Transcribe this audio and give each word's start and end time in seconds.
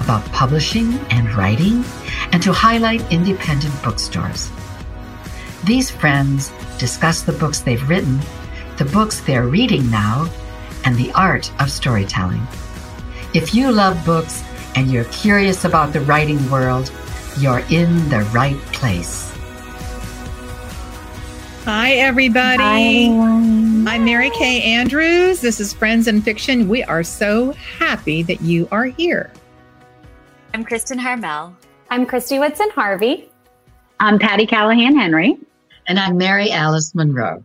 about 0.00 0.24
publishing 0.32 0.98
and 1.10 1.32
writing, 1.34 1.84
and 2.32 2.42
to 2.42 2.52
highlight 2.52 3.12
independent 3.12 3.74
bookstores. 3.82 4.50
These 5.64 5.90
friends 5.90 6.52
discuss 6.78 7.22
the 7.22 7.32
books 7.32 7.60
they've 7.60 7.88
written, 7.88 8.20
the 8.78 8.86
books 8.86 9.20
they're 9.20 9.46
reading 9.46 9.90
now, 9.90 10.28
and 10.84 10.96
the 10.96 11.12
art 11.12 11.52
of 11.60 11.70
storytelling. 11.70 12.46
If 13.34 13.54
you 13.54 13.70
love 13.70 14.04
books 14.04 14.42
and 14.74 14.90
you're 14.90 15.04
curious 15.04 15.64
about 15.64 15.92
the 15.92 16.00
writing 16.00 16.50
world, 16.50 16.90
you're 17.38 17.62
in 17.70 18.08
the 18.08 18.22
right 18.32 18.58
place. 18.72 19.30
Hi, 21.64 21.92
everybody. 21.92 23.08
Hi, 23.08 23.92
I'm 23.92 24.04
Mary 24.04 24.30
Kay 24.30 24.62
Andrews. 24.62 25.40
This 25.42 25.60
is 25.60 25.72
Friends 25.72 26.08
and 26.08 26.24
Fiction. 26.24 26.68
We 26.68 26.82
are 26.84 27.02
so 27.02 27.52
happy 27.52 28.22
that 28.22 28.40
you 28.40 28.66
are 28.72 28.86
here. 28.86 29.30
I'm 30.52 30.64
Kristen 30.64 30.98
Harmel. 30.98 31.54
I'm 31.90 32.04
Christy 32.04 32.40
Woodson 32.40 32.68
Harvey. 32.74 33.30
I'm 34.00 34.18
Patti 34.18 34.46
Callahan 34.46 34.96
Henry. 34.96 35.38
And 35.86 35.98
I'm 35.98 36.16
Mary 36.16 36.50
Alice 36.50 36.92
Monroe. 36.92 37.44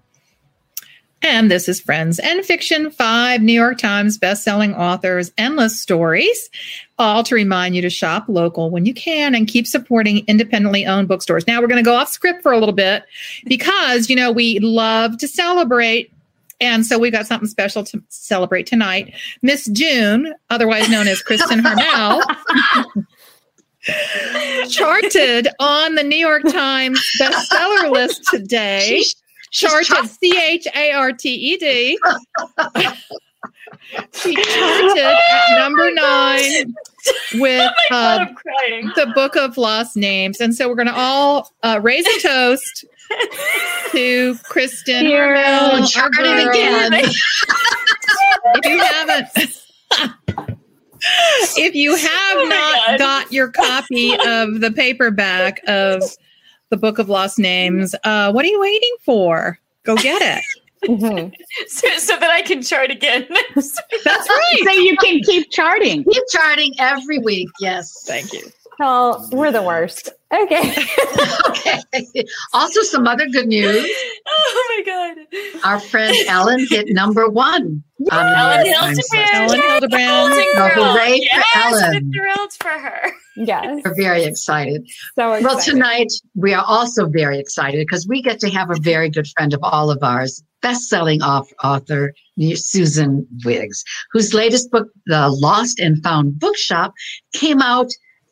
And 1.22 1.52
this 1.52 1.70
is 1.70 1.80
Friends 1.80 2.18
and 2.18 2.44
Fiction, 2.44 2.90
five 2.90 3.44
New 3.44 3.54
York 3.54 3.78
Times 3.78 4.18
bestselling 4.18 4.76
authors, 4.76 5.32
endless 5.38 5.80
stories, 5.80 6.50
all 6.98 7.24
to 7.24 7.36
remind 7.36 7.76
you 7.76 7.82
to 7.84 7.92
shop 7.92 8.26
local 8.28 8.72
when 8.72 8.88
you 8.88 8.94
can 8.94 9.36
and 9.36 9.48
keep 9.48 9.68
supporting 9.68 10.26
independently 10.28 10.88
owned 10.88 11.08
bookstores. 11.08 11.46
Now 11.46 11.62
we're 11.62 11.68
going 11.68 11.84
to 11.84 11.88
go 11.88 11.96
off 11.96 12.10
script 12.10 12.42
for 12.42 12.54
a 12.54 12.58
little 12.58 12.74
bit 12.74 13.04
because, 13.46 14.10
you 14.10 14.16
know, 14.16 14.32
we 14.32 14.58
love 14.60 15.20
to 15.20 15.28
celebrate. 15.28 16.12
And 16.62 16.86
so 16.86 16.98
we've 16.98 17.12
got 17.12 17.28
something 17.28 17.50
special 17.50 17.84
to 17.86 18.02
celebrate 18.10 18.66
tonight. 18.66 19.14
Miss 19.42 19.66
June, 19.68 20.34
otherwise 20.50 20.90
known 20.90 21.08
as 21.08 21.22
Kristen 21.22 21.60
Harmel. 21.60 22.22
charted 24.70 25.48
on 25.60 25.96
the 25.96 26.04
New 26.04 26.16
York 26.16 26.44
Times 26.44 27.00
bestseller 27.20 27.92
list 27.92 28.26
today. 28.32 29.04
Charted 29.52 30.10
C 30.10 30.38
H 30.38 30.68
A 30.76 30.92
R 30.92 31.12
T 31.12 31.30
E 31.30 31.58
D. 31.58 32.00
She 34.14 34.36
charted 34.36 34.98
at 34.98 35.58
number 35.58 35.92
nine 35.94 36.74
with 37.36 37.72
Oh 37.92 37.96
uh, 37.96 38.26
the 38.96 39.12
Book 39.14 39.36
of 39.36 39.58
Lost 39.58 39.96
Names. 39.96 40.42
And 40.42 40.56
so 40.56 40.68
we're 40.68 40.76
going 40.76 40.88
to 40.88 40.96
all 40.96 41.54
uh, 41.64 41.80
raise 41.82 42.06
a 42.08 42.20
toast 42.22 42.86
to 43.92 44.36
Kristen 44.44 45.06
Cheers. 45.06 45.40
Harmel, 45.96 46.44
our 46.44 46.50
again. 46.52 46.94
If 48.58 48.66
you 48.66 48.80
haven't, 48.80 49.30
if 51.58 51.76
you 51.76 51.96
have 51.96 52.38
Oh 52.38 52.46
not 52.48 52.88
God. 52.88 53.00
got 53.00 53.32
your 53.34 53.50
copy 53.50 54.14
of 54.14 54.62
the 54.62 54.72
paperback 54.76 55.62
of 55.68 56.04
the 56.70 56.78
Book 56.78 57.00
of 57.00 57.10
Lost 57.10 57.40
Names, 57.40 57.96
uh, 58.04 58.32
what 58.32 58.46
are 58.46 58.50
you 58.50 58.60
waiting 58.62 58.96
for? 59.04 59.58
Go 59.84 59.96
get 59.96 60.22
it. 60.22 60.44
Mhm. 60.90 61.34
So, 61.68 61.88
so 61.98 62.18
that 62.18 62.30
I 62.30 62.44
can 62.44 62.62
chart 62.62 62.92
again. 62.92 63.26
That's 63.56 63.80
right. 64.06 64.62
So 64.64 64.72
you 64.72 64.96
can 64.98 65.22
keep 65.22 65.50
charting. 65.50 66.04
Keep 66.04 66.24
charting 66.32 66.74
every 66.78 67.18
week, 67.18 67.50
yes. 67.60 68.04
Thank 68.06 68.32
you. 68.34 68.44
Well, 68.78 69.28
we're 69.32 69.52
the 69.52 69.64
worst. 69.64 70.10
Okay. 70.44 70.76
okay. 71.50 72.26
Also, 72.54 72.82
some 72.82 73.08
other 73.08 73.28
good 73.28 73.48
news. 73.48 73.86
oh 74.28 74.76
my 74.78 74.84
god. 74.86 75.18
Our 75.64 75.80
friend 75.80 76.16
Ellen 76.28 76.66
hit 76.70 76.88
number 76.90 77.30
one. 77.30 77.84
on 78.12 78.34
Ellen 78.34 78.64
New 78.64 78.74
Hilderbrand. 78.74 79.34
Ellen 79.34 79.60
Hilderbrand. 79.62 80.30
Golden 80.30 80.46
Oh, 80.58 80.72
Girl. 80.76 80.94
hooray 80.94 81.30
for 81.34 81.60
Ellen. 81.60 82.12
we're 82.14 82.22
thrilled 82.36 82.54
for 82.54 82.70
her. 82.70 83.12
yes. 83.38 83.82
We're 83.86 83.96
very 83.96 84.24
excited. 84.24 84.86
So 85.18 85.34
excited. 85.34 85.46
Well, 85.46 85.60
tonight 85.62 86.12
we 86.36 86.54
are 86.54 86.66
also 86.68 87.08
very 87.08 87.40
excited 87.40 87.80
because 87.86 88.08
we 88.08 88.22
get 88.22 88.40
to 88.42 88.50
have 88.50 88.70
a 88.72 88.76
very 88.82 89.10
good 89.10 89.28
friend 89.28 89.54
of 89.54 89.60
all 89.64 89.90
of 89.92 90.00
ours, 90.02 90.44
best-selling 90.62 91.22
author 91.22 92.14
Susan 92.56 93.26
Wiggs, 93.46 93.84
whose 94.12 94.34
latest 94.34 94.72
book, 94.72 94.88
The 95.06 95.30
Lost 95.30 95.80
and 95.80 96.04
Found 96.04 96.40
Bookshop, 96.40 96.94
came 97.34 97.62
out 97.62 97.88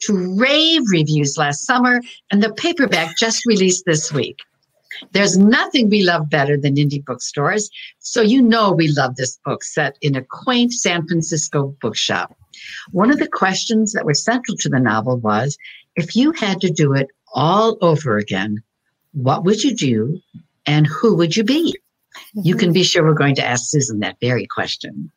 to 0.06 0.36
rave 0.36 0.82
reviews 0.92 1.38
last 1.38 1.66
summer, 1.66 2.02
and 2.32 2.42
the 2.42 2.54
paperback 2.54 3.18
just 3.18 3.46
released 3.46 3.86
this 3.86 4.12
week. 4.12 4.40
There's 5.12 5.38
nothing 5.38 5.90
we 5.90 6.04
love 6.04 6.30
better 6.30 6.58
than 6.58 6.76
indie 6.76 7.04
bookstores, 7.04 7.70
so 8.00 8.22
you 8.22 8.42
know 8.42 8.72
we 8.72 8.90
love 8.90 9.16
this 9.16 9.40
book 9.44 9.64
set 9.64 9.98
in 10.02 10.16
a 10.16 10.24
quaint 10.24 10.74
San 10.74 11.08
Francisco 11.08 11.76
bookshop. 11.82 12.36
One 12.92 13.12
of 13.12 13.20
the 13.20 13.28
questions 13.28 13.94
that 13.94 14.06
were 14.06 14.14
central 14.14 14.58
to 14.58 14.70
the 14.70 14.80
novel 14.80 15.18
was 15.18 15.58
if 15.96 16.16
you 16.16 16.32
had 16.32 16.62
to 16.62 16.70
do 16.70 16.94
it 16.94 17.08
all 17.34 17.78
over 17.82 18.18
again, 18.18 18.62
what 19.14 19.44
would 19.44 19.64
you 19.64 19.76
do 19.76 20.20
and 20.66 20.88
who 20.88 21.16
would 21.16 21.36
you 21.36 21.44
be? 21.44 21.76
You 22.34 22.56
can 22.56 22.72
be 22.72 22.84
sure 22.84 23.04
we're 23.04 23.14
going 23.14 23.36
to 23.36 23.46
ask 23.46 23.66
Susan 23.70 24.00
that 24.00 24.20
very 24.20 24.46
question. 24.46 25.12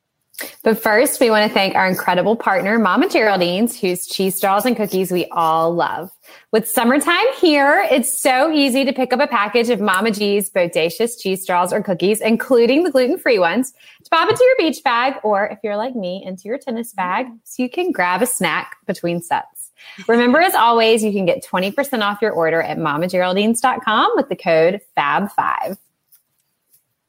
But 0.63 0.83
first, 0.83 1.19
we 1.19 1.31
want 1.31 1.49
to 1.49 1.55
thank 1.55 1.75
our 1.75 1.89
incredible 1.89 2.37
partner, 2.37 2.79
Mama 2.79 3.09
Geraldine's, 3.09 3.81
whose 3.81 4.07
cheese 4.07 4.37
straws 4.37 4.67
and 4.67 4.77
cookies 4.77 5.11
we 5.11 5.27
all 5.31 5.75
love. 5.75 6.11
With 6.53 6.69
summertime 6.69 7.33
here, 7.41 7.87
it's 7.91 8.13
so 8.13 8.53
easy 8.53 8.85
to 8.85 8.93
pick 8.93 9.15
up 9.15 9.21
a 9.21 9.27
package 9.27 9.71
of 9.71 9.81
Mama 9.81 10.11
G's 10.11 10.51
bodacious 10.51 11.19
cheese 11.19 11.43
straws 11.43 11.73
or 11.73 11.83
cookies, 11.83 12.21
including 12.21 12.85
the 12.85 12.91
gluten-free 12.91 13.39
ones, 13.39 13.73
to 14.05 14.11
pop 14.11 14.29
into 14.29 14.45
your 14.45 14.57
beach 14.59 14.85
bag, 14.85 15.15
or 15.23 15.47
if 15.47 15.59
you're 15.63 15.77
like 15.77 15.97
me, 15.97 16.23
into 16.25 16.45
your 16.45 16.59
tennis 16.59 16.93
bag, 16.93 17.27
so 17.45 17.63
you 17.63 17.71
can 17.71 17.91
grab 17.91 18.21
a 18.21 18.27
snack 18.27 18.77
between 18.87 19.23
sets. 19.23 19.73
Remember, 20.07 20.41
as 20.41 20.55
always, 20.55 21.03
you 21.03 21.13
can 21.13 21.25
get 21.25 21.45
20% 21.45 22.03
off 22.03 22.21
your 22.21 22.33
order 22.33 22.61
at 22.61 22.77
mamageraldines.com 22.77 24.13
with 24.17 24.29
the 24.29 24.37
code 24.37 24.81
FAB5. 24.97 25.79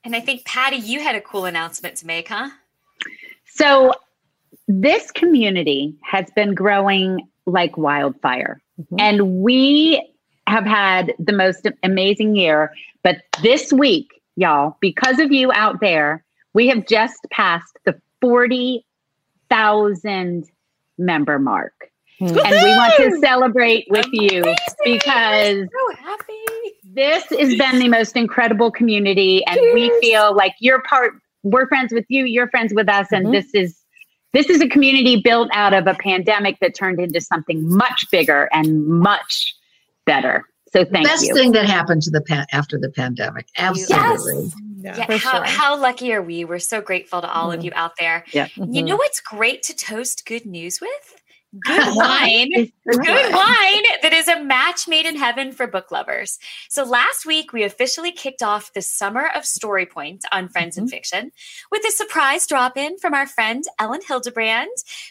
And 0.03 0.15
I 0.15 0.21
think 0.21 0.45
Patti, 0.45 0.77
you 0.77 1.01
had 1.01 1.15
a 1.15 1.21
cool 1.21 1.45
announcement 1.45 1.97
to 1.97 2.07
make, 2.07 2.29
huh? 2.29 2.51
So 3.57 3.93
this 4.67 5.09
community 5.11 5.95
has 6.03 6.29
been 6.35 6.53
growing 6.53 7.27
like 7.45 7.77
wildfire. 7.77 8.61
Mhm. 8.79 8.99
And 8.99 9.41
we 9.41 10.05
have 10.47 10.65
had 10.65 11.13
the 11.19 11.33
most 11.33 11.67
amazing 11.83 12.35
year. 12.35 12.71
But 13.03 13.17
this 13.41 13.71
week, 13.73 14.21
y'all, 14.35 14.77
because 14.79 15.19
of 15.19 15.31
you 15.31 15.51
out 15.53 15.79
there, 15.81 16.23
we 16.53 16.67
have 16.67 16.85
just 16.87 17.17
passed 17.31 17.77
the 17.85 17.99
40,000 18.21 20.45
member 20.97 21.39
mark. 21.39 21.73
Hmm. 22.19 22.27
And 22.27 22.35
we 22.37 22.75
want 22.75 22.93
to 22.97 23.17
celebrate 23.19 23.85
with 23.89 24.07
you 24.11 24.41
Amazing. 24.41 24.55
because 24.85 25.67
so 25.71 25.95
happy. 25.99 26.45
this 26.83 27.23
has 27.29 27.55
been 27.55 27.79
the 27.79 27.87
most 27.89 28.15
incredible 28.15 28.71
community 28.71 29.45
and 29.45 29.59
we 29.73 29.91
feel 30.01 30.35
like 30.35 30.53
you're 30.59 30.81
part 30.81 31.13
we're 31.51 31.67
friends 31.67 31.91
with 31.93 32.05
you 32.09 32.25
you're 32.25 32.49
friends 32.49 32.73
with 32.73 32.89
us 32.89 33.07
and 33.11 33.27
Mhm. 33.27 33.31
this 33.31 33.53
is 33.53 33.77
this 34.33 34.49
is 34.49 34.61
a 34.61 34.67
community 34.67 35.21
built 35.23 35.49
out 35.53 35.73
of 35.73 35.87
a 35.87 35.93
pandemic 35.95 36.57
that 36.59 36.75
turned 36.75 36.99
into 36.99 37.19
something 37.21 37.67
much 37.75 38.05
bigger 38.11 38.49
and 38.53 38.85
much 38.87 39.53
better 40.05 40.45
so 40.73 40.83
thank 40.83 41.07
Best 41.07 41.23
you 41.23 41.29
Best 41.33 41.39
thing 41.41 41.51
that 41.53 41.65
happened 41.65 42.01
to 42.03 42.11
the 42.11 42.19
pa- 42.21 42.45
after 42.51 42.77
the 42.77 42.89
pandemic. 42.89 43.47
Absolutely. 43.57 44.51
Yeah, 44.81 45.05
For 45.05 45.13
how, 45.17 45.37
sure. 45.37 45.45
how 45.45 45.79
lucky 45.79 46.11
are 46.13 46.21
we? 46.21 46.43
We're 46.43 46.59
so 46.59 46.81
grateful 46.81 47.21
to 47.21 47.31
all 47.31 47.53
of 47.53 47.63
you 47.63 47.71
out 47.73 47.93
there. 47.97 48.25
Yeah. 48.33 48.47
You 48.57 48.65
Mhm. 48.83 48.87
know 48.89 48.95
what's 48.97 49.21
great 49.21 49.63
to 49.63 49.73
toast 49.75 50.25
good 50.25 50.45
news 50.45 50.81
with? 50.81 51.16
Good 51.63 51.87
wine. 51.95 52.49
Good 52.51 53.33
wine 53.33 53.83
that 54.01 54.11
is 54.13 54.27
a 54.27 54.43
match 54.43 54.87
made 54.87 55.05
in 55.05 55.15
heaven 55.15 55.51
for 55.51 55.67
book 55.67 55.91
lovers. 55.91 56.39
So 56.69 56.83
last 56.83 57.25
week, 57.25 57.53
we 57.53 57.63
officially 57.63 58.11
kicked 58.11 58.43
off 58.43 58.73
the 58.73 58.81
summer 58.81 59.29
of 59.35 59.45
Story 59.45 59.85
Point 59.85 60.25
on 60.31 60.49
Friends 60.49 60.77
in 60.77 60.85
mm-hmm. 60.85 60.91
Fiction 60.91 61.31
with 61.71 61.83
a 61.87 61.91
surprise 61.91 62.47
drop 62.47 62.77
in 62.77 62.97
from 62.97 63.13
our 63.13 63.27
friend 63.27 63.63
Ellen 63.79 64.01
Hilderbrand, 64.07 64.67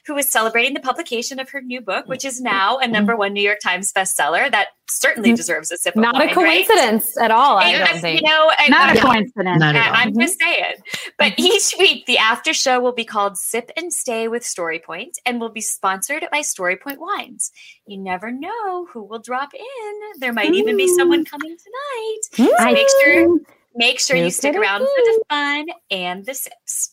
who 0.07 0.17
is 0.17 0.29
celebrating 0.29 0.75
the 0.75 0.81
publication 0.81 1.39
of 1.39 1.51
her 1.51 1.61
new 1.61 1.81
book, 1.81 2.07
which 2.07 2.25
is 2.25 2.41
now 2.41 2.79
a 2.79 2.89
number 2.89 3.17
one 3.17 3.33
New 3.33 3.43
York 3.43 3.61
Times 3.61 3.93
bestseller. 3.93 4.51
That 4.51 4.69
certainly 4.89 5.31
mm-hmm. 5.31 5.37
deserves 5.37 5.71
a 5.71 5.77
sip 5.77 5.97
of 5.97 6.03
Not 6.03 6.15
wine, 6.15 6.29
a 6.29 6.35
coincidence 6.35 7.17
at 7.19 7.31
all, 7.31 7.59
I 7.59 7.79
Right? 7.79 7.91
don't 7.91 8.01
think. 8.01 8.21
You 8.21 8.29
know, 8.29 8.53
I- 8.57 8.69
not 8.69 8.97
a 8.97 8.99
I- 8.99 9.03
coincidence 9.03 9.59
Not 9.59 9.75
at 9.77 9.89
all. 9.89 9.95
I- 9.95 10.03
I'm 10.03 10.19
just 10.19 10.39
saying. 10.41 10.75
But 11.19 11.33
mm-hmm. 11.33 11.47
each 11.47 11.75
week, 11.79 12.07
the 12.07 12.19
after 12.19 12.55
show 12.55 12.81
will 12.81 12.93
be 12.93 13.05
called 13.05 13.37
Sip 13.37 13.71
and 13.77 13.93
Stay 13.93 14.29
with 14.29 14.45
Story 14.45 14.79
Point 14.79 15.19
and 15.27 15.41
will 15.41 15.49
be 15.49 15.61
sponsored 15.61 16.27
by 16.37 16.43
Story 16.43 16.77
Point 16.77 17.01
Wines. 17.01 17.51
You 17.87 17.97
never 17.97 18.31
know 18.31 18.87
who 18.93 19.03
will 19.03 19.21
drop 19.21 19.55
in. 19.55 20.21
There 20.21 20.35
might 20.35 20.53
even 20.53 20.77
be 20.77 20.87
someone 20.95 21.25
mm. 21.25 21.31
coming 21.31 21.57
tonight. 21.57 22.49
So 22.59 22.73
make 22.73 22.89
sure 23.03 23.39
make 23.75 24.01
sure 24.01 24.17
you 24.17 24.31
stick 24.31 24.55
around 24.55 24.81
for 24.81 24.87
the 24.87 25.23
fun 25.31 25.67
and 25.91 26.27
the 26.27 26.35
sips. 26.35 26.93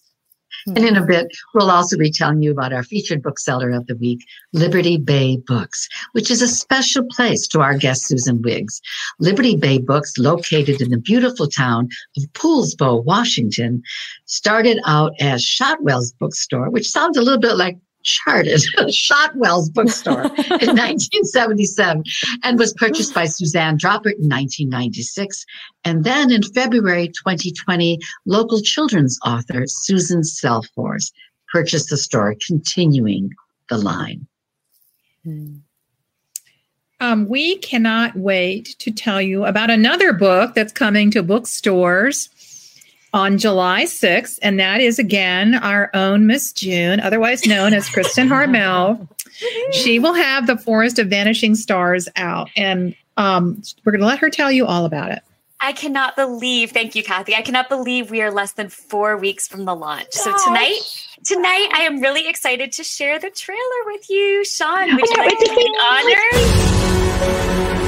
And 0.66 0.78
in 0.78 0.95
a 0.95 1.06
bit, 1.06 1.28
we'll 1.54 1.69
also 1.69 1.98
be 1.98 2.10
telling 2.10 2.42
you 2.42 2.51
about 2.51 2.72
our 2.72 2.84
featured 2.84 3.22
bookseller 3.22 3.72
of 3.72 3.86
the 3.88 3.98
week, 3.98 4.24
Liberty 4.54 4.95
Bay 4.95 5.36
Books, 5.36 5.90
which 6.13 6.31
is 6.31 6.42
a 6.42 6.48
special 6.48 7.04
place 7.04 7.45
to 7.50 7.60
our 7.60 7.78
guest, 7.78 8.07
Susan 8.07 8.42
Wiggs. 8.42 8.80
Liberty 9.19 9.57
Bay 9.57 9.78
Books, 9.78 10.18
located 10.18 10.80
in 10.80 10.92
the 10.92 10.98
beautiful 10.98 11.50
town 11.50 11.90
of 12.16 12.24
Poulsbo, 12.31 13.04
Washington, 13.04 13.84
started 14.24 14.80
out 14.86 15.12
as 15.19 15.44
Shotwell's 15.44 16.13
bookstore, 16.13 16.69
which 16.69 16.90
sounds 16.90 17.18
a 17.18 17.22
little 17.22 17.42
bit 17.42 17.57
like 17.57 17.78
charted 18.04 18.62
Shotwell's 18.90 19.70
bookstore 19.70 20.24
in 20.26 20.76
1977 20.76 22.04
and 22.44 22.60
was 22.60 22.74
purchased 22.74 23.14
by 23.14 23.26
Suzanne 23.26 23.78
Droppert 23.78 24.20
in 24.20 24.30
1996. 24.30 25.46
And 25.84 26.04
then 26.04 26.32
in 26.32 26.44
February 26.44 27.08
2020, 27.08 28.00
local 28.26 28.62
children's 28.62 29.18
author 29.26 29.64
Susan 29.68 30.22
Selfors 30.22 31.12
purchased 31.52 31.90
the 31.90 31.98
store, 31.98 32.36
continuing 32.46 33.32
the 33.70 33.78
line. 33.78 34.28
Um, 37.00 37.28
we 37.28 37.58
cannot 37.58 38.16
wait 38.16 38.76
to 38.80 38.92
tell 38.92 39.22
you 39.22 39.46
about 39.46 39.70
another 39.70 40.14
book 40.14 40.56
that's 40.56 40.74
coming 40.74 41.12
to 41.12 41.22
bookstores 41.22 42.30
on 43.13 43.38
July 43.38 43.83
6th, 43.83 44.39
and 44.42 44.60
that 44.60 44.81
is 44.81 45.00
again 45.00 45.56
our 45.56 45.89
own 45.94 46.25
Miss 46.25 46.51
June, 46.51 47.00
otherwise 47.00 47.45
known 47.45 47.74
as 47.74 47.89
Kristen 47.89 48.27
Harmel. 48.27 49.07
she 49.71 50.00
will 50.00 50.13
have 50.13 50.48
The 50.48 50.57
Forest 50.57 51.00
of 51.00 51.07
Vanishing 51.07 51.56
Stars 51.56 52.10
out, 52.15 52.50
and 52.57 52.95
um, 53.18 53.62
we're 53.83 53.92
going 53.92 54.01
to 54.01 54.07
let 54.07 54.19
her 54.19 54.30
tell 54.30 54.51
you 54.51 54.65
all 54.65 54.86
about 54.86 55.12
it. 55.12 55.21
I 55.60 55.71
cannot 55.71 56.18
believe, 56.18 56.71
thank 56.71 56.94
you, 56.94 57.04
Kathy. 57.04 57.36
I 57.36 57.42
cannot 57.42 57.69
believe 57.69 58.12
we 58.12 58.21
are 58.21 58.31
less 58.31 58.51
than 58.51 58.68
four 58.68 59.16
weeks 59.16 59.48
from 59.48 59.63
the 59.63 59.74
launch. 59.74 60.12
So 60.12 60.36
tonight, 60.45 60.80
tonight 61.24 61.69
I 61.74 61.83
am 61.83 62.01
really 62.01 62.27
excited 62.27 62.74
to 62.74 62.83
share 62.83 63.18
the 63.18 63.30
trailer 63.30 63.86
with 63.86 64.09
you. 64.09 64.44
Sean, 64.44 64.94
would 64.94 65.09
you 65.09 65.18
like 65.18 65.39
to 65.39 65.45
take 65.45 65.69
honors? 65.81 67.82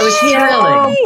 It 0.00 0.04
was 0.04 0.18
thrilling. 0.18 0.96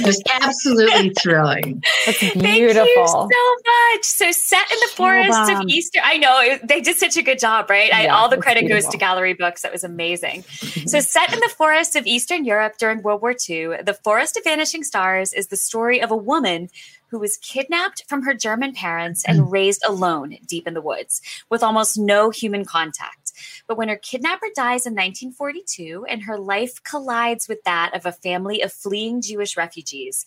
It 0.00 0.06
was 0.06 0.22
absolutely 0.40 1.10
thrilling. 1.10 1.82
That's 2.06 2.18
Thank 2.18 2.36
you 2.58 2.72
so 2.72 3.26
much. 3.26 4.04
So 4.04 4.32
set 4.32 4.70
in 4.70 4.78
the 4.80 4.90
forests 4.94 5.48
of 5.48 5.58
bomb. 5.58 5.68
Easter. 5.68 6.00
I 6.02 6.16
know 6.18 6.40
it- 6.40 6.66
they 6.66 6.80
did 6.80 6.96
such 6.96 7.16
a 7.16 7.22
good 7.22 7.38
job, 7.38 7.70
right? 7.70 7.92
I, 7.92 8.08
all 8.08 8.28
the 8.28 8.36
it's 8.36 8.42
credit 8.42 8.68
goes 8.68 8.86
to 8.88 8.96
Gallery 8.96 9.34
Books. 9.34 9.62
That 9.62 9.72
was 9.72 9.84
amazing. 9.84 10.42
so 10.86 11.00
set 11.00 11.32
in 11.32 11.40
the 11.40 11.48
forests 11.56 11.96
of 11.96 12.06
Eastern 12.06 12.44
Europe 12.44 12.76
during 12.78 13.02
World 13.02 13.22
War 13.22 13.32
II, 13.32 13.82
The 13.82 13.98
Forest 14.02 14.36
of 14.36 14.44
Vanishing 14.44 14.84
Stars 14.84 15.32
is 15.32 15.48
the 15.48 15.56
story 15.56 16.00
of 16.00 16.10
a 16.10 16.16
woman 16.16 16.68
who 17.10 17.18
was 17.18 17.36
kidnapped 17.38 18.04
from 18.08 18.22
her 18.22 18.34
German 18.34 18.72
parents 18.72 19.24
and 19.26 19.40
mm. 19.40 19.50
raised 19.52 19.82
alone 19.86 20.36
deep 20.46 20.66
in 20.66 20.74
the 20.74 20.82
woods 20.82 21.20
with 21.50 21.62
almost 21.62 21.98
no 21.98 22.30
human 22.30 22.64
contact. 22.64 23.32
But 23.66 23.78
when 23.78 23.88
her 23.88 23.96
kidnapper 23.96 24.48
dies 24.54 24.86
in 24.86 24.94
1942 24.94 26.06
and 26.08 26.22
her 26.22 26.38
life 26.38 26.82
collides 26.82 27.48
with 27.48 27.62
that 27.64 27.94
of 27.94 28.06
a 28.06 28.12
family 28.12 28.62
of 28.62 28.72
fleeing 28.72 29.20
Jewish 29.22 29.56
refugees, 29.56 30.26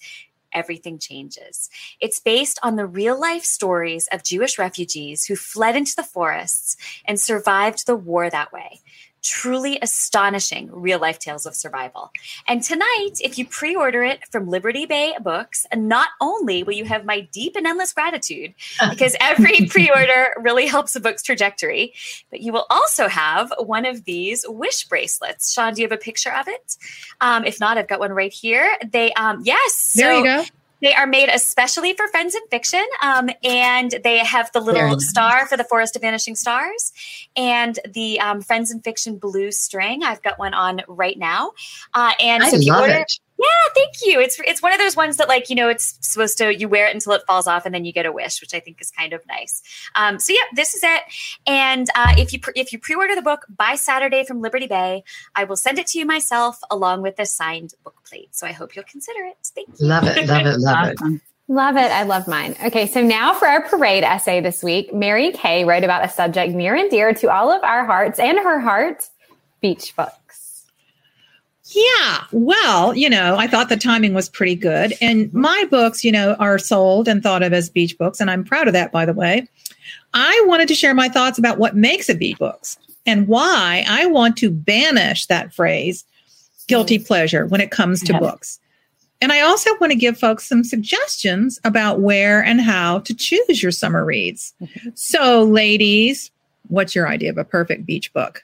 everything 0.53 0.99
changes. 0.99 1.69
It's 1.99 2.19
based 2.19 2.59
on 2.63 2.75
the 2.75 2.85
real 2.85 3.19
life 3.19 3.43
stories 3.43 4.07
of 4.11 4.23
Jewish 4.23 4.57
refugees 4.57 5.25
who 5.25 5.35
fled 5.35 5.75
into 5.75 5.95
the 5.95 6.03
forests 6.03 6.77
and 7.05 7.19
survived 7.19 7.85
the 7.85 7.95
war 7.95 8.29
that 8.29 8.51
way. 8.51 8.81
Truly 9.23 9.77
astonishing 9.81 10.69
real 10.71 10.99
life 10.99 11.19
tales 11.19 11.45
of 11.45 11.55
survival. 11.55 12.11
And 12.47 12.63
tonight, 12.63 13.11
if 13.19 13.37
you 13.37 13.45
pre 13.45 13.75
order 13.75 14.03
it 14.03 14.19
from 14.31 14.49
Liberty 14.49 14.85
Bay 14.85 15.15
Books, 15.21 15.65
not 15.75 16.09
only 16.19 16.63
will 16.63 16.73
you 16.73 16.85
have 16.85 17.05
my 17.05 17.21
deep 17.31 17.55
and 17.55 17.67
endless 17.67 17.93
gratitude, 17.93 18.53
because 18.89 19.15
every 19.19 19.67
pre 19.67 19.89
order 19.89 20.33
really 20.37 20.67
helps 20.67 20.95
a 20.95 20.99
book's 20.99 21.23
trajectory, 21.23 21.93
but 22.29 22.41
you 22.41 22.51
will 22.51 22.65
also 22.69 23.07
have 23.07 23.53
one 23.59 23.85
of 23.85 24.05
these 24.05 24.45
wish 24.47 24.87
bracelets. 24.87 25.53
Sean, 25.53 25.73
do 25.73 25.81
you 25.81 25.87
have 25.87 25.97
a 25.97 26.01
picture 26.01 26.33
of 26.33 26.47
it? 26.47 26.77
Um, 27.19 27.45
if 27.45 27.59
not, 27.59 27.77
I've 27.77 27.87
got 27.87 27.99
one 27.99 28.11
right 28.11 28.33
here. 28.33 28.77
They, 28.91 29.13
um, 29.13 29.41
yes. 29.43 29.93
There 29.95 30.11
so 30.11 30.17
you 30.17 30.23
go. 30.23 30.43
They 30.81 30.93
are 30.93 31.07
made 31.07 31.29
especially 31.29 31.93
for 31.93 32.07
Friends 32.07 32.35
and 32.35 32.43
Fiction, 32.49 32.85
um, 33.01 33.29
and 33.43 33.95
they 34.03 34.19
have 34.19 34.51
the 34.51 34.59
little 34.59 34.89
nice. 34.89 35.09
star 35.09 35.45
for 35.47 35.57
the 35.57 35.63
Forest 35.63 35.95
of 35.95 36.01
Vanishing 36.01 36.35
Stars, 36.35 36.91
and 37.35 37.79
the 37.87 38.19
um, 38.19 38.41
Friends 38.41 38.71
and 38.71 38.83
Fiction 38.83 39.17
blue 39.17 39.51
string. 39.51 40.03
I've 40.03 40.21
got 40.21 40.39
one 40.39 40.53
on 40.53 40.81
right 40.87 41.17
now, 41.17 41.51
uh, 41.93 42.13
and 42.19 42.43
I 42.43 42.49
so 42.49 42.57
if 42.57 42.63
you 42.63 42.73
love 42.73 42.81
order, 42.81 42.99
it. 43.01 43.19
Yeah, 43.41 43.73
thank 43.73 43.95
you. 44.05 44.19
It's 44.19 44.39
it's 44.45 44.61
one 44.61 44.71
of 44.71 44.79
those 44.79 44.95
ones 44.95 45.17
that 45.17 45.27
like 45.27 45.49
you 45.49 45.55
know 45.55 45.67
it's 45.67 45.97
supposed 46.01 46.37
to 46.37 46.55
you 46.55 46.69
wear 46.69 46.87
it 46.87 46.93
until 46.93 47.13
it 47.13 47.23
falls 47.25 47.47
off 47.47 47.65
and 47.65 47.73
then 47.73 47.85
you 47.85 47.91
get 47.91 48.05
a 48.05 48.11
wish, 48.11 48.39
which 48.39 48.53
I 48.53 48.59
think 48.59 48.79
is 48.79 48.91
kind 48.91 49.13
of 49.13 49.25
nice. 49.27 49.63
Um, 49.95 50.19
so 50.19 50.33
yeah, 50.33 50.43
this 50.53 50.75
is 50.75 50.83
it. 50.83 51.01
And 51.47 51.87
uh, 51.95 52.13
if 52.17 52.33
you 52.33 52.39
pre- 52.39 52.53
if 52.55 52.71
you 52.71 52.77
pre-order 52.79 53.15
the 53.15 53.21
book 53.21 53.45
by 53.49 53.75
Saturday 53.75 54.23
from 54.23 54.41
Liberty 54.41 54.67
Bay, 54.67 55.03
I 55.35 55.45
will 55.45 55.55
send 55.55 55.79
it 55.79 55.87
to 55.87 55.99
you 55.99 56.05
myself 56.05 56.59
along 56.69 57.01
with 57.01 57.15
the 57.15 57.25
signed 57.25 57.73
book 57.83 57.95
plate. 58.07 58.35
So 58.35 58.45
I 58.45 58.51
hope 58.51 58.75
you'll 58.75 58.85
consider 58.85 59.19
it. 59.23 59.37
Thank 59.43 59.69
you. 59.79 59.87
Love 59.87 60.03
it, 60.03 60.27
love 60.27 60.45
it, 60.45 60.59
love 60.59 60.87
it. 60.89 61.21
Love 61.47 61.75
it. 61.75 61.91
I 61.91 62.03
love 62.03 62.29
mine. 62.29 62.55
Okay, 62.63 62.87
so 62.87 63.01
now 63.01 63.33
for 63.33 63.45
our 63.45 63.67
parade 63.67 64.03
essay 64.03 64.39
this 64.39 64.63
week, 64.63 64.93
Mary 64.93 65.33
Kay 65.33 65.65
wrote 65.65 65.83
about 65.83 66.05
a 66.05 66.07
subject 66.07 66.53
near 66.53 66.75
and 66.75 66.89
dear 66.89 67.13
to 67.15 67.29
all 67.29 67.51
of 67.51 67.61
our 67.63 67.83
hearts 67.83 68.19
and 68.19 68.37
her 68.37 68.59
heart 68.59 69.09
beach 69.61 69.93
books. 69.95 70.15
Yeah. 71.73 72.23
Well, 72.31 72.95
you 72.95 73.09
know, 73.09 73.37
I 73.37 73.47
thought 73.47 73.69
the 73.69 73.77
timing 73.77 74.13
was 74.13 74.29
pretty 74.29 74.55
good. 74.55 74.93
And 75.01 75.27
mm-hmm. 75.27 75.41
my 75.41 75.65
books, 75.69 76.03
you 76.03 76.11
know, 76.11 76.35
are 76.35 76.59
sold 76.59 77.07
and 77.07 77.23
thought 77.23 77.43
of 77.43 77.53
as 77.53 77.69
beach 77.69 77.97
books. 77.97 78.19
And 78.19 78.29
I'm 78.29 78.43
proud 78.43 78.67
of 78.67 78.73
that, 78.73 78.91
by 78.91 79.05
the 79.05 79.13
way. 79.13 79.47
I 80.13 80.43
wanted 80.47 80.67
to 80.67 80.75
share 80.75 80.93
my 80.93 81.07
thoughts 81.07 81.39
about 81.39 81.57
what 81.57 81.75
makes 81.75 82.09
a 82.09 82.15
beach 82.15 82.37
books 82.37 82.77
and 83.05 83.27
why 83.27 83.85
I 83.87 84.05
want 84.05 84.37
to 84.37 84.51
banish 84.51 85.27
that 85.27 85.53
phrase, 85.53 86.03
guilty 86.67 86.99
pleasure, 86.99 87.45
when 87.47 87.61
it 87.61 87.71
comes 87.71 88.01
to 88.03 88.13
Yeah. 88.13 88.19
books. 88.19 88.59
And 89.21 89.31
I 89.31 89.41
also 89.41 89.69
want 89.79 89.91
to 89.91 89.97
give 89.97 90.17
folks 90.17 90.49
some 90.49 90.63
suggestions 90.63 91.59
about 91.63 91.99
where 91.99 92.43
and 92.43 92.59
how 92.59 92.99
to 92.99 93.13
choose 93.13 93.61
your 93.61 93.71
summer 93.71 94.03
reads. 94.03 94.53
Mm-hmm. 94.61 94.89
So, 94.95 95.43
ladies, 95.43 96.31
what's 96.67 96.95
your 96.95 97.07
idea 97.07 97.29
of 97.29 97.37
a 97.37 97.43
perfect 97.43 97.85
beach 97.85 98.11
book? 98.13 98.43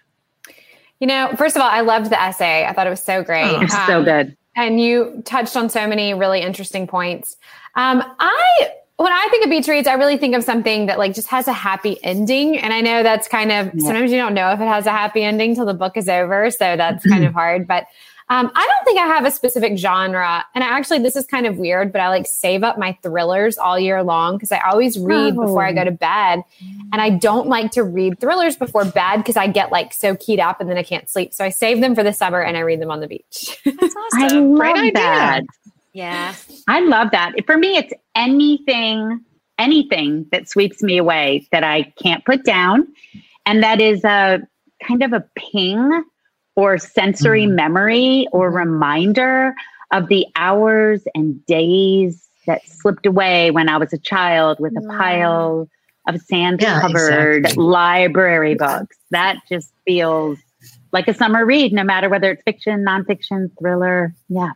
You 0.99 1.07
know, 1.07 1.31
first 1.37 1.55
of 1.55 1.61
all, 1.61 1.69
I 1.69 1.81
loved 1.81 2.09
the 2.09 2.21
essay. 2.21 2.65
I 2.65 2.73
thought 2.73 2.87
it 2.87 2.91
was 2.91 3.03
so 3.03 3.23
great. 3.23 3.43
Oh, 3.55 3.61
It's 3.61 3.85
so 3.85 3.99
Um, 3.99 4.03
good. 4.05 4.37
and 4.55 4.81
you 4.81 5.21
touched 5.25 5.55
on 5.55 5.69
so 5.69 5.87
many 5.87 6.13
really 6.13 6.41
interesting 6.41 6.87
points. 6.87 7.35
Um, 7.75 8.03
I 8.19 8.71
when 8.99 9.11
I 9.13 9.27
think 9.29 9.43
of 9.43 9.51
beach 9.51 9.67
reads, 9.67 9.87
I 9.87 9.93
really 9.93 10.17
think 10.17 10.33
of 10.35 10.43
something 10.43 10.87
that 10.87 10.97
like 10.97 11.13
just 11.13 11.27
has 11.27 11.47
a 11.47 11.53
happy 11.53 12.03
ending. 12.03 12.57
And 12.57 12.73
I 12.73 12.81
know 12.81 13.03
that's 13.03 13.27
kind 13.27 13.51
of 13.51 13.67
Yeah. 13.75 13.85
sometimes 13.85 14.11
you 14.11 14.17
don't 14.17 14.33
know 14.33 14.49
if 14.51 14.59
it 14.59 14.67
has 14.67 14.87
a 14.87 14.91
happy 14.91 15.21
ending 15.23 15.53
till 15.53 15.67
the 15.67 15.75
book 15.75 15.95
is 15.97 16.09
over, 16.09 16.49
so 16.49 16.75
that's 16.75 17.05
kind 17.05 17.23
of 17.23 17.31
hard. 17.31 17.67
But 17.67 17.85
um, 18.29 18.51
I 18.53 18.67
don't 18.67 18.85
think 18.85 18.99
I 18.99 19.07
have 19.07 19.25
a 19.25 19.31
specific 19.31 19.77
genre. 19.77 20.45
And 20.53 20.61
I 20.63 20.67
actually, 20.67 20.99
this 20.99 21.15
is 21.15 21.25
kind 21.25 21.45
of 21.45 21.57
weird, 21.57 21.93
but 21.93 22.01
I 22.01 22.09
like 22.09 22.27
save 22.27 22.61
up 22.61 22.77
my 22.77 22.97
thrillers 23.01 23.57
all 23.57 23.79
year 23.79 24.03
long 24.03 24.35
because 24.35 24.51
I 24.51 24.59
always 24.69 24.99
read 24.99 25.35
before 25.35 25.63
I 25.65 25.71
go 25.71 25.85
to 25.85 25.91
bed. 25.91 26.41
And 26.91 27.01
I 27.01 27.09
don't 27.11 27.47
like 27.47 27.71
to 27.71 27.83
read 27.83 28.19
thrillers 28.19 28.57
before 28.57 28.83
bed 28.83 29.17
because 29.17 29.37
I 29.37 29.47
get 29.47 29.71
like 29.71 29.93
so 29.93 30.15
keyed 30.17 30.41
up 30.41 30.59
and 30.59 30.69
then 30.69 30.77
I 30.77 30.83
can't 30.83 31.09
sleep. 31.09 31.33
So 31.33 31.45
I 31.45 31.49
save 31.49 31.79
them 31.79 31.95
for 31.95 32.03
the 32.03 32.11
summer 32.11 32.41
and 32.41 32.57
I 32.57 32.61
read 32.61 32.81
them 32.81 32.91
on 32.91 32.99
the 32.99 33.07
beach. 33.07 33.59
That's 33.63 33.95
I 34.13 34.25
awesome. 34.25 34.49
love 34.55 34.59
Great 34.59 34.75
idea. 34.77 34.91
that. 34.93 35.41
yeah. 35.93 36.35
I 36.67 36.81
love 36.81 37.11
that. 37.11 37.31
For 37.45 37.57
me, 37.57 37.77
it's 37.77 37.93
anything, 38.13 39.21
anything 39.57 40.25
that 40.33 40.49
sweeps 40.49 40.83
me 40.83 40.97
away 40.97 41.47
that 41.53 41.63
I 41.63 41.93
can't 42.03 42.25
put 42.25 42.43
down. 42.43 42.87
And 43.45 43.63
that 43.63 43.79
is 43.79 44.03
a 44.03 44.39
kind 44.85 45.01
of 45.01 45.13
a 45.13 45.23
ping 45.35 46.03
or 46.57 46.77
sensory 46.77 47.45
Mhm. 47.45 47.53
memory 47.53 48.27
or 48.33 48.49
reminder 48.49 49.53
of 49.91 50.09
the 50.09 50.25
hours 50.35 51.03
and 51.15 51.45
days 51.45 52.27
that 52.47 52.67
slipped 52.67 53.05
away 53.05 53.51
when 53.51 53.69
I 53.69 53.77
was 53.77 53.93
a 53.93 53.97
child 53.97 54.59
with 54.59 54.75
a 54.75 54.81
pile 54.97 55.69
of 56.07 56.21
sand 56.21 56.61
Yeah, 56.61 56.81
covered 56.81 57.45
exactly. 57.45 57.63
library 57.63 58.55
books. 58.55 58.97
That 59.11 59.37
just 59.49 59.71
feels 59.85 60.39
like 60.91 61.07
a 61.07 61.13
summer 61.13 61.45
read, 61.45 61.73
no 61.73 61.83
matter 61.83 62.09
whether 62.09 62.31
it's 62.31 62.41
fiction, 62.43 62.83
nonfiction, 62.83 63.51
thriller. 63.59 64.13
Yeah. 64.27 64.51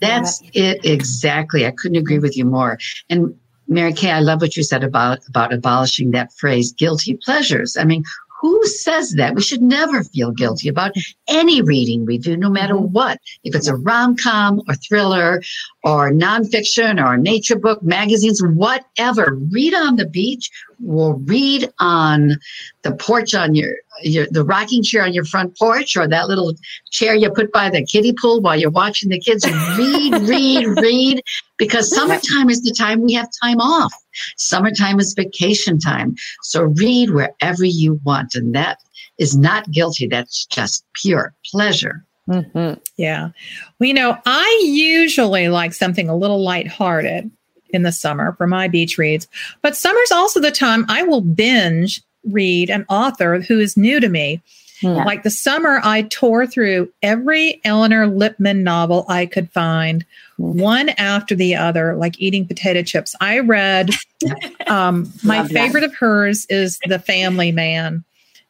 That's 0.00 0.40
it 0.52 0.84
exactly. 0.84 1.66
I 1.66 1.72
couldn't 1.72 1.96
agree 1.96 2.18
with 2.18 2.36
you 2.36 2.44
more. 2.44 2.78
And 3.10 3.34
Mary 3.66 3.92
Kay, 3.94 4.10
I 4.10 4.20
love 4.20 4.40
what 4.42 4.56
you 4.56 4.62
said 4.62 4.84
about, 4.84 5.20
about 5.28 5.52
abolishing 5.52 6.10
that 6.10 6.32
phrase, 6.34 6.72
guilty 6.72 7.18
pleasures. 7.24 7.76
I 7.76 7.84
mean, 7.84 8.04
who 8.44 8.66
says 8.66 9.12
that? 9.12 9.34
We 9.34 9.40
should 9.40 9.62
never 9.62 10.04
feel 10.04 10.30
guilty 10.30 10.68
about 10.68 10.92
any 11.28 11.62
reading 11.62 12.04
we 12.04 12.18
do, 12.18 12.36
no 12.36 12.50
matter 12.50 12.74
Mm-hmm. 12.74 12.92
what. 12.92 13.18
If 13.42 13.54
it's 13.54 13.68
a 13.68 13.74
rom 13.74 14.16
com 14.16 14.60
or 14.68 14.74
thriller 14.74 15.42
or 15.84 16.10
nonfiction 16.10 17.02
or 17.04 17.18
nature 17.18 17.56
book, 17.56 17.82
magazines, 17.82 18.42
whatever. 18.42 19.38
Read 19.52 19.74
on 19.74 19.96
the 19.96 20.06
beach 20.06 20.50
or 20.88 21.16
read 21.16 21.70
on 21.78 22.38
the 22.82 22.92
porch 22.92 23.34
on 23.34 23.54
your, 23.54 23.74
your 24.02 24.26
the 24.30 24.44
rocking 24.44 24.82
chair 24.82 25.04
on 25.04 25.12
your 25.12 25.26
front 25.26 25.56
porch 25.58 25.94
or 25.94 26.08
that 26.08 26.26
little 26.26 26.54
chair 26.90 27.14
you 27.14 27.30
put 27.30 27.52
by 27.52 27.68
the 27.68 27.84
kiddie 27.84 28.14
pool 28.14 28.40
while 28.40 28.58
you're 28.58 28.70
watching 28.70 29.10
the 29.10 29.20
kids. 29.20 29.46
Read, 29.46 30.14
read, 30.28 30.66
read, 30.80 31.22
because 31.58 31.94
summertime 31.94 32.48
is 32.48 32.62
the 32.62 32.72
time 32.72 33.02
we 33.02 33.12
have 33.12 33.28
time 33.42 33.60
off. 33.60 33.92
Summertime 34.36 34.98
is 34.98 35.12
vacation 35.12 35.78
time. 35.78 36.14
So 36.42 36.62
read 36.62 37.10
wherever 37.10 37.64
you 37.64 38.00
want. 38.04 38.34
And 38.34 38.54
that 38.54 38.78
is 39.18 39.36
not 39.36 39.70
guilty. 39.70 40.06
That's 40.06 40.46
just 40.46 40.82
pure 40.94 41.34
pleasure. 41.44 42.06
Mhm. 42.28 42.78
Yeah. 42.96 43.30
Well, 43.78 43.86
you 43.86 43.94
know, 43.94 44.16
I 44.24 44.62
usually 44.64 45.48
like 45.48 45.74
something 45.74 46.08
a 46.08 46.16
little 46.16 46.42
lighthearted 46.42 47.30
in 47.70 47.82
the 47.82 47.92
summer 47.92 48.32
for 48.34 48.46
my 48.46 48.68
beach 48.68 48.96
reads, 48.98 49.28
but 49.62 49.76
summer's 49.76 50.12
also 50.12 50.40
the 50.40 50.50
time 50.50 50.86
I 50.88 51.02
will 51.02 51.20
binge 51.20 52.00
read 52.30 52.70
an 52.70 52.86
author 52.88 53.40
who 53.40 53.58
is 53.60 53.76
new 53.76 54.00
to 54.00 54.08
me. 54.08 54.40
Yeah. 54.80 55.04
Like 55.04 55.22
the 55.22 55.30
summer, 55.30 55.80
I 55.82 56.02
tore 56.02 56.46
through 56.46 56.90
every 57.02 57.60
Elinor 57.64 58.06
Lipman 58.06 58.62
novel 58.62 59.06
I 59.08 59.24
could 59.26 59.50
find, 59.50 60.04
one 60.36 60.90
after 60.90 61.34
the 61.34 61.54
other, 61.54 61.94
like 61.96 62.20
eating 62.20 62.46
potato 62.46 62.82
chips. 62.82 63.14
I 63.20 63.38
read, 63.38 63.90
um, 64.66 65.10
my 65.22 65.38
Love 65.38 65.48
that. 65.50 65.54
favorite 65.54 65.84
of 65.84 65.94
hers 65.94 66.44
is 66.50 66.78
The 66.86 66.98
Family 66.98 67.50
Man. 67.52 68.04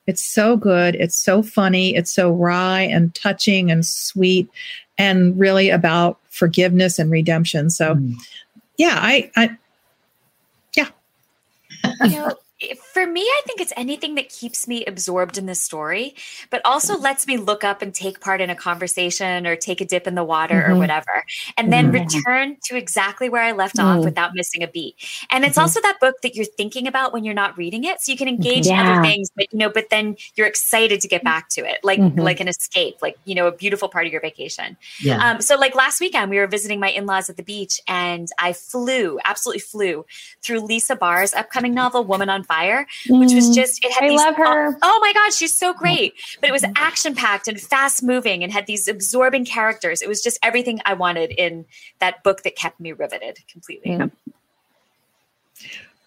It's 0.07 0.25
so 0.25 0.57
good. 0.57 0.95
It's 0.97 1.17
so 1.17 1.43
funny. 1.43 1.95
It's 1.95 2.13
so 2.13 2.31
wry 2.31 2.83
and 2.83 3.15
touching 3.15 3.71
and 3.71 3.85
sweet 3.87 4.49
and 4.99 5.39
really 5.39 5.71
about 5.71 6.19
forgiveness 6.31 6.99
and 6.99 7.11
redemption. 7.11 7.71
So, 7.71 7.95
Mm. 7.95 8.15
yeah, 8.77 8.99
I, 9.01 9.31
I 9.37 9.57
you 12.05 12.11
know, 12.11 12.33
for 12.95 13.07
me, 13.07 13.23
I 13.23 13.41
think 13.45 13.61
it's 13.61 13.73
anything 13.77 14.15
that 14.15 14.29
keeps 14.29 14.69
me 14.69 14.85
absorbed 14.87 15.37
in 15.37 15.47
the 15.47 15.55
story, 15.57 16.15
but 16.49 16.63
also 16.65 16.97
lets 16.97 17.27
me 17.27 17.37
look 17.37 17.65
up 17.65 17.83
and 17.83 17.93
take 17.93 18.21
part 18.21 18.41
in 18.41 18.51
a 18.51 18.55
conversation 18.55 19.47
or 19.47 19.57
take 19.57 19.81
a 19.81 19.85
dip 19.85 20.07
in 20.07 20.15
the 20.15 20.23
water 20.23 20.65
or 20.65 20.75
Mhm. 20.75 20.79
whatever, 20.79 21.25
and 21.59 21.73
then 21.73 21.91
Mhm. 21.91 22.05
return 22.05 22.57
to 22.67 22.77
exactly 22.77 23.29
where 23.29 23.43
I 23.43 23.51
left 23.51 23.81
off 23.81 23.99
Mm. 23.99 24.05
without 24.05 24.31
missing 24.35 24.63
a 24.63 24.69
beat. 24.69 24.95
And 25.29 25.45
it's 25.45 25.59
Mhm. 25.59 25.63
also 25.63 25.81
that 25.83 25.99
book 26.01 26.23
that 26.23 26.37
you're 26.37 26.45
thinking 26.45 26.87
about 26.87 27.13
when 27.13 27.25
you're 27.25 27.35
not 27.35 27.59
reading 27.59 27.83
it, 27.83 28.01
so 28.01 28.13
you 28.13 28.17
can 28.17 28.29
engage 28.29 28.67
in 28.69 28.79
other 28.79 29.03
things, 29.03 29.29
but 29.35 29.53
you 29.53 29.59
know, 29.59 29.69
but 29.69 29.91
then 29.91 30.17
you're 30.37 30.47
excited 30.47 31.01
to 31.01 31.09
get 31.09 31.25
back 31.25 31.49
to 31.51 31.69
it, 31.69 31.81
like 31.83 31.99
like 32.17 32.39
an 32.39 32.47
escape, 32.49 32.97
like 33.03 33.17
you 33.25 33.35
know, 33.35 33.49
a 33.49 33.53
beautiful 33.53 33.89
part 33.89 34.07
of 34.07 34.13
your 34.13 34.21
vacation. 34.21 34.77
Yeah. 35.01 35.19
Um, 35.19 35.41
so 35.41 35.57
like 35.57 35.75
last 35.75 36.01
weekend, 36.01 36.31
we 36.31 36.39
were 36.39 36.47
visiting 36.47 36.79
my 36.79 36.91
in-laws 36.91 37.29
at 37.29 37.37
the 37.37 37.43
beach, 37.43 37.81
and 37.89 38.29
I 38.39 38.53
flew, 38.53 39.19
absolutely 39.25 39.61
flew 39.61 40.07
through 40.43 40.61
Lisa 40.61 40.95
Barr's 40.95 41.35
upcoming 41.35 41.75
novel, 41.75 42.05
Woman 42.05 42.31
on 42.31 42.45
Fire, 42.45 42.84
which 43.09 43.33
was 43.35 43.51
Mm. 43.51 43.55
just 43.55 43.85
it 43.85 43.93
had 43.93 44.05
I 44.05 44.09
these. 44.09 44.21
love 44.21 44.37
her. 44.37 44.77
Oh, 44.83 44.99
my 45.01 45.13
God, 45.13 45.33
she's 45.33 45.53
so 45.53 45.73
great! 45.75 46.15
But 46.41 46.49
it 46.51 46.53
was 46.53 46.65
action 46.77 47.15
packed 47.15 47.49
and 47.49 47.61
fast 47.61 48.03
moving, 48.03 48.43
and 48.43 48.53
had 48.53 48.67
these 48.67 48.89
absorbing 48.89 49.45
characters. 49.45 50.03
It 50.03 50.09
was 50.09 50.23
just 50.23 50.39
everything 50.43 50.81
I 50.85 50.95
wanted 50.95 51.31
in 51.33 51.65
that 52.01 52.23
book 52.23 52.43
that 52.43 52.57
kept 52.57 52.81
me 52.81 52.93
riveted 52.93 53.39
completely. 53.51 53.93
Mm. 53.93 54.11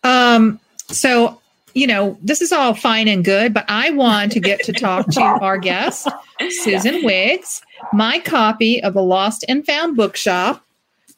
Um, 0.04 0.60
so, 0.90 1.42
you 1.74 1.88
know, 1.88 2.18
this 2.22 2.42
is 2.42 2.52
all 2.52 2.74
fine 2.74 3.08
and 3.08 3.24
good, 3.26 3.54
but 3.54 3.66
I 3.68 3.90
want 3.92 4.32
to 4.34 4.40
get 4.40 4.64
to 4.66 4.74
talk 4.74 5.08
to 5.12 5.22
our 5.42 5.58
guest, 5.58 6.08
Susan 6.50 7.04
Wiggs. 7.04 7.62
My 7.94 8.20
copy 8.20 8.82
of 8.84 8.94
the 8.94 9.04
Lost 9.04 9.46
and 9.48 9.66
Found 9.66 9.96
Bookshop. 9.98 10.64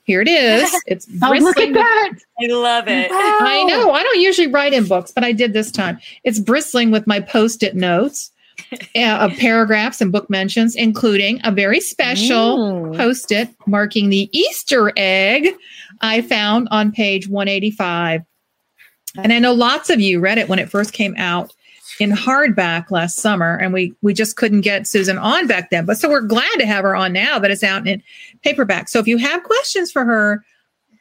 Here 0.10 0.22
it 0.22 0.28
is. 0.28 0.76
It's 0.88 1.08
Oh, 1.22 1.30
look 1.30 1.56
bristling 1.56 1.70
at 1.70 1.74
that. 1.76 2.14
I 2.42 2.48
love 2.48 2.86
it. 2.88 3.12
I 3.12 3.64
know. 3.66 3.92
I 3.92 4.02
don't 4.02 4.20
usually 4.20 4.48
write 4.48 4.74
in 4.74 4.88
books, 4.88 5.12
but 5.12 5.24
I 5.24 5.32
did 5.32 5.54
this 5.54 5.72
time. 5.72 6.00
It's 6.24 6.40
bristling 6.40 6.90
with 6.90 7.06
my 7.06 7.20
post 7.20 7.62
it 7.62 7.76
notes 7.76 8.32
uh, 8.96 9.18
of 9.20 9.34
paragraphs 9.38 10.02
and 10.02 10.12
book 10.12 10.28
mentions, 10.28 10.76
including 10.76 11.40
a 11.44 11.52
very 11.52 11.80
special 11.80 12.58
Mm. 12.58 12.98
post 12.98 13.32
it 13.32 13.50
marking 13.68 14.10
the 14.10 14.28
Easter 14.36 14.92
egg 14.98 15.50
I 16.02 16.22
found 16.24 16.68
on 16.72 16.92
page 16.92 17.28
185. 17.28 18.22
And 19.24 19.32
I 19.32 19.38
know 19.38 19.54
lots 19.54 19.92
of 19.92 20.00
you 20.00 20.20
read 20.20 20.40
it 20.40 20.50
when 20.50 20.58
it 20.58 20.72
first 20.72 20.92
came 20.92 21.14
out 21.18 21.54
in 22.00 22.12
hardback 22.12 22.92
last 22.92 23.18
summer, 23.18 23.58
and 23.58 23.74
we 23.74 23.94
we 24.02 24.14
just 24.14 24.38
couldn't 24.38 24.62
get 24.62 24.88
Susan 24.88 25.18
on 25.18 25.48
back 25.48 25.70
then. 25.70 25.86
But 25.86 25.98
so 25.98 26.10
we're 26.10 26.22
glad 26.22 26.50
to 26.58 26.66
have 26.66 26.84
her 26.86 26.96
on 26.96 27.12
now 27.12 27.38
that 27.40 27.52
it's 27.52 27.64
out 27.64 27.86
in 27.88 28.02
paperback. 28.44 28.90
So 28.90 29.00
if 29.00 29.08
you 29.08 29.18
have 29.18 29.44
questions 29.44 29.92
for 29.92 30.06
her, 30.06 30.44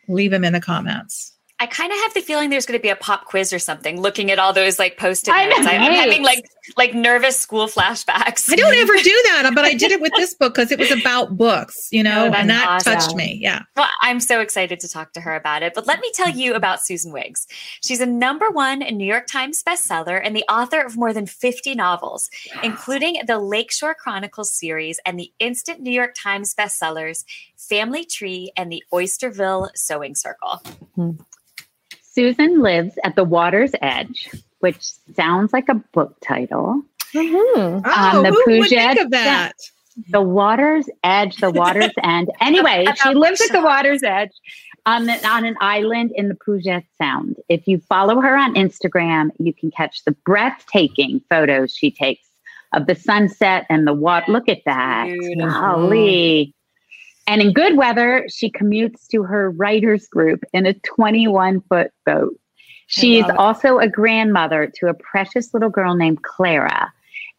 leave 0.09 0.31
them 0.31 0.45
in 0.45 0.53
the 0.53 0.61
comments. 0.61 1.33
I 1.61 1.67
kind 1.67 1.93
of 1.93 1.99
have 1.99 2.15
the 2.15 2.21
feeling 2.21 2.51
there's 2.51 2.67
going 2.67 2.79
to 2.79 2.83
be 2.83 2.89
a 2.89 2.97
pop 2.97 3.25
quiz 3.25 3.53
or 3.53 3.59
something. 3.59 4.01
Looking 4.01 4.31
at 4.31 4.39
all 4.39 4.53
those 4.53 4.79
like 4.79 4.97
post-it 4.97 5.33
I 5.35 5.47
notes, 5.47 5.61
know. 5.61 5.71
I, 5.71 5.73
am 5.75 5.93
having 5.93 6.23
like 6.23 6.49
like 6.77 6.95
nervous 6.95 7.39
school 7.39 7.67
flashbacks. 7.67 8.53
I 8.53 8.57
don't 8.57 8.75
ever 8.77 8.93
do 8.97 9.23
that, 9.27 9.51
but 9.55 9.65
I 9.65 9.75
did 9.75 9.91
it 9.91 10.01
with 10.01 10.13
this 10.17 10.35
book 10.39 10.55
because 10.55 10.71
it 10.71 10.79
was 10.79 10.91
about 10.93 11.37
books, 11.37 11.89
you 11.91 12.03
know, 12.03 12.27
Oh, 12.27 12.33
and 12.33 12.49
that 12.51 12.69
awesome. 12.69 12.95
touched 12.95 13.15
me. 13.17 13.39
Yeah. 13.43 13.63
Well, 13.77 13.89
I'm 14.03 14.21
so 14.21 14.41
excited 14.41 14.79
to 14.81 14.89
talk 14.89 15.13
to 15.15 15.21
her 15.21 15.35
about 15.35 15.63
it. 15.63 15.75
But 15.75 15.87
let 15.87 16.01
me 16.01 16.11
tell 16.15 16.29
you 16.29 16.55
about 16.55 16.81
Susan 16.83 17.13
Wiggs. 17.13 17.47
She's 17.83 18.01
a 18.01 18.07
number 18.07 18.51
one 18.51 18.81
New 18.81 19.07
York 19.07 19.27
Times 19.27 19.63
bestseller 19.63 20.21
and 20.23 20.37
the 20.37 20.45
author 20.49 20.81
of 20.81 20.97
more 20.97 21.13
than 21.13 21.27
50 21.27 21.75
novels, 21.75 22.31
including 22.63 23.21
the 23.27 23.39
Lakeshore 23.39 23.95
Chronicles 23.95 24.53
series 24.53 25.01
and 25.07 25.19
the 25.19 25.33
instant 25.39 25.81
New 25.81 25.91
York 25.93 26.15
Times 26.17 26.55
bestsellers 26.55 27.25
Family 27.57 28.05
Tree 28.05 28.53
and 28.57 28.71
the 28.71 28.83
Oysterville 28.93 29.71
Sewing 29.75 30.15
Circle. 30.15 30.63
Hmm. 30.95 31.11
Susan 32.19 32.61
lives 32.63 32.99
at 33.05 33.15
the 33.15 33.23
water's 33.23 33.71
edge, 33.81 34.29
which 34.59 34.83
sounds 35.15 35.53
like 35.53 35.69
a 35.69 35.75
book 35.75 36.17
title. 36.21 36.83
Mhm. 37.15 37.83
Oh, 37.85 38.23
the 38.25 38.31
who 38.31 38.59
would 38.59 38.69
think 38.69 38.81
Puget- 38.93 39.05
of 39.05 39.11
that? 39.13 39.53
The 40.11 40.21
water's 40.21 40.89
edge, 41.05 41.37
the 41.37 41.53
water's 41.53 41.93
end. 42.03 42.29
Anyway, 42.41 42.87
she 43.05 43.15
lives 43.15 43.41
at 43.41 43.53
the 43.53 43.63
water's 43.63 44.03
edge 44.03 44.33
on, 44.85 45.07
the, 45.07 45.25
on 45.29 45.45
an 45.45 45.55
island 45.61 46.11
in 46.17 46.29
the 46.29 46.35
Puget 46.35 46.83
Sound. 47.01 47.37
If 47.49 47.69
you 47.69 47.79
follow 47.79 48.21
her 48.21 48.37
on 48.37 48.57
Instagram, 48.57 49.31
you 49.39 49.53
can 49.53 49.71
catch 49.71 50.05
the 50.05 50.11
breathtaking 50.11 51.21
photos 51.31 51.73
she 51.73 51.93
takes 51.93 52.27
of 52.73 52.87
the 52.87 52.97
sunset 52.97 53.65
and 53.69 53.87
the 53.87 53.95
water. 53.95 54.33
Look 54.33 54.49
at 54.49 54.63
that. 54.67 55.05
Beautiful. 55.07 55.51
Golly. 55.51 56.53
And 57.29 57.43
in 57.43 57.53
good 57.53 57.77
weather, 57.77 58.27
she 58.31 58.51
commutes 58.51 59.07
to 59.09 59.23
her 59.23 59.51
writers 59.51 60.09
group 60.09 60.43
in 60.55 60.65
a 60.65 60.73
21 60.73 61.61
foot 61.69 61.93
boat. 62.07 62.35
She's 62.87 63.21
love 63.21 63.31
it. 63.31 63.37
also 63.37 63.79
a 63.79 63.87
grandmother 63.87 64.73
to 64.77 64.87
a 64.87 64.95
precious 64.95 65.53
little 65.53 65.69
girl 65.69 65.95
named 65.95 66.23
Clara. 66.23 66.91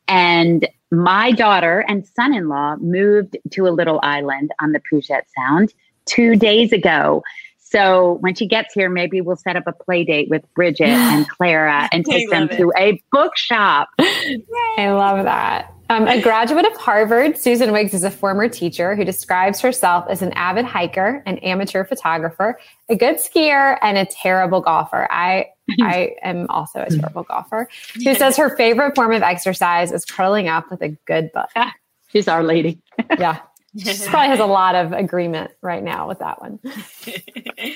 And 0.08 0.68
my 0.92 1.32
daughter 1.32 1.84
and 1.88 2.06
son 2.06 2.36
in 2.36 2.50
law 2.50 2.76
moved 2.76 3.36
to 3.50 3.68
a 3.68 3.72
little 3.72 4.00
island 4.04 4.52
on 4.62 4.74
the 4.74 4.80
Puget 4.80 5.26
Sound 5.36 5.74
two 6.06 6.36
days 6.36 6.72
ago. 6.72 7.24
So 7.58 8.20
when 8.22 8.36
she 8.36 8.46
gets 8.46 8.76
here, 8.76 8.90
maybe 8.90 9.22
we'll 9.22 9.38
set 9.38 9.56
up 9.56 9.64
a 9.66 9.74
play 9.74 10.04
date 10.04 10.30
with 10.30 10.44
Bridget 10.54 10.90
and 10.90 11.28
Clara 11.38 11.90
and 11.92 12.06
take 12.06 12.30
them 12.30 12.48
it. 12.52 12.58
to 12.58 12.72
a 12.78 13.02
bookshop. 13.12 13.90
I 14.00 14.92
love 14.92 15.26
that. 15.26 15.74
Um, 15.90 16.08
a 16.08 16.22
graduate 16.22 16.66
of 16.66 16.76
Harvard, 16.78 17.36
Susan 17.38 17.72
Wiggs 17.72 17.96
is 17.96 18.04
a 18.04 18.12
former 18.12 18.48
teacher 18.48 18.96
who 18.96 19.04
describes 19.04 19.60
herself 19.60 20.06
as 20.08 20.22
an 20.22 20.32
avid 20.34 20.66
hiker, 20.66 21.24
an 21.26 21.40
amateur 21.40 21.84
photographer, 21.84 22.60
a 22.90 22.96
good 22.96 23.16
skier, 23.16 23.78
and 23.82 23.98
a 23.98 24.06
terrible 24.06 24.62
golfer. 24.62 25.08
I 25.10 25.48
mm-hmm. 25.70 25.84
I 25.84 26.16
am 26.22 26.46
also 26.50 26.82
a 26.82 26.86
mm-hmm. 26.86 27.00
terrible 27.00 27.24
golfer. 27.24 27.68
Who 27.96 28.14
says 28.16 28.38
her 28.38 28.56
favorite 28.56 28.96
form 28.96 29.14
of 29.14 29.24
exercise 29.24 29.92
is 29.92 30.06
curling 30.06 30.48
up 30.48 30.70
with 30.70 30.82
a 30.82 30.90
good 31.06 31.32
book. 31.32 31.50
Ah, 31.56 31.74
she's 32.10 32.28
our 32.28 32.44
lady. 32.44 32.80
Yeah, 33.18 33.40
she 33.78 34.08
probably 34.08 34.30
has 34.30 34.40
a 34.40 34.46
lot 34.46 34.76
of 34.76 34.94
agreement 34.94 35.52
right 35.62 35.84
now 35.84 36.08
with 36.08 36.20
that 36.20 36.40
one. 36.40 36.60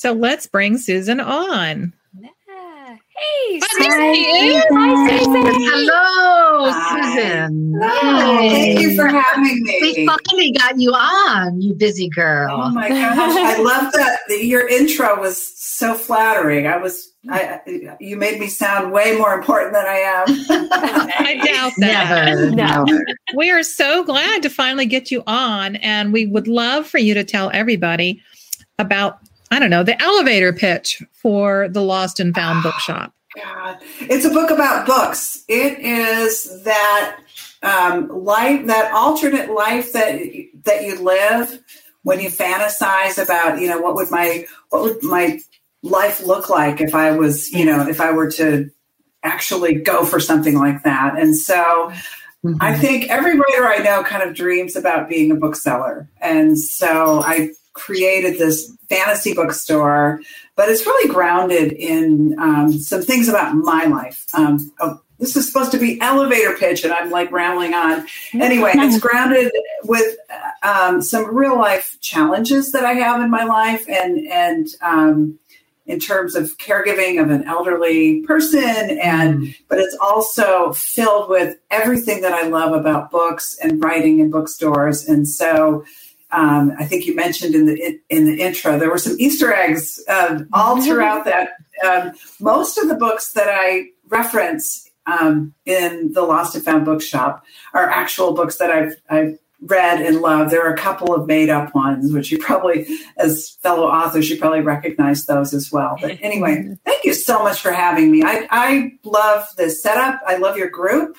So 0.00 0.12
let's 0.12 0.46
bring 0.46 0.78
Susan 0.78 1.20
on. 1.20 1.92
Yeah. 3.16 3.60
Hey, 3.80 4.62
Hi, 4.70 5.08
Susan. 5.08 5.42
Hello, 5.44 6.70
Hi. 6.70 7.14
Susan. 7.14 7.74
Hi, 7.82 8.48
thank 8.48 8.80
you 8.80 8.96
for 8.96 9.08
having 9.08 9.62
me. 9.62 9.78
We 9.82 10.06
finally 10.06 10.52
got 10.52 10.78
you 10.78 10.90
on, 10.92 11.60
you 11.60 11.74
busy 11.74 12.08
girl. 12.08 12.60
Oh 12.62 12.70
my 12.70 12.88
gosh, 12.88 13.16
I 13.18 13.58
love 13.62 13.92
that. 13.92 14.20
that 14.28 14.44
Your 14.44 14.66
intro 14.68 15.20
was 15.20 15.58
so 15.58 15.94
flattering. 15.94 16.66
I 16.66 16.76
was, 16.76 17.12
I, 17.30 17.60
you 18.00 18.16
made 18.16 18.38
me 18.40 18.46
sound 18.46 18.92
way 18.92 19.16
more 19.16 19.34
important 19.34 19.72
than 19.74 19.86
I 19.86 19.96
am. 19.96 20.24
I 21.26 21.40
doubt 21.44 21.72
that. 21.78 22.26
Never, 22.36 22.50
No. 22.50 22.84
never. 22.84 23.04
We 23.36 23.50
are 23.50 23.62
so 23.62 24.04
glad 24.04 24.42
to 24.42 24.50
finally 24.50 24.86
get 24.86 25.10
you 25.10 25.22
on, 25.26 25.76
and 25.76 26.12
we 26.12 26.26
would 26.26 26.48
love 26.48 26.86
for 26.86 26.98
you 26.98 27.14
to 27.14 27.24
tell 27.24 27.50
everybody 27.52 28.22
about 28.78 29.18
I 29.50 29.58
don't 29.58 29.70
know, 29.70 29.82
the 29.82 30.00
elevator 30.00 30.52
pitch 30.52 31.02
for 31.12 31.68
the 31.68 31.82
Lost 31.82 32.20
and 32.20 32.34
Found 32.34 32.62
Bookshop? 32.62 33.12
God. 33.36 33.78
It's 34.00 34.24
a 34.24 34.30
book 34.30 34.50
about 34.50 34.86
books. 34.86 35.44
It 35.48 35.78
is 35.78 36.64
that 36.64 37.20
um, 37.62 38.08
life, 38.08 38.66
that 38.66 38.92
alternate 38.92 39.50
life 39.50 39.92
that 39.92 40.20
that 40.64 40.84
you 40.84 41.00
live 41.00 41.62
when 42.02 42.20
you 42.20 42.28
fantasize 42.28 43.22
about, 43.22 43.60
you 43.60 43.68
know, 43.68 43.80
what 43.80 43.94
would 43.94 44.10
my 44.10 44.46
what 44.70 44.82
would 44.82 45.02
my 45.02 45.40
life 45.82 46.24
look 46.26 46.48
like 46.48 46.80
if 46.80 46.94
I 46.94 47.12
was, 47.12 47.50
you 47.52 47.64
know, 47.64 47.86
if 47.88 48.00
I 48.00 48.12
were 48.12 48.30
to 48.32 48.70
actually 49.22 49.74
go 49.74 50.04
for 50.04 50.18
something 50.18 50.56
like 50.56 50.82
that. 50.82 51.18
And 51.18 51.36
so 51.36 51.92
mm-hmm. 52.44 52.54
I 52.60 52.76
think 52.76 53.10
every 53.10 53.38
writer 53.38 53.66
I 53.66 53.78
know 53.78 54.02
kind 54.02 54.22
of 54.22 54.34
dreams 54.34 54.76
about 54.76 55.08
being 55.08 55.30
a 55.30 55.34
bookseller. 55.34 56.08
And 56.20 56.58
so 56.58 57.22
I 57.22 57.50
created 57.72 58.38
this 58.38 58.76
fantasy 58.88 59.34
bookstore, 59.34 60.20
but 60.56 60.68
it's 60.68 60.86
really 60.86 61.08
grounded 61.08 61.72
in 61.72 62.36
um, 62.38 62.72
some 62.72 63.02
things 63.02 63.28
about 63.28 63.54
my 63.54 63.84
life. 63.84 64.26
Um, 64.34 64.72
oh, 64.80 65.00
this 65.18 65.36
is 65.36 65.46
supposed 65.46 65.70
to 65.72 65.78
be 65.78 66.00
elevator 66.00 66.56
pitch, 66.56 66.82
and 66.82 66.92
I'm 66.92 67.10
like 67.10 67.30
rambling 67.30 67.74
on. 67.74 68.06
Anyway, 68.32 68.72
it's 68.74 68.98
grounded 68.98 69.52
with 69.84 70.16
um, 70.62 71.02
some 71.02 71.34
real 71.34 71.56
life 71.56 71.98
challenges 72.00 72.72
that 72.72 72.84
I 72.84 72.94
have 72.94 73.20
in 73.20 73.30
my 73.30 73.44
life, 73.44 73.86
and 73.88 74.26
and 74.28 74.66
um, 74.80 75.38
in 75.90 75.98
terms 75.98 76.36
of 76.36 76.56
caregiving 76.58 77.20
of 77.20 77.30
an 77.30 77.44
elderly 77.48 78.22
person 78.22 78.98
and 79.02 79.40
mm. 79.40 79.56
but 79.68 79.78
it's 79.78 79.96
also 80.00 80.72
filled 80.72 81.28
with 81.28 81.56
everything 81.70 82.20
that 82.20 82.32
i 82.32 82.46
love 82.46 82.72
about 82.72 83.10
books 83.10 83.58
and 83.60 83.82
writing 83.82 84.20
and 84.20 84.30
bookstores 84.30 85.08
and 85.08 85.26
so 85.26 85.84
um, 86.32 86.72
i 86.78 86.84
think 86.84 87.06
you 87.06 87.14
mentioned 87.14 87.54
in 87.54 87.66
the 87.66 87.98
in 88.08 88.24
the 88.24 88.40
intro 88.40 88.78
there 88.78 88.90
were 88.90 88.98
some 88.98 89.16
easter 89.18 89.52
eggs 89.52 90.02
uh, 90.08 90.40
all 90.52 90.76
mm-hmm. 90.76 90.84
throughout 90.84 91.24
that 91.24 91.50
um, 91.84 92.12
most 92.40 92.78
of 92.78 92.88
the 92.88 92.94
books 92.94 93.32
that 93.32 93.48
i 93.48 93.84
reference 94.08 94.88
um, 95.06 95.54
in 95.64 96.12
the 96.12 96.22
lost 96.22 96.54
and 96.54 96.64
found 96.64 96.84
bookshop 96.84 97.44
are 97.74 97.88
actual 97.88 98.32
books 98.32 98.56
that 98.56 98.70
i've 98.70 98.96
i've 99.08 99.38
read 99.62 100.00
and 100.00 100.20
loved. 100.20 100.50
There 100.50 100.66
are 100.66 100.72
a 100.72 100.76
couple 100.76 101.14
of 101.14 101.26
made 101.26 101.50
up 101.50 101.74
ones, 101.74 102.12
which 102.12 102.32
you 102.32 102.38
probably, 102.38 102.86
as 103.16 103.58
fellow 103.62 103.86
authors, 103.86 104.30
you 104.30 104.38
probably 104.38 104.60
recognize 104.60 105.26
those 105.26 105.52
as 105.52 105.70
well. 105.70 105.96
But 106.00 106.18
anyway, 106.22 106.76
thank 106.84 107.04
you 107.04 107.14
so 107.14 107.42
much 107.42 107.60
for 107.60 107.72
having 107.72 108.10
me. 108.10 108.22
I, 108.24 108.46
I 108.50 108.92
love 109.04 109.46
this 109.56 109.82
setup. 109.82 110.20
I 110.26 110.36
love 110.36 110.56
your 110.56 110.70
group. 110.70 111.16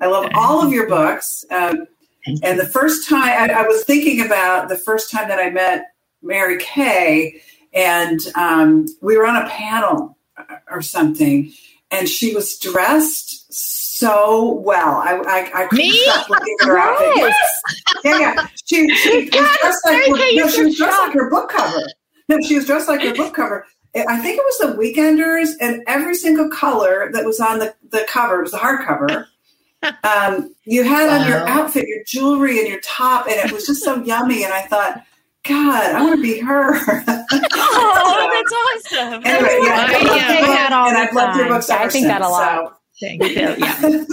I 0.00 0.06
love 0.06 0.30
all 0.34 0.64
of 0.64 0.72
your 0.72 0.88
books. 0.88 1.44
Um, 1.50 1.86
and 2.26 2.58
the 2.58 2.68
first 2.68 3.08
time 3.08 3.50
I, 3.50 3.52
I, 3.52 3.66
was 3.66 3.84
thinking 3.84 4.24
about 4.24 4.68
the 4.68 4.78
first 4.78 5.10
time 5.10 5.28
that 5.28 5.38
I 5.38 5.50
met 5.50 5.94
Mary 6.22 6.58
Kay, 6.58 7.40
and 7.72 8.20
um, 8.36 8.86
we 9.00 9.16
were 9.16 9.26
on 9.26 9.36
a 9.36 9.48
panel 9.48 10.16
or 10.70 10.82
something, 10.82 11.52
and 11.90 12.08
she 12.08 12.34
was 12.34 12.58
dressed 12.58 13.52
so 13.52 14.52
well. 14.52 14.96
I 14.96 15.14
I, 15.26 15.62
I 15.62 15.66
couldn't 15.66 15.86
Me? 15.86 16.02
stop 16.04 16.28
looking 16.28 16.56
at 16.60 16.66
her 16.66 16.78
outfit. 16.78 17.12
Yes. 17.16 17.62
Yeah, 18.04 18.18
yeah. 18.18 18.46
She, 18.64 18.88
she 18.96 19.20
was 19.20 19.30
dressed 19.30 19.84
like 19.84 20.08
no, 20.08 20.48
she 20.48 20.64
was 20.64 20.76
dressed 20.76 20.98
like 20.98 21.12
her 21.12 21.30
book 21.30 21.50
cover. 21.50 21.82
No, 22.28 22.40
she 22.40 22.56
was 22.56 22.66
dressed 22.66 22.88
like 22.88 23.00
her 23.02 23.14
book 23.14 23.34
cover. 23.34 23.66
I 23.94 24.18
think 24.18 24.38
it 24.38 24.44
was 24.44 24.58
the 24.58 24.82
Weekenders, 24.82 25.50
and 25.60 25.82
every 25.86 26.14
single 26.14 26.48
color 26.48 27.10
that 27.12 27.24
was 27.24 27.40
on 27.40 27.58
the, 27.58 27.74
the 27.90 28.06
cover 28.08 28.38
it 28.38 28.42
was 28.42 28.52
the 28.52 28.58
hardcover. 28.58 29.26
Um, 30.04 30.54
you 30.64 30.84
had 30.84 31.08
wow. 31.08 31.20
on 31.20 31.28
your 31.28 31.48
outfit, 31.48 31.88
your 31.88 32.04
jewelry, 32.04 32.58
and 32.60 32.68
your 32.68 32.80
top, 32.80 33.26
and 33.26 33.34
it 33.36 33.52
was 33.52 33.66
just 33.66 33.82
so 33.82 34.02
yummy. 34.02 34.44
And 34.44 34.52
I 34.52 34.62
thought, 34.62 35.04
God, 35.44 35.94
I 35.94 36.02
want 36.02 36.16
to 36.16 36.22
be 36.22 36.38
her. 36.38 36.74
oh, 36.76 38.30
that's 38.32 38.92
awesome. 38.96 39.22
Anyway, 39.24 39.58
yeah, 39.62 39.86
I, 39.88 40.40
I, 40.40 40.46
that 40.46 40.72
all 40.72 40.88
and 40.88 40.96
I've 40.96 41.12
loved 41.12 41.36
your 41.36 41.48
books 41.48 41.68
I 41.68 41.88
think 41.88 42.06
that 42.06 42.20
a 42.20 42.28
lot. 42.28 42.68
So. 42.68 42.74
Thank 43.02 43.22
you. 43.36 43.54
Yeah. 43.58 44.04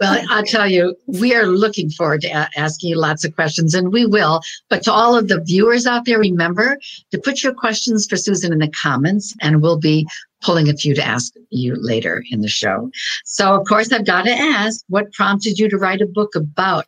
well, 0.00 0.24
I'll 0.30 0.42
tell 0.42 0.66
you, 0.66 0.96
we 1.06 1.34
are 1.34 1.46
looking 1.46 1.90
forward 1.90 2.22
to 2.22 2.28
a- 2.28 2.48
asking 2.56 2.90
you 2.90 2.96
lots 2.96 3.24
of 3.24 3.34
questions, 3.34 3.74
and 3.74 3.92
we 3.92 4.06
will. 4.06 4.40
But 4.70 4.82
to 4.84 4.92
all 4.92 5.16
of 5.16 5.28
the 5.28 5.40
viewers 5.40 5.86
out 5.86 6.06
there, 6.06 6.18
remember 6.18 6.78
to 7.12 7.18
put 7.18 7.42
your 7.42 7.52
questions 7.52 8.06
for 8.06 8.16
Susan 8.16 8.52
in 8.52 8.58
the 8.58 8.70
comments, 8.70 9.34
and 9.42 9.62
we'll 9.62 9.78
be 9.78 10.06
pulling 10.40 10.68
a 10.68 10.74
few 10.74 10.94
to 10.94 11.04
ask 11.04 11.34
you 11.50 11.74
later 11.76 12.24
in 12.30 12.40
the 12.40 12.48
show. 12.48 12.90
So, 13.24 13.54
of 13.54 13.66
course, 13.66 13.92
I've 13.92 14.06
got 14.06 14.22
to 14.22 14.32
ask 14.32 14.84
what 14.88 15.12
prompted 15.12 15.58
you 15.58 15.68
to 15.68 15.76
write 15.76 16.00
a 16.00 16.06
book 16.06 16.34
about 16.34 16.86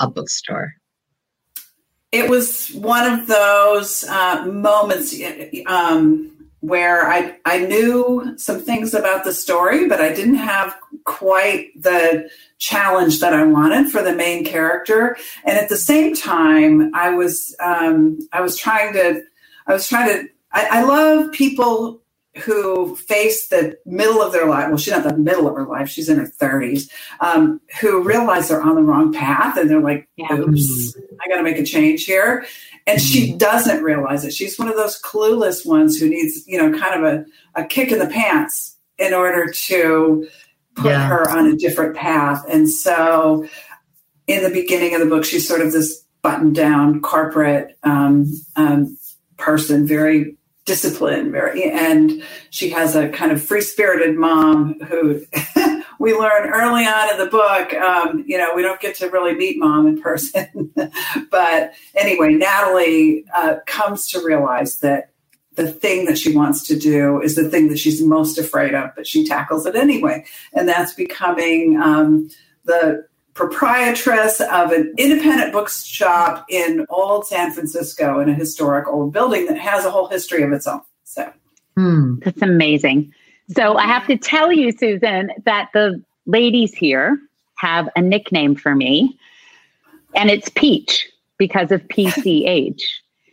a 0.00 0.08
bookstore? 0.08 0.74
It 2.10 2.28
was 2.28 2.70
one 2.70 3.12
of 3.12 3.28
those 3.28 4.02
uh, 4.04 4.44
moments. 4.46 5.14
Um, 5.66 6.32
where 6.60 7.10
I, 7.10 7.36
I 7.46 7.58
knew 7.64 8.34
some 8.36 8.60
things 8.60 8.92
about 8.92 9.24
the 9.24 9.32
story, 9.32 9.88
but 9.88 10.00
I 10.00 10.12
didn't 10.12 10.34
have 10.34 10.76
quite 11.04 11.70
the 11.80 12.28
challenge 12.58 13.20
that 13.20 13.32
I 13.32 13.44
wanted 13.44 13.90
for 13.90 14.02
the 14.02 14.14
main 14.14 14.44
character. 14.44 15.16
And 15.44 15.56
at 15.56 15.70
the 15.70 15.76
same 15.76 16.14
time, 16.14 16.94
I 16.94 17.10
was 17.10 17.56
um, 17.60 18.18
I 18.32 18.42
was 18.42 18.56
trying 18.56 18.92
to 18.92 19.22
I 19.66 19.72
was 19.72 19.88
trying 19.88 20.08
to 20.08 20.28
I, 20.52 20.80
I 20.80 20.82
love 20.82 21.32
people 21.32 21.99
who 22.44 22.96
face 22.96 23.48
the 23.48 23.76
middle 23.84 24.22
of 24.22 24.32
their 24.32 24.46
life. 24.46 24.68
Well, 24.68 24.78
she's 24.78 24.92
not 24.92 25.02
the 25.02 25.16
middle 25.16 25.48
of 25.48 25.56
her 25.56 25.66
life; 25.66 25.88
she's 25.88 26.08
in 26.08 26.18
her 26.18 26.26
thirties. 26.26 26.90
Um, 27.20 27.60
who 27.80 28.02
realize 28.02 28.48
they're 28.48 28.62
on 28.62 28.76
the 28.76 28.82
wrong 28.82 29.12
path, 29.12 29.56
and 29.56 29.68
they're 29.68 29.80
like, 29.80 30.08
"Oops, 30.30 30.96
I 31.20 31.28
got 31.28 31.36
to 31.36 31.42
make 31.42 31.58
a 31.58 31.64
change 31.64 32.04
here." 32.04 32.44
and 32.86 33.00
she 33.00 33.28
mm-hmm. 33.28 33.38
doesn't 33.38 33.82
realize 33.82 34.24
it. 34.24 34.32
She's 34.32 34.58
one 34.58 34.68
of 34.68 34.76
those 34.76 35.00
clueless 35.00 35.66
ones 35.66 35.98
who 35.98 36.08
needs, 36.08 36.46
you 36.46 36.58
know, 36.58 36.76
kind 36.76 37.04
of 37.04 37.12
a, 37.12 37.60
a 37.60 37.64
kick 37.64 37.92
in 37.92 37.98
the 37.98 38.06
pants 38.06 38.76
in 38.98 39.14
order 39.14 39.50
to 39.50 40.28
put 40.74 40.90
yeah. 40.90 41.06
her 41.06 41.30
on 41.30 41.46
a 41.46 41.56
different 41.56 41.96
path. 41.96 42.44
And 42.48 42.68
so 42.68 43.46
in 44.26 44.42
the 44.42 44.50
beginning 44.50 44.94
of 44.94 45.00
the 45.00 45.06
book, 45.06 45.24
she's 45.24 45.46
sort 45.46 45.60
of 45.60 45.72
this 45.72 46.04
buttoned 46.22 46.54
down 46.54 47.00
corporate 47.00 47.78
um, 47.82 48.32
um, 48.56 48.96
person, 49.36 49.86
very 49.86 50.36
disciplined, 50.70 51.32
very, 51.32 51.64
and 51.64 52.22
she 52.50 52.70
has 52.70 52.94
a 52.94 53.08
kind 53.08 53.32
of 53.32 53.42
free 53.42 53.60
spirited 53.60 54.16
mom 54.16 54.78
who 54.82 55.20
we 55.98 56.14
learn 56.14 56.48
early 56.48 56.86
on 56.86 57.10
in 57.10 57.18
the 57.18 57.26
book, 57.26 57.74
um, 57.74 58.22
you 58.24 58.38
know, 58.38 58.54
we 58.54 58.62
don't 58.62 58.80
get 58.80 58.94
to 58.94 59.10
really 59.10 59.34
meet 59.34 59.58
mom 59.58 59.88
in 59.88 60.00
person. 60.00 60.72
but 61.32 61.72
anyway, 61.96 62.34
Natalie 62.34 63.24
uh, 63.34 63.56
comes 63.66 64.08
to 64.10 64.24
realize 64.24 64.78
that 64.78 65.10
the 65.56 65.72
thing 65.72 66.04
that 66.04 66.16
she 66.16 66.36
wants 66.36 66.64
to 66.68 66.78
do 66.78 67.20
is 67.20 67.34
the 67.34 67.50
thing 67.50 67.66
that 67.66 67.80
she's 67.80 68.00
most 68.00 68.38
afraid 68.38 68.72
of, 68.72 68.90
but 68.94 69.08
she 69.08 69.26
tackles 69.26 69.66
it 69.66 69.74
anyway. 69.74 70.24
And 70.52 70.68
that's 70.68 70.94
becoming 70.94 71.80
um, 71.82 72.30
the 72.62 73.08
proprietress 73.34 74.40
of 74.40 74.72
an 74.72 74.94
independent 74.98 75.52
bookshop 75.52 76.44
in 76.48 76.86
old 76.88 77.26
San 77.26 77.52
Francisco 77.52 78.20
in 78.20 78.28
a 78.28 78.34
historic 78.34 78.88
old 78.88 79.12
building 79.12 79.46
that 79.46 79.58
has 79.58 79.84
a 79.84 79.90
whole 79.90 80.08
history 80.08 80.42
of 80.42 80.52
its 80.52 80.66
own. 80.66 80.82
So 81.04 81.32
hmm. 81.76 82.16
that's 82.20 82.42
amazing. 82.42 83.12
So 83.54 83.76
I 83.76 83.86
have 83.86 84.06
to 84.06 84.16
tell 84.16 84.52
you, 84.52 84.72
Susan, 84.72 85.30
that 85.44 85.70
the 85.74 86.02
ladies 86.26 86.72
here 86.72 87.18
have 87.56 87.88
a 87.96 88.02
nickname 88.02 88.54
for 88.54 88.74
me, 88.74 89.18
and 90.14 90.30
it's 90.30 90.48
Peach 90.50 91.08
because 91.38 91.72
of 91.72 91.82
PCH. 91.88 92.82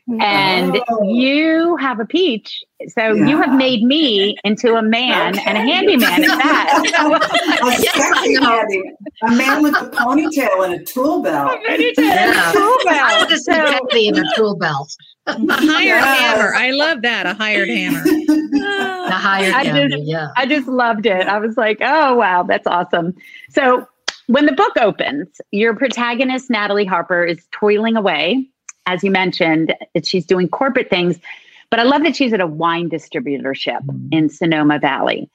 and 0.21 0.79
oh. 0.89 1.03
you 1.03 1.75
have 1.75 1.99
a 1.99 2.05
peach, 2.05 2.63
so 2.90 3.13
yeah. 3.13 3.28
you 3.28 3.42
have 3.42 3.54
made 3.58 3.84
me 3.84 4.38
into 4.44 4.76
a 4.76 4.82
man 4.82 5.36
okay. 5.36 5.44
and 5.48 5.58
a 5.58 5.62
handyman 5.62 6.24
at 6.24 6.38
that. 6.38 7.60
a 7.63 7.72
sexy 7.72 8.36
handyman, 8.42 8.98
a 9.24 9.32
man 9.32 9.63
with 9.63 9.74
a 9.76 9.90
ponytail 9.90 10.63
and 10.63 10.74
a 10.76 10.84
tool 10.84 11.24
belt. 11.24 11.54
A 11.54 11.70
ponytail 11.70 11.94
yeah. 11.98 12.30
and 12.30 12.56
a 12.56 12.60
tool 12.60 12.78
belt. 12.86 13.02
I 13.02 13.26
just 13.30 13.46
so, 13.46 13.98
in 13.98 14.18
a 14.20 14.36
tool 14.36 14.56
belt. 14.58 14.96
A 15.26 15.34
hired 15.34 15.86
yes. 15.86 16.20
hammer. 16.20 16.54
I 16.56 16.72
love 16.72 17.02
that. 17.02 17.26
A 17.26 17.34
hired 17.34 17.68
hammer. 17.68 18.04
the 18.04 19.10
hired 19.12 19.54
I 19.54 19.63
hammer. 19.66 19.90
Just, 19.90 20.04
yeah. 20.04 20.28
I 20.38 20.46
just 20.46 20.68
loved 20.68 21.06
it. 21.08 21.28
I 21.28 21.40
was 21.40 21.58
like, 21.58 21.80
oh 21.82 22.16
wow, 22.16 22.44
that's 22.44 22.68
awesome. 22.68 23.16
So 23.50 23.88
when 24.28 24.46
the 24.46 24.54
book 24.54 24.78
opens, 24.78 25.42
your 25.52 25.76
protagonist 25.76 26.50
Natalie 26.50 26.86
Harper 26.86 27.26
is 27.26 27.46
toiling 27.52 27.98
away, 27.98 28.48
as 28.86 29.04
you 29.04 29.10
mentioned. 29.10 29.74
She's 30.04 30.26
doing 30.26 30.48
corporate 30.48 30.90
things, 30.90 31.20
but 31.69 31.80
I 31.80 31.84
love 31.84 32.03
that 32.03 32.15
she's 32.15 32.34
at 32.34 32.41
a 32.41 32.47
wine 32.47 32.89
distributorship 32.89 33.82
mm. 33.86 34.08
in 34.12 34.30
Sonoma 34.30 34.80
Valley, 34.80 35.30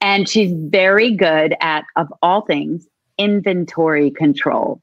and 0.00 0.28
she's 0.28 0.52
very 0.52 1.14
good 1.14 1.54
at, 1.60 1.84
of 1.96 2.12
all 2.22 2.42
things, 2.42 2.86
inventory 3.18 4.10
control 4.10 4.80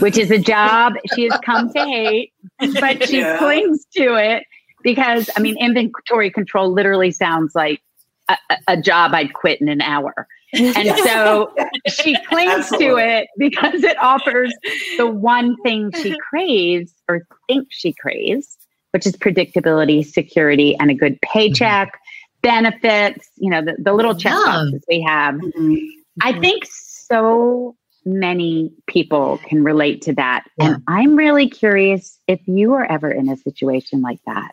which 0.00 0.18
is 0.18 0.30
a 0.30 0.38
job 0.38 0.94
she 1.14 1.24
has 1.24 1.38
come 1.44 1.72
to 1.72 1.80
hate, 1.80 2.32
but 2.58 3.02
she 3.08 3.20
yeah. 3.20 3.38
clings 3.38 3.86
to 3.96 4.14
it 4.14 4.44
because, 4.82 5.30
I 5.36 5.40
mean, 5.40 5.56
inventory 5.58 6.30
control 6.30 6.72
literally 6.72 7.10
sounds 7.10 7.54
like 7.54 7.80
a, 8.28 8.36
a 8.68 8.80
job 8.80 9.14
I'd 9.14 9.32
quit 9.32 9.60
in 9.60 9.68
an 9.68 9.80
hour. 9.80 10.26
And 10.54 10.98
so 10.98 11.50
she 11.88 12.14
clings 12.28 12.52
Absolutely. 12.52 12.86
to 12.86 12.96
it 12.98 13.28
because 13.38 13.82
it 13.84 13.96
offers 13.98 14.52
the 14.98 15.06
one 15.06 15.56
thing 15.62 15.90
she 15.92 16.14
craves 16.18 16.92
or 17.08 17.22
thinks 17.48 17.74
she 17.74 17.94
craves, 17.94 18.58
which 18.92 19.06
is 19.06 19.16
predictability, 19.16 20.04
security, 20.04 20.76
and 20.76 20.90
a 20.90 20.94
good 20.94 21.20
paycheck, 21.20 21.88
mm-hmm. 21.88 22.40
benefits, 22.42 23.28
you 23.36 23.50
know, 23.50 23.62
the, 23.62 23.76
the 23.78 23.92
little 23.92 24.14
check 24.14 24.32
boxes 24.32 24.84
we 24.88 25.02
have. 25.02 25.34
Mm-hmm. 25.34 25.76
I 26.20 26.38
think 26.38 26.64
so 26.66 27.76
many 28.04 28.72
people 28.86 29.38
can 29.38 29.62
relate 29.62 30.02
to 30.02 30.14
that. 30.14 30.44
Yeah. 30.58 30.66
And 30.66 30.82
I'm 30.86 31.16
really 31.16 31.48
curious 31.48 32.18
if 32.26 32.40
you 32.46 32.70
were 32.70 32.84
ever 32.84 33.10
in 33.10 33.28
a 33.28 33.36
situation 33.36 34.02
like 34.02 34.20
that. 34.26 34.52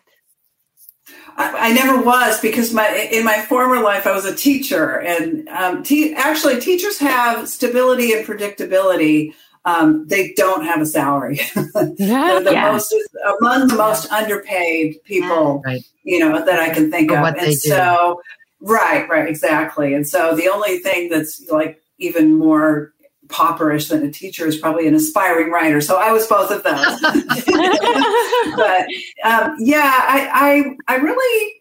I, 1.36 1.70
I, 1.70 1.72
never 1.72 2.00
was 2.02 2.40
because 2.40 2.72
my 2.72 2.88
in 3.10 3.24
my 3.24 3.40
former 3.42 3.82
life 3.82 4.06
I 4.06 4.12
was 4.12 4.24
a 4.24 4.34
teacher, 4.34 5.00
and 5.00 5.48
um, 5.48 5.82
te- 5.82 6.14
actually 6.14 6.60
teachers 6.60 6.98
have 6.98 7.48
stability 7.48 8.12
and 8.12 8.24
predictability. 8.24 9.34
Um, 9.64 10.06
they 10.08 10.32
don't 10.32 10.64
have 10.64 10.80
a 10.80 10.86
salary. 10.86 11.40
Yeah, 11.98 12.40
the 12.42 12.52
yeah. 12.52 12.72
most 12.72 12.94
among 13.40 13.68
the 13.68 13.74
most 13.74 14.08
yeah. 14.10 14.18
underpaid 14.18 14.96
people, 15.04 15.62
right. 15.64 15.82
you 16.02 16.18
know, 16.18 16.44
that 16.44 16.58
I 16.58 16.70
can 16.70 16.90
think 16.90 17.10
For 17.10 17.18
of. 17.18 17.34
and 17.36 17.54
so, 17.54 18.20
right, 18.60 19.08
right, 19.08 19.28
exactly. 19.28 19.94
And 19.94 20.06
so 20.06 20.34
the 20.34 20.48
only 20.48 20.78
thing 20.78 21.08
that's 21.08 21.46
like 21.50 21.80
even 21.98 22.36
more 22.36 22.92
pauperish 23.30 23.88
than 23.88 24.04
a 24.04 24.10
teacher 24.10 24.46
is 24.46 24.56
probably 24.56 24.86
an 24.86 24.94
aspiring 24.94 25.50
writer. 25.50 25.80
So 25.80 25.98
I 25.98 26.12
was 26.12 26.26
both 26.26 26.50
of 26.50 26.62
those. 26.62 27.00
but 28.56 28.86
um, 29.24 29.56
yeah, 29.58 29.92
I, 29.94 30.76
I, 30.88 30.94
I 30.94 30.96
really 30.96 31.59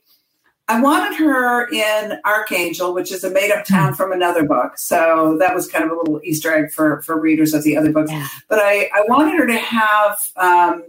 I 0.69 0.79
wanted 0.79 1.17
her 1.17 1.67
in 1.69 2.19
Archangel, 2.25 2.93
which 2.93 3.11
is 3.11 3.23
a 3.23 3.31
made 3.31 3.51
up 3.51 3.65
town 3.65 3.95
from 3.95 4.11
another 4.11 4.43
book. 4.43 4.77
So 4.77 5.35
that 5.39 5.55
was 5.55 5.67
kind 5.67 5.83
of 5.83 5.89
a 5.89 5.95
little 5.95 6.21
Easter 6.23 6.53
egg 6.53 6.71
for, 6.71 7.01
for 7.01 7.19
readers 7.19 7.55
of 7.55 7.63
the 7.63 7.75
other 7.75 7.91
books. 7.91 8.11
Yeah. 8.11 8.27
But 8.47 8.59
I, 8.59 8.89
I 8.93 9.03
wanted 9.07 9.39
her 9.39 9.47
to 9.47 9.57
have, 9.57 10.19
um, 10.35 10.85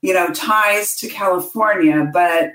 you 0.00 0.14
know, 0.14 0.28
ties 0.28 0.96
to 0.98 1.08
California, 1.08 2.08
but 2.12 2.52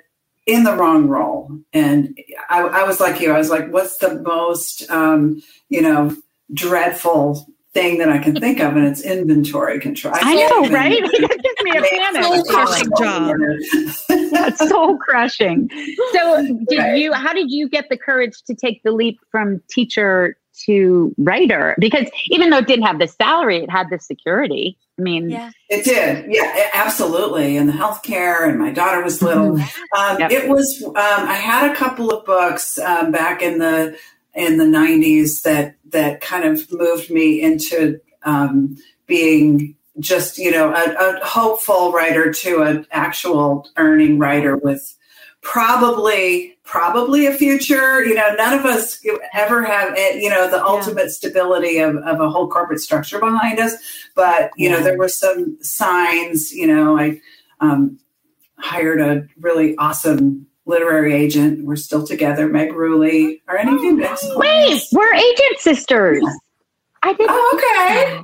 in 0.47 0.63
the 0.63 0.73
wrong 0.73 1.09
role. 1.09 1.51
And 1.73 2.17
I, 2.49 2.61
I 2.61 2.83
was 2.83 3.01
like 3.01 3.19
you, 3.19 3.33
I 3.33 3.37
was 3.37 3.49
like, 3.49 3.69
what's 3.71 3.97
the 3.97 4.21
most, 4.21 4.89
um, 4.89 5.43
you 5.67 5.81
know, 5.81 6.15
dreadful 6.53 7.47
thing 7.73 7.97
that 7.99 8.09
I 8.09 8.17
can 8.17 8.35
think 8.35 8.59
of, 8.59 8.75
and 8.75 8.85
it's 8.85 9.01
inventory 9.01 9.79
control. 9.79 10.13
I, 10.15 10.19
I 10.23 10.35
know, 10.35 10.69
right? 10.69 11.01
that 11.19 11.39
gives 11.43 11.63
me 11.63 11.71
a 11.71 11.81
panic. 11.81 12.23
Soul 12.23 12.43
crushing 12.45 12.91
job. 12.97 13.35
That's 14.37 14.69
soul 14.69 14.97
crushing. 14.97 15.69
So, 16.13 16.45
did 16.67 16.77
right. 16.77 16.97
you? 16.97 17.13
How 17.13 17.33
did 17.33 17.51
you 17.51 17.69
get 17.69 17.89
the 17.89 17.97
courage 17.97 18.41
to 18.47 18.55
take 18.55 18.81
the 18.83 18.91
leap 18.91 19.19
from 19.29 19.61
teacher 19.69 20.37
to 20.65 21.13
writer? 21.17 21.75
Because 21.79 22.07
even 22.27 22.49
though 22.49 22.57
it 22.57 22.67
didn't 22.67 22.85
have 22.85 22.99
the 22.99 23.07
salary, 23.07 23.57
it 23.57 23.69
had 23.69 23.87
the 23.89 23.99
security. 23.99 24.77
I 24.97 25.01
mean, 25.01 25.29
yeah. 25.29 25.51
it 25.69 25.83
did. 25.83 26.25
Yeah, 26.29 26.69
absolutely. 26.73 27.57
And 27.57 27.67
the 27.67 27.73
healthcare, 27.73 28.47
and 28.47 28.59
my 28.59 28.71
daughter 28.71 29.03
was 29.03 29.21
little. 29.21 29.53
Mm-hmm. 29.55 29.99
Um, 29.99 30.19
yep. 30.19 30.31
It 30.31 30.49
was. 30.49 30.81
Um, 30.83 30.95
I 30.95 31.35
had 31.35 31.71
a 31.71 31.75
couple 31.75 32.11
of 32.11 32.25
books 32.25 32.77
um, 32.77 33.11
back 33.11 33.41
in 33.41 33.59
the 33.59 33.97
in 34.33 34.57
the 34.57 34.65
90s 34.65 35.41
that 35.43 35.75
that 35.89 36.21
kind 36.21 36.45
of 36.45 36.71
moved 36.71 37.09
me 37.09 37.41
into 37.41 37.99
um, 38.23 38.77
being 39.07 39.75
just 40.01 40.37
you 40.37 40.51
know 40.51 40.73
a, 40.73 40.93
a, 40.93 41.25
hopeful 41.25 41.91
writer 41.91 42.31
to 42.31 42.61
an 42.61 42.85
actual 42.91 43.69
earning 43.77 44.19
writer 44.19 44.57
with 44.57 44.97
probably 45.41 46.57
probably 46.63 47.25
a 47.25 47.33
future 47.33 48.03
you 48.03 48.13
know 48.13 48.33
none 48.35 48.57
of 48.57 48.65
us 48.65 49.03
ever 49.33 49.63
have 49.63 49.93
eh, 49.97 50.15
you 50.15 50.29
know 50.29 50.49
the 50.49 50.63
ultimate 50.63 51.11
stability 51.11 51.77
of, 51.77 51.95
of 51.97 52.19
a 52.19 52.29
whole 52.29 52.47
corporate 52.47 52.79
structure 52.79 53.19
behind 53.19 53.59
us 53.59 53.75
but 54.15 54.51
you 54.55 54.69
yeah. 54.69 54.77
know 54.77 54.83
there 54.83 54.97
were 54.97 55.09
some 55.09 55.57
signs 55.61 56.51
you 56.51 56.67
know 56.67 56.97
i 56.97 57.19
um, 57.59 57.99
hired 58.57 58.99
a 58.99 59.27
really 59.39 59.75
awesome 59.77 60.47
literary 60.65 61.13
agent. 61.13 61.65
We're 61.65 61.75
still 61.75 62.05
together. 62.05 62.47
Meg 62.47 62.69
Ruley. 62.71 63.41
Are 63.47 63.57
any 63.57 63.75
of 63.75 63.81
you 63.81 63.97
next? 63.97 64.25
Wait, 64.35 64.81
we're 64.91 65.13
agent 65.13 65.59
sisters. 65.59 66.23
I 67.03 67.13
didn't. 67.13 67.29
Oh, 67.31 67.51
okay. 67.55 68.21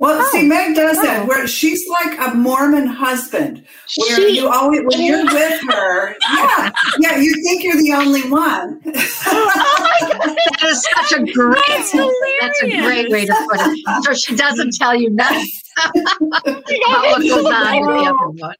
Well, 0.00 0.18
oh, 0.18 0.30
see, 0.32 0.48
Meg 0.48 0.74
does 0.74 0.96
oh. 0.96 1.02
that. 1.02 1.28
Where 1.28 1.46
she's 1.46 1.86
like 1.86 2.18
a 2.18 2.34
Mormon 2.34 2.86
husband, 2.86 3.62
where 3.98 4.16
she 4.16 4.40
you 4.40 4.48
always 4.48 4.80
when 4.86 5.02
you're 5.02 5.26
with 5.26 5.60
her, 5.68 6.16
yeah, 6.32 6.70
yeah, 6.98 7.16
you 7.18 7.34
think 7.44 7.62
you're 7.62 7.76
the 7.76 7.92
only 7.92 8.22
one. 8.30 8.80
oh 8.86 9.98
my 10.00 10.08
god, 10.08 10.36
that 10.36 10.62
is 10.64 10.88
such 10.94 11.20
a 11.20 11.32
great. 11.32 11.62
That's, 11.68 11.92
that's 12.40 12.62
a 12.62 12.80
great 12.80 13.10
way 13.10 13.26
to 13.26 13.46
put 13.50 13.60
it. 13.60 14.04
So 14.04 14.14
she 14.14 14.34
doesn't 14.34 14.72
tell 14.72 14.94
you 14.94 15.10
nothing. 15.10 15.46
what 15.92 17.20
goes 17.20 17.44
on 17.44 17.86
with 17.86 18.02
the 18.02 18.10
other 18.10 18.28
one. 18.30 18.54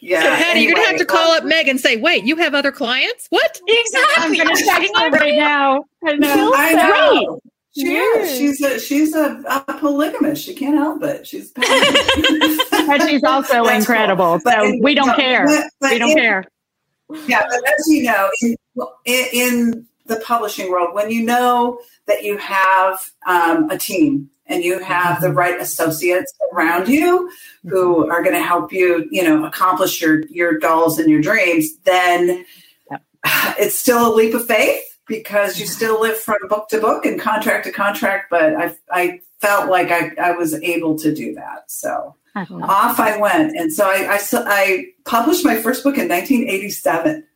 Yeah. 0.00 0.22
So, 0.22 0.30
Hattie, 0.30 0.50
anyway, 0.50 0.64
you're 0.64 0.74
gonna 0.76 0.86
have 0.86 0.98
to 0.98 1.04
call 1.04 1.32
up 1.32 1.44
Meg 1.44 1.66
and 1.66 1.80
say, 1.80 1.96
"Wait, 1.96 2.22
you 2.24 2.36
have 2.36 2.54
other 2.54 2.70
clients? 2.70 3.26
What?" 3.30 3.60
Exactly. 3.66 4.40
I'm 4.40 4.46
gonna 4.46 4.56
text 4.56 4.92
her 4.96 5.10
right 5.10 5.36
now. 5.36 5.84
I 6.06 6.12
know. 6.14 6.52
I 6.54 6.72
know. 6.72 7.40
She 7.74 7.94
is. 7.94 8.36
She's 8.36 8.60
a 8.62 8.80
she's 8.80 9.14
a, 9.14 9.42
a 9.46 9.74
polygamist. 9.74 10.44
She 10.44 10.54
can't 10.54 10.76
help 10.76 11.02
it. 11.04 11.26
She's 11.26 11.52
but 11.54 13.02
she's 13.08 13.22
also 13.22 13.64
That's 13.64 13.78
incredible. 13.78 14.40
Cool. 14.40 14.52
So 14.52 14.78
we 14.82 14.94
don't 14.94 15.14
care. 15.14 15.46
But, 15.80 15.92
we 15.92 15.98
don't 15.98 16.10
in, 16.10 16.16
care. 16.16 16.44
Yeah, 17.26 17.42
but 17.48 17.60
as 17.68 17.86
you 17.86 18.04
know, 18.04 18.30
in, 19.04 19.26
in 19.32 19.86
the 20.06 20.16
publishing 20.16 20.70
world, 20.70 20.94
when 20.94 21.10
you 21.10 21.22
know 21.22 21.80
that 22.06 22.24
you 22.24 22.38
have 22.38 22.98
um, 23.26 23.70
a 23.70 23.78
team 23.78 24.28
and 24.46 24.64
you 24.64 24.80
have 24.80 25.20
the 25.20 25.28
mm-hmm. 25.28 25.38
right 25.38 25.60
associates 25.60 26.32
around 26.52 26.88
you 26.88 27.30
who 27.68 28.02
mm-hmm. 28.02 28.10
are 28.10 28.22
going 28.22 28.34
to 28.34 28.42
help 28.42 28.72
you, 28.72 29.08
you 29.12 29.22
know, 29.22 29.44
accomplish 29.44 30.02
your 30.02 30.26
your 30.26 30.58
goals 30.58 30.98
and 30.98 31.08
your 31.08 31.20
dreams, 31.20 31.76
then 31.84 32.44
it's 33.60 33.76
still 33.76 34.12
a 34.12 34.14
leap 34.14 34.34
of 34.34 34.44
faith 34.44 34.82
because 35.10 35.58
you 35.58 35.66
still 35.66 36.00
live 36.00 36.16
from 36.16 36.38
book 36.48 36.68
to 36.68 36.80
book 36.80 37.04
and 37.04 37.20
contract 37.20 37.66
to 37.66 37.72
contract. 37.72 38.30
But 38.30 38.54
I 38.54 38.76
I 38.90 39.20
felt 39.40 39.68
like 39.68 39.90
I, 39.90 40.12
I 40.22 40.32
was 40.32 40.54
able 40.54 40.96
to 40.98 41.14
do 41.14 41.34
that. 41.34 41.70
So 41.70 42.14
off 42.36 43.00
I 43.00 43.18
went. 43.18 43.56
And 43.56 43.72
so 43.72 43.84
I, 43.84 44.16
I, 44.16 44.20
I 44.32 44.86
published 45.04 45.44
my 45.44 45.56
first 45.56 45.82
book 45.82 45.98
in 45.98 46.08
1987. 46.08 47.26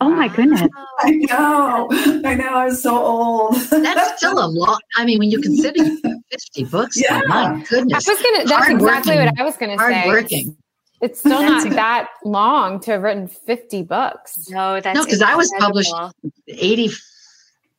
Oh 0.00 0.10
my 0.10 0.28
goodness. 0.28 0.62
I 1.00 1.10
know. 1.10 1.88
I 2.24 2.34
know. 2.34 2.48
I 2.48 2.64
was 2.66 2.82
so 2.82 2.96
old. 2.96 3.54
That's 3.56 4.16
still 4.18 4.38
a 4.38 4.48
lot. 4.48 4.80
I 4.96 5.04
mean, 5.04 5.18
when 5.18 5.30
you 5.30 5.40
consider 5.40 5.84
50 6.30 6.64
books, 6.64 7.00
yeah. 7.00 7.20
my 7.26 7.64
goodness. 7.68 8.08
I 8.08 8.12
was 8.12 8.22
gonna 8.22 8.44
that's 8.46 8.68
exactly 8.68 9.16
what 9.16 9.38
I 9.38 9.42
was 9.42 9.56
gonna 9.56 9.78
say. 9.78 10.00
Hard 10.00 10.06
working. 10.08 10.56
It's 11.02 11.18
still 11.18 11.42
not 11.42 11.68
that 11.70 12.08
long 12.24 12.80
to 12.80 12.92
have 12.92 13.02
written 13.02 13.26
50 13.28 13.82
books. 13.82 14.48
No, 14.48 14.80
that's 14.80 14.96
No, 14.96 15.04
because 15.04 15.20
I 15.20 15.34
was 15.34 15.52
published 15.58 15.92
80 16.48 16.90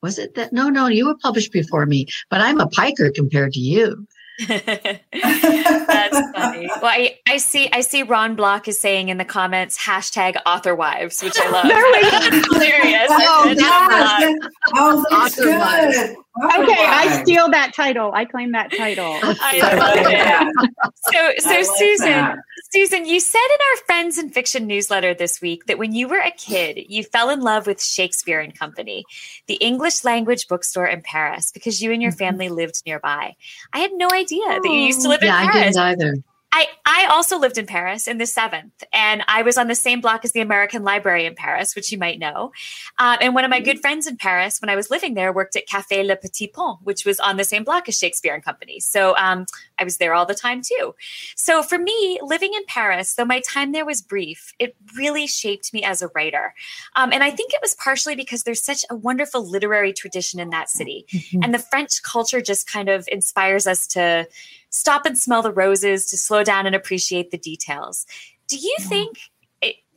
was 0.02 0.18
it 0.18 0.34
that 0.34 0.52
no 0.52 0.68
no 0.68 0.86
you 0.86 1.06
were 1.06 1.16
published 1.16 1.50
before 1.50 1.86
me 1.86 2.06
but 2.28 2.42
i'm 2.42 2.60
a 2.60 2.66
piker 2.66 3.10
compared 3.10 3.54
to 3.54 3.58
you 3.58 4.06
That's 4.48 6.18
funny. 6.32 6.66
Well, 6.66 6.86
I, 6.86 7.18
I 7.28 7.36
see 7.36 7.68
I 7.72 7.82
see 7.82 8.02
Ron 8.02 8.34
Block 8.34 8.66
is 8.66 8.80
saying 8.80 9.08
in 9.08 9.16
the 9.16 9.24
comments 9.24 9.78
hashtag 9.78 10.36
author 10.44 10.74
wives, 10.74 11.22
which 11.22 11.36
I 11.38 11.50
love. 11.50 11.66
that's 12.32 12.46
hilarious. 12.48 13.06
Oh, 13.10 13.54
yes. 13.56 14.50
oh 14.74 15.04
that's 15.08 15.36
good. 15.36 16.16
Okay, 16.36 16.84
I 16.84 17.22
steal 17.22 17.48
that 17.50 17.72
title. 17.74 18.12
I 18.12 18.24
claim 18.24 18.52
that 18.52 18.72
title. 18.76 19.18
I 19.22 19.58
love 19.76 19.96
it. 20.58 20.74
So 21.12 21.48
so 21.48 21.54
like 21.54 21.78
Susan, 21.78 22.08
that. 22.08 22.38
Susan, 22.72 23.06
you 23.06 23.20
said 23.20 23.38
in 23.38 23.60
our 23.70 23.84
Friends 23.86 24.18
and 24.18 24.34
Fiction 24.34 24.66
newsletter 24.66 25.14
this 25.14 25.40
week 25.40 25.66
that 25.66 25.78
when 25.78 25.94
you 25.94 26.08
were 26.08 26.18
a 26.18 26.32
kid, 26.32 26.86
you 26.88 27.04
fell 27.04 27.30
in 27.30 27.40
love 27.40 27.68
with 27.68 27.80
Shakespeare 27.80 28.40
and 28.40 28.56
Company, 28.58 29.04
the 29.46 29.54
English 29.54 30.02
language 30.02 30.48
bookstore 30.48 30.86
in 30.86 31.02
Paris, 31.02 31.52
because 31.52 31.80
you 31.80 31.92
and 31.92 32.02
your 32.02 32.10
mm-hmm. 32.10 32.18
family 32.18 32.48
lived 32.48 32.82
nearby. 32.84 33.36
I 33.72 33.78
had 33.78 33.92
no 33.94 34.08
idea 34.12 34.42
oh, 34.44 34.60
that 34.60 34.68
you 34.68 34.80
used 34.80 35.02
to 35.02 35.08
live 35.08 35.22
yeah, 35.22 35.40
in 35.40 35.50
Paris. 35.50 35.76
I 35.76 35.94
didn't 35.94 36.02
either. 36.02 36.24
I, 36.56 36.68
I 36.86 37.06
also 37.10 37.36
lived 37.36 37.58
in 37.58 37.66
Paris 37.66 38.06
in 38.06 38.18
the 38.18 38.26
seventh, 38.26 38.84
and 38.92 39.24
I 39.26 39.42
was 39.42 39.58
on 39.58 39.66
the 39.66 39.74
same 39.74 40.00
block 40.00 40.24
as 40.24 40.30
the 40.30 40.40
American 40.40 40.84
Library 40.84 41.26
in 41.26 41.34
Paris, 41.34 41.74
which 41.74 41.90
you 41.90 41.98
might 41.98 42.20
know. 42.20 42.52
Um, 43.00 43.18
and 43.20 43.34
one 43.34 43.44
of 43.44 43.50
my 43.50 43.58
good 43.58 43.80
friends 43.80 44.06
in 44.06 44.16
Paris, 44.16 44.60
when 44.60 44.68
I 44.68 44.76
was 44.76 44.88
living 44.88 45.14
there, 45.14 45.32
worked 45.32 45.56
at 45.56 45.66
Café 45.66 46.06
Le 46.06 46.14
Petit 46.14 46.46
Pont, 46.46 46.78
which 46.84 47.04
was 47.04 47.18
on 47.18 47.38
the 47.38 47.44
same 47.44 47.64
block 47.64 47.88
as 47.88 47.98
Shakespeare 47.98 48.34
and 48.34 48.44
Company. 48.44 48.78
So 48.78 49.16
um, 49.16 49.46
I 49.80 49.84
was 49.84 49.96
there 49.96 50.14
all 50.14 50.26
the 50.26 50.34
time 50.34 50.62
too. 50.62 50.94
So 51.34 51.60
for 51.60 51.76
me, 51.76 52.20
living 52.22 52.54
in 52.54 52.64
Paris, 52.66 53.14
though 53.14 53.24
my 53.24 53.40
time 53.40 53.72
there 53.72 53.84
was 53.84 54.00
brief, 54.00 54.52
it 54.60 54.76
really 54.96 55.26
shaped 55.26 55.72
me 55.72 55.82
as 55.82 56.02
a 56.02 56.10
writer. 56.14 56.54
Um, 56.94 57.12
and 57.12 57.24
I 57.24 57.32
think 57.32 57.52
it 57.52 57.60
was 57.62 57.74
partially 57.74 58.14
because 58.14 58.44
there's 58.44 58.62
such 58.62 58.84
a 58.90 58.94
wonderful 58.94 59.44
literary 59.44 59.92
tradition 59.92 60.38
in 60.38 60.50
that 60.50 60.70
city, 60.70 61.06
mm-hmm. 61.10 61.42
and 61.42 61.52
the 61.52 61.58
French 61.58 62.00
culture 62.04 62.40
just 62.40 62.70
kind 62.70 62.88
of 62.88 63.08
inspires 63.10 63.66
us 63.66 63.88
to 63.88 64.28
stop 64.74 65.06
and 65.06 65.16
smell 65.16 65.40
the 65.40 65.52
roses, 65.52 66.06
to 66.06 66.16
slow 66.16 66.42
down 66.42 66.66
and 66.66 66.74
appreciate 66.74 67.30
the 67.30 67.38
details. 67.38 68.06
Do 68.48 68.56
you 68.56 68.74
yeah. 68.80 68.86
think, 68.86 69.18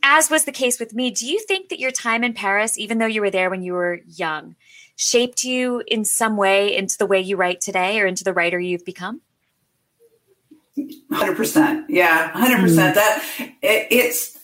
as 0.04 0.30
was 0.30 0.46
the 0.46 0.52
case 0.52 0.80
with 0.80 0.94
me, 0.94 1.10
do 1.10 1.26
you 1.26 1.40
think 1.40 1.70
that 1.70 1.80
your 1.80 1.90
time 1.90 2.24
in 2.24 2.34
Paris, 2.34 2.78
even 2.78 3.00
though 3.00 3.08
you 3.08 3.22
were 3.22 3.32
there 3.32 3.50
when 3.50 3.64
you 3.64 3.74
were 3.74 4.02
young, 4.06 4.56
shaped 4.96 5.44
you 5.44 5.82
in 5.88 6.06
some 6.06 6.38
way 6.38 6.76
into 6.76 6.96
the 6.96 7.08
way 7.08 7.20
you 7.20 7.38
write 7.38 7.60
today 7.60 8.00
or 8.00 8.06
into 8.06 8.24
the 8.24 8.34
writer 8.34 8.60
you've 8.60 8.86
become? 8.86 9.22
100%. 10.78 11.86
Yeah, 11.90 12.32
100%. 12.34 12.68
Mm. 12.68 12.94
That 12.94 13.24
it, 13.64 13.88
it's 13.90 14.38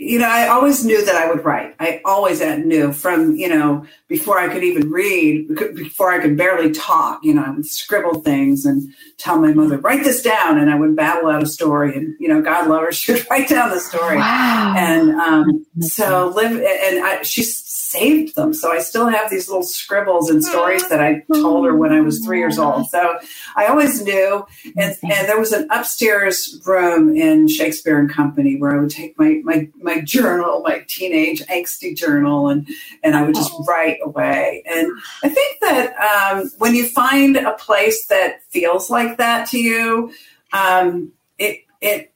you 0.00 0.18
know, 0.18 0.28
I 0.28 0.48
always 0.48 0.82
knew 0.82 1.04
that 1.04 1.14
I 1.14 1.28
would 1.30 1.44
write. 1.44 1.74
I 1.78 2.00
always 2.06 2.40
knew 2.40 2.90
from, 2.90 3.36
you 3.36 3.50
know, 3.50 3.84
before 4.08 4.38
I 4.38 4.48
could 4.48 4.64
even 4.64 4.90
read, 4.90 5.48
before 5.74 6.10
I 6.10 6.20
could 6.20 6.38
barely 6.38 6.70
talk, 6.70 7.22
you 7.22 7.34
know, 7.34 7.44
I 7.44 7.50
would 7.50 7.66
scribble 7.66 8.20
things 8.20 8.64
and 8.64 8.94
tell 9.18 9.38
my 9.38 9.52
mother, 9.52 9.76
write 9.76 10.02
this 10.02 10.22
down. 10.22 10.58
And 10.58 10.70
I 10.70 10.76
would 10.76 10.96
babble 10.96 11.28
out 11.28 11.42
a 11.42 11.46
story. 11.46 11.94
And, 11.94 12.16
you 12.18 12.28
know, 12.28 12.40
God 12.40 12.68
love 12.68 12.80
her, 12.80 12.92
she 13.00 13.12
would 13.12 13.26
write 13.30 13.50
down 13.50 13.68
the 13.68 13.78
story. 13.78 14.16
Wow. 14.16 14.74
And 14.74 15.10
um, 15.10 15.66
so 15.80 16.32
live, 16.34 16.52
and 16.52 17.04
I, 17.04 17.20
she's 17.20 17.62
saved 17.90 18.36
them. 18.36 18.54
So 18.54 18.72
I 18.72 18.78
still 18.78 19.08
have 19.08 19.30
these 19.30 19.48
little 19.48 19.64
scribbles 19.64 20.30
and 20.30 20.44
stories 20.44 20.88
that 20.88 21.00
I 21.00 21.24
told 21.32 21.66
her 21.66 21.74
when 21.74 21.92
I 21.92 22.00
was 22.00 22.24
three 22.24 22.38
years 22.38 22.58
old. 22.58 22.88
So 22.88 23.18
I 23.56 23.66
always 23.66 24.02
knew. 24.02 24.46
And, 24.76 24.96
and 25.02 25.28
there 25.28 25.38
was 25.38 25.52
an 25.52 25.66
upstairs 25.70 26.60
room 26.64 27.16
in 27.16 27.48
Shakespeare 27.48 27.98
and 27.98 28.08
Company 28.08 28.56
where 28.56 28.76
I 28.76 28.80
would 28.80 28.90
take 28.90 29.18
my, 29.18 29.40
my, 29.42 29.68
my 29.80 30.00
journal, 30.02 30.62
my 30.62 30.84
teenage 30.86 31.42
angsty 31.46 31.96
journal, 31.96 32.48
and, 32.48 32.68
and 33.02 33.16
I 33.16 33.22
would 33.22 33.34
just 33.34 33.52
write 33.68 33.98
away. 34.02 34.62
And 34.70 34.92
I 35.24 35.28
think 35.28 35.60
that 35.60 35.96
um, 35.98 36.50
when 36.58 36.74
you 36.74 36.86
find 36.86 37.36
a 37.36 37.54
place 37.54 38.06
that 38.06 38.42
feels 38.44 38.88
like 38.88 39.18
that 39.18 39.48
to 39.50 39.58
you, 39.58 40.12
um, 40.52 41.12
it, 41.38 41.64
it 41.80 42.12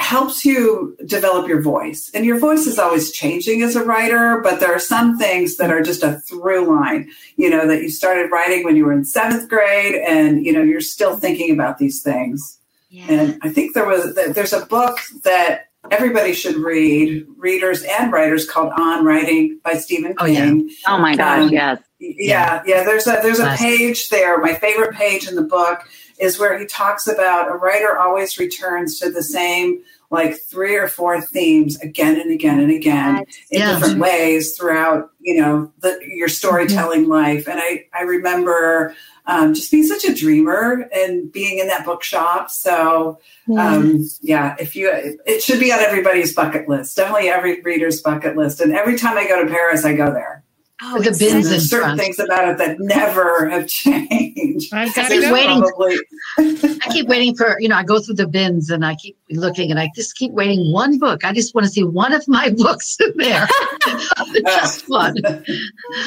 helps 0.00 0.44
you 0.44 0.96
develop 1.06 1.48
your 1.48 1.60
voice. 1.60 2.10
And 2.14 2.24
your 2.24 2.38
voice 2.38 2.66
is 2.66 2.78
always 2.78 3.12
changing 3.12 3.62
as 3.62 3.76
a 3.76 3.84
writer, 3.84 4.40
but 4.42 4.58
there 4.58 4.72
are 4.72 4.80
some 4.80 5.18
things 5.18 5.56
that 5.56 5.70
are 5.70 5.82
just 5.82 6.02
a 6.02 6.18
through 6.20 6.74
line, 6.74 7.10
you 7.36 7.48
know, 7.50 7.66
that 7.66 7.82
you 7.82 7.90
started 7.90 8.30
writing 8.30 8.64
when 8.64 8.76
you 8.76 8.84
were 8.84 8.92
in 8.92 9.04
seventh 9.04 9.48
grade 9.48 9.94
and, 9.94 10.44
you 10.44 10.52
know, 10.52 10.62
you're 10.62 10.80
still 10.80 11.16
thinking 11.16 11.52
about 11.52 11.78
these 11.78 12.02
things. 12.02 12.58
Yeah. 12.88 13.06
And 13.08 13.38
I 13.42 13.50
think 13.50 13.74
there 13.74 13.86
was, 13.86 14.14
there's 14.14 14.52
a 14.52 14.66
book 14.66 14.98
that 15.22 15.70
everybody 15.90 16.32
should 16.32 16.56
read, 16.56 17.26
readers 17.36 17.82
and 17.82 18.12
writers 18.12 18.48
called 18.48 18.72
On 18.76 19.04
Writing 19.04 19.60
by 19.64 19.74
Stephen 19.74 20.14
oh, 20.18 20.26
King. 20.26 20.68
Yeah. 20.68 20.74
Oh 20.88 20.98
my 20.98 21.16
gosh, 21.16 21.44
um, 21.44 21.50
yes. 21.50 21.82
Yeah, 21.98 22.62
yeah. 22.64 22.82
There's 22.84 23.06
a 23.06 23.18
there's 23.22 23.40
a 23.40 23.54
page 23.56 24.08
there. 24.08 24.38
My 24.38 24.54
favorite 24.54 24.94
page 24.94 25.28
in 25.28 25.34
the 25.34 25.42
book 25.42 25.86
is 26.20 26.38
where 26.38 26.58
he 26.58 26.66
talks 26.66 27.06
about 27.06 27.50
a 27.50 27.54
writer 27.54 27.98
always 27.98 28.38
returns 28.38 28.98
to 29.00 29.10
the 29.10 29.22
same 29.22 29.82
like 30.10 30.36
three 30.40 30.76
or 30.76 30.88
four 30.88 31.20
themes 31.20 31.80
again 31.80 32.20
and 32.20 32.32
again 32.32 32.58
and 32.58 32.72
again 32.72 33.18
in 33.50 33.60
yeah. 33.60 33.74
different 33.74 34.00
ways 34.00 34.56
throughout 34.56 35.10
you 35.20 35.40
know 35.40 35.72
the, 35.80 35.98
your 36.02 36.28
storytelling 36.28 37.02
mm-hmm. 37.02 37.12
life. 37.12 37.48
And 37.48 37.60
i 37.60 37.84
i 37.94 38.02
remember 38.02 38.94
um, 39.26 39.54
just 39.54 39.70
being 39.70 39.86
such 39.86 40.04
a 40.04 40.14
dreamer 40.14 40.88
and 40.92 41.30
being 41.30 41.60
in 41.60 41.68
that 41.68 41.84
bookshop. 41.84 42.50
So 42.50 43.20
um, 43.56 44.04
yeah 44.20 44.56
if 44.58 44.74
you 44.74 44.90
it 44.92 45.42
should 45.42 45.60
be 45.60 45.72
on 45.72 45.78
everybody's 45.78 46.34
bucket 46.34 46.68
list 46.68 46.96
definitely 46.96 47.28
every 47.28 47.60
reader's 47.62 48.02
bucket 48.02 48.36
list. 48.36 48.60
And 48.60 48.72
every 48.72 48.98
time 48.98 49.16
i 49.16 49.26
go 49.26 49.44
to 49.44 49.50
paris 49.50 49.84
i 49.84 49.94
go 49.94 50.12
there 50.12 50.44
Oh, 50.82 50.98
the 50.98 51.14
bins 51.18 51.50
and 51.50 51.62
certain 51.62 51.98
things 51.98 52.18
about 52.18 52.48
it 52.48 52.58
that 52.58 52.80
never 52.80 53.48
have 53.50 53.66
changed. 53.66 54.72
I've 54.72 54.94
got 54.94 55.08
to 55.08 55.20
go. 55.20 55.32
waiting. 55.32 56.78
I 56.82 56.88
keep 56.90 57.06
waiting 57.06 57.36
for 57.36 57.60
you 57.60 57.68
know. 57.68 57.76
I 57.76 57.82
go 57.82 58.00
through 58.00 58.14
the 58.14 58.26
bins 58.26 58.70
and 58.70 58.84
I 58.84 58.94
keep 58.94 59.18
looking 59.30 59.70
and 59.70 59.78
I 59.78 59.90
just 59.94 60.16
keep 60.16 60.32
waiting 60.32 60.72
one 60.72 60.98
book. 60.98 61.22
I 61.22 61.34
just 61.34 61.54
want 61.54 61.66
to 61.66 61.70
see 61.70 61.84
one 61.84 62.14
of 62.14 62.26
my 62.28 62.48
books 62.56 62.96
in 62.98 63.12
there. 63.16 63.46
just 64.46 64.88
one. 64.88 65.16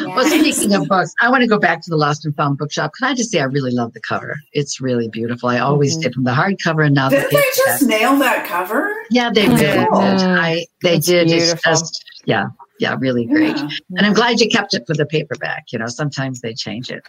Well, 0.05 0.25
speaking 0.25 0.73
of 0.73 0.88
books, 0.88 1.13
I 1.21 1.29
want 1.29 1.41
to 1.41 1.47
go 1.47 1.59
back 1.59 1.81
to 1.83 1.89
the 1.91 1.97
Lost 1.97 2.25
and 2.25 2.36
Found 2.36 2.57
bookshop. 2.57 2.93
Can 2.97 3.07
I 3.07 3.13
just 3.13 3.31
say 3.31 3.41
I 3.41 3.45
really 3.45 3.71
love 3.71 3.93
the 3.93 4.01
cover? 4.01 4.39
It's 4.53 4.81
really 4.81 5.07
beautiful. 5.07 5.49
I 5.49 5.59
always 5.59 5.93
mm-hmm. 5.93 6.01
did 6.01 6.13
from 6.15 6.23
the 6.23 6.31
hardcover 6.31 6.83
and 6.83 6.95
now 6.95 7.09
did 7.09 7.25
the 7.25 7.36
they 7.36 7.45
just 7.55 7.83
nail 7.83 8.15
that 8.17 8.47
cover? 8.47 8.91
Yeah, 9.12 9.29
they 9.29 9.45
did. 9.45 9.88
I 9.91 10.65
they 10.81 10.95
it's 10.95 11.05
did. 11.05 11.27
Beautiful. 11.27 11.71
It's 11.71 11.81
just 11.81 12.03
yeah 12.25 12.47
yeah, 12.79 12.95
really 12.99 13.25
great. 13.25 13.55
Yeah. 13.57 13.69
And 13.97 14.05
I'm 14.05 14.13
glad 14.13 14.39
you 14.39 14.49
kept 14.49 14.73
it 14.73 14.83
for 14.88 14.95
the 14.95 15.05
paperback. 15.05 15.65
You 15.71 15.79
know, 15.79 15.88
sometimes 15.88 16.41
they 16.41 16.53
change 16.53 16.89
it. 16.89 17.03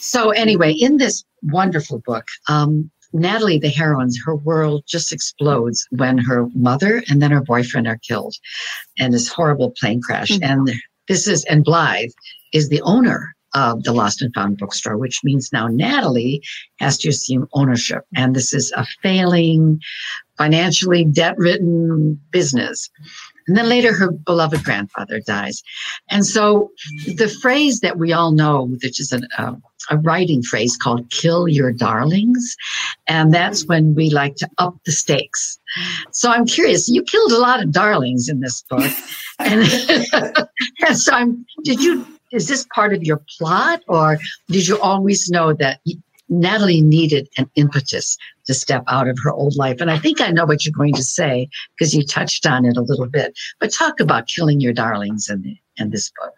So 0.00 0.30
anyway, 0.30 0.72
in 0.72 0.96
this 0.96 1.24
wonderful 1.42 2.00
book, 2.04 2.26
um, 2.48 2.90
Natalie, 3.12 3.60
the 3.60 3.68
heroine, 3.68 4.10
her 4.26 4.34
world 4.34 4.82
just 4.86 5.12
explodes 5.12 5.86
when 5.90 6.18
her 6.18 6.48
mother 6.54 7.02
and 7.08 7.22
then 7.22 7.30
her 7.30 7.42
boyfriend 7.42 7.86
are 7.86 7.98
killed 7.98 8.34
in 8.96 9.12
this 9.12 9.28
horrible 9.28 9.72
plane 9.78 10.00
crash. 10.02 10.30
Mm-hmm. 10.30 10.50
And 10.50 10.72
this 11.06 11.28
is, 11.28 11.44
and 11.44 11.64
Blythe 11.64 12.10
is 12.52 12.68
the 12.68 12.82
owner 12.82 13.34
of 13.54 13.84
the 13.84 13.92
Lost 13.92 14.20
and 14.20 14.34
Found 14.34 14.58
bookstore, 14.58 14.98
which 14.98 15.20
means 15.22 15.52
now 15.52 15.68
Natalie 15.68 16.42
has 16.80 16.98
to 16.98 17.08
assume 17.08 17.46
ownership. 17.52 18.04
And 18.16 18.34
this 18.34 18.52
is 18.52 18.72
a 18.76 18.84
failing, 19.00 19.78
financially 20.36 21.04
debt 21.04 21.38
ridden 21.38 22.20
business. 22.32 22.90
And 23.46 23.56
then 23.56 23.68
later 23.68 23.92
her 23.92 24.10
beloved 24.10 24.64
grandfather 24.64 25.20
dies. 25.20 25.62
And 26.10 26.24
so 26.24 26.70
the 27.06 27.28
phrase 27.28 27.80
that 27.80 27.98
we 27.98 28.12
all 28.12 28.32
know, 28.32 28.68
which 28.82 29.00
is 29.00 29.12
an, 29.12 29.26
uh, 29.38 29.54
a 29.90 29.98
writing 29.98 30.42
phrase 30.42 30.76
called 30.76 31.10
kill 31.10 31.46
your 31.46 31.72
darlings. 31.72 32.56
And 33.06 33.32
that's 33.32 33.66
when 33.66 33.94
we 33.94 34.10
like 34.10 34.36
to 34.36 34.48
up 34.58 34.76
the 34.86 34.92
stakes. 34.92 35.58
So 36.10 36.30
I'm 36.30 36.46
curious, 36.46 36.88
you 36.88 37.02
killed 37.02 37.32
a 37.32 37.38
lot 37.38 37.62
of 37.62 37.70
darlings 37.70 38.28
in 38.28 38.40
this 38.40 38.62
book. 38.62 38.90
and, 39.38 39.62
and 40.86 40.96
so 40.96 41.12
I'm, 41.12 41.44
did 41.64 41.80
you, 41.80 42.06
is 42.32 42.48
this 42.48 42.66
part 42.74 42.94
of 42.94 43.02
your 43.02 43.22
plot 43.38 43.82
or 43.88 44.18
did 44.48 44.66
you 44.66 44.80
always 44.80 45.30
know 45.30 45.52
that 45.52 45.80
Natalie 46.28 46.80
needed 46.80 47.28
an 47.36 47.50
impetus 47.54 48.16
to 48.46 48.54
step 48.54 48.84
out 48.88 49.08
of 49.08 49.18
her 49.22 49.32
old 49.32 49.56
life. 49.56 49.80
And 49.80 49.90
I 49.90 49.98
think 49.98 50.20
I 50.20 50.30
know 50.30 50.46
what 50.46 50.64
you're 50.64 50.72
going 50.72 50.94
to 50.94 51.02
say 51.02 51.48
because 51.76 51.94
you 51.94 52.04
touched 52.04 52.46
on 52.46 52.64
it 52.64 52.76
a 52.76 52.82
little 52.82 53.08
bit. 53.08 53.38
But 53.60 53.72
talk 53.72 54.00
about 54.00 54.26
killing 54.26 54.60
your 54.60 54.72
darlings 54.72 55.28
in, 55.28 55.42
the, 55.42 55.56
in 55.76 55.90
this 55.90 56.10
book. 56.20 56.32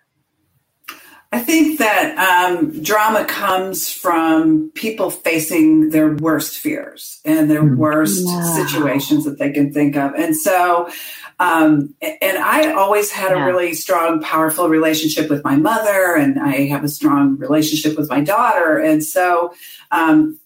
I 1.32 1.40
think 1.40 1.78
that 1.80 2.16
um, 2.16 2.82
drama 2.82 3.24
comes 3.24 3.92
from 3.92 4.70
people 4.74 5.10
facing 5.10 5.90
their 5.90 6.14
worst 6.14 6.56
fears 6.56 7.20
and 7.24 7.50
their 7.50 7.62
mm-hmm. 7.62 7.76
worst 7.76 8.24
wow. 8.24 8.64
situations 8.64 9.24
that 9.24 9.38
they 9.38 9.50
can 9.50 9.72
think 9.72 9.96
of. 9.96 10.14
And 10.14 10.36
so, 10.36 10.88
um, 11.38 11.94
and 12.00 12.38
I 12.38 12.72
always 12.72 13.10
had 13.10 13.32
yeah. 13.32 13.42
a 13.42 13.46
really 13.46 13.74
strong, 13.74 14.22
powerful 14.22 14.68
relationship 14.68 15.28
with 15.28 15.44
my 15.44 15.56
mother, 15.56 16.14
and 16.14 16.38
I 16.38 16.66
have 16.68 16.84
a 16.84 16.88
strong 16.88 17.36
relationship 17.36 17.98
with 17.98 18.08
my 18.08 18.20
daughter. 18.20 18.78
And 18.78 19.04
so, 19.04 19.52
um, 19.90 20.38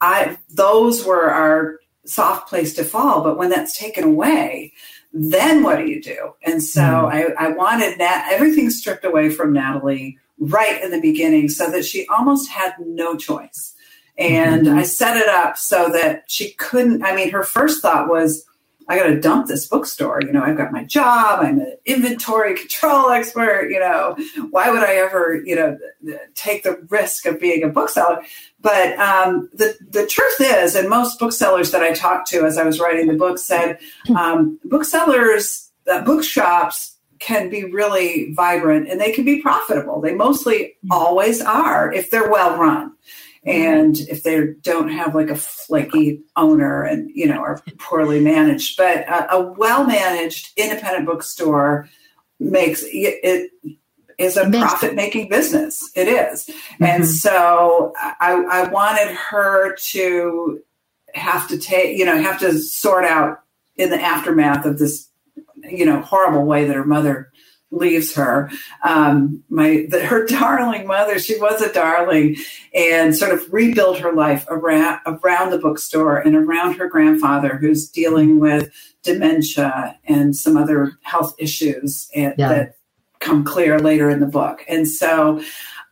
I 0.00 0.38
those 0.50 1.04
were 1.04 1.30
our 1.30 1.78
soft 2.06 2.48
place 2.48 2.74
to 2.74 2.84
fall. 2.84 3.22
But 3.22 3.38
when 3.38 3.50
that's 3.50 3.78
taken 3.78 4.04
away, 4.04 4.72
then 5.12 5.62
what 5.62 5.78
do 5.78 5.86
you 5.86 6.02
do? 6.02 6.34
And 6.42 6.62
so 6.62 6.82
mm. 6.82 7.36
I, 7.38 7.46
I 7.46 7.48
wanted 7.48 7.98
that 7.98 8.28
everything 8.32 8.70
stripped 8.70 9.04
away 9.04 9.30
from 9.30 9.52
Natalie 9.52 10.18
right 10.38 10.82
in 10.82 10.90
the 10.90 11.00
beginning 11.00 11.48
so 11.48 11.70
that 11.70 11.84
she 11.84 12.06
almost 12.08 12.50
had 12.50 12.74
no 12.80 13.16
choice. 13.16 13.74
And 14.18 14.66
mm-hmm. 14.66 14.78
I 14.78 14.82
set 14.82 15.16
it 15.16 15.28
up 15.28 15.56
so 15.56 15.88
that 15.90 16.24
she 16.28 16.52
couldn't. 16.52 17.04
I 17.04 17.14
mean, 17.16 17.30
her 17.30 17.42
first 17.42 17.82
thought 17.82 18.08
was, 18.08 18.44
I 18.88 18.98
got 18.98 19.06
to 19.06 19.20
dump 19.20 19.46
this 19.46 19.66
bookstore. 19.66 20.20
You 20.22 20.32
know, 20.32 20.42
I've 20.42 20.56
got 20.56 20.72
my 20.72 20.84
job. 20.84 21.40
I'm 21.40 21.58
an 21.60 21.76
inventory 21.86 22.56
control 22.56 23.10
expert. 23.10 23.68
You 23.70 23.80
know, 23.80 24.16
why 24.50 24.70
would 24.70 24.82
I 24.82 24.94
ever, 24.96 25.42
you 25.44 25.56
know, 25.56 25.78
take 26.34 26.62
the 26.62 26.84
risk 26.90 27.26
of 27.26 27.40
being 27.40 27.62
a 27.62 27.68
bookseller? 27.68 28.22
But 28.60 28.98
um, 28.98 29.48
the 29.52 29.76
the 29.90 30.06
truth 30.06 30.40
is, 30.40 30.74
and 30.74 30.88
most 30.88 31.18
booksellers 31.18 31.70
that 31.70 31.82
I 31.82 31.92
talked 31.92 32.28
to 32.28 32.44
as 32.44 32.58
I 32.58 32.64
was 32.64 32.80
writing 32.80 33.06
the 33.06 33.14
book 33.14 33.38
said, 33.38 33.78
um, 34.14 34.58
booksellers, 34.64 35.70
uh, 35.90 36.02
bookshops 36.02 36.96
can 37.20 37.48
be 37.48 37.64
really 37.64 38.32
vibrant 38.34 38.88
and 38.88 39.00
they 39.00 39.12
can 39.12 39.24
be 39.24 39.40
profitable. 39.40 40.00
They 40.00 40.14
mostly 40.14 40.74
always 40.90 41.40
are 41.40 41.90
if 41.92 42.10
they're 42.10 42.30
well 42.30 42.58
run 42.58 42.92
and 43.46 43.98
if 44.08 44.22
they 44.22 44.46
don't 44.62 44.88
have 44.88 45.14
like 45.14 45.28
a 45.28 45.36
flaky 45.36 46.20
owner 46.36 46.82
and 46.82 47.10
you 47.14 47.26
know 47.26 47.38
are 47.38 47.62
poorly 47.78 48.20
managed 48.20 48.76
but 48.76 48.98
a, 49.08 49.34
a 49.34 49.52
well 49.52 49.84
managed 49.84 50.52
independent 50.56 51.06
bookstore 51.06 51.88
makes 52.40 52.82
it, 52.82 52.90
it 53.22 53.50
is 54.18 54.36
a 54.36 54.48
profit 54.50 54.94
making 54.94 55.28
business 55.28 55.90
it 55.94 56.08
is. 56.08 56.46
Mm-hmm. 56.46 56.84
and 56.84 57.06
so 57.06 57.92
I, 57.96 58.44
I 58.50 58.68
wanted 58.68 59.14
her 59.14 59.74
to 59.74 60.60
have 61.14 61.48
to 61.48 61.58
take 61.58 61.98
you 61.98 62.04
know 62.04 62.20
have 62.20 62.40
to 62.40 62.58
sort 62.58 63.04
out 63.04 63.40
in 63.76 63.90
the 63.90 64.00
aftermath 64.00 64.64
of 64.64 64.78
this 64.78 65.08
you 65.68 65.84
know 65.84 66.00
horrible 66.00 66.44
way 66.44 66.64
that 66.64 66.76
her 66.76 66.84
mother 66.84 67.30
leaves 67.76 68.14
her. 68.14 68.50
Um, 68.82 69.42
my 69.48 69.86
the, 69.88 70.04
her 70.04 70.26
darling 70.26 70.86
mother, 70.86 71.18
she 71.18 71.38
was 71.38 71.60
a 71.62 71.72
darling, 71.72 72.36
and 72.74 73.16
sort 73.16 73.32
of 73.32 73.52
rebuild 73.52 73.98
her 73.98 74.12
life 74.12 74.44
around 74.48 75.00
around 75.06 75.50
the 75.50 75.58
bookstore 75.58 76.18
and 76.18 76.34
around 76.34 76.74
her 76.74 76.88
grandfather, 76.88 77.56
who's 77.56 77.88
dealing 77.88 78.40
with 78.40 78.70
dementia 79.02 79.98
and 80.04 80.34
some 80.34 80.56
other 80.56 80.92
health 81.02 81.34
issues 81.38 82.08
and, 82.14 82.34
yeah. 82.38 82.48
that 82.48 82.76
come 83.20 83.44
clear 83.44 83.78
later 83.78 84.10
in 84.10 84.20
the 84.20 84.26
book. 84.26 84.64
And 84.68 84.88
so, 84.88 85.42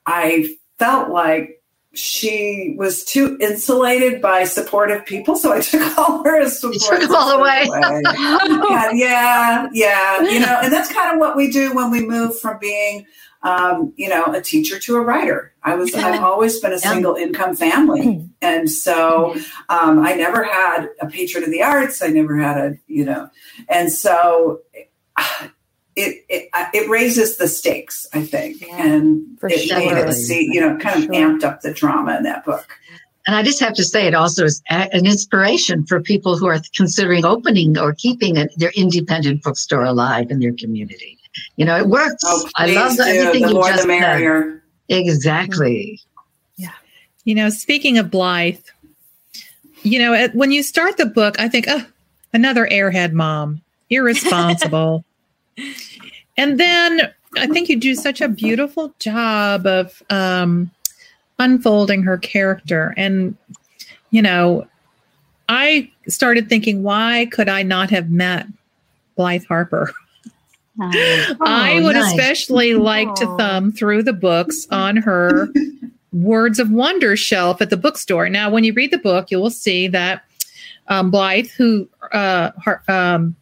I 0.06 0.56
felt 0.78 1.10
like 1.10 1.61
she 1.94 2.74
was 2.78 3.04
too 3.04 3.36
insulated 3.40 4.22
by 4.22 4.44
supportive 4.44 5.04
people, 5.04 5.36
so 5.36 5.52
I 5.52 5.60
took 5.60 5.98
all 5.98 6.24
her 6.24 6.48
support. 6.48 6.74
You 6.74 6.80
took 6.80 7.00
them 7.00 7.14
all 7.14 7.30
away. 7.38 7.64
yeah, 7.70 8.90
yeah, 8.92 9.68
yeah. 9.72 10.22
You 10.22 10.40
know, 10.40 10.60
and 10.62 10.72
that's 10.72 10.92
kind 10.92 11.12
of 11.12 11.20
what 11.20 11.36
we 11.36 11.50
do 11.50 11.74
when 11.74 11.90
we 11.90 12.06
move 12.06 12.38
from 12.40 12.58
being, 12.58 13.06
um, 13.42 13.92
you 13.96 14.08
know, 14.08 14.24
a 14.32 14.40
teacher 14.40 14.78
to 14.78 14.96
a 14.96 15.00
writer. 15.00 15.54
I 15.62 15.74
was, 15.74 15.94
I've 15.94 16.22
always 16.22 16.58
been 16.60 16.72
a 16.72 16.78
single 16.78 17.14
income 17.16 17.54
family, 17.54 18.26
and 18.42 18.70
so 18.70 19.34
um, 19.68 20.00
I 20.00 20.14
never 20.14 20.44
had 20.44 20.88
a 21.00 21.06
patron 21.06 21.44
of 21.44 21.50
the 21.50 21.62
arts. 21.62 22.02
I 22.02 22.08
never 22.08 22.38
had 22.38 22.56
a, 22.56 22.74
you 22.86 23.04
know, 23.04 23.28
and 23.68 23.92
so. 23.92 24.60
It, 25.94 26.24
it 26.28 26.48
it 26.72 26.88
raises 26.88 27.36
the 27.36 27.46
stakes, 27.48 28.06
I 28.14 28.22
think, 28.24 28.62
Yeah, 28.62 28.86
and 28.86 29.38
for 29.38 29.48
it 29.48 29.70
made 29.70 29.92
it 29.92 30.12
see, 30.14 30.48
you 30.50 30.60
know, 30.60 30.76
kind 30.78 30.96
of 30.98 31.04
Sure. 31.04 31.12
amped 31.14 31.44
up 31.44 31.60
the 31.60 31.72
drama 31.72 32.16
in 32.16 32.22
that 32.22 32.44
book. 32.46 32.78
And 33.26 33.36
I 33.36 33.42
just 33.42 33.60
have 33.60 33.74
to 33.74 33.84
say, 33.84 34.06
it 34.06 34.14
also 34.14 34.44
is 34.44 34.62
an 34.70 35.06
inspiration 35.06 35.84
for 35.86 36.00
people 36.00 36.36
who 36.38 36.46
are 36.46 36.58
considering 36.74 37.24
opening 37.24 37.78
or 37.78 37.92
keeping 37.94 38.36
a, 38.36 38.48
their 38.56 38.72
independent 38.74 39.42
bookstore 39.44 39.84
alive 39.84 40.30
in 40.30 40.40
their 40.40 40.54
community. 40.54 41.18
You 41.56 41.64
know, 41.66 41.76
it 41.76 41.86
works. 41.86 42.22
Oh, 42.26 42.48
I 42.56 42.66
love 42.72 42.96
the, 42.96 43.04
everything 43.04 43.42
the 43.42 43.48
you 43.48 43.54
more 43.54 43.68
just 43.68 43.82
the 43.82 43.88
merrier. 43.88 44.62
said. 44.88 44.98
Exactly. 44.98 46.00
Yeah. 46.56 46.70
You 47.24 47.34
know, 47.36 47.48
speaking 47.50 47.96
of 47.98 48.10
Blythe, 48.10 48.58
you 49.82 49.98
know, 49.98 50.14
at- 50.14 50.34
when 50.34 50.50
you 50.50 50.62
start 50.62 50.96
the 50.96 51.06
book, 51.06 51.38
I 51.38 51.48
think, 51.48 51.66
oh, 51.68 51.84
another 52.32 52.66
airhead 52.66 53.12
mom, 53.12 53.60
irresponsible. 53.90 55.04
and 56.36 56.58
then 56.58 57.12
I 57.36 57.46
think 57.46 57.68
you 57.68 57.76
do 57.76 57.94
such 57.94 58.20
a 58.20 58.28
beautiful 58.28 58.94
job 58.98 59.66
of 59.66 60.02
um, 60.10 60.70
unfolding 61.38 62.02
her 62.02 62.18
character. 62.18 62.94
And, 62.96 63.36
you 64.10 64.20
know, 64.22 64.66
I 65.48 65.90
started 66.08 66.48
thinking, 66.48 66.82
why 66.82 67.26
could 67.32 67.48
I 67.48 67.62
not 67.62 67.90
have 67.90 68.10
met 68.10 68.46
Blythe 69.16 69.44
Harper? 69.46 69.92
I 70.80 71.78
Oh, 71.78 71.84
would 71.84 71.96
nice. 71.96 72.12
especially 72.12 72.74
like 72.74 73.14
to 73.16 73.26
thumb 73.36 73.72
through 73.72 74.02
the 74.02 74.12
books 74.12 74.66
on 74.70 74.96
her 74.96 75.48
Words 76.12 76.58
of 76.58 76.70
Wonder 76.70 77.16
shelf 77.16 77.60
at 77.62 77.70
the 77.70 77.76
bookstore. 77.76 78.28
Now, 78.28 78.50
when 78.50 78.64
you 78.64 78.72
read 78.72 78.90
the 78.90 78.98
book, 78.98 79.30
you 79.30 79.38
will 79.38 79.50
see 79.50 79.88
that 79.88 80.22
um, 80.88 81.10
Blythe, 81.10 81.48
who 81.56 81.88
uh, 82.12 82.50
her, 82.62 82.82
um, 82.88 83.34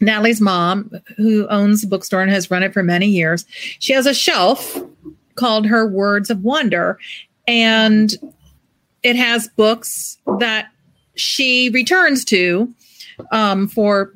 Natalie's 0.00 0.40
mom, 0.40 0.90
who 1.16 1.46
owns 1.48 1.82
the 1.82 1.86
bookstore 1.86 2.22
and 2.22 2.30
has 2.30 2.50
run 2.50 2.62
it 2.62 2.72
for 2.72 2.82
many 2.82 3.06
years, 3.06 3.44
she 3.78 3.92
has 3.92 4.06
a 4.06 4.14
shelf 4.14 4.76
called 5.34 5.66
her 5.66 5.86
Words 5.86 6.30
of 6.30 6.42
Wonder, 6.42 6.98
and 7.46 8.14
it 9.02 9.16
has 9.16 9.48
books 9.48 10.18
that 10.38 10.68
she 11.14 11.70
returns 11.70 12.24
to 12.26 12.72
um, 13.32 13.68
for, 13.68 14.14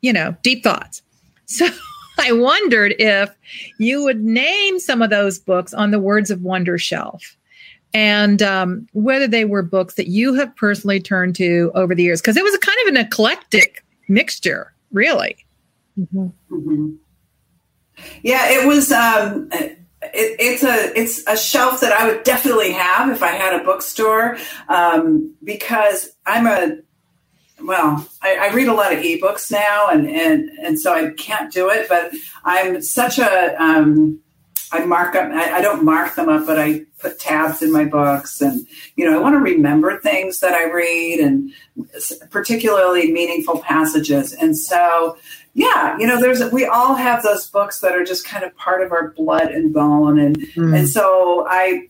you 0.00 0.12
know, 0.12 0.36
deep 0.42 0.62
thoughts. 0.62 1.02
So 1.50 1.66
I 2.18 2.32
wondered 2.32 2.94
if 2.98 3.34
you 3.78 4.02
would 4.04 4.22
name 4.22 4.78
some 4.80 5.00
of 5.00 5.08
those 5.08 5.38
books 5.38 5.72
on 5.72 5.92
the 5.92 5.98
Words 5.98 6.30
of 6.30 6.42
Wonder 6.42 6.76
shelf 6.76 7.38
and 7.94 8.42
um, 8.42 8.86
whether 8.92 9.26
they 9.26 9.44
were 9.44 9.62
books 9.62 9.94
that 9.94 10.08
you 10.08 10.34
have 10.34 10.54
personally 10.56 11.00
turned 11.00 11.34
to 11.36 11.70
over 11.74 11.94
the 11.94 12.02
years, 12.02 12.20
because 12.20 12.36
it 12.36 12.44
was 12.44 12.54
a 12.54 12.58
kind 12.58 12.76
of 12.82 12.88
an 12.88 12.96
eclectic 12.98 13.84
mixture, 14.08 14.72
really. 14.92 15.36
Mhm. 15.98 16.96
Yeah, 18.22 18.50
it 18.50 18.66
was. 18.66 18.92
Um, 18.92 19.48
it, 19.50 19.78
it's 20.02 20.62
a 20.62 20.98
it's 20.98 21.26
a 21.26 21.36
shelf 21.36 21.80
that 21.80 21.92
I 21.92 22.06
would 22.08 22.22
definitely 22.22 22.72
have 22.72 23.10
if 23.10 23.22
I 23.22 23.28
had 23.32 23.60
a 23.60 23.64
bookstore 23.64 24.38
um, 24.68 25.34
because 25.42 26.12
I'm 26.24 26.46
a 26.46 26.78
well, 27.60 28.08
I, 28.22 28.36
I 28.36 28.54
read 28.54 28.68
a 28.68 28.74
lot 28.74 28.92
of 28.92 29.00
ebooks 29.00 29.50
now, 29.50 29.88
and 29.88 30.08
and 30.08 30.50
and 30.62 30.78
so 30.78 30.94
I 30.94 31.10
can't 31.10 31.52
do 31.52 31.68
it. 31.70 31.88
But 31.88 32.12
I'm 32.44 32.80
such 32.82 33.18
a 33.18 33.60
um, 33.62 34.20
I 34.72 34.84
mark 34.84 35.14
up. 35.14 35.30
I, 35.32 35.56
I 35.56 35.60
don't 35.60 35.84
mark 35.84 36.14
them 36.14 36.28
up, 36.28 36.46
but 36.46 36.58
I 36.58 36.82
put 36.98 37.18
tabs 37.18 37.62
in 37.62 37.72
my 37.72 37.84
books, 37.84 38.40
and 38.40 38.66
you 38.96 39.04
know 39.04 39.18
I 39.18 39.22
want 39.22 39.34
to 39.34 39.38
remember 39.38 39.98
things 39.98 40.40
that 40.40 40.52
I 40.52 40.70
read, 40.70 41.20
and 41.20 41.52
particularly 42.30 43.12
meaningful 43.12 43.60
passages. 43.60 44.32
And 44.32 44.58
so, 44.58 45.16
yeah, 45.54 45.96
you 45.98 46.06
know, 46.06 46.20
there's 46.20 46.42
we 46.52 46.66
all 46.66 46.94
have 46.94 47.22
those 47.22 47.48
books 47.48 47.80
that 47.80 47.92
are 47.92 48.04
just 48.04 48.26
kind 48.26 48.44
of 48.44 48.54
part 48.56 48.82
of 48.82 48.92
our 48.92 49.10
blood 49.10 49.50
and 49.50 49.72
bone, 49.72 50.18
and 50.18 50.36
Mm. 50.56 50.76
and 50.78 50.88
so 50.88 51.46
I 51.48 51.88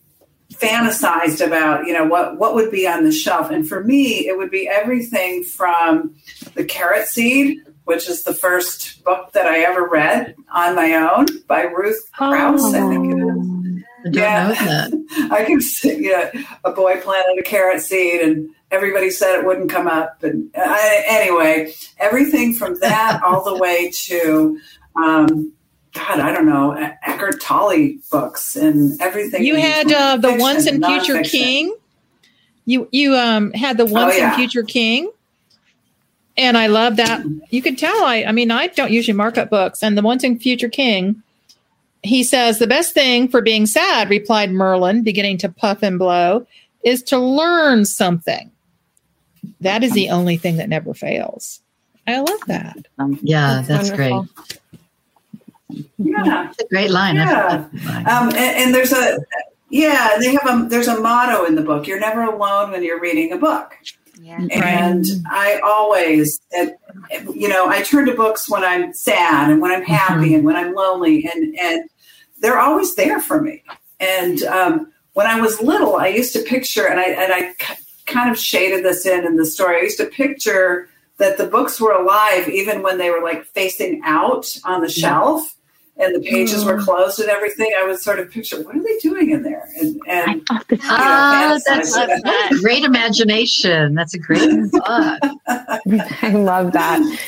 fantasized 0.53 1.45
about 1.45 1.85
you 1.85 1.93
know 1.93 2.05
what 2.05 2.37
what 2.37 2.55
would 2.55 2.71
be 2.71 2.87
on 2.87 3.03
the 3.03 3.11
shelf 3.11 3.51
and 3.51 3.69
for 3.69 3.83
me 3.83 4.27
it 4.27 4.35
would 4.35 4.49
be 4.49 4.67
everything 4.67 5.43
from 5.43 6.15
the 6.55 6.63
carrot 6.63 7.07
seed 7.07 7.59
which 7.89 8.07
is 8.07 8.23
the 8.23 8.33
first 8.33 9.03
book 9.03 9.31
that 9.33 9.45
i 9.47 9.59
ever 9.59 9.87
read 9.87 10.35
on 10.53 10.75
my 10.75 10.93
own 10.93 11.25
by 11.47 11.63
ruth 11.63 12.09
krauss 12.13 12.63
i 12.73 12.79
think 12.87 13.13
it 13.13 13.17
is 13.17 13.83
I 13.99 14.03
don't 14.03 14.13
Yeah. 14.13 14.47
know 14.47 14.53
that. 14.53 15.31
i 15.31 15.43
can 15.43 15.59
see 15.59 16.07
yeah, 16.09 16.31
a 16.63 16.71
boy 16.71 17.01
planted 17.01 17.37
a 17.39 17.43
carrot 17.43 17.81
seed 17.81 18.21
and 18.21 18.49
everybody 18.71 19.09
said 19.09 19.37
it 19.39 19.45
wouldn't 19.45 19.69
come 19.69 19.87
up 19.87 20.23
and 20.23 20.49
I, 20.55 21.03
anyway 21.07 21.73
everything 21.97 22.53
from 22.53 22.79
that 22.79 23.21
all 23.25 23.43
the 23.43 23.57
way 23.57 23.91
to 24.05 24.59
um, 24.95 25.53
God, 25.93 26.19
I 26.19 26.31
don't 26.31 26.45
know, 26.45 26.71
Eckhart 27.03 27.41
Tolle 27.41 27.93
books 28.11 28.55
and 28.55 28.99
everything. 29.01 29.43
You 29.43 29.55
had 29.55 29.91
uh, 29.91 30.17
the 30.17 30.35
Once 30.35 30.67
and 30.67 30.83
and 30.85 31.03
Future. 31.03 31.23
King. 31.23 31.75
You 32.65 32.87
you 32.91 33.15
um 33.15 33.51
had 33.53 33.77
the 33.77 33.85
Once 33.85 34.15
yeah. 34.15 34.27
and 34.27 34.35
Future 34.35 34.61
King. 34.63 35.11
And 36.39 36.57
I 36.57 36.67
love 36.67 36.95
that. 36.95 37.23
You 37.51 37.61
could 37.61 37.77
tell 37.77 38.03
I 38.03 38.23
I 38.23 38.31
mean 38.31 38.49
I 38.49 38.67
don't 38.67 38.91
usually 38.91 39.15
mark 39.15 39.37
up 39.37 39.49
books 39.49 39.83
and 39.83 39.97
the 39.97 40.01
Once 40.01 40.23
and 40.23 40.41
Future 40.41 40.69
King 40.69 41.21
he 42.03 42.23
says 42.23 42.59
the 42.59 42.67
best 42.67 42.93
thing 42.93 43.27
for 43.27 43.41
being 43.41 43.65
sad 43.65 44.09
replied 44.09 44.51
Merlin 44.51 45.03
beginning 45.03 45.37
to 45.39 45.49
puff 45.49 45.83
and 45.83 45.99
blow 45.99 46.47
is 46.83 47.03
to 47.03 47.17
learn 47.17 47.85
something. 47.85 48.51
That 49.61 49.83
is 49.83 49.91
the 49.93 50.09
only 50.09 50.37
thing 50.37 50.57
that 50.57 50.69
never 50.69 50.93
fails. 50.93 51.61
I 52.07 52.19
love 52.19 52.39
that. 52.47 52.77
Yeah, 53.21 53.63
that's, 53.67 53.91
great. 53.91 54.13
Yeah. 55.97 56.49
It's 56.49 56.61
a 56.61 56.67
great 56.67 56.89
line. 56.89 57.15
Yeah. 57.15 57.67
line. 57.85 58.07
Um, 58.07 58.29
and, 58.29 58.37
and 58.37 58.73
there's 58.73 58.93
a, 58.93 59.19
yeah, 59.69 60.15
they 60.19 60.33
have 60.33 60.47
a, 60.47 60.69
there's 60.69 60.87
a 60.87 60.99
motto 60.99 61.45
in 61.45 61.55
the 61.55 61.61
book. 61.61 61.85
You're 61.85 61.99
never 61.99 62.23
alone 62.23 62.71
when 62.71 62.83
you're 62.83 62.99
reading 62.99 63.33
a 63.33 63.37
book. 63.37 63.75
Yeah. 64.21 64.47
And 64.51 65.05
I 65.29 65.59
always, 65.63 66.39
you 67.33 67.47
know, 67.47 67.69
I 67.69 67.81
turn 67.83 68.05
to 68.07 68.15
books 68.15 68.49
when 68.49 68.63
I'm 68.63 68.93
sad 68.93 69.49
and 69.49 69.61
when 69.61 69.71
I'm 69.71 69.83
happy 69.83 70.33
and 70.35 70.43
when 70.43 70.55
I'm 70.55 70.73
lonely, 70.73 71.29
and 71.31 71.57
and 71.57 71.89
they're 72.39 72.59
always 72.59 72.95
there 72.95 73.19
for 73.21 73.41
me. 73.41 73.63
And 73.99 74.43
um, 74.43 74.91
when 75.13 75.27
I 75.27 75.39
was 75.39 75.61
little, 75.61 75.95
I 75.95 76.07
used 76.07 76.33
to 76.33 76.41
picture, 76.41 76.87
and 76.87 76.99
I 76.99 77.03
and 77.03 77.33
I 77.33 77.53
k- 77.57 77.75
kind 78.05 78.29
of 78.29 78.37
shaded 78.37 78.83
this 78.83 79.05
in 79.05 79.25
in 79.25 79.35
the 79.37 79.45
story. 79.45 79.77
I 79.77 79.83
used 79.83 79.97
to 79.97 80.05
picture 80.05 80.89
that 81.17 81.37
the 81.37 81.47
books 81.47 81.79
were 81.79 81.91
alive 81.91 82.47
even 82.49 82.81
when 82.81 82.97
they 82.97 83.09
were 83.09 83.21
like 83.21 83.45
facing 83.45 84.01
out 84.03 84.57
on 84.65 84.81
the 84.81 84.89
shelf. 84.89 85.55
And 85.99 86.15
the 86.15 86.21
pages 86.21 86.63
were 86.63 86.81
closed 86.81 87.19
and 87.19 87.27
everything. 87.27 87.73
I 87.77 87.85
would 87.85 87.99
sort 87.99 88.19
of 88.19 88.31
picture, 88.31 88.63
what 88.63 88.73
are 88.73 88.81
they 88.81 88.97
doing 88.99 89.31
in 89.31 89.43
there? 89.43 89.67
And, 89.77 89.99
I 90.07 90.31
and 90.31 90.47
thought 90.47 90.67
this. 90.69 90.79
Ah, 90.83 91.57
fantasize 91.57 91.63
that's 91.65 91.95
about 91.95 92.09
a 92.09 92.21
that. 92.23 92.59
great 92.61 92.83
imagination. 92.85 93.95
That's 93.95 94.13
a 94.13 94.17
great 94.17 94.39
thought. 94.71 95.19
I 95.47 96.31
love 96.33 96.71
that. 96.71 97.19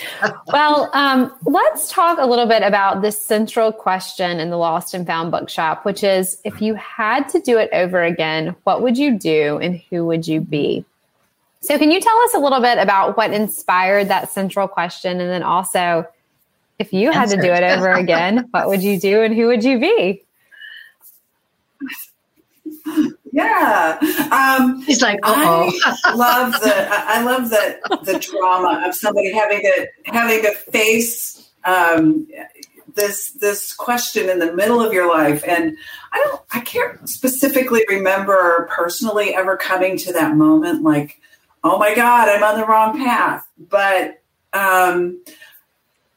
Well, 0.48 0.90
um, 0.94 1.34
let's 1.46 1.92
talk 1.92 2.18
a 2.18 2.26
little 2.26 2.46
bit 2.46 2.64
about 2.64 3.02
this 3.02 3.22
central 3.22 3.74
question 3.74 4.40
in 4.40 4.50
the 4.50 4.58
Lost 4.58 4.94
and 4.94 5.06
Found 5.06 5.32
Bookshop, 5.32 5.84
which 5.84 6.02
is 6.02 6.40
if 6.46 6.62
you 6.62 6.76
had 6.76 7.28
to 7.30 7.42
do 7.42 7.58
it 7.58 7.70
over 7.74 8.02
again, 8.02 8.56
what 8.64 8.82
would 8.82 8.98
you 8.98 9.20
do 9.20 9.58
and 9.58 9.82
who 9.90 10.06
would 10.06 10.26
you 10.26 10.40
be? 10.40 10.86
So, 11.64 11.78
can 11.78 11.92
you 11.92 12.00
tell 12.00 12.18
us 12.22 12.34
a 12.34 12.40
little 12.40 12.62
bit 12.62 12.80
about 12.80 13.18
what 13.18 13.34
inspired 13.34 14.08
that 14.08 14.32
central 14.32 14.68
question? 14.68 15.20
And 15.22 15.30
then 15.30 15.44
also, 15.44 16.08
if 16.80 16.94
you 16.94 17.12
had 17.12 17.30
to 17.30 17.38
do 17.38 17.52
it 17.52 17.64
over 17.64 17.92
again, 17.92 18.48
what 18.52 18.68
would 18.68 18.84
you 18.84 19.00
do 19.00 19.22
and 19.22 19.36
who 19.36 19.48
would 19.48 19.64
you 19.64 19.80
be? 19.80 20.24
Yeah. 23.32 23.98
Um, 24.32 24.82
He's 24.82 25.02
like, 25.02 25.20
oh, 25.24 25.72
I 26.04 26.14
love 26.14 26.52
the 26.54 26.88
I 26.92 27.20
I 27.20 27.24
love 27.24 27.50
the 27.50 27.80
the 28.04 28.20
drama 28.20 28.84
of 28.86 28.94
somebody 28.94 29.32
having 29.32 29.62
to 29.62 29.88
having 30.06 30.42
to 30.42 30.52
face 30.52 31.50
um, 31.64 32.28
this 32.96 33.32
this 33.32 33.74
question 33.74 34.30
in 34.30 34.40
the 34.40 34.54
middle 34.54 34.82
of 34.82 34.92
your 34.92 35.10
life, 35.10 35.44
and 35.48 35.78
I 36.12 36.18
don't 36.26 36.42
I 36.52 36.60
can't 36.60 37.08
specifically 37.08 37.86
remember 37.88 38.68
personally 38.70 39.34
ever 39.34 39.56
coming 39.56 39.98
to 40.00 40.14
that 40.14 40.36
moment 40.36 40.84
like, 40.84 41.22
oh 41.64 41.78
my 41.78 41.96
God, 41.96 42.28
I'm 42.28 42.44
on 42.44 42.60
the 42.60 42.66
wrong 42.66 42.98
path, 42.98 43.48
but. 43.58 44.18
Um, 44.54 45.24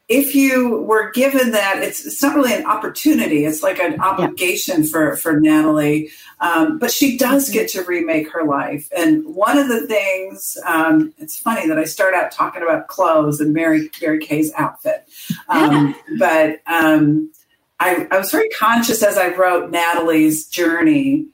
if 0.07 0.35
you 0.35 0.81
were 0.83 1.11
given 1.11 1.51
that, 1.51 1.81
it's, 1.81 2.05
it's 2.05 2.21
not 2.21 2.35
really 2.35 2.53
an 2.53 2.65
opportunity. 2.65 3.45
It's 3.45 3.63
like 3.63 3.79
an 3.79 3.99
obligation 3.99 4.83
yeah. 4.83 4.89
for, 4.91 5.15
for 5.15 5.39
Natalie. 5.39 6.11
Um, 6.39 6.77
but 6.77 6.91
she 6.91 7.17
does 7.17 7.49
get 7.49 7.69
to 7.69 7.83
remake 7.83 8.29
her 8.31 8.43
life. 8.43 8.87
And 8.95 9.25
one 9.25 9.57
of 9.57 9.67
the 9.67 9.87
things, 9.87 10.57
um, 10.65 11.13
it's 11.17 11.37
funny 11.37 11.67
that 11.67 11.79
I 11.79 11.85
start 11.85 12.13
out 12.13 12.31
talking 12.31 12.61
about 12.61 12.87
clothes 12.87 13.41
and 13.41 13.53
Mary, 13.53 13.89
Mary 14.01 14.19
Kay's 14.19 14.53
outfit. 14.53 15.09
Um, 15.49 15.95
but 16.19 16.61
um, 16.67 17.31
I, 17.79 18.07
I 18.11 18.17
was 18.17 18.31
very 18.31 18.49
conscious 18.49 19.01
as 19.01 19.17
I 19.17 19.29
wrote 19.29 19.71
Natalie's 19.71 20.47
journey 20.47 21.27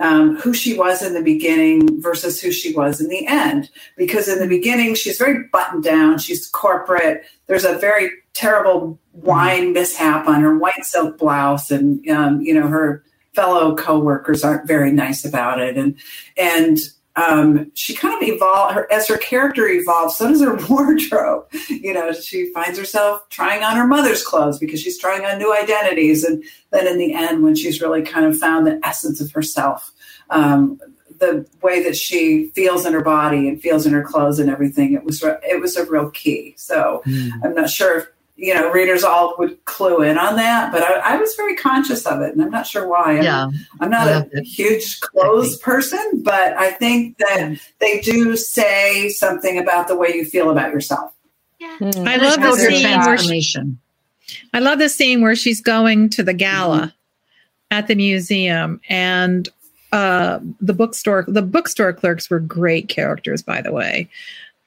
um, 0.00 0.36
who 0.36 0.52
she 0.52 0.76
was 0.76 1.02
in 1.02 1.14
the 1.14 1.22
beginning 1.22 2.00
versus 2.00 2.40
who 2.40 2.50
she 2.50 2.74
was 2.74 3.00
in 3.00 3.08
the 3.08 3.26
end. 3.26 3.70
Because 3.96 4.28
in 4.28 4.38
the 4.38 4.48
beginning, 4.48 4.94
she's 4.94 5.18
very 5.18 5.44
buttoned 5.52 5.84
down, 5.84 6.18
she's 6.18 6.46
corporate. 6.46 7.24
There's 7.46 7.64
a 7.64 7.78
very 7.78 8.10
terrible 8.34 8.98
wine 9.12 9.72
mishap 9.72 10.28
on 10.28 10.42
her 10.42 10.56
white 10.56 10.84
silk 10.84 11.18
blouse, 11.18 11.70
and 11.70 12.06
um, 12.08 12.40
you 12.40 12.54
know 12.54 12.68
her 12.68 13.02
fellow 13.34 13.74
coworkers 13.74 14.44
aren't 14.44 14.66
very 14.66 14.92
nice 14.92 15.24
about 15.24 15.60
it, 15.60 15.76
and 15.76 15.96
and 16.36 16.78
um, 17.16 17.70
she 17.74 17.94
kind 17.94 18.14
of 18.14 18.28
evolved 18.28 18.74
her, 18.74 18.92
as 18.92 19.08
her 19.08 19.16
character 19.16 19.66
evolves. 19.66 20.16
So 20.16 20.28
does 20.28 20.42
her 20.42 20.54
wardrobe. 20.68 21.46
You 21.68 21.94
know, 21.94 22.12
she 22.12 22.52
finds 22.52 22.78
herself 22.78 23.28
trying 23.30 23.62
on 23.62 23.76
her 23.76 23.86
mother's 23.86 24.24
clothes 24.24 24.58
because 24.58 24.80
she's 24.80 24.98
trying 24.98 25.24
on 25.24 25.38
new 25.38 25.54
identities, 25.54 26.24
and 26.24 26.44
then 26.70 26.86
in 26.86 26.98
the 26.98 27.14
end, 27.14 27.42
when 27.42 27.54
she's 27.54 27.80
really 27.80 28.02
kind 28.02 28.26
of 28.26 28.38
found 28.38 28.66
the 28.66 28.80
essence 28.84 29.20
of 29.20 29.32
herself, 29.32 29.92
um, 30.30 30.78
the 31.18 31.46
way 31.62 31.82
that 31.82 31.96
she 31.96 32.50
feels 32.54 32.84
in 32.84 32.92
her 32.92 33.02
body 33.02 33.48
and 33.48 33.62
feels 33.62 33.86
in 33.86 33.92
her 33.94 34.02
clothes 34.02 34.38
and 34.38 34.50
everything, 34.50 34.92
it 34.92 35.04
was 35.04 35.22
it 35.22 35.60
was 35.60 35.76
a 35.76 35.86
real 35.86 36.10
key. 36.10 36.54
So 36.58 37.02
mm. 37.06 37.30
I'm 37.42 37.54
not 37.54 37.70
sure 37.70 37.98
if 37.98 38.06
you 38.36 38.54
know, 38.54 38.70
readers 38.70 39.02
all 39.02 39.34
would 39.38 39.64
clue 39.64 40.02
in 40.02 40.18
on 40.18 40.36
that, 40.36 40.70
but 40.70 40.82
I, 40.82 41.14
I 41.14 41.16
was 41.16 41.34
very 41.36 41.56
conscious 41.56 42.04
of 42.04 42.20
it, 42.20 42.32
and 42.32 42.42
I'm 42.42 42.50
not 42.50 42.66
sure 42.66 42.86
why. 42.86 43.16
I'm, 43.16 43.22
yeah, 43.22 43.50
I'm 43.80 43.90
not 43.90 44.08
a 44.08 44.28
it. 44.32 44.44
huge 44.44 45.00
clothes 45.00 45.56
person, 45.58 46.22
but 46.22 46.52
I 46.54 46.70
think 46.72 47.16
that 47.18 47.56
they 47.80 48.00
do 48.00 48.36
say 48.36 49.08
something 49.08 49.58
about 49.58 49.88
the 49.88 49.96
way 49.96 50.10
you 50.14 50.26
feel 50.26 50.50
about 50.50 50.70
yourself. 50.70 51.14
Yeah. 51.58 51.76
Mm. 51.80 52.06
I 52.06 52.16
love 52.16 52.40
the 52.40 52.52
scene 52.56 53.00
where 53.00 53.18
she, 53.18 53.62
I 54.52 54.58
love 54.58 54.78
the 54.78 54.90
scene 54.90 55.22
where 55.22 55.36
she's 55.36 55.62
going 55.62 56.10
to 56.10 56.22
the 56.22 56.34
gala 56.34 56.78
mm-hmm. 56.78 56.88
at 57.70 57.86
the 57.86 57.94
museum, 57.94 58.82
and 58.90 59.48
uh, 59.92 60.40
the 60.60 60.74
bookstore. 60.74 61.24
The 61.26 61.42
bookstore 61.42 61.94
clerks 61.94 62.28
were 62.28 62.40
great 62.40 62.90
characters, 62.90 63.40
by 63.40 63.62
the 63.62 63.72
way. 63.72 64.10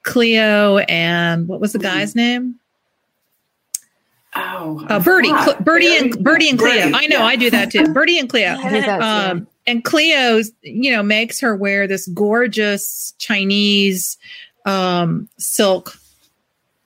Cleo 0.02 0.78
and 0.78 1.48
what 1.48 1.60
was 1.60 1.74
the 1.74 1.80
guy's 1.80 2.12
mm-hmm. 2.12 2.20
name? 2.20 2.60
Oh, 4.36 4.86
uh, 4.88 5.00
Birdie, 5.00 5.30
Cl- 5.30 5.62
Birdie, 5.62 5.98
and 5.98 6.24
Birdie 6.24 6.50
and 6.50 6.60
Cleo. 6.60 6.92
I 6.94 7.08
know, 7.08 7.18
yeah. 7.18 7.26
I 7.26 7.36
do 7.36 7.50
that 7.50 7.72
too. 7.72 7.92
Birdie 7.94 8.20
and 8.20 8.30
Cleo. 8.30 8.54
um, 9.02 9.48
and 9.66 9.84
Cleo's, 9.84 10.52
you 10.62 10.92
know, 10.92 11.02
makes 11.02 11.40
her 11.40 11.56
wear 11.56 11.88
this 11.88 12.08
gorgeous 12.08 13.14
Chinese 13.18 14.18
um, 14.66 15.30
silk. 15.38 15.98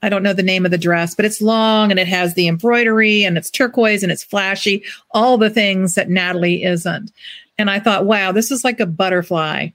I 0.01 0.09
don't 0.09 0.23
know 0.23 0.33
the 0.33 0.43
name 0.43 0.65
of 0.65 0.71
the 0.71 0.77
dress, 0.77 1.15
but 1.15 1.25
it's 1.25 1.41
long 1.41 1.91
and 1.91 1.99
it 1.99 2.07
has 2.07 2.33
the 2.33 2.47
embroidery 2.47 3.23
and 3.23 3.37
it's 3.37 3.49
turquoise 3.49 4.03
and 4.03 4.11
it's 4.11 4.23
flashy. 4.23 4.83
All 5.11 5.37
the 5.37 5.49
things 5.49 5.95
that 5.95 6.09
Natalie 6.09 6.63
isn't. 6.63 7.11
And 7.57 7.69
I 7.69 7.79
thought, 7.79 8.05
wow, 8.05 8.31
this 8.31 8.51
is 8.51 8.63
like 8.63 8.79
a 8.79 8.85
butterfly, 8.85 9.69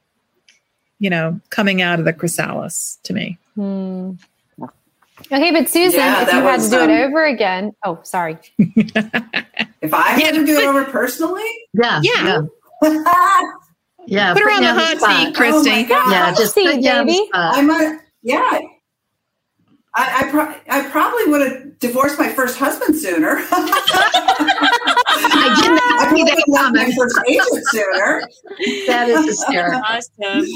you 0.98 1.10
know, 1.10 1.40
coming 1.50 1.80
out 1.80 1.98
of 1.98 2.04
the 2.04 2.12
chrysalis 2.12 2.98
to 3.04 3.12
me. 3.14 3.38
Hmm. 3.54 4.12
Okay, 5.26 5.50
but 5.50 5.68
Susan, 5.68 5.98
yeah, 5.98 6.22
if 6.22 6.32
you 6.32 6.40
had 6.40 6.60
to 6.60 6.70
do 6.70 6.80
um, 6.80 6.90
it 6.90 7.04
over 7.04 7.24
again, 7.24 7.72
oh, 7.84 7.98
sorry. 8.02 8.38
if 8.58 9.92
I 9.92 10.10
had 10.10 10.34
to 10.34 10.46
do 10.46 10.58
it 10.58 10.64
over 10.64 10.84
personally, 10.84 11.42
yeah, 11.74 12.00
yeah, 12.02 12.42
yeah. 12.82 13.02
yeah 14.06 14.32
put 14.32 14.42
her 14.42 14.50
on 14.50 14.62
the 14.62 14.72
hot 14.72 14.98
seat, 14.98 15.34
Kristy. 15.34 15.88
Oh 15.90 16.10
yeah, 16.10 16.32
just 16.34 16.54
seat, 16.54 16.82
baby. 16.82 17.28
I 17.32 17.62
might, 17.62 17.98
yeah. 18.22 18.60
I 19.94 20.26
I, 20.26 20.30
pro- 20.30 20.54
I 20.68 20.88
probably 20.88 21.26
would 21.26 21.40
have 21.40 21.78
divorced 21.80 22.18
my 22.18 22.28
first 22.28 22.56
husband 22.58 22.96
sooner. 22.96 23.38
I 25.20 25.54
did 25.60 25.70
not 25.70 26.10
see 26.14 26.22
that 26.24 26.72
My 26.72 26.90
first 26.96 27.18
agent 27.28 27.66
sooner. 27.68 28.22
That 28.86 29.08
is 29.08 29.26
hysterical. 29.26 29.82
Awesome. 29.84 30.46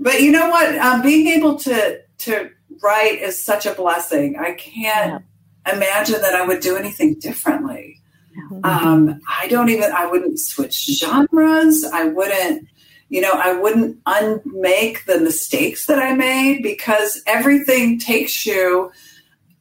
But 0.00 0.20
you 0.20 0.30
know 0.30 0.48
what? 0.48 0.78
Um, 0.78 1.02
being 1.02 1.26
able 1.28 1.56
to 1.56 2.00
to 2.18 2.50
write 2.82 3.20
is 3.20 3.42
such 3.42 3.66
a 3.66 3.74
blessing. 3.74 4.36
I 4.38 4.52
can't 4.52 5.24
yeah. 5.66 5.74
imagine 5.74 6.20
that 6.20 6.34
I 6.34 6.46
would 6.46 6.60
do 6.60 6.76
anything 6.76 7.14
differently. 7.18 8.00
Um, 8.62 9.20
I 9.28 9.48
don't 9.48 9.68
even, 9.68 9.90
I 9.92 10.06
wouldn't 10.06 10.38
switch 10.38 10.86
genres. 10.86 11.84
I 11.84 12.04
wouldn't, 12.04 12.68
you 13.08 13.20
know, 13.20 13.32
I 13.32 13.52
wouldn't 13.52 13.98
unmake 14.06 15.04
the 15.06 15.20
mistakes 15.20 15.86
that 15.86 15.98
I 15.98 16.14
made 16.14 16.62
because 16.62 17.22
everything 17.26 17.98
takes 17.98 18.46
you 18.46 18.92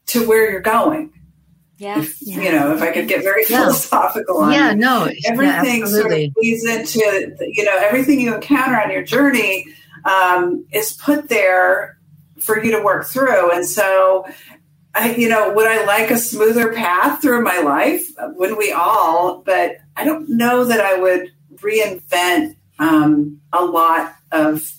to 0.07 0.27
where 0.27 0.51
you're 0.51 0.61
going. 0.61 1.11
Yeah. 1.77 1.99
If, 1.99 2.21
You 2.21 2.51
know, 2.51 2.73
if 2.75 2.81
I 2.81 2.91
could 2.91 3.07
get 3.07 3.23
very 3.23 3.45
yeah. 3.49 3.61
philosophical 3.61 4.37
on 4.37 4.51
yeah, 4.51 4.73
no, 4.73 5.09
everything 5.25 5.81
yeah, 5.81 5.85
sort 5.85 6.11
of 6.11 6.19
leads 6.37 6.65
into, 6.65 7.35
you 7.39 7.63
know, 7.63 7.77
everything 7.77 8.19
you 8.19 8.35
encounter 8.35 8.79
on 8.79 8.91
your 8.91 9.03
journey 9.03 9.67
um, 10.05 10.65
is 10.71 10.93
put 10.93 11.29
there 11.29 11.96
for 12.47 12.63
you 12.63 12.71
to 12.71 12.81
work 12.81 13.05
through. 13.05 13.51
And 13.51 13.65
so, 13.65 14.25
I, 14.95 15.13
you 15.13 15.29
know, 15.29 15.53
would 15.53 15.67
I 15.67 15.85
like 15.85 16.09
a 16.09 16.17
smoother 16.17 16.73
path 16.73 17.21
through 17.21 17.43
my 17.43 17.59
life? 17.59 18.03
Wouldn't 18.17 18.57
we 18.57 18.71
all? 18.71 19.43
But 19.45 19.77
I 19.95 20.03
don't 20.03 20.27
know 20.29 20.63
that 20.63 20.79
I 20.79 20.99
would 20.99 21.29
reinvent 21.57 22.55
um, 22.79 23.39
a 23.53 23.63
lot 23.63 24.15
of 24.31 24.71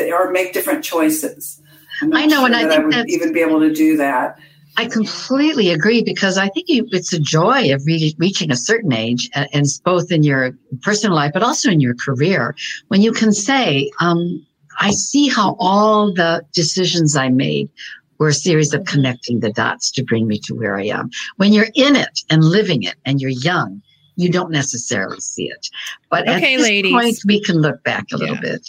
or 0.00 0.32
make 0.32 0.52
different 0.52 0.82
choices. 0.82 1.62
I 2.02 2.26
know, 2.26 2.38
sure 2.38 2.46
and 2.46 2.56
I 2.56 2.68
think 2.68 2.94
I 2.94 2.98
would 2.98 3.10
even 3.10 3.32
be 3.32 3.40
able 3.40 3.60
to 3.60 3.72
do 3.72 3.96
that. 3.98 4.38
I 4.78 4.86
completely 4.86 5.70
agree 5.70 6.02
because 6.02 6.36
I 6.36 6.48
think 6.48 6.66
it's 6.68 7.12
a 7.12 7.18
joy 7.18 7.72
of 7.72 7.86
re- 7.86 8.14
reaching 8.18 8.50
a 8.50 8.56
certain 8.56 8.92
age, 8.92 9.30
and 9.34 9.66
both 9.84 10.12
in 10.12 10.22
your 10.22 10.52
personal 10.82 11.16
life, 11.16 11.32
but 11.32 11.42
also 11.42 11.70
in 11.70 11.80
your 11.80 11.94
career, 11.94 12.54
when 12.88 13.00
you 13.00 13.12
can 13.12 13.32
say, 13.32 13.90
um, 14.00 14.45
I 14.78 14.90
see 14.90 15.28
how 15.28 15.56
all 15.58 16.12
the 16.12 16.42
decisions 16.52 17.16
I 17.16 17.28
made 17.28 17.70
were 18.18 18.28
a 18.28 18.34
series 18.34 18.72
of 18.72 18.84
connecting 18.84 19.40
the 19.40 19.52
dots 19.52 19.90
to 19.92 20.02
bring 20.02 20.26
me 20.26 20.38
to 20.44 20.54
where 20.54 20.76
I 20.76 20.84
am. 20.84 21.10
When 21.36 21.52
you're 21.52 21.68
in 21.74 21.96
it 21.96 22.20
and 22.30 22.42
living 22.44 22.82
it 22.82 22.96
and 23.04 23.20
you're 23.20 23.30
young, 23.30 23.82
you 24.16 24.30
don't 24.30 24.50
necessarily 24.50 25.20
see 25.20 25.48
it. 25.48 25.68
But 26.10 26.28
okay, 26.28 26.54
at 26.54 26.58
this 26.58 26.66
ladies. 26.66 26.92
point, 26.92 27.18
we 27.26 27.42
can 27.42 27.56
look 27.56 27.82
back 27.84 28.04
a 28.12 28.16
yeah. 28.16 28.18
little 28.18 28.40
bit. 28.40 28.66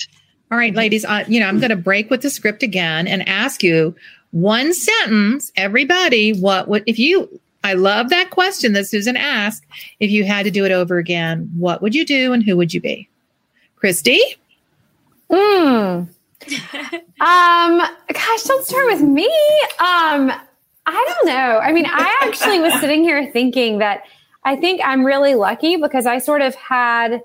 All 0.51 0.57
right, 0.57 0.73
ladies, 0.73 1.03
uh, 1.05 1.23
you 1.27 1.39
know, 1.39 1.47
I'm 1.47 1.59
going 1.59 1.71
to 1.71 1.75
break 1.75 2.09
with 2.09 2.21
the 2.21 2.29
script 2.29 2.63
again 2.63 3.07
and 3.07 3.27
ask 3.27 3.63
you 3.63 3.95
one 4.31 4.73
sentence, 4.73 5.51
everybody, 5.55 6.31
what 6.39 6.67
would, 6.67 6.83
if 6.85 6.99
you, 6.99 7.39
I 7.63 7.73
love 7.73 8.09
that 8.09 8.29
question 8.29 8.73
that 8.73 8.87
Susan 8.87 9.17
asked. 9.17 9.65
If 9.99 10.11
you 10.11 10.23
had 10.23 10.43
to 10.43 10.51
do 10.51 10.63
it 10.63 10.71
over 10.71 10.97
again, 10.97 11.49
what 11.57 11.81
would 11.81 11.95
you 11.95 12.05
do 12.05 12.33
and 12.33 12.43
who 12.43 12.55
would 12.55 12.73
you 12.73 12.79
be? 12.79 13.09
Kristy? 13.81 14.19
Hmm. 15.29 16.03
um, 17.19 17.81
gosh, 18.13 18.43
don't 18.43 18.65
start 18.65 18.85
with 18.87 19.01
me. 19.01 19.27
Um, 19.79 20.31
I 20.85 21.15
don't 21.15 21.25
know. 21.25 21.59
I 21.59 21.73
mean, 21.73 21.85
I 21.85 22.19
actually 22.21 22.59
was 22.59 22.73
sitting 22.79 23.03
here 23.03 23.29
thinking 23.31 23.79
that 23.79 24.03
I 24.43 24.55
think 24.55 24.79
I'm 24.83 25.05
really 25.05 25.35
lucky 25.35 25.75
because 25.75 26.05
I 26.05 26.19
sort 26.19 26.41
of 26.41 26.55
had 26.55 27.21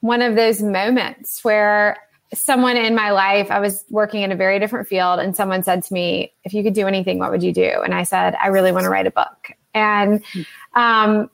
one 0.00 0.22
of 0.22 0.36
those 0.36 0.62
moments 0.62 1.42
where 1.42 1.96
someone 2.32 2.76
in 2.76 2.94
my 2.94 3.10
life, 3.10 3.50
I 3.50 3.58
was 3.58 3.84
working 3.90 4.22
in 4.22 4.30
a 4.30 4.36
very 4.36 4.58
different 4.58 4.86
field, 4.86 5.18
and 5.18 5.34
someone 5.34 5.62
said 5.62 5.82
to 5.84 5.94
me, 5.94 6.32
If 6.44 6.54
you 6.54 6.62
could 6.62 6.74
do 6.74 6.86
anything, 6.86 7.18
what 7.18 7.30
would 7.30 7.42
you 7.42 7.52
do? 7.52 7.80
And 7.82 7.94
I 7.94 8.04
said, 8.04 8.34
I 8.34 8.48
really 8.48 8.70
want 8.70 8.84
to 8.84 8.90
write 8.90 9.06
a 9.06 9.10
book. 9.10 9.50
And, 9.72 10.22
um, 10.74 11.30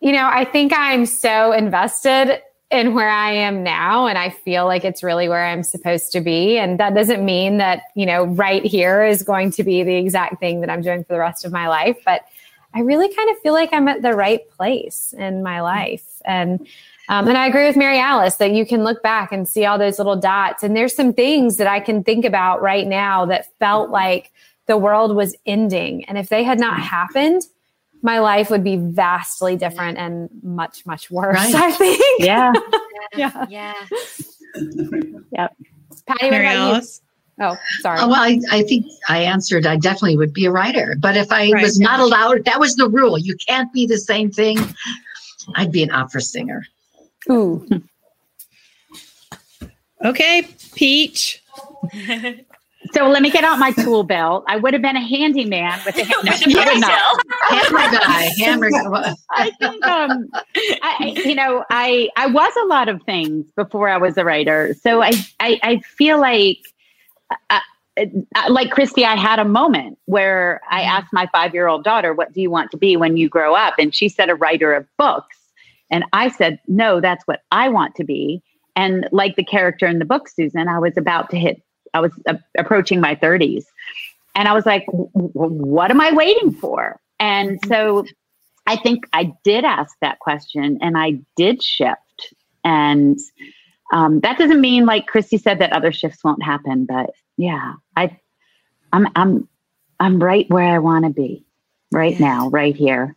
you 0.00 0.12
know, 0.12 0.28
I 0.30 0.44
think 0.44 0.72
I'm 0.74 1.06
so 1.06 1.52
invested 1.52 2.42
in 2.70 2.94
where 2.94 3.08
I 3.08 3.32
am 3.32 3.62
now. 3.62 4.06
And 4.06 4.18
I 4.18 4.30
feel 4.30 4.66
like 4.66 4.84
it's 4.84 5.02
really 5.02 5.28
where 5.28 5.46
I'm 5.46 5.62
supposed 5.62 6.10
to 6.12 6.20
be. 6.20 6.58
And 6.58 6.80
that 6.80 6.94
doesn't 6.94 7.24
mean 7.24 7.58
that, 7.58 7.82
you 7.94 8.06
know, 8.06 8.24
right 8.24 8.64
here 8.64 9.04
is 9.04 9.22
going 9.22 9.52
to 9.52 9.62
be 9.62 9.82
the 9.84 9.94
exact 9.94 10.40
thing 10.40 10.60
that 10.62 10.70
I'm 10.70 10.82
doing 10.82 11.04
for 11.04 11.12
the 11.12 11.20
rest 11.20 11.44
of 11.44 11.52
my 11.52 11.68
life. 11.68 11.96
But 12.04 12.22
I 12.74 12.80
really 12.80 13.12
kind 13.14 13.30
of 13.30 13.38
feel 13.38 13.52
like 13.52 13.72
I'm 13.72 13.88
at 13.88 14.02
the 14.02 14.14
right 14.14 14.48
place 14.50 15.14
in 15.16 15.42
my 15.42 15.60
life. 15.60 16.20
And 16.24 16.66
um, 17.08 17.28
and 17.28 17.38
I 17.38 17.46
agree 17.46 17.66
with 17.66 17.76
Mary 17.76 18.00
Alice 18.00 18.36
that 18.36 18.50
you 18.50 18.66
can 18.66 18.82
look 18.82 19.00
back 19.00 19.30
and 19.30 19.46
see 19.46 19.64
all 19.64 19.78
those 19.78 19.98
little 19.98 20.16
dots. 20.16 20.64
And 20.64 20.76
there's 20.76 20.94
some 20.94 21.12
things 21.12 21.56
that 21.58 21.68
I 21.68 21.78
can 21.78 22.02
think 22.02 22.24
about 22.24 22.60
right 22.60 22.86
now 22.86 23.24
that 23.26 23.46
felt 23.60 23.90
like 23.90 24.32
the 24.66 24.76
world 24.76 25.14
was 25.14 25.36
ending. 25.46 26.04
And 26.06 26.18
if 26.18 26.28
they 26.28 26.42
had 26.42 26.58
not 26.58 26.80
happened, 26.80 27.42
my 28.02 28.18
life 28.20 28.50
would 28.50 28.62
be 28.64 28.76
vastly 28.76 29.56
different 29.56 29.98
and 29.98 30.28
much, 30.42 30.84
much 30.86 31.10
worse, 31.10 31.34
right. 31.36 31.54
I 31.54 31.72
think. 31.72 32.02
Yeah. 32.18 32.52
yeah. 33.16 33.46
Yeah. 33.48 33.74
yep. 35.32 35.56
Patti, 36.06 36.30
Mary 36.30 36.46
Alice? 36.46 37.00
Oh, 37.40 37.56
sorry. 37.80 37.98
Oh, 38.00 38.08
well, 38.08 38.22
I, 38.22 38.40
I 38.50 38.62
think 38.62 38.86
I 39.08 39.18
answered 39.18 39.66
I 39.66 39.76
definitely 39.76 40.16
would 40.16 40.32
be 40.32 40.46
a 40.46 40.50
writer. 40.50 40.94
But 40.98 41.16
if 41.16 41.30
I 41.30 41.50
Right. 41.50 41.62
was 41.62 41.78
not 41.78 42.00
allowed, 42.00 42.44
that 42.46 42.58
was 42.58 42.76
the 42.76 42.88
rule. 42.88 43.18
You 43.18 43.36
can't 43.46 43.70
be 43.72 43.86
the 43.86 43.98
same 43.98 44.30
thing. 44.30 44.58
I'd 45.54 45.70
be 45.72 45.82
an 45.82 45.90
opera 45.90 46.20
singer. 46.20 46.66
Ooh. 47.30 47.66
Okay, 50.04 50.46
Peach. 50.74 51.42
So 52.92 53.08
let 53.08 53.22
me 53.22 53.30
get 53.30 53.44
out 53.44 53.58
my 53.58 53.72
tool 53.72 54.02
belt. 54.04 54.44
I 54.48 54.56
would 54.56 54.72
have 54.72 54.82
been 54.82 54.96
a 54.96 55.06
handyman 55.06 55.78
with 55.84 55.96
a 55.96 56.04
no, 56.04 56.14
With 56.24 56.32
I 56.32 56.64
the 56.64 56.70
would 56.72 56.80
not. 56.80 57.20
Hammer 57.48 57.90
guy, 57.98 58.30
hammer 58.38 58.70
guy. 58.70 59.14
I 59.30 59.50
think, 59.60 59.86
um, 59.86 60.28
I, 60.34 60.96
I- 61.00 61.20
you 61.24 61.34
know, 61.34 61.64
I 61.70 62.08
I 62.16 62.26
was 62.26 62.52
a 62.62 62.66
lot 62.66 62.88
of 62.88 63.02
things 63.04 63.50
before 63.56 63.88
I 63.88 63.96
was 63.96 64.16
a 64.16 64.24
writer. 64.24 64.74
So 64.80 65.02
I 65.02 65.12
I, 65.40 65.58
I 65.62 65.78
feel 65.80 66.20
like, 66.20 66.58
uh, 67.50 67.60
uh, 67.98 68.04
like 68.50 68.70
Kristy, 68.70 69.04
I 69.04 69.16
had 69.16 69.38
a 69.38 69.44
moment 69.44 69.98
where 70.04 70.60
I 70.70 70.82
asked 70.82 71.12
my 71.12 71.28
five 71.32 71.54
year 71.54 71.66
old 71.68 71.84
daughter, 71.84 72.12
"What 72.14 72.32
do 72.32 72.40
you 72.40 72.50
want 72.50 72.70
to 72.72 72.76
be 72.76 72.96
when 72.96 73.16
you 73.16 73.28
grow 73.28 73.54
up?" 73.54 73.74
And 73.78 73.94
she 73.94 74.08
said, 74.08 74.28
"A 74.30 74.34
writer 74.34 74.74
of 74.74 74.86
books." 74.98 75.36
And 75.90 76.04
I 76.12 76.28
said, 76.28 76.58
"No, 76.68 77.00
that's 77.00 77.24
what 77.26 77.42
I 77.52 77.68
want 77.68 77.94
to 77.96 78.04
be." 78.04 78.42
And 78.74 79.08
like 79.12 79.36
the 79.36 79.44
character 79.44 79.86
in 79.86 79.98
the 79.98 80.04
book, 80.04 80.28
Susan, 80.28 80.68
I 80.68 80.78
was 80.78 80.96
about 80.96 81.30
to 81.30 81.38
hit. 81.38 81.62
I 81.96 82.00
was 82.00 82.12
uh, 82.28 82.34
approaching 82.58 83.00
my 83.00 83.14
thirties, 83.14 83.66
and 84.34 84.48
I 84.48 84.52
was 84.52 84.66
like, 84.66 84.86
"W- 84.86 85.10
w- 85.14 85.32
"What 85.32 85.90
am 85.90 86.00
I 86.00 86.12
waiting 86.12 86.52
for?" 86.52 87.00
And 87.18 87.58
so 87.66 88.04
I 88.66 88.76
think 88.76 89.06
I 89.12 89.32
did 89.44 89.64
ask 89.64 89.96
that 90.00 90.18
question 90.18 90.78
and 90.82 90.98
I 90.98 91.20
did 91.36 91.62
shift. 91.62 92.34
And 92.64 93.18
um, 93.92 94.20
that 94.20 94.38
doesn't 94.38 94.60
mean, 94.60 94.86
like 94.86 95.06
Kristy 95.06 95.40
said, 95.40 95.60
that 95.60 95.72
other 95.72 95.92
shifts 95.92 96.24
won't 96.24 96.42
happen. 96.42 96.84
But 96.84 97.10
yeah, 97.36 97.74
I, 97.96 98.18
I'm, 98.92 99.06
I'm, 99.14 99.48
I'm 100.00 100.22
right 100.22 100.48
where 100.50 100.64
I 100.64 100.78
want 100.78 101.04
to 101.04 101.10
be 101.10 101.44
right 101.92 102.18
now, 102.18 102.48
right 102.48 102.74
here. 102.74 103.14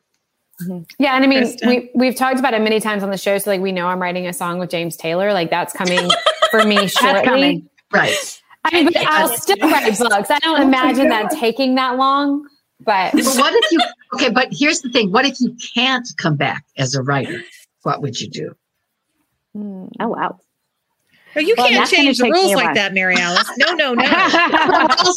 Yeah, 0.99 1.15
and 1.15 1.23
I 1.23 1.27
mean, 1.27 1.43
Krista? 1.43 1.67
we 1.67 1.89
we've 1.95 2.15
talked 2.15 2.37
about 2.37 2.53
it 2.53 2.61
many 2.61 2.81
times 2.81 3.01
on 3.01 3.11
the 3.11 3.17
show. 3.17 3.37
So 3.37 3.49
like, 3.49 3.61
we 3.61 3.71
know 3.71 3.87
I'm 3.87 4.01
writing 4.01 4.27
a 4.27 4.33
song 4.33 4.59
with 4.59 4.69
James 4.69 4.97
Taylor. 4.97 5.31
Like 5.31 5.49
that's 5.49 5.71
coming 5.71 6.09
for 6.51 6.65
me 6.65 6.87
shortly. 6.87 7.13
That's 7.13 7.25
coming. 7.25 7.69
Right. 7.93 8.38
I 8.65 8.71
mean, 8.83 8.85
but 8.85 8.97
I'll 8.97 9.29
still 9.29 9.55
write 9.61 9.97
books. 9.97 10.29
I 10.31 10.39
don't 10.39 10.61
imagine 10.61 11.09
that 11.09 11.31
taking 11.31 11.75
that 11.75 11.97
long. 11.97 12.45
But 12.81 13.11
But 13.13 13.25
what 13.25 13.53
if 13.55 13.71
you, 13.71 13.79
okay, 14.15 14.29
but 14.29 14.47
here's 14.51 14.81
the 14.81 14.89
thing 14.89 15.11
what 15.11 15.25
if 15.25 15.39
you 15.39 15.55
can't 15.73 16.07
come 16.17 16.35
back 16.35 16.63
as 16.77 16.95
a 16.95 17.01
writer? 17.03 17.41
What 17.83 18.01
would 18.01 18.19
you 18.19 18.29
do? 18.29 18.55
Hmm. 19.53 19.85
Oh, 19.99 20.07
wow. 20.09 20.39
No, 21.35 21.41
you 21.41 21.53
Well, 21.57 21.67
can't 21.67 21.89
change 21.89 22.17
the 22.17 22.31
rules 22.31 22.55
like 22.55 22.73
that, 22.75 22.93
Mary 22.93 23.15
Alice. 23.17 23.49
No, 23.57 23.73
no, 23.73 23.93
no. 23.93 24.03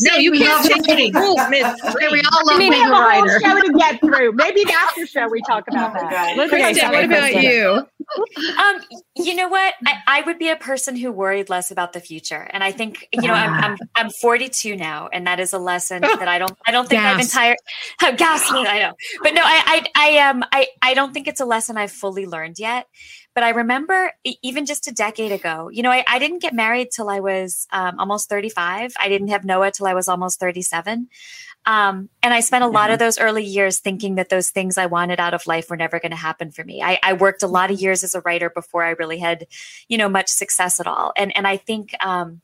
No, 0.02 0.16
you 0.16 0.32
can't 0.32 0.64
change 0.86 1.12
the 1.12 1.20
rules 1.20 1.38
Okay, 1.40 1.48
mid 1.48 2.12
we 2.12 2.20
all 2.32 2.46
love 2.46 2.58
We 2.58 2.68
being 2.70 2.82
have 2.82 2.90
a 2.90 2.92
a 2.92 2.96
whole 2.96 3.22
writer. 3.22 3.40
show 3.40 3.60
to 3.60 3.72
get 3.78 4.00
through. 4.00 4.32
Maybe 4.32 4.64
after 4.72 5.06
show 5.06 5.28
we 5.28 5.40
talk 5.42 5.64
about 5.70 5.90
Oh 5.90 6.00
that. 6.00 6.10
God. 6.10 6.36
Let's 6.36 6.52
Okay, 6.52 6.62
Kristen, 6.64 6.90
what 6.90 7.04
about 7.04 7.20
Kristen. 7.30 7.42
you? 7.42 7.86
Um, 8.58 8.80
you 9.16 9.34
know 9.34 9.48
what? 9.48 9.74
I, 9.86 9.96
I 10.06 10.20
would 10.22 10.38
be 10.38 10.48
a 10.48 10.56
person 10.56 10.96
who 10.96 11.12
worried 11.12 11.48
less 11.48 11.70
about 11.70 11.92
the 11.92 12.00
future, 12.00 12.48
and 12.50 12.62
I 12.62 12.72
think 12.72 13.08
you 13.12 13.28
know 13.28 13.34
I'm 13.34 13.52
I'm, 13.52 13.78
I'm 13.94 14.10
42 14.10 14.76
now, 14.76 15.08
and 15.12 15.26
that 15.26 15.40
is 15.40 15.52
a 15.52 15.58
lesson 15.58 16.00
that 16.02 16.28
I 16.28 16.38
don't 16.38 16.56
I 16.66 16.72
don't 16.72 16.88
think 16.88 17.02
I've 17.02 17.20
entire 17.20 17.56
entire 18.00 18.16
gas. 18.16 18.50
I 18.50 18.78
know, 18.80 18.92
but 19.22 19.34
no, 19.34 19.42
I 19.44 19.84
I 19.96 20.16
I 20.16 20.28
um 20.28 20.44
I 20.52 20.66
I 20.80 20.94
don't 20.94 21.12
think 21.12 21.28
it's 21.28 21.40
a 21.40 21.46
lesson 21.46 21.76
I've 21.76 21.92
fully 21.92 22.26
learned 22.26 22.58
yet. 22.58 22.86
But 23.34 23.44
I 23.44 23.50
remember 23.50 24.12
even 24.42 24.66
just 24.66 24.86
a 24.88 24.92
decade 24.92 25.32
ago, 25.32 25.70
you 25.72 25.82
know, 25.82 25.90
I, 25.90 26.04
I 26.06 26.18
didn't 26.18 26.42
get 26.42 26.52
married 26.52 26.88
till 26.94 27.08
I 27.08 27.20
was 27.20 27.66
um, 27.72 27.98
almost 27.98 28.28
35. 28.28 28.92
I 29.00 29.08
didn't 29.08 29.28
have 29.28 29.44
Noah 29.44 29.70
till 29.70 29.86
I 29.86 29.94
was 29.94 30.06
almost 30.06 30.38
37. 30.38 31.08
Um, 31.64 32.08
and 32.22 32.34
I 32.34 32.40
spent 32.40 32.64
a 32.64 32.68
lot 32.68 32.90
of 32.90 32.98
those 32.98 33.20
early 33.20 33.44
years 33.44 33.78
thinking 33.78 34.16
that 34.16 34.28
those 34.28 34.50
things 34.50 34.78
I 34.78 34.86
wanted 34.86 35.20
out 35.20 35.32
of 35.32 35.46
life 35.46 35.70
were 35.70 35.76
never 35.76 36.00
going 36.00 36.10
to 36.10 36.16
happen 36.16 36.50
for 36.50 36.64
me. 36.64 36.82
I, 36.82 36.98
I 37.02 37.12
worked 37.12 37.42
a 37.42 37.46
lot 37.46 37.70
of 37.70 37.80
years 37.80 38.02
as 38.02 38.14
a 38.14 38.20
writer 38.22 38.50
before 38.50 38.82
I 38.82 38.90
really 38.90 39.18
had, 39.18 39.46
you 39.88 39.96
know, 39.96 40.08
much 40.08 40.28
success 40.28 40.80
at 40.80 40.86
all. 40.86 41.12
And 41.16 41.36
and 41.36 41.46
I 41.46 41.56
think 41.56 41.94
um, 42.04 42.40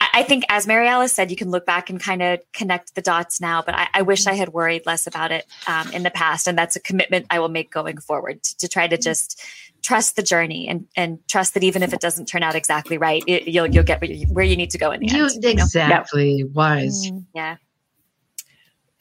I, 0.00 0.08
I 0.14 0.22
think 0.22 0.44
as 0.48 0.66
Mary 0.66 0.86
Alice 0.86 1.12
said, 1.12 1.30
you 1.30 1.36
can 1.36 1.50
look 1.50 1.66
back 1.66 1.90
and 1.90 2.00
kind 2.00 2.22
of 2.22 2.40
connect 2.52 2.94
the 2.94 3.02
dots 3.02 3.40
now. 3.40 3.60
But 3.62 3.74
I, 3.74 3.88
I 3.92 4.02
wish 4.02 4.26
I 4.26 4.34
had 4.34 4.50
worried 4.50 4.86
less 4.86 5.06
about 5.08 5.32
it 5.32 5.46
um, 5.66 5.90
in 5.90 6.04
the 6.04 6.10
past, 6.10 6.46
and 6.46 6.56
that's 6.56 6.76
a 6.76 6.80
commitment 6.80 7.26
I 7.30 7.40
will 7.40 7.48
make 7.48 7.72
going 7.72 7.98
forward 7.98 8.42
to, 8.42 8.56
to 8.58 8.68
try 8.68 8.86
to 8.86 8.96
just 8.96 9.42
trust 9.82 10.16
the 10.16 10.22
journey 10.22 10.68
and 10.68 10.86
and 10.96 11.18
trust 11.28 11.54
that 11.54 11.62
even 11.62 11.82
if 11.82 11.92
it 11.92 12.00
doesn't 12.00 12.26
turn 12.26 12.42
out 12.44 12.54
exactly 12.54 12.98
right, 12.98 13.24
it, 13.26 13.48
you'll 13.48 13.66
you'll 13.66 13.84
get 13.84 14.00
where 14.00 14.10
you, 14.10 14.26
where 14.28 14.44
you 14.44 14.56
need 14.56 14.70
to 14.70 14.78
go 14.78 14.92
in 14.92 15.00
the 15.00 15.08
You, 15.08 15.24
end. 15.24 15.42
you 15.42 15.54
know? 15.54 15.62
exactly. 15.64 16.44
Wise. 16.44 17.10
Yeah. 17.34 17.56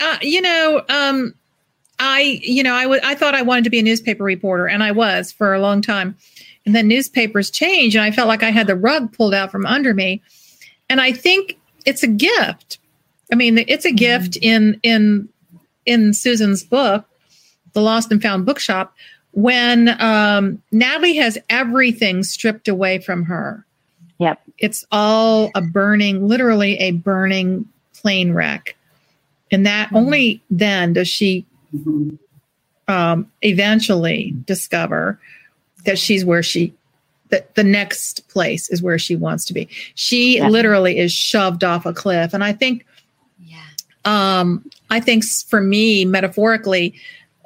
Uh, 0.04 0.18
you 0.22 0.42
know, 0.42 0.84
um, 0.90 1.34
I, 1.98 2.40
you 2.42 2.62
know, 2.62 2.76
I 2.76 3.16
thought 3.16 3.36
I 3.36 3.42
wanted 3.42 3.64
to 3.64 3.70
be 3.70 3.80
a 3.80 3.84
newspaper 3.84 4.24
reporter, 4.24 4.68
and 4.68 4.84
I 4.84 4.92
was 4.92 5.32
for 5.32 5.54
a 5.54 5.62
long 5.62 5.82
time. 5.82 6.18
And 6.66 6.76
then 6.76 6.88
newspapers 6.88 7.50
changed, 7.50 7.96
and 7.96 8.04
I 8.04 8.12
felt 8.12 8.28
like 8.28 8.44
I 8.44 8.52
had 8.52 8.68
the 8.68 8.76
rug 8.76 9.14
pulled 9.14 9.34
out 9.34 9.50
from 9.52 9.66
under 9.66 9.94
me. 9.94 10.22
And 10.90 11.00
I 11.00 11.14
think 11.14 11.58
it's 11.86 12.04
a 12.04 12.08
gift. 12.08 12.80
I 13.32 13.36
mean, 13.36 13.58
it's 13.58 13.86
a 13.86 13.92
gift 13.92 14.38
in 14.42 14.80
in 14.84 15.30
in 15.86 16.14
Susan's 16.14 16.64
book, 16.64 17.06
The 17.72 17.82
Lost 17.82 18.12
and 18.12 18.22
Found 18.22 18.46
Bookshop, 18.46 18.94
when 19.32 19.90
um, 20.02 20.62
Natalie 20.72 21.16
has 21.16 21.38
everything 21.50 22.24
stripped 22.24 22.68
away 22.68 23.00
from 23.00 23.24
her. 23.24 23.66
Yep. 24.20 24.42
It's 24.58 24.86
all 24.92 25.50
a 25.56 25.62
burning, 25.62 26.28
literally 26.28 26.78
a 26.80 26.92
burning 26.92 27.66
plane 27.94 28.34
wreck. 28.34 28.76
And 29.54 29.66
that 29.68 29.90
only 29.94 30.42
then 30.50 30.94
does 30.94 31.08
she 31.08 31.46
um, 32.88 33.32
eventually 33.44 34.34
discover 34.46 35.20
that 35.86 36.00
she's 36.00 36.26
where 36.26 36.44
she 36.44 36.74
that 37.30 37.56
the 37.56 37.64
next 37.64 38.28
place 38.30 38.70
is 38.70 38.82
where 38.84 39.00
she 39.00 39.16
wants 39.16 39.46
to 39.46 39.54
be. 39.54 39.68
She 39.96 40.38
Yeah. 40.38 40.50
literally 40.50 40.98
is 41.00 41.12
shoved 41.12 41.64
off 41.64 41.86
a 41.86 41.94
cliff, 41.94 42.34
and 42.34 42.44
I 42.44 42.52
think 42.54 42.86
Yeah. 43.40 43.58
um, 44.06 44.66
I 44.90 45.00
think 45.00 45.24
for 45.24 45.62
me, 45.62 46.04
metaphorically, 46.06 46.94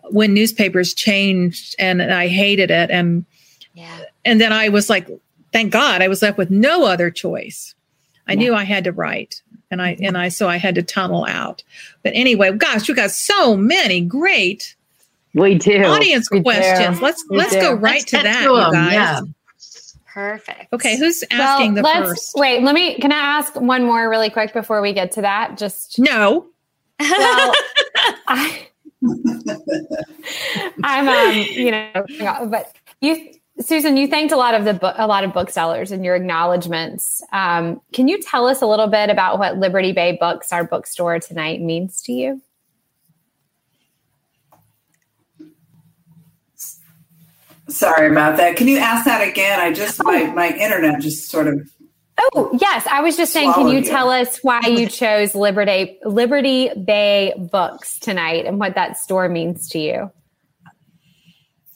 when 0.09 0.33
newspapers 0.33 0.93
changed 0.93 1.75
and, 1.77 2.01
and 2.01 2.13
I 2.13 2.27
hated 2.27 2.71
it, 2.71 2.89
and 2.89 3.25
Yeah. 3.73 3.99
and 4.25 4.39
then 4.41 4.53
I 4.53 4.69
was 4.69 4.89
like, 4.89 5.07
thank 5.53 5.71
God, 5.73 6.01
I 6.01 6.07
was 6.07 6.21
left 6.21 6.37
with 6.37 6.49
no 6.49 6.85
other 6.85 7.11
choice. 7.11 7.75
I 8.27 8.33
Yeah. 8.33 8.39
knew 8.39 8.55
I 8.55 8.63
had 8.63 8.83
to 8.85 8.91
write, 8.91 9.41
and 9.71 9.81
I 9.81 9.97
and 10.01 10.17
I 10.17 10.29
so 10.29 10.47
I 10.47 10.57
had 10.57 10.75
to 10.75 10.83
tunnel 10.83 11.25
out. 11.27 11.63
But 12.03 12.13
anyway, 12.15 12.51
gosh, 12.51 12.87
we 12.87 12.93
got 12.95 13.11
so 13.11 13.55
many 13.57 14.01
great 14.01 14.75
We 15.33 15.55
do. 15.55 15.83
audience 15.83 16.29
We 16.31 16.39
do. 16.39 16.43
questions. 16.43 17.01
Let's 17.01 17.23
We 17.29 17.37
let's 17.37 17.53
do. 17.53 17.61
go 17.61 17.73
right 17.73 17.93
Let's 17.95 18.05
to 18.05 18.17
that, 18.17 18.37
to 18.39 18.43
you 18.43 18.57
'em, 18.57 18.71
guys. 18.71 18.93
yeah. 18.93 19.21
Perfect. 20.13 20.73
Okay, 20.73 20.97
who's 20.97 21.23
well, 21.29 21.41
asking 21.41 21.75
the 21.75 21.83
let's 21.83 22.09
first? 22.09 22.31
wait. 22.37 22.63
Let 22.63 22.73
me. 22.73 22.95
Can 22.95 23.11
I 23.11 23.17
ask 23.17 23.55
one 23.55 23.83
more 23.83 24.09
really 24.09 24.31
quick 24.31 24.51
before 24.51 24.81
we 24.81 24.91
get 24.93 25.11
to 25.13 25.21
that? 25.21 25.57
Just 25.59 25.99
No. 25.99 26.47
well, 26.99 27.53
I, 28.27 28.67
I'm 30.83 31.07
um, 31.07 31.35
you 31.51 31.69
know, 31.71 32.47
but 32.49 32.73
you, 33.01 33.31
Susan, 33.59 33.97
you 33.97 34.07
thanked 34.07 34.31
a 34.31 34.37
lot 34.37 34.53
of 34.53 34.65
the 34.65 35.03
a 35.03 35.07
lot 35.07 35.23
of 35.23 35.33
booksellers 35.33 35.91
in 35.91 36.03
your 36.03 36.15
acknowledgments. 36.15 37.23
Um, 37.31 37.81
can 37.91 38.07
you 38.07 38.21
tell 38.21 38.47
us 38.47 38.61
a 38.61 38.67
little 38.67 38.87
bit 38.87 39.09
about 39.09 39.39
what 39.39 39.57
Liberty 39.57 39.93
Bay 39.93 40.17
Books, 40.19 40.53
our 40.53 40.63
bookstore 40.63 41.19
tonight, 41.19 41.61
means 41.61 42.01
to 42.03 42.13
you? 42.13 42.41
Sorry 47.67 48.09
about 48.09 48.37
that. 48.37 48.55
Can 48.55 48.67
you 48.67 48.77
ask 48.77 49.05
that 49.05 49.27
again? 49.27 49.59
I 49.59 49.73
just 49.73 50.03
my 50.03 50.27
my 50.27 50.49
internet 50.49 51.01
just 51.01 51.29
sort 51.29 51.47
of 51.47 51.67
Oh, 52.19 52.49
yes. 52.59 52.87
I 52.91 53.01
was 53.01 53.15
just 53.15 53.31
saying, 53.31 53.53
can 53.53 53.67
you 53.67 53.79
you. 53.79 53.83
tell 53.83 54.09
us 54.09 54.39
why 54.39 54.61
you 54.61 54.87
chose 54.89 55.35
Liberty 55.35 55.99
Liberty 56.03 56.69
Bay 56.73 57.33
Books 57.51 57.99
tonight 57.99 58.45
and 58.45 58.59
what 58.59 58.75
that 58.75 58.97
store 58.97 59.29
means 59.29 59.69
to 59.69 59.79
you? 59.79 60.11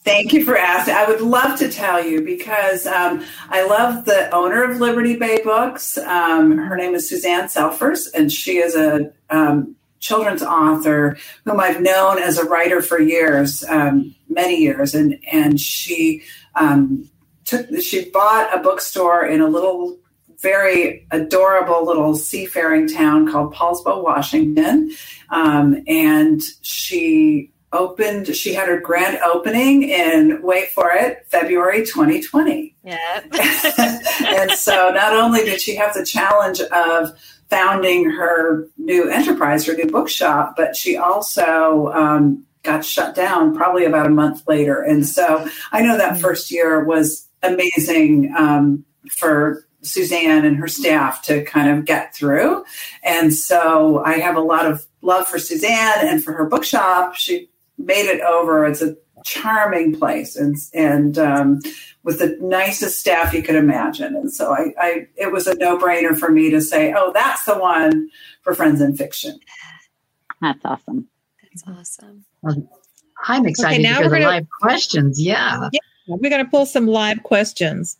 Thank 0.04 0.32
you 0.32 0.44
for 0.44 0.56
asking. 0.56 0.94
I 0.94 1.06
would 1.06 1.20
love 1.20 1.58
to 1.60 1.70
tell 1.70 2.04
you 2.04 2.22
because 2.22 2.86
um, 2.88 3.24
I 3.48 3.64
love 3.64 4.04
the 4.04 4.34
owner 4.34 4.64
of 4.64 4.80
Liberty 4.80 5.16
Bay 5.16 5.40
Books. 5.44 5.96
Um, 5.96 6.58
her 6.58 6.76
name 6.76 6.96
is 6.96 7.08
Suzanne 7.08 7.44
Selfors, 7.44 8.08
and 8.12 8.32
she 8.32 8.58
is 8.58 8.74
a 8.74 9.12
um, 9.30 9.76
children's 10.00 10.42
author 10.42 11.16
whom 11.44 11.60
I've 11.60 11.80
known 11.80 12.18
as 12.18 12.36
a 12.36 12.44
writer 12.44 12.82
for 12.82 13.00
years, 13.00 13.62
um, 13.68 14.16
many 14.28 14.60
years, 14.60 14.92
and 14.96 15.20
and 15.30 15.60
she 15.60 16.22
um, 16.56 17.08
took 17.44 17.68
she 17.80 18.10
bought 18.10 18.52
a 18.52 18.60
bookstore 18.60 19.24
in 19.24 19.40
a 19.40 19.46
little 19.46 19.98
very 20.40 21.06
adorable 21.12 21.86
little 21.86 22.16
seafaring 22.16 22.88
town 22.88 23.30
called 23.30 23.54
Poulsbo, 23.54 24.02
Washington, 24.02 24.90
um, 25.30 25.80
and 25.86 26.42
she 26.62 27.51
opened 27.72 28.34
she 28.34 28.52
had 28.54 28.68
her 28.68 28.80
grand 28.80 29.18
opening 29.24 29.82
in 29.82 30.40
wait 30.42 30.70
for 30.70 30.90
it 30.92 31.26
february 31.28 31.84
2020 31.84 32.74
Yeah. 32.84 33.20
and 34.26 34.50
so 34.52 34.90
not 34.90 35.12
only 35.14 35.44
did 35.44 35.60
she 35.60 35.76
have 35.76 35.94
the 35.94 36.04
challenge 36.04 36.60
of 36.60 37.12
founding 37.52 38.08
her 38.08 38.66
new 38.78 39.10
enterprise, 39.10 39.66
her 39.66 39.74
new 39.74 39.84
bookshop, 39.84 40.54
but 40.56 40.74
she 40.74 40.96
also 40.96 41.88
um, 41.92 42.42
got 42.62 42.82
shut 42.82 43.14
down 43.14 43.54
probably 43.54 43.84
about 43.84 44.06
a 44.06 44.08
month 44.08 44.42
later. 44.48 44.80
And 44.80 45.06
so 45.06 45.46
I 45.70 45.82
know 45.82 45.98
that 45.98 46.18
first 46.18 46.50
year 46.50 46.82
was 46.82 47.28
amazing 47.42 48.32
um, 48.34 48.86
for 49.10 49.66
Suzanne 49.82 50.46
and 50.46 50.56
her 50.56 50.66
staff 50.66 51.20
to 51.24 51.44
kind 51.44 51.76
of 51.76 51.84
get 51.84 52.14
through. 52.14 52.64
And 53.02 53.34
so 53.34 54.02
I 54.02 54.14
have 54.14 54.36
a 54.36 54.40
lot 54.40 54.64
of 54.64 54.86
love 55.02 55.28
for 55.28 55.38
Suzanne 55.38 56.06
and 56.06 56.24
for 56.24 56.32
her 56.32 56.46
bookshop. 56.46 57.16
She 57.16 57.50
made 57.84 58.06
it 58.06 58.20
over. 58.22 58.66
It's 58.66 58.82
a 58.82 58.96
charming 59.24 59.96
place 59.96 60.34
and 60.36 60.56
and 60.74 61.16
um, 61.18 61.60
with 62.02 62.18
the 62.18 62.36
nicest 62.40 62.98
staff 62.98 63.32
you 63.32 63.42
could 63.42 63.54
imagine. 63.54 64.16
And 64.16 64.32
so 64.32 64.52
I, 64.52 64.72
I 64.78 65.06
it 65.16 65.30
was 65.32 65.46
a 65.46 65.54
no 65.56 65.78
brainer 65.78 66.16
for 66.18 66.30
me 66.30 66.50
to 66.50 66.60
say, 66.60 66.92
oh, 66.96 67.12
that's 67.12 67.44
the 67.44 67.56
one 67.58 68.08
for 68.42 68.54
Friends 68.54 68.80
and 68.80 68.96
Fiction. 68.98 69.38
That's 70.40 70.64
awesome. 70.64 71.08
That's 71.42 71.62
awesome. 71.68 72.24
I'm 73.24 73.46
excited 73.46 73.80
Okay, 73.80 73.82
now 73.82 73.98
to 73.98 74.02
hear 74.02 74.10
we're 74.10 74.18
the 74.18 74.24
gonna- 74.24 74.36
live 74.36 74.46
questions. 74.60 75.20
Yeah. 75.20 75.68
We're 76.08 76.30
going 76.30 76.44
to 76.44 76.50
pull 76.50 76.66
some 76.66 76.88
live 76.88 77.22
questions. 77.22 77.96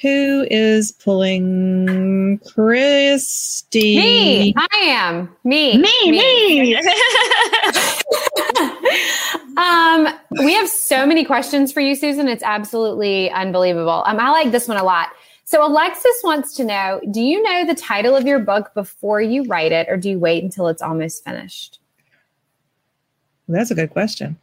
Who 0.00 0.46
is 0.48 0.92
pulling 0.92 2.38
Kristy? 2.44 3.96
Me, 3.96 4.54
I 4.56 4.76
am 4.76 5.36
me. 5.42 5.76
Me, 5.76 6.10
me. 6.10 6.76
um, 9.56 10.06
we 10.44 10.54
have 10.54 10.68
so 10.68 11.04
many 11.04 11.24
questions 11.24 11.72
for 11.72 11.80
you, 11.80 11.96
Susan. 11.96 12.28
It's 12.28 12.44
absolutely 12.44 13.28
unbelievable. 13.30 14.04
Um, 14.06 14.20
I 14.20 14.30
like 14.30 14.52
this 14.52 14.68
one 14.68 14.76
a 14.76 14.84
lot. 14.84 15.08
So 15.44 15.66
Alexis 15.66 16.20
wants 16.22 16.54
to 16.54 16.64
know: 16.64 17.00
Do 17.10 17.20
you 17.20 17.42
know 17.42 17.66
the 17.66 17.74
title 17.74 18.14
of 18.14 18.24
your 18.24 18.38
book 18.38 18.72
before 18.74 19.20
you 19.20 19.46
write 19.46 19.72
it, 19.72 19.88
or 19.88 19.96
do 19.96 20.10
you 20.10 20.20
wait 20.20 20.44
until 20.44 20.68
it's 20.68 20.82
almost 20.82 21.24
finished? 21.24 21.80
That's 23.48 23.72
a 23.72 23.74
good 23.74 23.90
question. 23.90 24.38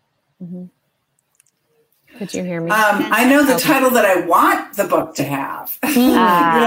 Could 2.18 2.34
you 2.34 2.43
hear 2.43 2.61
me? 2.61 2.72
Um, 2.72 3.05
I 3.11 3.26
know 3.26 3.43
the 3.43 3.55
Okay. 3.55 3.63
title 3.63 3.89
that 3.91 4.05
I 4.05 4.22
want 4.22 4.76
the 4.76 4.86
book 4.86 5.16
to 5.16 5.24
have. 5.24 5.78
Ah. 5.84 5.88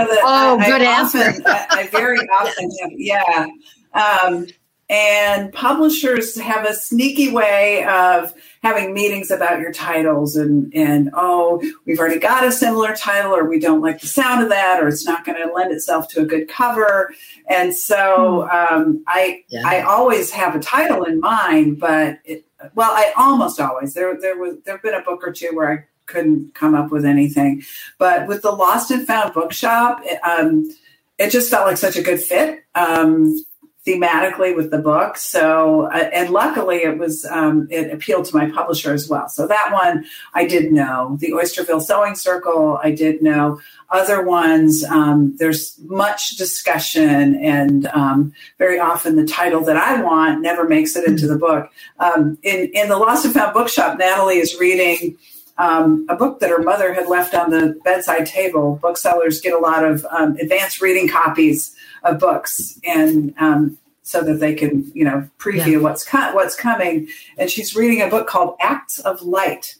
you 0.03 0.07
know, 0.07 0.21
Oh, 0.25 0.59
I, 0.59 0.67
good 0.67 0.83
I 0.83 0.85
answer. 1.01 1.19
Often, 1.19 1.43
I, 1.47 1.67
I 1.71 1.87
very 1.89 2.19
often 2.29 2.71
have, 2.83 2.91
yeah. 2.97 3.47
Um, 3.95 4.47
and 4.91 5.53
publishers 5.53 6.39
have 6.41 6.65
a 6.65 6.73
sneaky 6.75 7.31
way 7.31 7.85
of 7.85 8.33
having 8.63 8.95
meetings 8.95 9.31
about 9.31 9.61
your 9.61 9.71
titles 9.71 10.35
and, 10.35 10.73
and 10.75 11.11
oh, 11.13 11.63
we've 11.87 11.99
already 11.99 12.19
got 12.19 12.43
a 12.45 12.51
similar 12.51 12.97
title 12.97 13.33
or 13.35 13.45
we 13.49 13.61
don't 13.61 13.83
like 13.83 14.01
the 14.01 14.07
sound 14.07 14.43
of 14.43 14.49
that 14.49 14.83
or 14.83 14.89
it's 14.89 15.05
not 15.05 15.27
going 15.27 15.37
to 15.47 15.53
lend 15.53 15.73
itself 15.73 16.09
to 16.09 16.23
a 16.23 16.25
good 16.25 16.49
cover. 16.49 17.13
And 17.51 17.75
so 17.77 18.49
um, 18.51 19.05
I, 19.07 19.45
Yeah. 19.49 19.63
I 19.67 19.83
always 19.83 20.31
have 20.31 20.55
a 20.57 20.59
title 20.61 21.05
in 21.05 21.21
mind, 21.21 21.79
but 21.79 22.19
it, 22.25 22.47
well, 22.75 22.91
I 22.91 23.13
almost 23.17 23.61
always, 23.61 23.95
there, 23.95 24.21
there 24.21 24.37
was, 24.37 24.57
there've 24.65 24.83
been 24.83 24.95
a 24.95 25.03
book 25.03 25.27
or 25.27 25.33
two 25.33 25.51
where 25.55 25.73
I 25.73 25.85
couldn't 26.07 26.55
come 26.55 26.75
up 26.75 26.91
with 26.91 27.05
anything. 27.05 27.63
But 27.99 28.27
with 28.27 28.43
the 28.43 28.51
Lost 28.51 28.91
and 28.91 29.07
Found 29.07 29.35
Bookshop, 29.35 30.01
it, 30.05 30.19
um, 30.25 30.71
it 31.19 31.31
just 31.31 31.51
felt 31.51 31.67
like 31.67 31.77
such 31.77 31.97
a 31.97 32.03
good 32.03 32.21
fit 32.21 32.65
um, 32.75 33.45
thematically 33.89 34.55
with 34.55 34.71
the 34.71 34.79
book. 34.79 35.17
So, 35.17 35.89
uh, 35.91 36.11
and 36.13 36.31
luckily, 36.31 36.79
it 36.79 36.99
was 36.99 37.25
um, 37.25 37.67
it 37.71 37.91
appealed 37.91 38.27
to 38.27 38.37
my 38.37 38.51
publisher 38.51 38.93
as 38.93 39.09
well. 39.09 39.29
So 39.29 39.47
that 39.47 39.71
one 39.73 40.05
I 40.35 40.45
did 40.47 40.73
know. 40.73 41.17
The 41.21 41.31
Oysterville 41.31 41.83
Sewing 41.83 42.15
Circle, 42.15 42.79
I 42.83 42.91
did 42.91 43.23
know. 43.23 43.61
Other 43.91 44.23
ones, 44.23 44.85
um, 44.85 45.35
there's 45.39 45.79
much 45.87 46.37
discussion, 46.37 47.37
and 47.37 47.87
um, 47.87 48.35
very 48.59 48.79
often 48.79 49.17
the 49.17 49.27
title 49.27 49.65
that 49.65 49.79
I 49.79 50.03
want 50.03 50.43
never 50.43 50.69
makes 50.69 50.95
it 50.95 51.09
into 51.09 51.27
the 51.27 51.39
book. 51.39 51.71
Um, 51.99 52.37
in 52.43 52.71
in 52.75 52.89
the 52.89 52.99
Lost 52.99 53.25
and 53.25 53.33
Found 53.33 53.55
Bookshop, 53.55 53.99
Natalie 53.99 54.39
is 54.39 54.59
reading 54.61 55.17
um, 55.57 56.07
a 56.09 56.15
book 56.15 56.41
that 56.41 56.51
her 56.51 56.63
mother 56.63 56.93
had 56.93 57.09
left 57.09 57.35
on 57.35 57.51
the 57.51 57.81
bedside 57.83 58.27
table. 58.27 58.79
Booksellers 58.83 59.41
get 59.41 59.55
a 59.55 59.59
lot 59.59 59.85
of 59.85 60.07
um, 60.11 60.37
advanced 60.37 60.81
reading 60.83 61.09
copies 61.09 61.75
of 62.05 62.19
books, 62.19 62.79
and 62.85 63.35
um, 63.39 63.79
so 64.03 64.23
that 64.23 64.41
they 64.41 64.55
can, 64.55 64.91
you 64.95 65.05
know, 65.05 65.29
preview 65.39 65.81
what's 65.83 66.05
co- 66.05 66.35
what's 66.35 66.57
coming. 66.57 67.09
And 67.37 67.51
she's 67.51 67.75
reading 67.77 68.01
a 68.03 68.09
book 68.09 68.27
called 68.27 68.57
Acts 68.61 68.99
of 69.01 69.23
Light, 69.23 69.75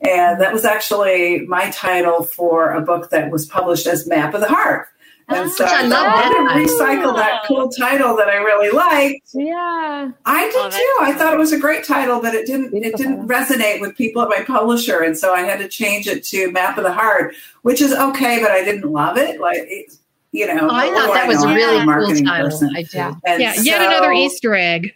and 0.00 0.40
that 0.40 0.52
was 0.52 0.64
actually 0.64 1.40
my 1.46 1.70
title 1.70 2.24
for 2.24 2.72
a 2.72 2.80
book 2.80 3.10
that 3.10 3.30
was 3.30 3.46
published 3.46 3.86
as 3.86 4.06
Map 4.06 4.34
of 4.34 4.40
the 4.40 4.48
Heart. 4.48 4.88
And 5.30 5.48
so 5.52 5.64
I 5.64 5.78
I 5.78 5.82
love 5.82 5.90
that 5.90 6.32
to 6.32 6.60
recycle 6.60 7.14
that 7.14 7.44
cool 7.46 7.68
title 7.68 8.16
that 8.16 8.28
I 8.28 8.36
really 8.38 8.70
liked 8.70 9.28
yeah. 9.32 10.10
I 10.26 10.44
did 10.46 10.54
Oh, 10.56 10.70
too. 10.70 10.96
I 11.04 11.12
thought 11.16 11.32
it 11.32 11.38
was 11.38 11.52
a 11.52 11.58
great 11.58 11.84
title, 11.84 12.20
but 12.20 12.34
it 12.34 12.46
didn't 12.46 12.74
it 12.74 12.96
didn't 12.96 13.28
resonate 13.28 13.80
with 13.80 13.96
people 13.96 14.22
at 14.22 14.28
my 14.28 14.42
publisher, 14.42 15.02
and 15.02 15.16
so 15.16 15.32
I 15.32 15.42
had 15.42 15.60
to 15.60 15.68
change 15.68 16.08
it 16.08 16.24
to 16.24 16.50
Map 16.50 16.78
of 16.78 16.84
the 16.84 16.92
Heart, 16.92 17.34
which 17.62 17.80
is 17.80 17.92
okay, 17.92 18.42
but 18.42 18.50
I 18.50 18.64
didn't 18.64 18.90
love 18.90 19.16
it. 19.16 19.40
Like 19.40 19.58
it, 19.60 19.94
you 20.32 20.46
know, 20.46 20.68
Oh, 20.68 20.74
I 20.74 20.86
thought 20.90 21.06
do 21.08 21.12
that 21.14 21.26
was 21.28 21.42
a? 21.44 21.48
I'm 21.48 21.54
really 21.56 21.76
a 21.76 21.78
cool 21.78 21.86
marketing 21.86 22.24
title. 22.24 22.50
person. 22.50 22.70
I 22.76 22.82
do. 22.82 22.88
Yeah. 22.96 23.14
And 23.26 23.42
Yeah, 23.42 23.54
yet 23.62 23.82
another 23.82 24.12
Easter 24.12 24.54
egg. 24.54 24.94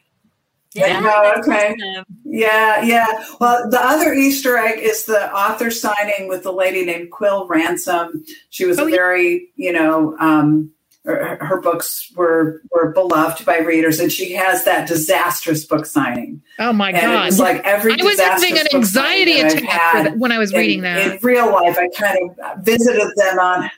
Yeah, 0.74 1.00
that's 1.00 1.46
okay. 1.48 1.76
Yeah, 2.24 2.82
yeah. 2.82 3.06
Well, 3.40 3.70
the 3.70 3.80
other 3.80 4.12
Easter 4.12 4.56
egg 4.58 4.80
is 4.80 5.04
the 5.04 5.32
author 5.32 5.70
signing 5.70 6.26
with 6.28 6.42
the 6.42 6.52
lady 6.52 6.84
named 6.84 7.12
Quill 7.12 7.46
Ransom. 7.46 8.24
She 8.50 8.64
was 8.64 8.80
Oh, 8.80 8.86
a 8.86 8.90
yeah. 8.90 8.96
very, 8.96 9.50
you 9.54 9.72
know, 9.72 10.16
um, 10.18 10.72
her, 11.04 11.36
her 11.42 11.60
books 11.60 12.10
were 12.16 12.62
were 12.72 12.90
beloved 12.92 13.44
by 13.44 13.58
readers, 13.58 14.00
and 14.00 14.10
she 14.10 14.32
has 14.32 14.64
that 14.64 14.88
disastrous 14.88 15.64
book 15.64 15.84
signing. 15.86 16.40
Oh 16.58 16.72
my 16.72 16.88
And 16.88 16.96
it 16.96 17.14
God. 17.14 17.26
was 17.26 17.38
like 17.38 17.62
every 17.62 17.92
I 17.92 18.02
was 18.02 18.18
having 18.18 18.58
an 18.58 18.64
disastrous 18.64 18.72
book 18.72 18.84
signing 19.04 19.28
anxiety 19.38 19.58
attack 19.58 19.60
for 19.92 19.98
had 19.98 20.14
the, 20.14 20.18
when 20.18 20.32
I 20.32 20.38
was 20.38 20.50
in- 20.52 20.58
reading 20.58 20.80
that. 20.80 20.98
In 21.12 21.18
real 21.22 21.52
life, 21.52 21.76
I 21.78 21.88
kind 21.96 22.18
of 22.42 22.64
visited 22.64 23.12
them 23.16 23.38
on. 23.38 23.70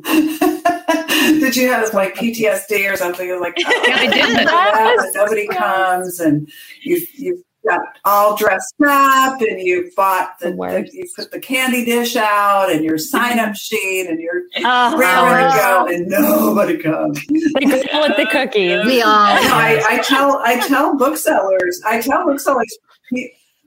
did 1.40 1.56
you 1.56 1.68
have 1.68 1.92
like 1.94 2.14
PTSD 2.14 2.92
or 2.92 2.96
something? 2.96 3.28
It 3.28 3.32
was 3.32 3.40
like, 3.40 3.54
oh, 3.58 3.84
Yeah, 3.88 3.96
I 3.96 4.06
did. 4.06 4.16
yeah, 4.46 4.94
and 4.94 5.14
nobody 5.14 5.46
comes, 5.48 6.20
and 6.20 6.48
you 6.82 7.04
you 7.14 7.44
got 7.66 7.80
all 8.04 8.36
dressed 8.36 8.74
up, 8.86 9.40
and 9.42 9.60
you 9.60 9.90
bought 9.96 10.38
the, 10.40 10.50
The 10.52 10.56
the 10.56 10.90
you 10.92 11.04
put 11.14 11.30
the 11.30 11.40
candy 11.40 11.84
dish 11.84 12.16
out, 12.16 12.70
and 12.70 12.84
your 12.84 12.98
sign 12.98 13.38
up 13.38 13.54
sheet, 13.54 14.06
and 14.08 14.20
you're 14.20 14.42
Oh, 14.64 14.96
raring 14.96 15.50
to 15.50 15.58
go, 15.58 15.86
and 15.86 16.06
nobody 16.06 16.78
comes. 16.78 17.24
The 17.26 17.88
girl 17.90 18.02
with 18.08 18.16
the 18.16 18.26
cookies. 18.30 18.86
We 18.86 19.02
all. 19.02 19.10
I, 19.12 19.82
I 19.88 19.98
tell 20.02 20.38
I 20.44 20.66
tell 20.66 20.96
booksellers 20.96 21.80
I 21.86 22.00
tell 22.00 22.24
booksellers 22.24 22.78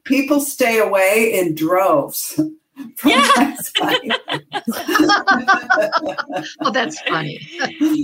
people 0.05 0.39
stay 0.39 0.79
away 0.79 1.31
in 1.33 1.53
droves 1.55 2.39
from 2.97 3.11
my 3.11 3.55
site. 3.59 4.11
oh, 6.61 6.71
that's 6.71 6.99
funny. 7.01 7.39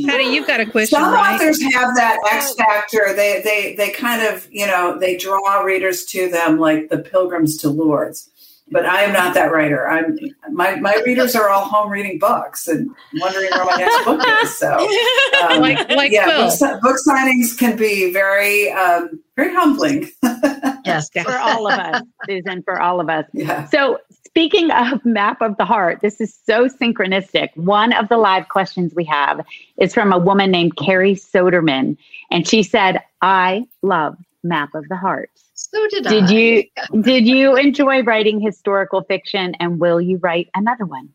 Patti, 0.06 0.24
you've 0.26 0.48
got 0.48 0.60
a 0.60 0.66
question, 0.66 1.00
Some 1.00 1.14
right? 1.14 1.36
authors 1.36 1.62
have 1.74 1.96
that 1.96 2.18
X 2.32 2.54
factor. 2.56 3.14
They 3.16 3.42
they 3.44 3.76
they 3.76 3.90
kind 3.92 4.22
of 4.22 4.48
you 4.52 4.68
know 4.68 4.98
they 5.00 5.18
draw 5.18 5.62
readers 5.62 6.06
to 6.08 6.30
them 6.30 6.58
like 6.60 6.90
the 6.90 7.00
pilgrims 7.00 7.58
to 7.58 7.70
Lourdes. 7.70 8.30
But 8.70 8.86
I 8.86 9.04
am 9.04 9.14
not 9.14 9.34
that 9.36 9.54
writer. 9.54 9.88
I'm 9.88 10.18
my 10.52 10.76
my 10.76 11.02
readers 11.06 11.36
are 11.38 11.50
all 11.50 11.64
home 11.64 11.90
reading 11.90 12.20
books 12.20 12.68
and 12.68 12.90
wondering 13.16 13.50
where 13.52 13.64
my 13.64 13.76
next 13.78 14.04
book 14.04 14.22
is. 14.44 14.58
So 14.60 14.74
um, 15.50 15.62
Like- 15.62 15.90
like 15.90 16.12
yeah, 16.12 16.26
book, 16.26 16.82
book 16.82 16.98
signings 17.08 17.58
can 17.58 17.78
be 17.78 18.12
very 18.12 18.70
um, 18.72 19.22
very 19.36 19.54
humbling. 19.54 20.10
Yes. 20.88 21.10
for 21.10 21.38
all 21.38 21.68
of 21.70 21.78
us, 21.78 22.02
Susan, 22.30 22.64
for 22.64 22.80
all 22.82 23.02
of 23.02 23.10
us. 23.10 23.26
Yeah. 23.34 23.66
So, 23.66 23.98
speaking 24.38 24.70
of 24.70 25.04
map 25.04 25.42
of 25.42 25.58
the 25.58 25.66
heart, 25.66 26.00
this 26.04 26.22
is 26.22 26.40
so 26.46 26.68
synchronistic. 26.68 27.50
One 27.58 27.92
of 27.92 28.08
the 28.08 28.18
live 28.18 28.50
questions 28.50 28.94
we 28.94 29.04
have 29.06 29.44
is 29.78 29.96
from 29.96 30.14
a 30.14 30.20
woman 30.20 30.52
named 30.52 30.78
Carrie 30.78 31.16
Soderman, 31.16 31.98
and 32.30 32.48
she 32.48 32.62
said, 32.62 33.02
"I 33.20 33.66
love 33.82 34.16
map 34.44 34.76
of 34.76 34.88
the 34.90 34.96
heart." 34.96 35.32
So 35.56 35.88
did 35.88 36.06
I. 36.06 36.10
Did 36.12 36.30
you 36.30 36.64
did 37.02 37.26
you 37.26 37.56
enjoy 37.56 38.04
writing 38.04 38.40
historical 38.40 39.02
fiction, 39.02 39.56
and 39.60 39.80
will 39.80 40.00
you 40.00 40.18
write 40.18 40.50
another 40.54 40.86
one? 40.86 41.10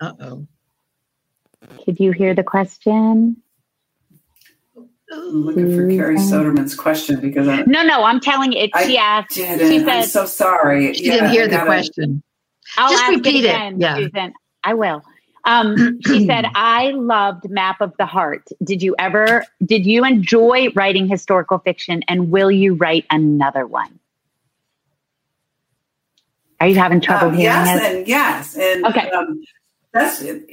Uh 0.00 0.12
oh. 0.20 0.46
Could 1.84 2.00
you 2.00 2.12
hear 2.12 2.34
the 2.34 2.44
question? 2.44 3.42
I'm 5.12 5.44
looking 5.44 5.74
for 5.74 5.88
Carrie 5.88 6.16
Soderman's 6.16 6.74
question 6.74 7.20
because 7.20 7.48
I 7.48 7.62
No, 7.62 7.82
no, 7.82 8.04
I'm 8.04 8.20
telling 8.20 8.52
it. 8.52 8.70
I 8.74 8.86
She 8.86 8.96
asked. 8.98 9.34
didn't. 9.34 9.68
She 9.68 9.78
I'm 9.78 9.84
said, 9.84 10.02
so 10.02 10.24
sorry. 10.26 10.94
She 10.94 11.04
didn't 11.04 11.30
hear 11.30 11.46
the 11.46 11.56
gotta- 11.56 11.66
question. 11.66 12.22
I'll 12.76 12.90
Just 12.90 13.08
repeat 13.08 13.44
it, 13.44 13.48
again, 13.48 13.80
yeah. 13.80 13.96
Susan. 13.96 14.32
I 14.62 14.74
will. 14.74 15.02
Um, 15.44 16.00
she 16.06 16.26
said, 16.26 16.44
"I 16.54 16.90
loved 16.90 17.50
Map 17.50 17.80
of 17.80 17.92
the 17.98 18.06
Heart. 18.06 18.46
Did 18.62 18.82
you 18.82 18.94
ever? 18.98 19.44
Did 19.64 19.86
you 19.86 20.04
enjoy 20.04 20.68
writing 20.76 21.08
historical 21.08 21.58
fiction? 21.58 22.04
And 22.06 22.30
will 22.30 22.50
you 22.50 22.74
write 22.74 23.06
another 23.10 23.66
one? 23.66 23.98
Are 26.60 26.68
you 26.68 26.76
having 26.76 27.00
trouble 27.00 27.28
Um, 27.28 27.34
hearing 27.34 27.44
yes 27.44 27.80
us? 27.80 27.86
and 27.90 28.06
yes 28.08 28.56
and 28.56 28.84
Okay. 28.84 29.10
um, 29.10 29.42
That's 29.94 30.20
um, 30.22 30.44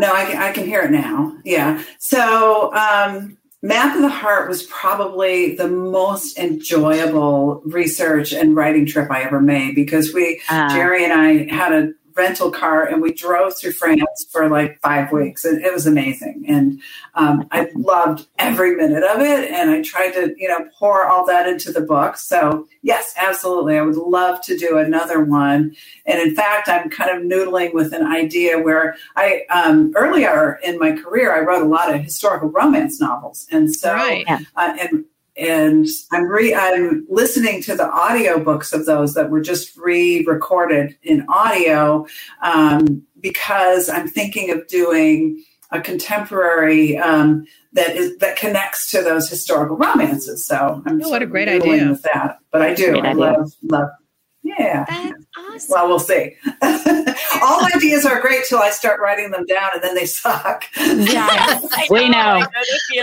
no, 0.00 0.12
I 0.14 0.24
can, 0.26 0.42
I 0.42 0.52
can 0.52 0.64
hear 0.64 0.82
it 0.82 0.90
now. 0.92 1.36
Yeah. 1.44 1.82
So, 1.98 2.72
um, 2.72 3.36
Map 3.64 3.96
of 3.96 4.02
the 4.02 4.10
Heart 4.10 4.50
was 4.50 4.64
probably 4.64 5.56
the 5.56 5.68
most 5.68 6.38
enjoyable 6.38 7.62
research 7.64 8.34
and 8.34 8.54
writing 8.54 8.84
trip 8.84 9.10
I 9.10 9.22
ever 9.22 9.40
made 9.40 9.74
because 9.74 10.12
we, 10.12 10.42
uh, 10.50 10.68
Jerry 10.68 11.02
and 11.02 11.14
I, 11.14 11.44
had 11.50 11.72
a 11.72 11.92
rental 12.16 12.50
car 12.50 12.84
and 12.84 13.02
we 13.02 13.12
drove 13.12 13.56
through 13.56 13.72
France 13.72 14.26
for 14.30 14.48
like 14.48 14.80
five 14.80 15.10
weeks 15.12 15.44
and 15.44 15.62
it 15.64 15.72
was 15.72 15.86
amazing. 15.86 16.44
And 16.48 16.80
um, 17.14 17.46
I 17.50 17.68
loved 17.74 18.26
every 18.38 18.76
minute 18.76 19.02
of 19.02 19.20
it. 19.20 19.50
And 19.50 19.70
I 19.70 19.82
tried 19.82 20.12
to, 20.12 20.34
you 20.36 20.48
know, 20.48 20.68
pour 20.78 21.06
all 21.06 21.26
that 21.26 21.48
into 21.48 21.72
the 21.72 21.80
book. 21.80 22.16
So 22.16 22.66
yes, 22.82 23.14
absolutely. 23.16 23.76
I 23.76 23.82
would 23.82 23.96
love 23.96 24.40
to 24.42 24.56
do 24.56 24.78
another 24.78 25.24
one. 25.24 25.74
And 26.06 26.20
in 26.20 26.34
fact, 26.34 26.68
I'm 26.68 26.88
kind 26.90 27.10
of 27.10 27.22
noodling 27.22 27.74
with 27.74 27.92
an 27.92 28.06
idea 28.06 28.60
where 28.60 28.96
I, 29.16 29.42
um, 29.50 29.92
earlier 29.96 30.60
in 30.62 30.78
my 30.78 30.92
career, 30.92 31.34
I 31.34 31.40
wrote 31.40 31.62
a 31.62 31.68
lot 31.68 31.92
of 31.92 32.00
historical 32.00 32.48
romance 32.48 33.00
novels. 33.00 33.46
And 33.50 33.74
so, 33.74 33.92
right. 33.92 34.24
uh, 34.28 34.76
and 34.80 35.04
and 35.36 35.86
I'm 36.12 36.24
re 36.24 36.54
I'm 36.54 37.06
listening 37.08 37.62
to 37.62 37.74
the 37.74 37.84
audiobooks 37.84 38.72
of 38.72 38.86
those 38.86 39.14
that 39.14 39.30
were 39.30 39.40
just 39.40 39.76
re-recorded 39.76 40.96
in 41.02 41.26
audio 41.28 42.06
um, 42.42 43.02
because 43.20 43.88
I'm 43.88 44.08
thinking 44.08 44.50
of 44.50 44.66
doing 44.68 45.42
a 45.70 45.80
contemporary 45.80 46.96
um, 46.98 47.46
that 47.72 47.96
is 47.96 48.16
that 48.18 48.36
connects 48.36 48.90
to 48.92 49.02
those 49.02 49.28
historical 49.28 49.76
romances. 49.76 50.44
So 50.46 50.82
I'm 50.86 51.02
oh, 51.02 51.08
what 51.08 51.22
a 51.22 51.26
great 51.26 51.48
idea 51.48 51.88
with 51.88 52.02
that. 52.02 52.38
But 52.50 52.62
I 52.62 52.74
do 52.74 52.98
I 52.98 53.12
love 53.12 53.52
love 53.62 53.90
yeah. 54.44 54.84
That's 54.88 55.26
awesome. 55.36 55.72
Well, 55.72 55.88
we'll 55.88 55.98
see. 55.98 56.36
All 57.42 57.66
ideas 57.74 58.04
are 58.04 58.20
great 58.20 58.44
till 58.48 58.58
I 58.58 58.70
start 58.70 59.00
writing 59.00 59.30
them 59.30 59.46
down 59.46 59.70
and 59.74 59.82
then 59.82 59.94
they 59.94 60.04
suck. 60.06 60.64
Yeah, 60.76 61.60
we 61.90 62.08
know. 62.08 62.40
know. 62.40 62.46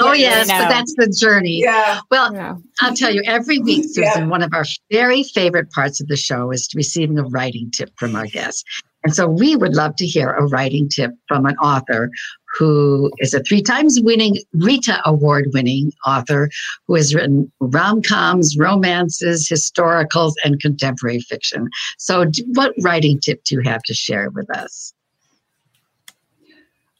Oh, 0.02 0.14
yes, 0.14 0.48
know. 0.48 0.60
but 0.60 0.70
that's 0.70 0.94
the 0.96 1.08
journey. 1.08 1.62
Yeah. 1.62 2.00
Well, 2.12 2.34
yeah. 2.34 2.56
I'll 2.80 2.96
tell 2.96 3.14
you, 3.14 3.24
every 3.26 3.60
week, 3.60 3.86
Susan, 3.86 4.04
yeah. 4.04 4.28
one 4.28 4.44
of 4.44 4.54
our 4.54 4.66
very 4.92 5.24
favorite 5.24 5.72
parts 5.72 6.00
of 6.00 6.08
the 6.08 6.16
show 6.16 6.52
is 6.52 6.70
receiving 6.76 7.18
a 7.18 7.24
writing 7.24 7.72
tip 7.72 7.92
from 7.98 8.16
our 8.16 8.28
guests. 8.28 8.64
And 9.04 9.16
so 9.16 9.28
we 9.28 9.56
would 9.56 9.74
love 9.74 9.96
to 9.96 10.06
hear 10.06 10.30
a 10.30 10.46
writing 10.48 10.88
tip 10.88 11.12
from 11.28 11.46
an 11.46 11.56
author 11.58 12.12
who 12.58 13.12
is 13.20 13.34
a 13.34 13.42
three 13.44 13.62
times 13.62 14.00
winning 14.02 14.38
Rita 14.54 15.02
Award 15.06 15.52
winning 15.54 15.94
author 16.06 16.50
who 16.88 16.96
has 16.96 17.14
written 17.16 17.52
rom 17.60 18.02
coms, 18.02 18.58
romances, 18.58 19.48
historicals, 19.48 20.34
and 20.44 20.60
contemporary 20.60 21.22
fiction. 21.22 21.70
So, 21.98 22.26
what 22.54 22.74
writing 22.82 23.20
tip 23.20 23.44
do 23.44 23.56
you 23.56 23.62
have 23.62 23.84
to 23.84 23.94
share 23.94 24.30
with 24.30 24.50
us? 24.56 24.94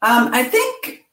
Um, 0.04 0.30
I 0.34 0.44
think 0.44 1.06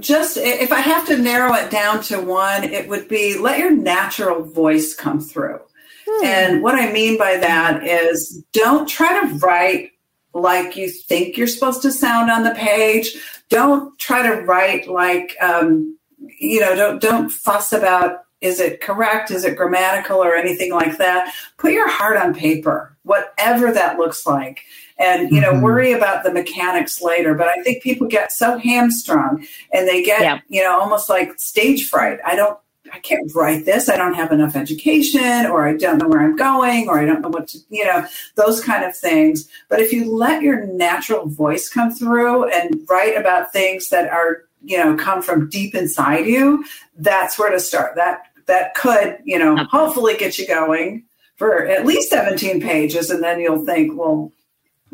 just 0.00 0.36
if 0.36 0.72
I 0.72 0.80
have 0.80 1.06
to 1.08 1.16
narrow 1.16 1.54
it 1.54 1.70
down 1.70 2.02
to 2.04 2.20
one, 2.20 2.64
it 2.64 2.88
would 2.88 3.08
be 3.08 3.38
let 3.38 3.58
your 3.58 3.70
natural 3.70 4.44
voice 4.44 4.94
come 4.94 5.20
through. 5.20 5.60
Hmm. 6.08 6.24
And 6.24 6.62
what 6.62 6.74
I 6.74 6.92
mean 6.92 7.18
by 7.18 7.36
that 7.38 7.84
is 7.84 8.44
don't 8.52 8.88
try 8.88 9.20
to 9.20 9.34
write 9.38 9.90
like 10.36 10.76
you 10.76 10.90
think 10.90 11.36
you're 11.36 11.46
supposed 11.46 11.82
to 11.82 11.90
sound 11.90 12.30
on 12.30 12.44
the 12.44 12.54
page. 12.54 13.16
Don't 13.48 13.98
try 13.98 14.22
to 14.22 14.42
write 14.42 14.88
like 14.88 15.34
um, 15.40 15.98
you 16.38 16.60
know. 16.60 16.74
Don't 16.76 17.00
don't 17.00 17.30
fuss 17.30 17.72
about 17.72 18.18
is 18.42 18.60
it 18.60 18.80
correct, 18.80 19.30
is 19.30 19.44
it 19.44 19.56
grammatical, 19.56 20.22
or 20.22 20.36
anything 20.36 20.72
like 20.72 20.98
that. 20.98 21.32
Put 21.56 21.72
your 21.72 21.88
heart 21.88 22.18
on 22.18 22.34
paper, 22.34 22.96
whatever 23.02 23.72
that 23.72 23.98
looks 23.98 24.26
like, 24.26 24.60
and 24.98 25.30
you 25.30 25.40
know 25.40 25.52
mm-hmm. 25.52 25.62
worry 25.62 25.92
about 25.92 26.22
the 26.22 26.32
mechanics 26.32 27.00
later. 27.00 27.34
But 27.34 27.48
I 27.48 27.62
think 27.62 27.82
people 27.82 28.06
get 28.06 28.30
so 28.30 28.58
hamstrung 28.58 29.46
and 29.72 29.88
they 29.88 30.02
get 30.02 30.20
yeah. 30.20 30.40
you 30.48 30.62
know 30.62 30.78
almost 30.78 31.08
like 31.08 31.40
stage 31.40 31.88
fright. 31.88 32.18
I 32.26 32.36
don't 32.36 32.58
I 32.92 32.98
can't 32.98 33.32
write 33.34 33.64
this. 33.64 33.88
I 33.88 33.96
don't 33.96 34.14
have 34.14 34.32
enough 34.32 34.56
education, 34.56 35.46
or 35.46 35.66
I 35.66 35.76
don't 35.76 35.98
know 35.98 36.08
where 36.08 36.20
I'm 36.20 36.36
going, 36.36 36.88
or 36.88 36.98
I 36.98 37.04
don't 37.04 37.20
know 37.20 37.28
what 37.28 37.48
to, 37.48 37.58
you 37.68 37.84
know, 37.84 38.06
those 38.34 38.62
kind 38.62 38.84
of 38.84 38.96
things. 38.96 39.48
But 39.68 39.80
if 39.80 39.92
you 39.92 40.14
let 40.14 40.42
your 40.42 40.66
natural 40.66 41.26
voice 41.26 41.68
come 41.68 41.92
through 41.92 42.48
and 42.50 42.80
write 42.88 43.16
about 43.16 43.52
things 43.52 43.88
that 43.90 44.08
are, 44.10 44.44
you 44.64 44.78
know, 44.78 44.96
come 44.96 45.22
from 45.22 45.48
deep 45.48 45.74
inside 45.74 46.26
you, 46.26 46.64
that's 46.96 47.38
where 47.38 47.50
to 47.50 47.60
start. 47.60 47.96
That 47.96 48.22
that 48.46 48.74
could, 48.74 49.18
you 49.24 49.38
know, 49.38 49.56
hopefully 49.56 50.16
get 50.16 50.38
you 50.38 50.46
going 50.46 51.04
for 51.36 51.66
at 51.66 51.84
least 51.84 52.10
17 52.10 52.60
pages, 52.62 53.10
and 53.10 53.22
then 53.22 53.40
you'll 53.40 53.64
think, 53.64 53.98
well, 53.98 54.32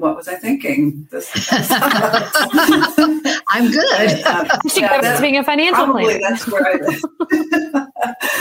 what 0.03 0.17
was 0.17 0.27
I 0.27 0.35
thinking? 0.35 1.07
This, 1.13 1.31
I'm 3.49 3.71
good. 3.71 4.23
Uh, 4.27 4.49
I 4.49 4.69
should 4.69 4.83
yeah, 4.83 5.01
go 5.01 5.21
being 5.21 5.37
a 5.37 5.45
financial 5.45 5.85
probably 5.85 6.05
planner. 6.05 6.21
That's 6.21 6.49
where 6.49 6.67
I, 6.67 7.87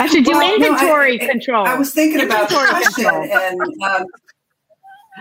I 0.00 0.06
should 0.08 0.24
do 0.24 0.32
well, 0.32 0.54
inventory 0.54 1.18
no, 1.18 1.24
I, 1.24 1.28
control. 1.28 1.64
I, 1.64 1.74
I, 1.74 1.78
was 1.78 1.94
thinking 1.94 2.20
about 2.20 2.48
the 2.48 2.56
question, 2.56 3.06
and 3.06 3.60
um, 3.82 4.06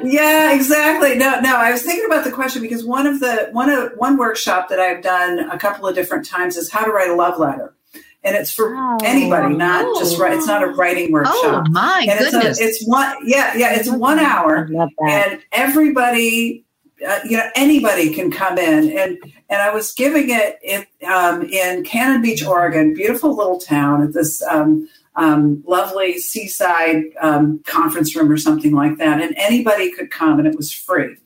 yeah, 0.04 0.56
exactly. 0.56 1.16
No, 1.16 1.40
no, 1.42 1.56
I 1.56 1.72
was 1.72 1.84
thinking 1.84 2.08
about 2.08 2.24
the 2.24 2.32
question 2.32 2.64
because 2.64 2.84
one 2.84 3.06
of 3.06 3.20
the 3.20 3.50
one 3.52 3.70
of 3.70 3.92
one 3.98 4.18
workshop 4.18 4.68
that 4.70 4.80
I've 4.80 5.04
done 5.04 5.40
a 5.52 5.60
couple 5.60 5.88
of 5.88 5.94
different 5.94 6.26
times 6.26 6.58
is 6.58 6.72
how 6.72 6.84
to 6.84 6.92
write 6.92 7.12
a 7.12 7.16
love 7.16 7.38
letter 7.38 7.76
and 8.24 8.36
it's 8.36 8.54
for 8.54 8.76
oh, 8.76 8.98
anybody, 9.04 9.56
not 9.56 9.86
oh, 9.86 10.00
just 10.00 10.20
right. 10.20 10.34
It's 10.34 10.48
not 10.48 10.64
a 10.64 10.68
writing 10.68 11.12
workshop. 11.12 11.66
Oh 11.68 11.72
my 11.72 12.06
and 12.08 12.20
goodness! 12.20 12.60
It's, 12.60 12.60
a, 12.60 12.64
it's 12.64 12.88
one, 12.88 13.16
yeah, 13.24 13.56
yeah. 13.56 13.74
It's 13.74 13.90
one 13.90 14.20
hour, 14.20 14.70
and 15.08 15.42
everybody, 15.52 16.64
uh, 17.08 17.20
you 17.28 17.38
know, 17.38 17.50
anybody 17.56 18.14
can 18.14 18.32
come 18.32 18.58
in. 18.58 18.96
and 18.98 19.18
And 19.50 19.62
I 19.62 19.74
was 19.74 19.92
giving 19.94 20.30
it, 20.30 20.60
it 20.62 20.88
um, 21.06 21.42
in 21.44 21.84
Cannon 21.84 22.22
Beach, 22.22 22.46
Oregon, 22.46 22.94
beautiful 22.94 23.36
little 23.36 23.60
town 23.60 24.04
at 24.04 24.14
this 24.14 24.44
um, 24.44 24.88
um, 25.16 25.64
lovely 25.68 26.20
seaside 26.20 27.06
um, 27.22 27.62
conference 27.66 28.16
room 28.16 28.32
or 28.32 28.38
something 28.38 28.74
like 28.74 28.98
that, 28.98 29.20
and 29.20 29.34
anybody 29.36 29.92
could 29.92 30.12
come, 30.12 30.38
and 30.38 30.48
it 30.48 30.56
was 30.56 30.72
free. 30.72 31.18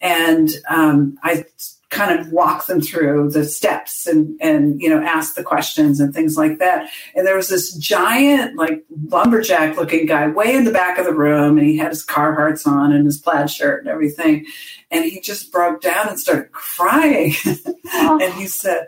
And 0.00 0.50
um, 0.68 1.18
I 1.22 1.44
kind 1.92 2.18
of 2.18 2.32
walk 2.32 2.66
them 2.66 2.80
through 2.80 3.30
the 3.30 3.44
steps 3.44 4.06
and 4.06 4.34
and 4.40 4.80
you 4.80 4.88
know 4.88 5.00
ask 5.02 5.34
the 5.34 5.42
questions 5.42 6.00
and 6.00 6.12
things 6.12 6.36
like 6.36 6.58
that. 6.58 6.90
And 7.14 7.26
there 7.26 7.36
was 7.36 7.48
this 7.48 7.74
giant 7.74 8.56
like 8.56 8.82
lumberjack 9.08 9.76
looking 9.76 10.06
guy 10.06 10.26
way 10.26 10.54
in 10.54 10.64
the 10.64 10.72
back 10.72 10.98
of 10.98 11.04
the 11.04 11.14
room 11.14 11.58
and 11.58 11.66
he 11.66 11.76
had 11.76 11.90
his 11.90 12.04
carhartts 12.04 12.66
on 12.66 12.92
and 12.92 13.04
his 13.04 13.18
plaid 13.18 13.50
shirt 13.50 13.80
and 13.80 13.88
everything. 13.88 14.46
And 14.90 15.04
he 15.04 15.20
just 15.20 15.52
broke 15.52 15.82
down 15.82 16.08
and 16.08 16.18
started 16.18 16.50
crying. 16.50 17.34
And 17.94 18.32
he 18.34 18.46
said 18.46 18.86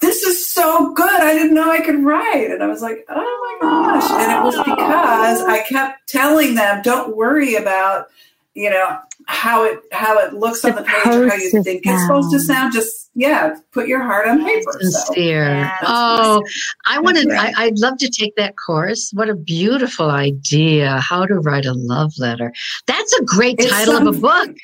this 0.00 0.22
is 0.22 0.46
so 0.46 0.92
good. 0.92 1.08
I 1.08 1.32
didn't 1.32 1.54
know 1.54 1.70
i 1.70 1.80
could 1.80 2.04
write. 2.04 2.50
And 2.50 2.62
i 2.62 2.68
was 2.68 2.80
like 2.80 3.04
oh 3.08 3.58
my 3.60 3.68
gosh. 3.68 4.10
And 4.10 4.32
it 4.32 4.44
was 4.44 4.56
because 4.58 5.42
i 5.42 5.64
kept 5.68 6.08
telling 6.08 6.54
them 6.54 6.80
don't 6.82 7.16
worry 7.16 7.56
about 7.56 8.06
you 8.54 8.70
know 8.70 8.98
how 9.26 9.64
it 9.64 9.80
how 9.92 10.18
it 10.18 10.32
looks 10.34 10.64
on 10.64 10.74
the 10.76 10.82
page 10.82 11.06
or 11.06 11.28
how 11.28 11.34
you 11.34 11.62
think 11.62 11.82
it's 11.84 12.02
supposed 12.02 12.30
to 12.30 12.38
sound 12.38 12.72
just 12.72 13.10
yeah 13.14 13.56
put 13.72 13.88
your 13.88 14.00
heart 14.00 14.28
on 14.28 14.44
paper 14.44 14.72
sincere 14.80 15.46
so. 15.46 15.52
yeah, 15.52 15.78
oh 15.82 16.42
i 16.86 17.00
wanted 17.00 17.30
I, 17.32 17.52
i'd 17.58 17.78
love 17.78 17.98
to 17.98 18.08
take 18.08 18.36
that 18.36 18.54
course 18.56 19.10
what 19.14 19.28
a 19.28 19.34
beautiful 19.34 20.10
idea 20.10 21.00
how 21.00 21.26
to 21.26 21.34
write 21.34 21.66
a 21.66 21.72
love 21.74 22.12
letter 22.18 22.52
that's 22.86 23.12
a 23.14 23.24
great 23.24 23.56
it's 23.58 23.70
title 23.70 23.94
some, 23.94 24.06
of 24.06 24.16
a 24.16 24.20
book 24.20 24.56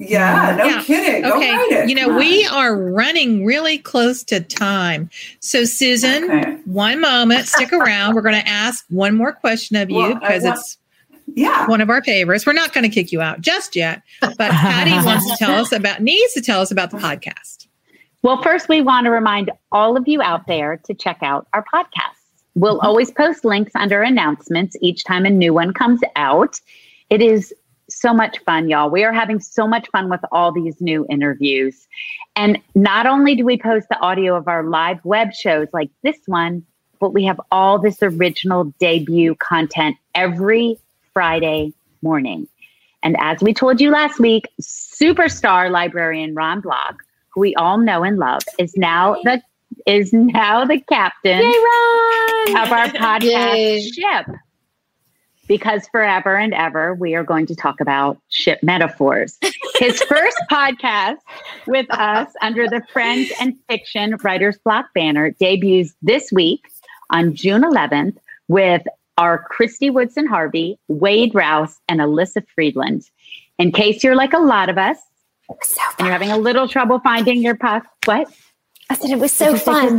yeah, 0.00 0.50
mm-hmm. 0.50 0.58
no 0.58 0.64
yeah. 0.66 0.82
kidding. 0.82 1.22
Go 1.22 1.36
okay. 1.36 1.86
You 1.86 1.94
know, 1.94 2.18
we 2.18 2.46
are 2.46 2.76
running 2.76 3.44
really 3.46 3.78
close 3.78 4.22
to 4.24 4.40
time. 4.40 5.08
So, 5.40 5.64
Susan, 5.64 6.24
okay. 6.24 6.58
one 6.66 7.00
moment, 7.00 7.46
stick 7.46 7.72
around. 7.72 8.14
We're 8.14 8.20
going 8.20 8.38
to 8.38 8.46
ask 8.46 8.84
one 8.90 9.16
more 9.16 9.32
question 9.32 9.76
of 9.76 9.88
you 9.88 9.96
well, 9.96 10.14
because 10.14 10.44
it's 10.44 10.76
yeah. 11.34 11.66
One 11.66 11.80
of 11.80 11.90
our 11.90 12.02
favorites. 12.02 12.46
We're 12.46 12.52
not 12.52 12.72
going 12.72 12.84
to 12.84 12.88
kick 12.88 13.12
you 13.12 13.20
out 13.20 13.40
just 13.40 13.76
yet, 13.76 14.02
but 14.20 14.36
Patti 14.38 14.92
wants 15.06 15.30
to 15.30 15.36
tell 15.36 15.60
us 15.60 15.72
about, 15.72 16.02
needs 16.02 16.32
to 16.34 16.40
tell 16.40 16.60
us 16.60 16.70
about 16.70 16.90
the 16.90 16.98
podcast. 16.98 17.66
Well, 18.22 18.42
first, 18.42 18.68
we 18.68 18.80
want 18.80 19.04
to 19.04 19.10
remind 19.10 19.50
all 19.70 19.96
of 19.96 20.08
you 20.08 20.20
out 20.20 20.46
there 20.46 20.78
to 20.84 20.94
check 20.94 21.18
out 21.22 21.46
our 21.52 21.64
podcasts. 21.72 22.18
We'll 22.54 22.78
mm-hmm. 22.78 22.86
always 22.86 23.10
post 23.10 23.44
links 23.44 23.72
under 23.74 24.02
announcements 24.02 24.76
each 24.80 25.04
time 25.04 25.24
a 25.24 25.30
new 25.30 25.54
one 25.54 25.72
comes 25.72 26.00
out. 26.16 26.60
It 27.10 27.22
is 27.22 27.54
so 27.88 28.12
much 28.12 28.38
fun, 28.44 28.68
y'all. 28.68 28.90
We 28.90 29.04
are 29.04 29.12
having 29.12 29.40
so 29.40 29.66
much 29.66 29.88
fun 29.90 30.10
with 30.10 30.20
all 30.32 30.52
these 30.52 30.80
new 30.80 31.06
interviews. 31.08 31.86
And 32.36 32.60
not 32.74 33.06
only 33.06 33.34
do 33.34 33.44
we 33.44 33.56
post 33.56 33.88
the 33.88 33.98
audio 34.00 34.36
of 34.36 34.48
our 34.48 34.64
live 34.64 35.02
web 35.04 35.32
shows 35.32 35.68
like 35.72 35.90
this 36.02 36.18
one, 36.26 36.64
but 37.00 37.14
we 37.14 37.24
have 37.24 37.40
all 37.50 37.78
this 37.78 38.02
original 38.02 38.64
debut 38.78 39.36
content 39.36 39.96
every 40.14 40.78
Friday 41.18 41.72
morning. 42.00 42.46
And 43.02 43.16
as 43.18 43.42
we 43.42 43.52
told 43.52 43.80
you 43.80 43.90
last 43.90 44.20
week, 44.20 44.46
superstar 44.62 45.68
librarian 45.68 46.32
Ron 46.36 46.60
Block, 46.60 47.02
who 47.30 47.40
we 47.40 47.56
all 47.56 47.76
know 47.76 48.04
and 48.04 48.18
love, 48.18 48.42
is 48.56 48.76
now 48.76 49.16
the 49.24 49.42
is 49.84 50.12
now 50.12 50.64
the 50.64 50.78
captain 50.78 51.40
Yay, 51.40 52.54
of 52.62 52.70
our 52.70 52.86
podcast 53.02 53.22
Yay. 53.56 53.80
ship. 53.90 54.26
because 55.48 55.88
forever 55.88 56.36
and 56.36 56.54
ever 56.54 56.94
we 56.94 57.16
are 57.16 57.24
going 57.24 57.46
to 57.46 57.56
talk 57.56 57.80
about 57.80 58.16
ship 58.28 58.60
metaphors. 58.62 59.38
His 59.80 60.00
first 60.04 60.38
podcast 60.48 61.16
with 61.66 61.86
us 61.90 62.30
under 62.42 62.68
the 62.68 62.80
Friends 62.92 63.32
and 63.40 63.56
Fiction 63.68 64.14
Writers 64.22 64.56
Block 64.64 64.86
banner 64.94 65.32
debuts 65.32 65.96
this 66.00 66.30
week 66.30 66.60
on 67.10 67.34
June 67.34 67.62
11th 67.62 68.16
with 68.46 68.82
our 69.18 69.44
Kristy 69.50 69.92
Woodson 69.92 70.26
Harvey, 70.26 70.78
Wade 70.88 71.34
Rouse, 71.34 71.78
and 71.88 72.00
Elyssa 72.00 72.42
Friedland. 72.54 73.02
In 73.58 73.72
case 73.72 74.02
you're 74.02 74.14
like 74.14 74.32
a 74.32 74.38
lot 74.38 74.68
of 74.70 74.78
us 74.78 74.96
So 75.62 75.80
and 75.98 76.06
you're 76.06 76.12
having 76.12 76.30
a 76.30 76.38
little 76.38 76.68
trouble 76.68 77.00
finding 77.00 77.42
your 77.42 77.56
puck, 77.56 77.84
what? 78.06 78.32
I 78.88 78.94
said 78.94 79.10
it 79.10 79.18
was 79.18 79.32
so 79.32 79.46
Did 79.46 79.52
you 79.52 79.58
say, 79.58 79.64
fun. 79.64 79.98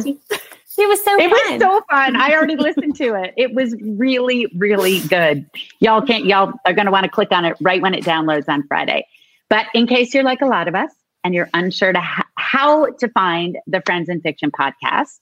It 0.78 0.88
was 0.88 1.04
so 1.04 1.20
It 1.20 1.30
fun. 1.30 1.52
was 1.54 1.62
so 1.62 1.82
fun. 1.90 2.16
I 2.16 2.34
already 2.34 2.56
listened 2.56 2.96
to 2.96 3.14
it. 3.22 3.34
It 3.36 3.54
was 3.54 3.76
really, 3.82 4.48
really 4.56 5.02
good. 5.02 5.46
Y'all 5.82 6.02
can't, 6.02 6.26
y'all 6.26 6.54
are 6.66 6.74
going 6.74 6.86
to 6.86 6.92
want 6.92 7.04
to 7.04 7.10
click 7.10 7.32
on 7.32 7.44
it 7.44 7.58
right 7.60 7.82
when 7.82 7.94
it 7.94 8.06
downloads 8.06 8.48
on 8.48 8.66
Friday. 8.68 9.06
But 9.50 9.66
in 9.74 9.86
case 9.88 10.14
you're 10.14 10.24
like 10.24 10.42
a 10.42 10.46
lot 10.46 10.70
of 10.70 10.76
us 10.76 10.92
and 11.26 11.34
you're 11.34 11.50
unsure 11.54 11.92
to 11.92 12.00
ha- 12.00 12.26
how 12.36 12.92
to 12.92 13.10
find 13.10 13.58
the 13.68 13.82
Friends 13.86 14.08
and 14.08 14.24
Fiction 14.24 14.52
podcast, 14.52 15.20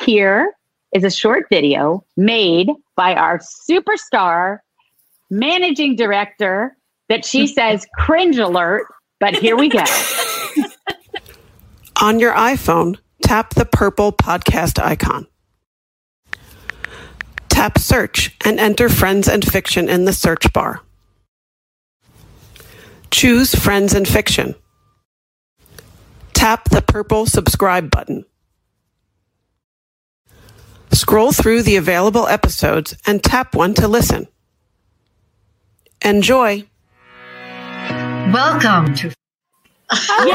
here 0.00 0.52
is 0.92 1.04
a 1.04 1.10
short 1.10 1.46
video 1.50 2.04
made 2.16 2.68
by 2.96 3.14
our 3.14 3.40
superstar 3.68 4.58
managing 5.30 5.96
director 5.96 6.76
that 7.08 7.24
she 7.24 7.46
says 7.58 7.86
cringe 7.96 8.38
alert. 8.38 8.86
But 9.20 9.34
here 9.34 9.56
we 9.56 9.68
go. 9.68 9.84
On 12.00 12.18
your 12.18 12.34
iPhone, 12.34 12.98
tap 13.22 13.54
the 13.54 13.64
purple 13.64 14.12
podcast 14.12 14.82
icon. 14.82 15.26
Tap 17.48 17.78
search 17.78 18.36
and 18.44 18.58
enter 18.58 18.88
Friends 18.88 19.28
and 19.28 19.44
Fiction 19.44 19.88
in 19.88 20.04
the 20.04 20.12
search 20.12 20.52
bar. 20.52 20.80
Choose 23.12 23.54
Friends 23.54 23.94
and 23.94 24.08
Fiction. 24.08 24.56
Tap 26.32 26.68
the 26.70 26.82
purple 26.82 27.26
subscribe 27.26 27.88
button. 27.90 28.24
Scroll 30.92 31.32
through 31.32 31.62
the 31.62 31.76
available 31.76 32.26
episodes 32.26 32.94
and 33.06 33.22
tap 33.22 33.54
one 33.54 33.72
to 33.74 33.88
listen. 33.88 34.28
Enjoy! 36.04 36.64
Welcome 38.32 38.94
to. 38.96 39.06
You 39.06 39.14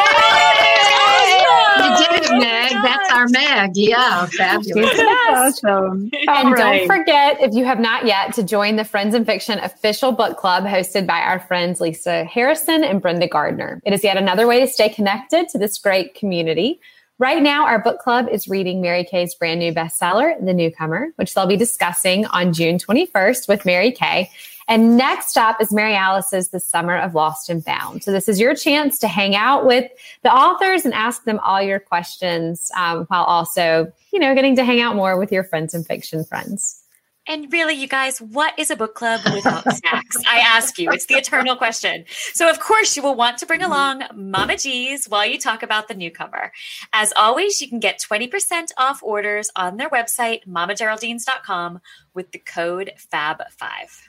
did 1.97 2.21
it, 2.21 2.29
Meg. 2.31 2.71
That's 2.71 3.11
our 3.11 3.27
Meg. 3.29 3.71
Yeah, 3.75 4.25
fabulous. 4.27 4.99
awesome. 5.29 6.09
And 6.27 6.55
don't 6.55 6.87
forget, 6.87 7.41
if 7.41 7.53
you 7.53 7.63
have 7.65 7.79
not 7.79 8.05
yet, 8.05 8.33
to 8.33 8.43
join 8.43 8.75
the 8.77 8.83
Friends 8.83 9.13
and 9.13 9.25
Fiction 9.25 9.59
official 9.59 10.11
book 10.11 10.37
club 10.37 10.63
hosted 10.63 11.05
by 11.05 11.19
our 11.19 11.39
friends 11.39 11.79
Lisa 11.81 12.23
Harrison 12.25 12.83
and 12.83 13.01
Brenda 13.01 13.27
Gardner. 13.27 13.81
It 13.85 13.93
is 13.93 14.03
yet 14.03 14.17
another 14.17 14.47
way 14.47 14.59
to 14.59 14.67
stay 14.67 14.89
connected 14.89 15.49
to 15.49 15.57
this 15.57 15.77
great 15.77 16.15
community. 16.15 16.79
Right 17.19 17.41
now, 17.41 17.65
our 17.65 17.79
book 17.79 17.97
club 17.97 18.27
is 18.29 18.47
reading 18.47 18.79
Mary 18.79 19.03
Kay's 19.03 19.33
brand 19.33 19.59
new 19.59 19.73
bestseller, 19.73 20.37
The 20.45 20.53
Newcomer, 20.53 21.13
which 21.15 21.33
they'll 21.33 21.47
be 21.47 21.57
discussing 21.57 22.27
on 22.27 22.53
June 22.53 22.77
21st 22.77 23.47
with 23.47 23.65
Mary 23.65 23.91
Kay. 23.91 24.29
And 24.67 24.97
next 24.97 25.35
up 25.35 25.59
is 25.59 25.73
Mary 25.73 25.95
Alice's 25.95 26.49
The 26.49 26.59
Summer 26.59 26.95
of 26.95 27.15
Lost 27.15 27.49
and 27.49 27.65
Found. 27.65 28.03
So 28.03 28.11
this 28.11 28.29
is 28.29 28.39
your 28.39 28.53
chance 28.53 28.99
to 28.99 29.07
hang 29.07 29.35
out 29.35 29.65
with 29.65 29.89
the 30.21 30.31
authors 30.31 30.85
and 30.85 30.93
ask 30.93 31.23
them 31.23 31.39
all 31.39 31.59
your 31.59 31.79
questions 31.79 32.69
um, 32.77 33.05
while 33.05 33.23
also, 33.23 33.91
you 34.13 34.19
know, 34.19 34.35
getting 34.35 34.55
to 34.55 34.63
hang 34.63 34.79
out 34.79 34.95
more 34.95 35.17
with 35.17 35.31
your 35.31 35.43
friends 35.43 35.73
and 35.73 35.87
fiction 35.87 36.23
friends. 36.23 36.83
And 37.29 37.51
really, 37.51 37.73
you 37.73 37.87
guys, 37.87 38.19
what 38.19 38.57
is 38.57 38.71
a 38.71 38.75
book 38.75 38.95
club 38.95 39.19
without 39.33 39.63
snacks? 39.75 40.17
I 40.25 40.39
ask 40.39 40.79
you. 40.79 40.89
It's 40.91 41.07
the 41.07 41.15
eternal 41.15 41.57
question. 41.57 42.05
So, 42.33 42.49
of 42.49 42.59
course, 42.59 42.95
you 42.95 43.03
will 43.03 43.15
want 43.15 43.37
to 43.39 43.45
bring 43.45 43.59
mm-hmm. 43.59 43.71
along 43.71 44.03
Mama 44.15 44.57
G's 44.57 45.07
while 45.07 45.25
you 45.25 45.37
talk 45.37 45.61
about 45.61 45.89
the 45.89 45.93
newcomer. 45.93 46.53
As 46.93 47.11
always, 47.17 47.61
you 47.61 47.67
can 47.67 47.79
get 47.79 47.99
20% 47.99 48.71
off 48.77 49.03
orders 49.03 49.49
on 49.57 49.75
their 49.75 49.89
website, 49.89 50.45
mamageraldines.com, 50.47 51.81
with 52.13 52.31
the 52.31 52.39
code 52.39 52.91
FAB5. 53.11 54.07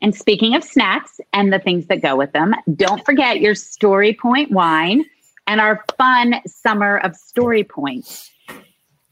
And 0.00 0.14
speaking 0.14 0.54
of 0.56 0.64
snacks 0.64 1.20
and 1.32 1.52
the 1.52 1.58
things 1.58 1.86
that 1.86 2.00
go 2.00 2.16
with 2.16 2.32
them, 2.32 2.54
don't 2.74 3.04
forget 3.04 3.40
your 3.40 3.54
Story 3.54 4.14
Point 4.14 4.50
wine 4.50 5.04
and 5.46 5.60
our 5.60 5.84
fun 5.98 6.40
summer 6.46 6.98
of 6.98 7.14
Story 7.14 7.62
Point. 7.62 8.30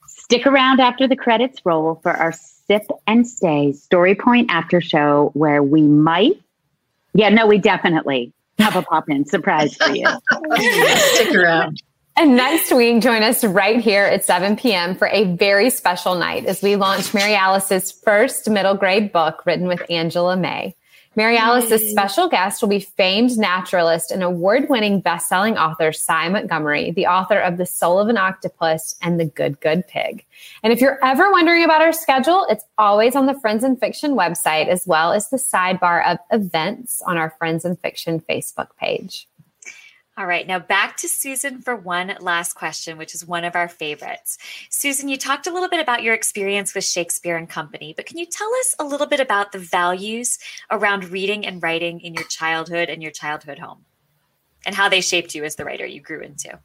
Stick 0.06 0.46
around 0.46 0.80
after 0.80 1.06
the 1.06 1.16
credits 1.16 1.60
roll 1.64 1.96
for 2.02 2.12
our 2.12 2.32
sip 2.70 2.86
and 3.08 3.26
stay 3.26 3.72
Story 3.72 4.14
Point 4.14 4.48
after 4.48 4.80
show 4.80 5.30
where 5.34 5.60
we 5.60 5.82
might, 5.82 6.40
yeah, 7.14 7.28
no, 7.28 7.46
we 7.46 7.58
definitely 7.58 8.32
have 8.60 8.76
a 8.76 8.82
pop 8.82 9.10
in 9.10 9.24
surprise 9.24 9.74
for 9.74 9.90
you. 9.90 10.06
Stick 11.14 11.34
around. 11.34 11.82
And 12.16 12.36
next 12.36 12.70
week, 12.72 13.02
join 13.02 13.22
us 13.22 13.42
right 13.42 13.80
here 13.80 14.04
at 14.04 14.24
7 14.24 14.56
p.m. 14.56 14.94
for 14.94 15.08
a 15.08 15.24
very 15.34 15.70
special 15.70 16.14
night 16.14 16.46
as 16.46 16.62
we 16.62 16.76
launch 16.76 17.12
Mary 17.12 17.34
Alice's 17.34 17.90
first 17.90 18.48
middle 18.48 18.74
grade 18.74 19.10
book 19.10 19.44
written 19.46 19.66
with 19.66 19.82
Angela 19.90 20.36
May. 20.36 20.76
Mary 21.16 21.36
Alice's 21.36 21.90
special 21.90 22.28
guest 22.28 22.62
will 22.62 22.68
be 22.68 22.78
famed 22.78 23.36
naturalist 23.36 24.12
and 24.12 24.22
award 24.22 24.68
winning 24.68 25.00
best 25.00 25.28
selling 25.28 25.58
author 25.58 25.90
Sy 25.90 26.28
Montgomery, 26.28 26.92
the 26.92 27.08
author 27.08 27.40
of 27.40 27.56
The 27.56 27.66
Soul 27.66 27.98
of 27.98 28.08
an 28.08 28.16
Octopus 28.16 28.94
and 29.02 29.18
The 29.18 29.24
Good 29.24 29.58
Good 29.58 29.88
Pig. 29.88 30.24
And 30.62 30.72
if 30.72 30.80
you're 30.80 31.04
ever 31.04 31.32
wondering 31.32 31.64
about 31.64 31.82
our 31.82 31.92
schedule, 31.92 32.46
it's 32.48 32.64
always 32.78 33.16
on 33.16 33.26
the 33.26 33.38
Friends 33.40 33.64
and 33.64 33.78
Fiction 33.78 34.12
website, 34.12 34.68
as 34.68 34.86
well 34.86 35.12
as 35.12 35.30
the 35.30 35.36
sidebar 35.36 36.06
of 36.06 36.18
events 36.30 37.02
on 37.04 37.18
our 37.18 37.30
Friends 37.38 37.64
and 37.64 37.78
Fiction 37.80 38.20
Facebook 38.20 38.68
page. 38.78 39.26
All 40.20 40.26
right, 40.26 40.46
now 40.46 40.58
back 40.58 40.98
to 40.98 41.08
Susan 41.08 41.62
for 41.62 41.74
one 41.74 42.14
last 42.20 42.52
question, 42.52 42.98
which 42.98 43.14
is 43.14 43.26
one 43.26 43.42
of 43.42 43.56
our 43.56 43.68
favorites. 43.68 44.36
Susan, 44.68 45.08
you 45.08 45.16
talked 45.16 45.46
a 45.46 45.50
little 45.50 45.70
bit 45.70 45.80
about 45.80 46.02
your 46.02 46.12
experience 46.12 46.74
with 46.74 46.84
Shakespeare 46.84 47.38
and 47.38 47.48
Company, 47.48 47.94
but 47.96 48.04
can 48.04 48.18
you 48.18 48.26
tell 48.26 48.50
us 48.60 48.76
a 48.78 48.84
little 48.84 49.06
bit 49.06 49.20
about 49.20 49.52
the 49.52 49.58
values 49.58 50.38
around 50.70 51.08
reading 51.08 51.46
and 51.46 51.62
writing 51.62 52.00
in 52.00 52.12
your 52.12 52.24
childhood 52.24 52.90
and 52.90 53.02
your 53.02 53.12
childhood 53.12 53.60
home 53.60 53.86
and 54.66 54.74
how 54.74 54.90
they 54.90 55.00
shaped 55.00 55.34
you 55.34 55.42
as 55.44 55.56
the 55.56 55.64
writer 55.64 55.86
you 55.86 56.02
grew 56.02 56.20
into? 56.20 56.58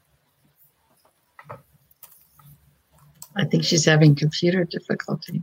I 3.36 3.46
think 3.46 3.64
she's 3.64 3.86
having 3.86 4.14
computer 4.16 4.64
difficulty. 4.64 5.42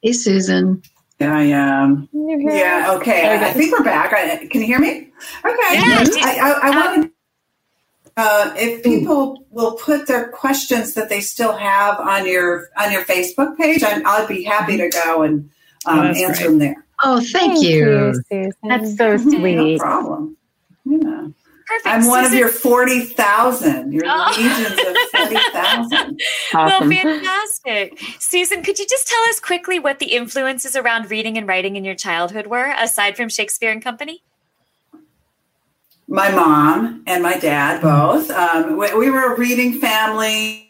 Hey, 0.00 0.14
Susan. 0.14 0.80
Yeah, 1.18 1.36
I 1.36 1.42
am. 1.42 2.08
Yeah, 2.14 2.94
okay. 2.96 3.36
I, 3.36 3.50
I 3.50 3.52
think 3.52 3.78
we're 3.78 3.84
back. 3.84 4.14
I, 4.14 4.46
can 4.46 4.62
you 4.62 4.66
hear 4.66 4.78
me? 4.78 5.12
Okay. 5.44 5.74
Yeah. 5.74 6.06
I, 6.22 6.38
I, 6.40 6.58
I 6.62 6.70
wanted, 6.70 7.10
uh, 8.20 8.52
if 8.56 8.82
people 8.82 9.44
will 9.50 9.72
put 9.76 10.06
their 10.06 10.28
questions 10.28 10.94
that 10.94 11.08
they 11.08 11.20
still 11.20 11.52
have 11.56 11.98
on 12.00 12.26
your 12.26 12.68
on 12.78 12.92
your 12.92 13.04
Facebook 13.04 13.56
page, 13.56 13.82
I'm, 13.82 14.06
I'd 14.06 14.28
be 14.28 14.42
happy 14.44 14.76
to 14.76 14.88
go 14.88 15.22
and 15.22 15.50
um, 15.86 15.98
Oh, 16.00 16.02
answer 16.02 16.26
great. 16.26 16.42
them 16.44 16.58
there. 16.58 16.84
Oh, 17.02 17.20
thank, 17.32 17.62
you. 17.62 18.12
Susan. 18.30 18.52
That's 18.68 18.96
so 18.96 19.16
sweet. 19.16 19.54
No 19.56 19.62
sweet. 19.64 19.78
problem. 19.80 20.36
Yeah. 20.84 21.28
Perfect. 21.66 21.86
I'm 21.86 22.06
one 22.08 22.24
of 22.24 22.34
your 22.34 22.48
40,000, 22.48 23.92
your 23.92 24.02
Oh. 24.06 24.34
legions 24.36 24.78
of 24.86 24.96
40,000. 25.20 26.20
Awesome. 26.54 26.88
Well, 26.88 27.02
fantastic. 27.02 27.98
Susan, 28.18 28.62
could 28.64 28.78
you 28.80 28.86
just 28.88 29.06
tell 29.06 29.22
us 29.30 29.38
quickly 29.38 29.78
what 29.78 30.00
the 30.00 30.06
influences 30.06 30.74
around 30.74 31.10
reading 31.12 31.38
and 31.38 31.46
writing 31.46 31.76
in 31.76 31.84
your 31.84 31.94
childhood 31.94 32.48
were, 32.48 32.74
aside 32.76 33.16
from 33.16 33.28
Shakespeare 33.28 33.70
and 33.70 33.80
Company? 33.82 34.22
My 36.10 36.30
mom 36.30 37.04
and 37.06 37.22
my 37.22 37.38
dad 37.38 37.80
both. 37.80 38.30
Um, 38.30 38.76
we, 38.76 38.92
we 38.94 39.10
were 39.10 39.34
a 39.34 39.38
reading 39.38 39.78
family. 39.80 40.66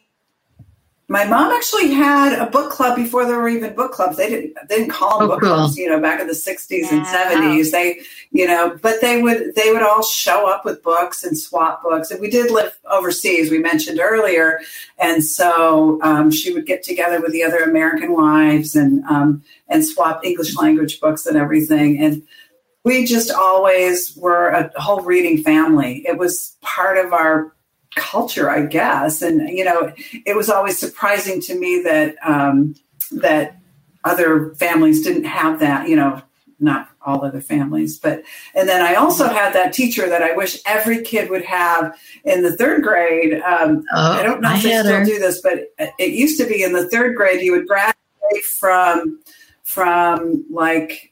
My 1.09 1.24
mom 1.24 1.51
actually 1.51 1.91
had 1.93 2.38
a 2.38 2.49
book 2.49 2.70
club 2.70 2.95
before 2.95 3.24
there 3.24 3.38
were 3.41 3.49
even 3.49 3.74
book 3.74 3.91
clubs. 3.91 4.16
They 4.16 4.28
didn't 4.28 4.55
they 4.68 4.76
didn't 4.76 4.91
call 4.93 5.18
them 5.18 5.28
Oh, 5.28 5.32
book 5.32 5.41
cool. 5.41 5.55
clubs, 5.57 5.76
you 5.76 5.88
know, 5.88 5.99
back 6.01 6.20
in 6.20 6.28
the 6.28 6.36
sixties 6.36 6.93
and 6.93 7.05
seventies. 7.05 7.72
They, 7.72 8.01
you 8.30 8.47
know, 8.47 8.78
but 8.80 9.01
they 9.01 9.20
would 9.20 9.57
they 9.57 9.72
would 9.72 9.82
all 9.82 10.05
show 10.05 10.49
up 10.49 10.64
with 10.64 10.84
books 10.84 11.24
and 11.24 11.36
swap 11.36 11.82
books. 11.82 12.12
And 12.12 12.20
we 12.20 12.30
did 12.30 12.53
live 12.53 12.78
overseas, 12.88 13.51
we 13.51 13.59
mentioned 13.59 13.99
earlier, 13.99 14.61
and 14.99 15.24
so 15.24 16.01
um, 16.03 16.30
she 16.30 16.53
would 16.53 16.66
get 16.66 16.84
together 16.84 17.20
with 17.20 17.32
the 17.32 17.43
other 17.43 17.59
American 17.59 18.12
wives 18.12 18.76
and 18.76 19.03
um, 19.07 19.43
and 19.66 19.84
swap 19.84 20.24
English 20.24 20.55
language 20.55 21.01
books 21.01 21.26
and 21.26 21.36
everything. 21.36 21.99
And 22.01 22.22
we 22.85 23.05
just 23.05 23.31
always 23.31 24.16
were 24.16 24.49
a 24.49 24.70
whole 24.81 25.03
reading 25.03 25.43
family. 25.43 26.03
It 26.07 26.18
was 26.18 26.57
part 26.62 26.97
of 27.05 27.12
our 27.12 27.55
culture, 27.97 28.49
I 28.51 28.66
guess. 28.66 29.20
And 29.22 29.49
you 29.49 29.64
know, 29.64 29.93
it 30.24 30.37
was 30.37 30.49
always 30.49 30.78
surprising 30.78 31.41
to 31.43 31.59
me 31.59 31.83
that 31.83 32.16
um, 32.26 32.74
that 33.12 33.57
other 34.05 34.55
families 34.55 35.03
didn't 35.03 35.24
have 35.24 35.61
that. 35.61 35.89
You 35.89 35.97
know, 35.97 36.22
not 36.59 36.89
all 37.05 37.24
other 37.24 37.41
families, 37.41 37.99
but 37.99 38.22
and 38.55 38.68
then 38.68 38.83
I 38.83 38.95
also 38.95 39.26
had 39.28 39.53
that 39.55 39.72
teacher 39.72 40.09
that 40.09 40.22
I 40.22 40.35
wish 40.37 40.59
every 40.66 41.03
kid 41.03 41.31
would 41.31 41.45
have 41.45 41.99
in 42.24 42.43
the 42.43 42.57
third 42.57 42.83
grade. 42.83 43.41
Um, 43.43 43.83
Oh, 43.93 44.12
I 44.12 44.22
don't 44.22 44.41
know 44.41 44.49
I 44.51 44.57
if 44.57 44.62
they 44.62 44.78
still 44.78 44.85
her. 44.99 45.05
do 45.05 45.18
this, 45.18 45.41
but 45.43 45.72
it 45.99 46.11
used 46.12 46.39
to 46.41 46.47
be 46.47 46.62
in 46.62 46.72
the 46.72 46.89
third 46.89 47.16
grade 47.16 47.41
you 47.43 47.53
would 47.53 47.66
graduate 47.66 47.97
from 48.59 49.20
from 49.64 50.45
like 50.51 51.10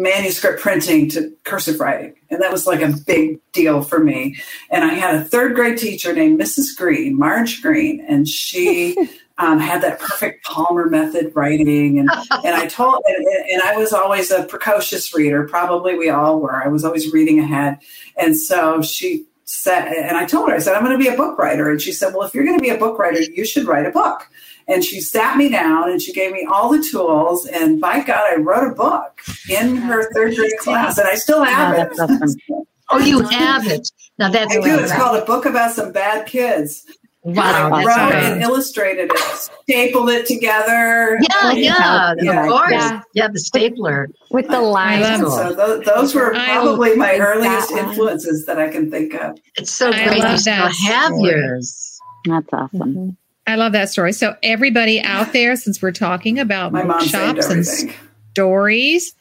manuscript 0.00 0.60
printing 0.60 1.08
to 1.10 1.32
cursive 1.44 1.80
writing. 1.80 2.14
And 2.30 2.40
that 2.42 2.52
was 2.52 2.66
like 2.66 2.80
a 2.80 2.92
big 3.06 3.40
deal 3.52 3.82
for 3.82 3.98
me. 3.98 4.36
And 4.70 4.84
I 4.84 4.94
had 4.94 5.14
a 5.14 5.24
third 5.24 5.54
grade 5.54 5.78
teacher 5.78 6.12
named 6.12 6.40
Mrs. 6.40 6.76
Green, 6.76 7.18
Marge 7.18 7.62
Green, 7.62 8.04
and 8.08 8.26
she 8.26 8.96
um, 9.38 9.58
had 9.58 9.82
that 9.82 9.98
perfect 9.98 10.44
Palmer 10.44 10.86
method 10.86 11.32
writing. 11.34 11.98
And, 11.98 12.10
and 12.44 12.54
I 12.54 12.66
told, 12.66 13.02
and, 13.06 13.26
and 13.26 13.62
I 13.62 13.76
was 13.76 13.92
always 13.92 14.30
a 14.30 14.44
precocious 14.44 15.14
reader. 15.14 15.46
Probably 15.46 15.96
we 15.96 16.10
all 16.10 16.40
were. 16.40 16.62
I 16.62 16.68
was 16.68 16.84
always 16.84 17.12
reading 17.12 17.40
ahead. 17.40 17.78
And 18.16 18.36
so 18.36 18.82
she 18.82 19.26
said, 19.44 19.88
and 19.88 20.16
I 20.16 20.26
told 20.26 20.48
her, 20.48 20.54
I 20.54 20.58
said, 20.58 20.74
I'm 20.74 20.84
going 20.84 20.96
to 20.96 21.02
be 21.02 21.12
a 21.12 21.16
book 21.16 21.38
writer. 21.38 21.70
And 21.70 21.82
she 21.82 21.92
said, 21.92 22.14
Well, 22.14 22.26
if 22.26 22.34
you're 22.34 22.44
going 22.44 22.58
to 22.58 22.62
be 22.62 22.70
a 22.70 22.78
book 22.78 22.98
writer, 22.98 23.20
you 23.20 23.44
should 23.44 23.66
write 23.66 23.86
a 23.86 23.90
book. 23.90 24.28
And 24.70 24.84
she 24.84 25.00
sat 25.00 25.36
me 25.36 25.48
down 25.48 25.90
and 25.90 26.00
she 26.00 26.12
gave 26.12 26.32
me 26.32 26.46
all 26.50 26.70
the 26.70 26.86
tools. 26.90 27.44
And 27.46 27.80
by 27.80 28.00
God, 28.02 28.22
I 28.32 28.36
wrote 28.36 28.70
a 28.70 28.74
book 28.74 29.20
in 29.48 29.76
her 29.76 30.10
third 30.12 30.36
grade 30.36 30.56
class. 30.60 30.96
And 30.98 31.08
I 31.08 31.14
still 31.16 31.42
have 31.44 31.74
Oh, 31.76 31.82
it. 31.82 31.88
that's 31.96 32.00
awesome. 32.00 32.34
Oh, 32.92 32.98
you 32.98 33.20
have 33.22 33.68
it. 33.68 33.88
Now 34.18 34.30
that's 34.30 34.50
I 34.56 34.60
do. 34.60 34.78
It's 34.80 34.90
called 34.92 35.22
A 35.22 35.24
Book 35.24 35.44
About 35.46 35.70
Some 35.72 35.92
Bad 35.92 36.26
Kids. 36.26 36.84
wow. 37.22 37.70
I 37.72 37.84
That's 37.84 37.96
wrote 37.98 38.10
great. 38.10 38.24
and 38.32 38.42
illustrated 38.42 39.12
it, 39.14 39.18
stapled 39.62 40.10
it 40.10 40.26
together. 40.26 41.16
Yeah, 41.20 41.52
yeah, 41.52 42.14
Yeah. 42.18 42.42
of 42.42 42.48
course. 42.50 42.72
Yeah. 42.72 43.00
Yeah, 43.14 43.28
the 43.28 43.38
stapler. 43.38 44.08
With 44.32 44.48
the 44.48 44.60
lines. 44.60 45.18
So 45.20 45.52
those, 45.54 45.84
those 45.84 46.14
were 46.16 46.34
I 46.34 46.46
probably 46.46 46.96
my 46.96 47.16
earliest 47.18 47.68
that 47.68 47.78
influences 47.78 48.44
that 48.46 48.58
I 48.58 48.68
can 48.70 48.90
think 48.90 49.14
of. 49.14 49.38
It's 49.54 49.70
so 49.70 49.92
I 49.92 50.04
great 50.08 50.28
you 50.28 50.38
still 50.38 50.54
have 50.88 51.12
yours. 51.18 52.00
That's 52.24 52.48
awesome. 52.52 52.94
Mhm. 52.94 53.16
I 53.50 53.56
love 53.56 53.72
that 53.72 53.90
story. 53.90 54.12
So 54.12 54.36
everybody 54.42 55.00
out 55.02 55.32
there, 55.32 55.56
since 55.56 55.82
we're 55.82 55.92
talking 55.92 56.38
about 56.38 56.72
My 56.72 56.82
mom 56.82 57.00
saved 57.00 57.36
bookshops 57.36 57.50
and 57.82 57.94
stories, 58.32 59.14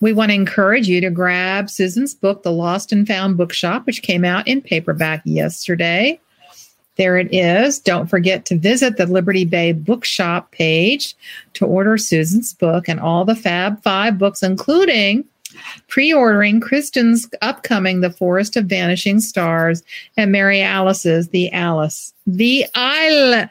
we 0.00 0.12
want 0.12 0.30
to 0.30 0.34
encourage 0.34 0.86
you 0.86 1.00
to 1.00 1.10
grab 1.10 1.70
Susan's 1.70 2.14
book, 2.14 2.42
The 2.42 2.52
Lost 2.52 2.92
and 2.92 3.06
Found 3.08 3.36
Bookshop, 3.36 3.86
which 3.86 4.02
came 4.02 4.24
out 4.24 4.46
in 4.46 4.60
paperback 4.60 5.22
yesterday. 5.24 6.20
There 6.96 7.16
it 7.16 7.32
is. 7.32 7.78
Don't 7.78 8.08
forget 8.08 8.44
to 8.46 8.58
visit 8.58 8.96
the 8.96 9.06
Liberty 9.06 9.44
Bay 9.44 9.72
Bookshop 9.72 10.50
page 10.50 11.14
to 11.54 11.64
order 11.64 11.96
Susan's 11.96 12.54
book 12.54 12.88
and 12.88 12.98
all 12.98 13.24
the 13.24 13.36
Fab 13.36 13.82
Five 13.82 14.18
books, 14.18 14.42
including 14.42 15.24
pre 15.86 16.12
ordering 16.12 16.60
Kristen's 16.60 17.28
upcoming 17.40 18.00
The 18.00 18.10
Forest 18.10 18.56
of 18.56 18.66
Vanishing 18.66 19.20
Stars 19.20 19.82
and 20.16 20.32
Mary 20.32 20.60
Alice's 20.60 21.28
The 21.28 21.52
Alice, 21.52 22.12
The 22.30 22.66
Isle, 22.74 23.48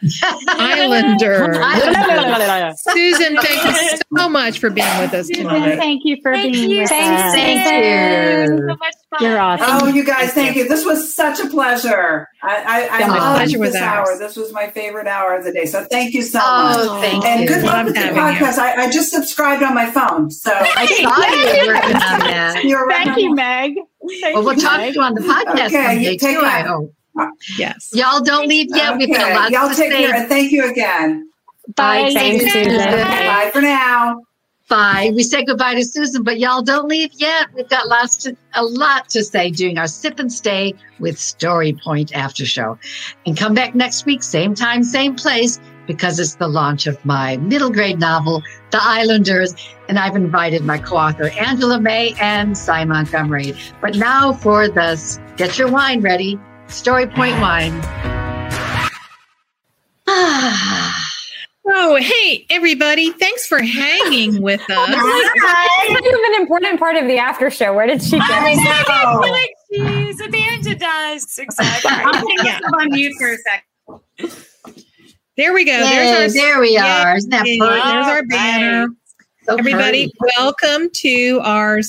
Islander. 0.49 1.53
Susan, 2.77 3.37
thank 3.37 3.65
you 3.65 3.97
so 4.15 4.29
much 4.29 4.59
for 4.59 4.69
being 4.69 4.99
with 4.99 5.15
us 5.15 5.27
tonight. 5.29 5.77
Thank 5.77 6.03
you 6.05 6.17
for 6.21 6.33
Thank 6.33 6.53
being 6.53 6.69
you, 6.69 6.77
with 6.81 6.89
Susan. 6.89 7.03
us. 7.03 7.33
Thank 7.33 7.59
It 7.67 8.39
was 8.39 8.49
you. 8.51 8.57
So 8.69 8.75
much 8.75 8.93
fun. 9.09 9.19
You're 9.29 9.39
awesome. 9.39 9.67
Oh, 9.69 9.87
you 9.87 10.05
guys, 10.05 10.31
thank 10.33 10.55
you. 10.55 10.67
This 10.67 10.85
was 10.85 11.11
such 11.11 11.39
a 11.39 11.47
pleasure. 11.47 12.27
I, 12.43 12.55
I, 12.55 12.89
I 12.97 13.07
The 13.07 13.13
loved 13.13 13.35
pleasure 13.37 13.59
was 13.59 13.73
this 13.73 13.81
ours. 13.81 14.19
This 14.19 14.35
was 14.35 14.53
my 14.53 14.67
favorite 14.67 15.07
hour 15.07 15.35
of 15.35 15.43
the 15.43 15.51
day. 15.51 15.65
So 15.65 15.83
thank 15.89 16.13
you 16.13 16.21
so 16.21 16.39
oh, 16.43 16.63
much. 16.63 16.77
Oh, 16.79 17.01
thank 17.01 17.25
And 17.25 17.41
you. 17.41 17.47
good 17.47 17.63
luck 17.63 17.73
Love 17.73 17.85
with 17.87 17.95
the 17.95 18.01
podcast. 18.01 18.59
I, 18.59 18.83
I 18.83 18.91
just 18.91 19.11
subscribed 19.11 19.63
on 19.63 19.73
my 19.73 19.89
phone. 19.89 20.29
So 20.29 20.51
I 20.53 20.85
saw 20.85 20.93
you 20.93 21.67
were 21.67 21.73
working 21.73 21.95
on 21.95 22.19
that. 22.19 22.63
you're 22.63 22.87
Thank 22.91 23.17
you, 23.17 23.33
Meg. 23.33 23.73
Thank 24.21 24.35
Well, 24.35 24.43
we'll 24.45 24.53
you, 24.53 24.61
talk 24.61 24.77
Meg. 24.77 24.93
to 24.93 24.99
you 24.99 25.01
on 25.03 25.15
the 25.15 25.21
podcast 25.21 25.65
Okay, 25.65 25.69
someday 25.69 26.11
you 26.11 26.17
take 26.19 26.37
too, 26.37 26.45
I 26.45 26.61
hope. 26.61 26.93
Yes. 27.57 27.89
Y'all 27.93 28.21
don't 28.21 28.47
leave 28.47 28.67
yet. 28.75 28.97
We've 28.97 29.09
got 29.09 29.21
Okay, 29.23 29.35
lots 29.35 29.51
Y'all 29.51 29.69
to 29.69 29.75
take 29.75 29.91
say. 29.91 30.05
care. 30.05 30.15
And 30.15 30.29
thank 30.29 30.51
you 30.51 30.69
again. 30.69 31.29
Bye. 31.75 32.11
Thanks, 32.13 32.51
Susan. 32.51 32.77
Bye 32.77 33.49
for 33.51 33.61
now. 33.61 34.21
Bye. 34.69 35.11
We 35.15 35.23
say 35.23 35.45
goodbye 35.45 35.75
to 35.75 35.83
Susan, 35.85 36.23
but 36.23 36.39
y'all 36.39 36.61
don't 36.61 36.89
leave 36.89 37.11
yet. 37.13 37.47
We've 37.53 37.69
got 37.69 37.87
lots 37.87 38.17
to, 38.17 38.35
a 38.53 38.63
lot 38.63 39.07
to 39.09 39.23
say 39.23 39.49
during 39.49 39.77
our 39.77 39.87
sip 39.87 40.19
and 40.19 40.31
stay 40.31 40.73
with 40.99 41.17
Story 41.17 41.71
Point 41.81 42.13
after 42.13 42.45
show. 42.45 42.77
And 43.25 43.37
come 43.37 43.53
back 43.53 43.75
next 43.75 44.05
week, 44.05 44.23
same 44.23 44.53
time, 44.55 44.83
same 44.83 45.15
place, 45.15 45.59
because 45.87 46.19
it's 46.19 46.35
the 46.35 46.49
launch 46.49 46.85
of 46.85 47.03
my 47.05 47.37
middle 47.37 47.69
grade 47.69 47.97
novel, 47.97 48.43
The 48.71 48.79
Islanders. 48.81 49.55
And 49.87 49.97
I've 49.97 50.17
invited 50.17 50.65
my 50.65 50.77
co-author, 50.77 51.29
Angela 51.39 51.79
May 51.79 52.13
and 52.19 52.57
Sy 52.57 52.83
Montgomery. 52.83 53.53
But 53.81 53.95
now 53.95 54.33
for 54.33 54.67
the 54.67 55.19
get 55.37 55.57
your 55.57 55.71
wine 55.71 56.01
ready, 56.01 56.37
Story 56.67 57.07
Point 57.07 57.39
wine. 57.39 57.79
Ah. 60.07 61.03
Oh, 61.69 61.95
hey, 61.97 62.45
everybody. 62.49 63.11
Thanks 63.11 63.45
for 63.45 63.61
hanging 63.61 64.41
with 64.41 64.61
us. 64.61 64.89
It's 64.89 65.41
kind 65.43 65.97
of 65.97 66.33
an 66.35 66.41
important 66.41 66.79
part 66.79 66.95
of 66.95 67.07
the 67.07 67.17
after 67.17 67.49
show. 67.49 67.73
Where 67.73 67.87
did 67.87 68.01
she 68.01 68.17
go? 68.17 68.25
I 68.25 68.55
feel 69.21 69.31
like 69.31 69.51
she's 69.71 70.21
Amanda 70.21 70.75
does. 70.75 71.37
Exactly. 71.37 71.91
I'll 71.93 72.25
take 72.25 72.39
us 72.45 72.61
on 72.79 72.89
mute 72.91 73.13
for 73.19 73.33
a 73.33 73.37
second. 73.37 74.45
There 75.35 75.53
we 75.53 75.65
go. 75.65 75.73
Yay, 75.73 75.79
There's 75.83 76.35
our 76.35 76.41
there 76.41 76.59
we 76.61 76.69
Yay. 76.71 76.77
are. 76.79 77.15
Isn't 77.17 77.29
that 77.31 77.43
There's 77.43 78.07
our 78.07 78.23
banner. 78.25 78.87
So 79.43 79.55
Everybody, 79.57 80.11
pretty. 80.19 80.33
welcome 80.37 80.89
to 80.91 81.39
our 81.43 81.81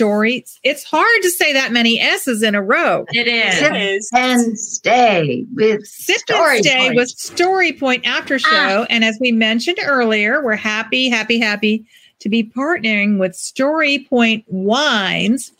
story. 0.00 0.46
It's 0.62 0.82
hard 0.82 1.22
to 1.22 1.30
say 1.30 1.52
that 1.52 1.72
many 1.72 2.00
S's 2.00 2.42
in 2.42 2.54
a 2.54 2.62
row. 2.62 3.04
It 3.12 3.28
is. 3.28 3.58
Sip 3.58 4.14
and 4.14 4.58
stay 4.58 5.44
with 5.52 5.86
Sip 5.86 6.16
Story 6.20 6.56
and 6.56 6.64
Stay 6.64 6.78
Point. 6.78 6.96
with 6.96 7.08
Story 7.10 7.72
Point 7.74 8.06
After 8.06 8.36
ah. 8.36 8.38
Show. 8.38 8.86
And 8.88 9.04
as 9.04 9.18
we 9.20 9.30
mentioned 9.30 9.78
earlier, 9.84 10.42
we're 10.42 10.56
happy, 10.56 11.10
happy, 11.10 11.38
happy 11.38 11.84
to 12.20 12.30
be 12.30 12.44
partnering 12.44 13.18
with 13.18 13.36
Story 13.36 14.06
Point 14.08 14.44
Wines 14.48 15.52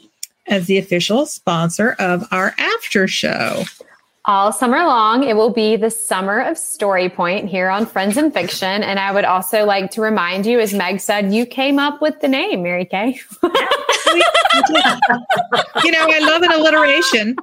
as 0.46 0.66
the 0.66 0.78
official 0.78 1.26
sponsor 1.26 1.94
of 1.98 2.26
our 2.30 2.54
after 2.56 3.06
show. 3.06 3.64
All 4.30 4.52
summer 4.52 4.78
long, 4.86 5.24
it 5.24 5.34
will 5.34 5.50
be 5.50 5.74
the 5.74 5.90
summer 5.90 6.38
of 6.38 6.56
Story 6.56 7.08
Point 7.08 7.48
here 7.48 7.68
on 7.68 7.84
Friends 7.84 8.16
and 8.16 8.32
Fiction. 8.32 8.84
And 8.84 9.00
I 9.00 9.10
would 9.10 9.24
also 9.24 9.64
like 9.64 9.90
to 9.90 10.00
remind 10.00 10.46
you, 10.46 10.60
as 10.60 10.72
Meg 10.72 11.00
said, 11.00 11.34
you 11.34 11.44
came 11.44 11.80
up 11.80 12.00
with 12.00 12.20
the 12.20 12.28
name, 12.28 12.62
Mary 12.62 12.84
Kay. 12.84 13.18
You 15.84 15.90
know, 15.90 16.06
I 16.08 16.18
love 16.20 16.42
an 16.42 16.52
alliteration. 16.52 17.36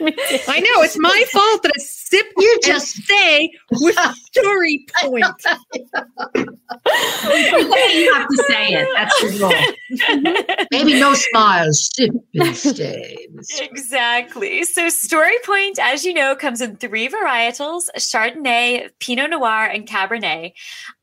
I 0.00 0.60
know 0.60 0.82
it's 0.82 0.98
my 0.98 1.24
fault 1.30 1.62
that 1.62 1.72
I 1.76 1.80
sip 2.14 2.26
You 2.36 2.52
and 2.54 2.62
just 2.64 2.88
stay 2.96 3.50
with 3.72 3.96
Story 4.32 4.86
Point. 5.00 5.24
you 6.34 8.14
have 8.14 8.28
to 8.28 8.44
say 8.48 8.68
it. 8.68 8.88
That's 8.94 9.20
the 9.20 9.28
rule. 9.40 10.66
maybe 10.70 10.98
no 10.98 11.14
smiles. 11.14 11.90
Sip 11.94 12.10
and 12.34 12.56
stay. 12.56 13.26
Exactly. 13.60 14.64
So 14.64 14.88
Story 14.88 15.36
Point, 15.44 15.78
as 15.80 16.04
you 16.04 16.14
know, 16.14 16.34
comes 16.34 16.60
in 16.60 16.76
three 16.76 17.08
varietals 17.08 17.88
Chardonnay, 17.96 18.90
Pinot 19.00 19.30
Noir, 19.30 19.66
and 19.66 19.86
Cabernet. 19.86 20.52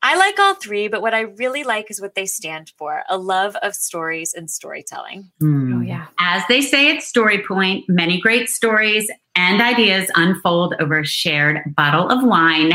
I 0.02 0.16
like 0.16 0.38
all 0.38 0.54
three, 0.54 0.88
but 0.88 1.02
what 1.02 1.14
I 1.14 1.20
really 1.20 1.64
like 1.64 1.90
is 1.90 2.00
what 2.00 2.14
they 2.14 2.26
stand 2.26 2.72
for 2.76 3.02
a 3.08 3.16
love 3.18 3.56
of 3.56 3.74
stories 3.74 4.34
and 4.34 4.50
storytelling. 4.50 5.30
Hmm. 5.40 5.74
Oh, 5.74 5.80
yeah. 5.80 6.06
As 6.18 6.42
they 6.48 6.60
say 6.60 6.94
at 6.94 7.02
Story 7.02 7.42
Point, 7.46 7.84
many 7.88 8.20
great 8.20 8.48
stories 8.48 9.10
and 9.36 9.60
ideas 9.60 10.10
unfold 10.14 10.74
over 10.80 11.00
a 11.00 11.06
shared 11.06 11.60
bottle 11.76 12.08
of 12.08 12.22
wine. 12.22 12.72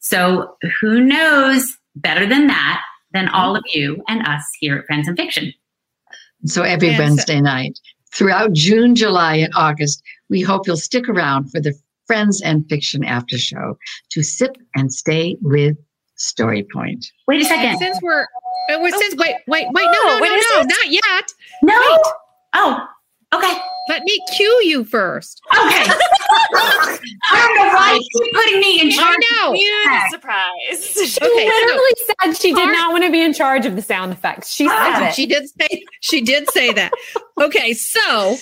So, 0.00 0.56
who 0.80 1.00
knows 1.00 1.76
better 1.96 2.26
than 2.26 2.46
that 2.46 2.80
than 3.12 3.28
all 3.28 3.56
of 3.56 3.64
you 3.72 4.02
and 4.08 4.26
us 4.26 4.42
here 4.60 4.76
at 4.78 4.86
Friends 4.86 5.08
and 5.08 5.16
Fiction? 5.16 5.52
So 6.46 6.62
every 6.62 6.88
Yes. 6.90 6.98
Wednesday 7.00 7.40
night, 7.40 7.78
throughout 8.14 8.52
June, 8.52 8.94
July, 8.94 9.36
and 9.36 9.52
August, 9.56 10.02
we 10.30 10.40
hope 10.40 10.66
you'll 10.66 10.76
stick 10.76 11.08
around 11.08 11.50
for 11.50 11.60
the 11.60 11.74
Friends 12.06 12.40
and 12.40 12.66
Fiction 12.68 13.04
After 13.04 13.36
Show 13.36 13.76
to 14.10 14.22
sip 14.22 14.56
and 14.76 14.92
stay 14.92 15.36
with 15.42 15.76
Story 16.14 16.66
Point. 16.72 17.04
Wait 17.26 17.36
a 17.36 17.38
And 17.40 17.48
second. 17.48 17.78
since 17.78 17.98
we're, 18.02 18.26
we're 18.80 18.90
since 18.90 19.14
oh. 19.14 19.18
wait, 19.18 19.36
wait, 19.46 19.66
wait, 19.72 19.84
no, 19.84 19.92
no, 19.92 20.20
what 20.20 20.28
no, 20.28 20.34
is 20.34 20.46
no, 20.54 20.62
not 20.62 20.90
yet. 20.90 21.32
No. 21.62 21.78
Wait. 21.78 22.00
Oh, 22.54 22.86
okay. 23.34 23.58
Let 23.88 24.02
me 24.04 24.18
cue 24.36 24.60
you 24.64 24.84
first. 24.84 25.40
Okay. 25.52 25.84
I 26.54 26.98
don't 27.32 27.56
know 27.56 27.74
why 27.74 27.98
you 28.00 28.22
keep 28.24 28.34
putting 28.34 28.60
me 28.60 28.80
in 28.80 28.88
I 28.88 28.90
charge. 28.90 29.16
know. 29.32 30.08
Surprise. 30.10 30.92
She 30.94 31.24
Okay, 31.24 31.48
so- 31.48 31.66
literally 31.66 31.92
said 32.22 32.36
she 32.36 32.54
did 32.54 32.66
not 32.72 32.92
want 32.92 33.04
to 33.04 33.10
be 33.10 33.22
in 33.22 33.32
charge 33.32 33.66
of 33.66 33.76
the 33.76 33.82
sound 33.82 34.12
effects. 34.12 34.50
She 34.50 34.68
said 34.68 35.00
oh, 35.00 35.04
it. 35.06 35.14
She 35.14 35.26
did 35.26 35.48
say 35.48 35.82
she 36.00 36.20
did 36.20 36.50
say 36.50 36.72
that. 36.72 36.92
Okay, 37.40 37.72
so 37.72 38.36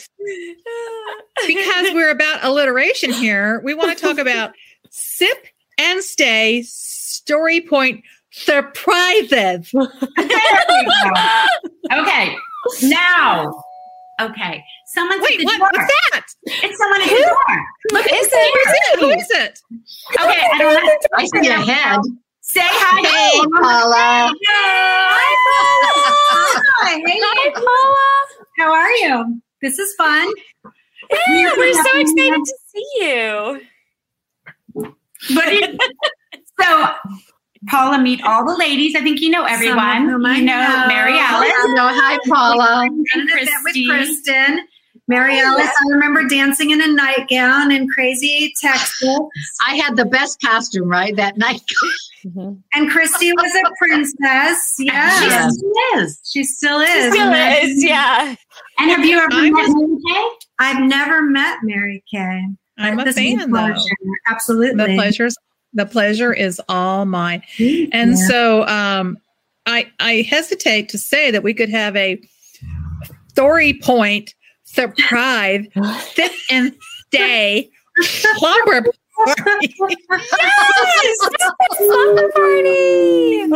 because 1.46 1.94
we're 1.94 2.10
about 2.10 2.42
alliteration 2.44 3.12
here, 3.12 3.60
we 3.64 3.74
want 3.74 3.96
to 3.96 4.02
talk 4.04 4.18
about 4.18 4.52
sip 4.90 5.46
and 5.78 6.02
stay 6.02 6.62
story 6.66 7.60
point 7.60 8.02
surprises. 8.32 9.70
There 9.72 9.88
we 10.68 10.84
go. 10.86 12.00
Okay. 12.02 12.34
Now. 12.82 13.62
Okay. 14.20 14.64
Someone's 14.86 15.22
at 15.24 15.38
the 15.38 15.44
what, 15.44 15.58
door. 15.58 15.68
what's 15.72 15.92
that? 16.12 16.24
It's 16.44 16.78
someone 16.78 17.02
at 17.02 17.08
the 17.08 17.22
door. 17.22 17.66
Look, 17.92 18.06
Is 18.06 18.28
it? 18.32 19.00
Who 19.00 19.08
is 19.10 19.30
it? 19.30 19.58
Okay, 20.18 20.46
I 20.54 20.58
don't 20.58 20.84
know. 20.84 20.96
I 21.14 21.26
see 21.26 21.48
a 21.48 21.52
head. 21.60 22.00
Say 22.40 22.60
hi. 22.62 23.00
Hey, 23.06 23.40
Paula. 23.60 24.32
Hi, 24.46 25.32
Paula. 25.46 26.62
Hey, 26.86 27.02
Hi, 27.04 27.50
Paula. 27.52 28.46
how 28.58 28.72
are 28.72 28.90
you? 28.92 29.40
This 29.60 29.78
is 29.78 29.92
fun. 29.94 30.32
Yeah, 31.28 31.52
we're 31.56 31.72
so 31.74 31.98
excited 31.98 32.44
to 32.44 32.54
see 32.68 32.88
you. 33.00 33.60
But 35.34 35.48
it, 35.48 35.80
so, 36.60 36.94
Paula, 37.68 37.98
meet 37.98 38.22
all 38.22 38.44
the 38.46 38.56
ladies. 38.56 38.94
I 38.94 39.00
think 39.02 39.20
you 39.20 39.30
know 39.30 39.44
everyone. 39.44 40.08
Some 40.10 40.24
of 40.24 40.30
I 40.30 40.36
You 40.36 40.44
know 40.44 40.58
know. 40.58 40.86
Mary 40.88 41.18
Alice. 41.18 41.50
No, 41.74 41.88
hi, 41.88 42.18
Paula. 42.28 42.82
And 42.86 43.06
an 43.30 43.48
with 43.64 43.76
Kristen. 43.88 44.66
Mary 45.08 45.38
Alice, 45.38 45.68
I 45.68 45.92
remember 45.92 46.24
dancing 46.26 46.70
in 46.72 46.80
a 46.82 46.88
nightgown 46.88 47.70
in 47.70 47.86
crazy 47.88 48.52
Texas. 48.60 49.18
I 49.64 49.76
had 49.76 49.94
the 49.94 50.04
best 50.04 50.40
costume, 50.40 50.88
right, 50.88 51.14
that 51.14 51.36
night. 51.36 51.60
Mm-hmm. 52.24 52.54
And 52.74 52.90
Kristy 52.90 53.30
was 53.32 53.54
a 53.54 53.70
princess. 53.78 54.74
She 54.78 54.86
Yeah. 54.86 55.48
still 55.48 55.72
is. 56.00 56.20
She 56.24 56.42
still 56.42 56.80
is. 56.80 57.12
Still 57.14 57.32
And 57.32 57.68
is, 57.68 57.84
yeah. 57.84 58.34
And 58.80 58.90
have 58.90 59.04
you 59.04 59.16
ever 59.18 59.28
I 59.30 59.50
met 59.50 59.52
was- 59.52 59.74
Mary 59.76 59.98
Kay? 60.08 60.28
I've 60.58 60.82
never 60.82 61.22
met 61.22 61.58
Mary 61.62 62.02
Kay. 62.10 62.42
I'm 62.78 62.98
a 62.98 63.04
This 63.04 63.16
is 63.16 63.22
fan, 63.38 63.50
though. 63.52 63.74
Absolutely. 64.28 64.86
The 64.86 64.94
pleasure's 64.96 65.36
the 65.76 65.86
pleasure 65.86 66.32
is 66.32 66.60
all 66.68 67.04
mine. 67.06 67.42
And 67.58 68.10
Yeah. 68.12 68.26
so 68.28 68.66
um 68.66 69.18
I 69.66 69.86
I 70.00 70.26
hesitate 70.28 70.88
to 70.90 70.98
say 70.98 71.30
that 71.30 71.42
we 71.42 71.54
could 71.54 71.70
have 71.70 71.94
a 71.96 72.20
story 73.28 73.74
point 73.82 74.34
surprise 74.64 75.66
sit 76.14 76.32
and 76.50 76.74
stay 77.08 77.68
slumber 78.02 78.82
party. 78.82 79.74
Yes, 79.88 81.18
slumber 81.78 82.28
party. 82.32 83.46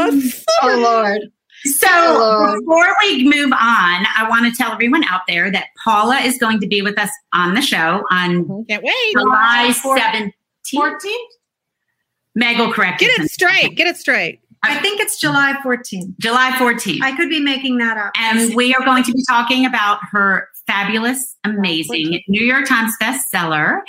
Oh, 0.62 0.79
Lord. 0.79 1.21
So 1.64 1.87
Hello. 1.91 2.57
before 2.59 2.95
we 3.03 3.25
move 3.25 3.53
on, 3.53 4.07
I 4.16 4.27
want 4.31 4.47
to 4.47 4.53
tell 4.57 4.73
everyone 4.73 5.05
out 5.05 5.21
there 5.29 5.51
that 5.53 5.66
Paula 5.85 6.16
is 6.21 6.39
going 6.39 6.59
to 6.61 6.66
be 6.66 6.81
with 6.81 6.99
us 6.99 7.11
on 7.35 7.55
the 7.55 7.61
show 7.61 8.03
on 8.11 8.64
Can't 8.66 8.83
wait. 8.83 9.12
July 9.12 9.71
17th. 9.85 10.33
14th? 10.75 11.16
Meg 12.35 12.59
will 12.59 12.72
correct 12.72 13.01
Get 13.01 13.18
it 13.18 13.31
straight. 13.31 13.76
Get 13.76 13.87
it 13.87 13.97
straight. 13.97 14.41
I 14.62 14.78
think 14.81 15.01
it's 15.01 15.18
July 15.18 15.55
14th. 15.64 16.18
July 16.18 16.51
14th. 16.53 17.01
I 17.03 17.16
could 17.16 17.31
be 17.31 17.41
making 17.41 17.78
that 17.78 17.97
up. 17.97 18.12
and 18.18 18.55
we 18.55 18.74
are 18.74 18.85
going 18.85 19.03
to 19.05 19.12
be 19.12 19.24
talking 19.28 19.64
about 19.64 19.99
her 20.12 20.49
fabulous, 20.66 21.35
amazing 21.45 22.20
New 22.28 22.45
York 22.45 22.66
Times 22.66 22.93
bestseller, 23.03 23.81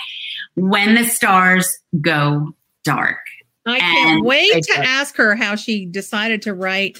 When 0.54 0.94
the 0.94 1.04
Stars 1.04 1.78
Go 2.00 2.54
Dark. 2.84 3.18
I 3.66 3.72
And- 3.74 3.80
can't 3.80 4.24
wait 4.24 4.50
to 4.64 4.72
Right. 4.78 4.86
ask 4.88 5.14
her 5.16 5.36
how 5.36 5.54
she 5.56 5.84
decided 5.86 6.42
to 6.42 6.54
write 6.54 6.98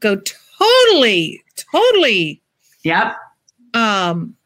go 0.00 0.20
totally, 0.58 1.42
totally 1.72 2.42
Yep. 2.84 3.16
um 3.72 4.36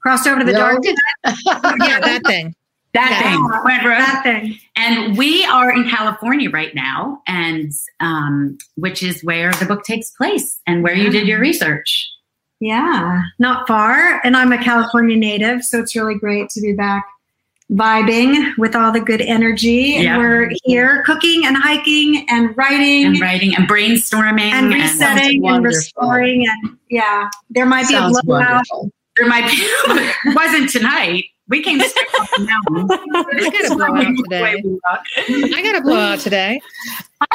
Crossed 0.00 0.26
over 0.28 0.40
to 0.40 0.44
the 0.46 0.52
dark. 0.52 0.78
Yeah, 1.24 1.98
that 2.00 2.20
thing. 2.26 2.54
That 2.94 3.10
Yeah. 3.10 3.32
thing. 3.32 3.48
That 3.90 4.20
thing. 4.22 4.58
And 4.76 5.16
we 5.18 5.44
are 5.44 5.70
in 5.74 5.88
California 5.88 6.48
right 6.50 6.74
now, 6.74 7.20
and 7.26 7.72
um, 8.00 8.56
which 8.76 9.02
is 9.02 9.22
where 9.22 9.52
the 9.52 9.66
book 9.66 9.84
takes 9.84 10.10
place 10.10 10.58
and 10.66 10.82
where 10.82 10.94
you 10.94 11.10
did 11.10 11.26
your 11.26 11.40
research. 11.40 12.08
Yeah, 12.60 13.22
not 13.38 13.66
far. 13.66 14.20
And 14.24 14.36
I'm 14.36 14.52
a 14.52 14.58
California 14.62 15.16
native, 15.16 15.64
so 15.64 15.80
it's 15.80 15.94
really 15.96 16.14
great 16.14 16.48
to 16.50 16.60
be 16.60 16.72
back 16.72 17.04
vibing 17.72 18.56
with 18.58 18.76
all 18.76 18.92
the 18.92 19.00
good 19.00 19.20
energy. 19.22 19.96
Yeah. 19.98 20.14
And 20.14 20.18
we're 20.22 20.50
here 20.64 21.02
cooking 21.04 21.44
and 21.46 21.56
hiking 21.56 22.26
and 22.30 22.56
writing 22.56 23.06
And 23.06 23.14
and, 23.14 23.20
writing 23.22 23.54
and 23.56 23.68
brainstorming. 23.68 24.40
And 24.52 24.72
resetting 24.72 25.34
and 25.36 25.42
wonderful. 25.42 25.76
restoring. 25.78 26.46
And 26.46 26.76
yeah, 26.90 27.28
there 27.50 27.66
might 27.66 27.88
be 27.88 27.94
a 27.94 27.98
Sounds 27.98 28.20
blowout. 28.22 28.48
wonderful. 28.70 28.90
there 29.16 29.26
might 29.26 29.46
be, 29.50 29.56
it 29.58 30.36
wasn't 30.36 30.70
tonight. 30.70 31.24
We 31.48 31.62
came 31.62 31.78
straight 31.80 32.06
off 32.20 32.30
the 32.36 32.48
mountain. 32.66 32.88
I 32.90 33.50
gotta 33.50 33.74
blow 33.74 33.86
out 33.96 34.16
today. 34.24 34.64
I 35.54 35.62
gotta 35.62 35.80
blow 35.82 35.96
out 35.98 36.18
today. 36.20 36.60
I 37.20 37.26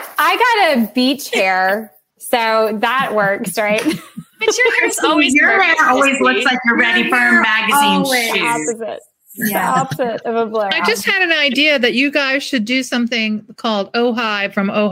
got 0.00 0.08
I 0.18 0.36
got 0.76 0.78
a 0.88 0.92
beach 0.94 1.30
hair, 1.30 1.92
so 2.18 2.76
that 2.80 3.14
works, 3.14 3.58
right? 3.58 3.82
But 4.40 4.56
your 4.56 4.80
hair's 4.80 4.96
always 5.00 5.34
Your 5.34 5.60
hair 5.60 5.74
always 5.88 6.20
looks 6.20 6.44
like 6.44 6.60
you're 6.64 6.78
ready 6.78 7.08
for 7.10 7.16
a 7.16 7.42
magazine 7.42 8.04
shoot. 8.04 8.40
opposite. 8.40 9.00
The 9.34 9.50
Yeah. 9.50 9.72
opposite 9.72 10.22
of 10.22 10.36
a 10.36 10.46
blowout. 10.46 10.72
I 10.74 10.84
just 10.86 11.04
had 11.04 11.22
an 11.22 11.32
idea 11.32 11.76
that 11.80 11.94
you 11.94 12.12
guys 12.12 12.44
should 12.44 12.64
do 12.64 12.84
something 12.84 13.44
called 13.56 13.90
oh 13.94 14.12
Ojai 14.14 14.52
from 14.54 14.70
oh 14.70 14.90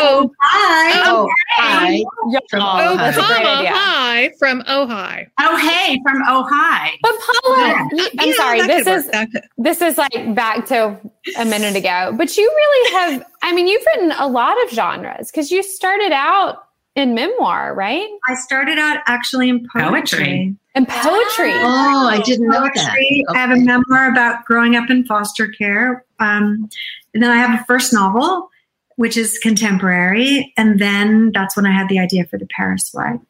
Oh, 0.00 0.30
Hi. 0.40 1.02
oh, 1.06 1.26
Oh, 1.26 1.28
hi. 1.56 2.02
From 2.50 2.62
oh, 2.62 2.64
Ojai. 2.66 2.96
that's 2.96 3.16
a 3.16 3.20
great 3.20 3.42
comma, 3.42 3.58
idea. 3.58 3.70
hi 3.74 4.30
from 4.38 4.62
Ojai. 4.62 5.26
Oh, 5.40 5.56
hey, 5.56 6.00
from 6.02 6.22
Ojai. 6.24 6.90
But 7.02 7.14
Paula, 7.42 7.88
you- 7.92 8.08
I'm 8.18 8.28
Yeah, 8.28 8.34
sorry. 8.34 8.60
This 8.66 8.86
is 8.86 9.10
work. 9.12 9.28
This 9.56 9.80
is 9.82 9.98
like 9.98 10.34
back 10.34 10.66
to 10.66 10.98
a 11.38 11.44
minute 11.44 11.76
ago. 11.76 12.12
But 12.16 12.36
you 12.36 12.44
really 12.48 12.92
have. 12.92 13.24
I 13.42 13.54
mean, 13.54 13.66
you've 13.66 13.84
written 13.94 14.12
a 14.18 14.28
lot 14.28 14.62
of 14.64 14.70
genres 14.70 15.30
because 15.30 15.50
you 15.50 15.62
started 15.62 16.12
out 16.12 16.64
in 16.94 17.14
memoir, 17.14 17.74
right? 17.74 18.08
I 18.28 18.34
started 18.34 18.78
out 18.78 18.98
actually 19.06 19.48
in 19.48 19.66
poetry. 19.72 19.88
Poetry. 19.90 20.56
And 20.74 20.86
poetry. 20.88 21.52
Oh, 21.54 22.08
I 22.08 22.20
didn't 22.24 22.48
know 22.48 22.62
that. 22.62 22.74
Poetry. 22.74 23.24
I 23.30 23.38
have 23.38 23.50
a 23.50 23.56
memoir 23.56 24.10
about 24.10 24.44
growing 24.44 24.76
up 24.76 24.90
in 24.90 25.04
foster 25.06 25.48
care. 25.48 26.04
Um, 26.20 26.68
and 27.14 27.22
then 27.22 27.30
I 27.30 27.36
have 27.36 27.58
a 27.60 27.64
first 27.64 27.92
novel, 27.92 28.50
which 28.98 29.16
is 29.16 29.38
contemporary. 29.38 30.52
And 30.56 30.80
then 30.80 31.30
that's 31.32 31.56
when 31.56 31.64
I 31.66 31.70
had 31.72 31.88
the 31.88 32.00
idea 32.00 32.26
for 32.26 32.36
the 32.36 32.46
Paris 32.46 32.90
Wife. 32.92 33.20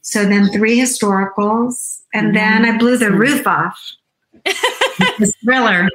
So 0.00 0.24
then 0.24 0.48
three 0.52 0.78
historicals. 0.78 2.00
And 2.14 2.34
then 2.34 2.64
I 2.64 2.78
blew 2.78 2.96
the 2.96 3.12
roof 3.12 3.46
off. 3.46 3.78
The 5.18 5.30
thriller. 5.44 5.88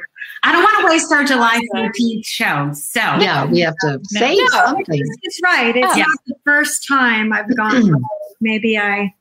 I 0.44 0.52
don't 0.52 0.62
want 0.64 0.82
to 0.82 0.86
waste 0.88 1.12
our 1.12 1.24
July 1.24 1.60
14th 1.76 2.26
show. 2.26 2.72
So, 2.74 3.00
Yeah, 3.00 3.46
we 3.46 3.60
have 3.62 3.76
to 3.82 4.00
say 4.06 4.36
No. 4.36 4.48
something. 4.48 5.02
It's 5.24 5.40
right. 5.44 5.76
It's 5.76 5.88
Oh. 5.96 5.98
not 6.00 6.18
the 6.28 6.36
first 6.44 6.88
time 6.88 7.34
I've 7.34 7.56
gone. 7.58 8.04
maybe 8.42 8.78
I, 8.78 9.14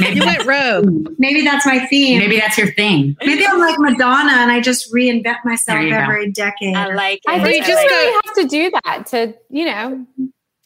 maybe, 0.00 0.16
You 0.20 0.26
went 0.26 0.44
rogue. 0.44 1.14
maybe 1.18 1.42
that's 1.42 1.64
my 1.66 1.78
theme. 1.86 2.18
maybe 2.18 2.38
that's 2.38 2.58
your 2.58 2.72
thing. 2.72 3.16
Maybe 3.24 3.46
I'm 3.46 3.58
like 3.58 3.76
Madonna 3.78 4.32
and 4.32 4.50
I 4.50 4.60
just 4.60 4.92
reinvent 4.92 5.44
myself 5.44 5.78
There 5.78 5.82
you 5.82 5.90
go. 5.90 5.98
every 5.98 6.30
decade. 6.30 6.74
I 6.76 6.92
like 6.94 7.18
it. 7.18 7.22
I 7.28 7.42
think 7.42 7.56
you 7.66 7.72
just 7.72 7.82
really 7.84 8.12
go- 8.12 8.20
have 8.24 8.34
to 8.34 8.48
do 8.48 8.70
that 8.84 9.06
to, 9.06 9.34
you 9.50 9.64
know, 9.66 10.06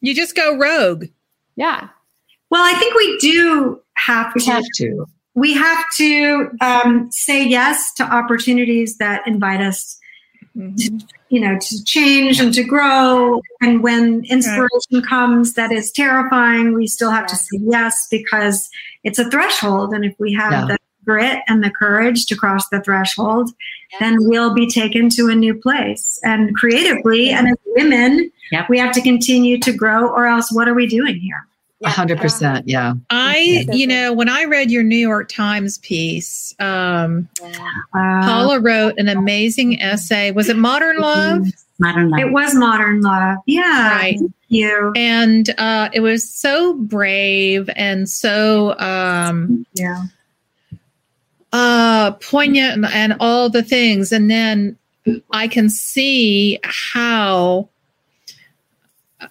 You 0.01 0.15
just 0.15 0.35
go 0.35 0.57
rogue. 0.57 1.05
yeah. 1.57 1.89
well, 2.51 2.63
I 2.65 2.79
think 2.79 2.95
we 2.95 3.19
do 3.19 3.81
have 3.95 4.33
We 4.35 4.41
to. 4.43 4.51
have 4.51 4.65
to. 4.77 5.07
we 5.35 5.53
have 5.55 5.85
to 5.99 6.51
um, 6.61 7.09
say 7.13 7.47
yes 7.47 7.93
to 7.95 8.03
opportunities 8.05 8.97
that 8.97 9.27
invite 9.27 9.61
us 9.61 9.99
Mm-hmm. 10.57 10.99
you 11.29 11.41
know 11.41 11.57
to 11.61 11.85
change 11.85 12.41
and 12.41 12.53
to 12.55 12.65
grow. 12.65 13.41
And 13.61 13.83
when 13.85 14.25
inspiration 14.25 15.01
comes 15.09 15.55
that 15.55 15.71
is 15.71 15.93
terrifying 15.93 16.75
we 16.75 16.89
still 16.89 17.11
have 17.13 17.27
to 17.29 17.37
say 17.37 17.59
yes 17.61 18.09
because 18.11 18.69
it's 19.05 19.21
a 19.21 19.31
threshold. 19.31 19.95
And 19.95 20.05
if 20.05 20.15
we 20.19 20.33
have 20.35 20.53
Yeah. 20.53 20.67
the 20.67 20.79
grit 21.05 21.43
and 21.49 21.63
the 21.63 21.71
courage 21.71 22.27
to 22.27 22.37
cross 22.37 22.69
the 22.69 22.81
threshold 22.81 23.51
then 24.01 24.17
we'll 24.21 24.53
be 24.55 24.69
taken 24.69 25.09
to 25.11 25.29
a 25.29 25.35
new 25.35 25.55
place. 25.55 26.19
And 26.25 26.55
creatively 26.57 27.31
and 27.31 27.49
as 27.49 27.57
women 27.67 28.31
we 28.69 28.79
have 28.79 28.93
to 28.95 29.01
continue 29.01 29.59
to 29.61 29.73
grow 29.73 30.09
or 30.09 30.27
else 30.27 30.53
what 30.53 30.69
are 30.69 30.75
we 30.75 30.87
doing 30.89 31.17
here 31.21 31.47
A 31.83 31.89
hundred 31.89 32.19
percent. 32.19 32.69
Yeah. 32.69 32.93
I, 33.09 33.65
you 33.73 33.87
know, 33.87 34.13
when 34.13 34.29
I 34.29 34.45
read 34.45 34.71
your 34.71 34.83
New 34.83 34.97
York 34.99 35.29
Times 35.31 35.79
piece, 35.79 36.55
um, 36.59 37.27
uh, 37.43 38.23
Paula 38.23 38.61
wrote 38.61 38.99
an 38.99 39.09
amazing 39.09 39.81
essay. 39.81 40.31
Was 40.31 40.49
it 40.51 40.57
Modern 40.59 40.99
Love? 40.99 41.47
Modern 41.79 42.11
love. 42.11 42.21
it 42.21 42.31
was 42.31 42.55
modern 42.55 43.01
love 43.01 43.39
yeah 43.47 43.89
Right. 43.97 44.19
thank 44.19 44.35
you 44.49 44.93
And 44.97 45.49
uh, 45.57 45.89
it 45.95 46.01
was 46.01 46.29
so 46.29 46.75
brave 46.75 47.71
and 47.75 48.07
so 48.07 48.79
um, 48.79 49.65
yeah 49.73 50.05
uh, 51.55 52.11
poignant 52.21 52.75
and, 52.75 52.87
and 52.87 53.17
all 53.19 53.49
the 53.49 53.63
things. 53.63 54.13
And 54.13 54.31
then 54.31 54.77
I 55.33 55.49
can 55.49 55.69
see 55.71 56.59
how, 56.63 57.69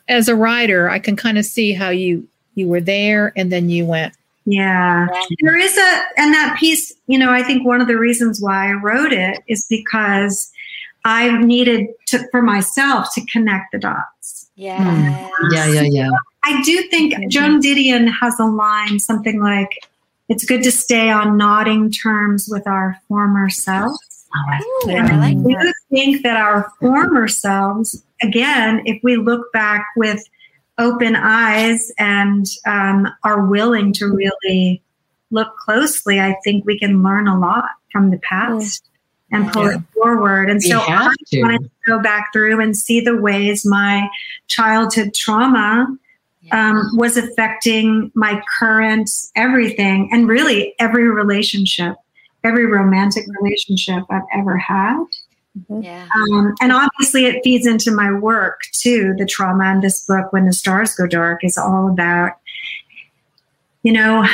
as 0.08 0.28
a 0.28 0.36
writer, 0.36 0.90
I 0.90 1.00
can 1.00 1.16
kind 1.16 1.38
of 1.38 1.46
see 1.46 1.72
how 1.74 1.90
you 1.90 2.28
you 2.60 2.68
were 2.68 2.82
there 2.82 3.34
and 3.36 3.52
then 3.52 3.70
you 3.70 3.86
went. 3.86 4.14
Yeah. 4.46 5.08
There 5.42 5.58
is 5.58 5.78
a, 5.78 6.04
and 6.18 6.34
that 6.34 6.58
piece, 6.60 6.94
you 7.08 7.18
know, 7.18 7.32
I 7.32 7.44
think 7.44 7.66
one 7.66 7.82
of 7.82 7.88
the 7.88 7.98
reasons 7.98 8.42
why 8.42 8.70
I 8.70 8.74
wrote 8.74 9.14
it 9.14 9.42
is 9.48 9.66
because 9.70 10.52
I 11.06 11.38
needed 11.40 11.88
to, 12.08 12.28
for 12.32 12.42
myself 12.42 13.08
to 13.16 13.26
connect 13.26 13.72
the 13.72 13.80
dots. 13.80 14.50
Yeah. 14.56 15.30
Yeah, 15.52 15.68
yeah, 15.68 15.82
yeah. 15.82 16.10
I 16.44 16.62
do 16.64 16.82
think 16.90 17.30
Joan 17.30 17.62
Didion 17.62 18.12
has 18.20 18.40
a 18.40 18.46
line, 18.46 19.00
something 19.00 19.40
like, 19.42 19.70
it's 20.30 20.46
good 20.46 20.64
to 20.64 20.72
stay 20.72 21.10
on 21.10 21.38
nodding 21.38 21.92
terms 21.92 22.50
with 22.52 22.68
our 22.68 23.00
former 23.08 23.50
selves. 23.50 24.26
Oh, 24.36 24.86
Ooh, 24.86 24.90
And 24.92 25.08
I 25.08 25.18
like 25.18 25.38
I 25.38 25.42
do 25.42 25.56
that. 25.56 25.74
think 25.90 26.24
that 26.24 26.38
our 26.38 26.72
former 26.80 27.28
selves, 27.28 28.04
again, 28.22 28.82
if 28.86 29.00
we 29.04 29.18
look 29.18 29.52
back 29.54 29.86
with 29.96 30.24
open 30.80 31.16
eyes 31.16 31.92
and 32.00 32.46
um, 32.66 33.08
are 33.24 33.46
willing 33.46 33.94
to 33.94 34.08
really 34.08 34.82
look 35.32 35.56
closely, 35.58 36.20
I 36.20 36.36
think 36.44 36.66
we 36.66 36.80
can 36.80 37.04
learn 37.04 37.28
a 37.28 37.38
lot 37.38 37.66
from 37.92 38.10
the 38.10 38.18
past 38.20 38.84
and 39.32 39.52
pull 39.52 39.66
Yeah. 39.66 39.76
it 39.78 39.82
forward. 39.94 40.50
And 40.50 40.60
We 40.64 40.72
so 40.72 40.80
I 40.80 41.14
to. 41.28 41.42
wanted 41.42 41.64
to 41.64 41.70
go 41.86 42.00
back 42.02 42.34
through 42.34 42.60
and 42.62 42.76
see 42.76 43.00
the 43.02 43.16
ways 43.16 43.66
my 43.66 44.10
childhood 44.48 45.14
trauma 45.14 45.88
um, 46.52 46.90
was 46.96 47.16
affecting 47.18 48.12
my 48.16 48.42
current 48.58 49.08
everything 49.36 50.10
and 50.12 50.28
really 50.28 50.74
every 50.80 51.08
relationship, 51.08 51.96
every 52.44 52.66
romantic 52.66 53.26
relationship 53.40 54.04
I've 54.10 54.24
ever 54.34 54.58
had. 54.58 55.04
Yeah. 55.68 56.08
Um, 56.16 56.56
and 56.62 56.72
obviously, 56.72 57.26
it 57.26 57.42
feeds 57.44 57.68
into 57.68 57.92
my 57.92 58.12
work 58.12 58.62
too. 58.74 59.14
The 59.18 59.26
trauma 59.26 59.72
in 59.72 59.82
this 59.82 60.06
book, 60.06 60.32
When 60.32 60.46
the 60.46 60.54
Stars 60.54 60.96
Go 60.96 61.08
Dark, 61.08 61.44
is 61.44 61.58
all 61.58 61.90
about, 61.90 62.34
you 63.84 63.92
know, 63.94 64.26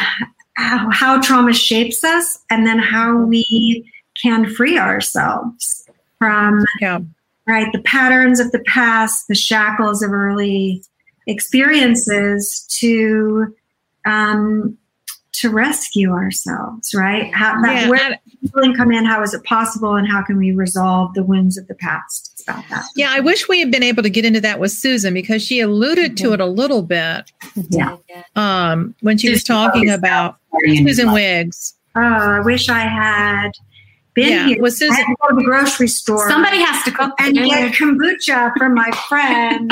how, 0.55 0.89
how 0.91 1.21
trauma 1.21 1.53
shapes 1.53 2.03
us 2.03 2.39
and 2.49 2.65
then 2.65 2.79
how 2.79 3.17
we 3.17 3.91
can 4.21 4.49
free 4.49 4.77
ourselves 4.77 5.87
from 6.17 6.63
Yeah. 6.79 6.99
right 7.45 7.71
the 7.73 7.81
patterns 7.81 8.39
of 8.39 8.51
the 8.53 8.59
past 8.59 9.27
the 9.27 9.35
shackles 9.35 10.01
of 10.01 10.13
early 10.13 10.81
experiences 11.27 12.65
to 12.79 13.53
um 14.05 14.77
to 15.33 15.49
rescue 15.49 16.11
ourselves 16.11 16.93
right 16.95 17.33
how 17.35 17.61
that 17.61 17.81
Yeah, 17.83 17.89
where 17.89 18.19
and- 18.45 18.51
healing 18.63 18.75
come 18.75 18.91
in 18.91 19.05
how 19.05 19.21
is 19.23 19.33
it 19.33 19.43
possible 19.43 19.95
and 19.95 20.07
how 20.07 20.21
can 20.21 20.37
we 20.37 20.51
resolve 20.51 21.13
the 21.13 21.23
wounds 21.23 21.57
of 21.57 21.67
the 21.67 21.75
past 21.75 22.31
it's 22.33 22.43
about 22.43 22.63
that 22.69 22.83
Yeah, 22.95 23.09
I 23.11 23.19
wish 23.19 23.47
we 23.49 23.59
had 23.59 23.71
been 23.71 23.83
able 23.83 24.03
to 24.03 24.09
get 24.09 24.25
into 24.25 24.41
that 24.41 24.59
with 24.59 24.71
Susan 24.71 25.13
because 25.13 25.41
she 25.41 25.59
alluded 25.59 26.17
to 26.17 26.33
it 26.33 26.39
a 26.39 26.45
little 26.45 26.81
bit 26.81 27.31
Yeah. 27.69 27.97
um, 28.35 28.95
when 29.01 29.17
she 29.17 29.29
was 29.29 29.43
talking 29.43 29.89
about 29.89 30.37
Story 30.49 30.77
in 30.77 30.87
Susan 30.87 31.05
your 31.05 31.13
life. 31.13 31.21
Wiggs. 31.45 31.73
oh 31.95 32.01
i 32.01 32.39
wish 32.39 32.69
i 32.69 32.79
had 32.79 33.51
been 34.13 34.29
Yeah, 34.31 34.47
here 34.47 34.61
was 34.61 34.75
I 34.81 34.85
Susan- 34.87 34.95
had 34.95 35.05
to 35.07 35.15
go 35.21 35.27
to 35.29 35.35
the 35.35 35.43
grocery 35.43 35.87
store 35.89 36.29
Somebody 36.29 36.59
has 36.59 36.83
to 36.83 36.91
cook 36.91 37.11
and 37.19 37.35
get 37.35 37.73
kombucha 37.73 38.51
for 38.57 38.69
my 38.69 38.89
friend 39.09 39.71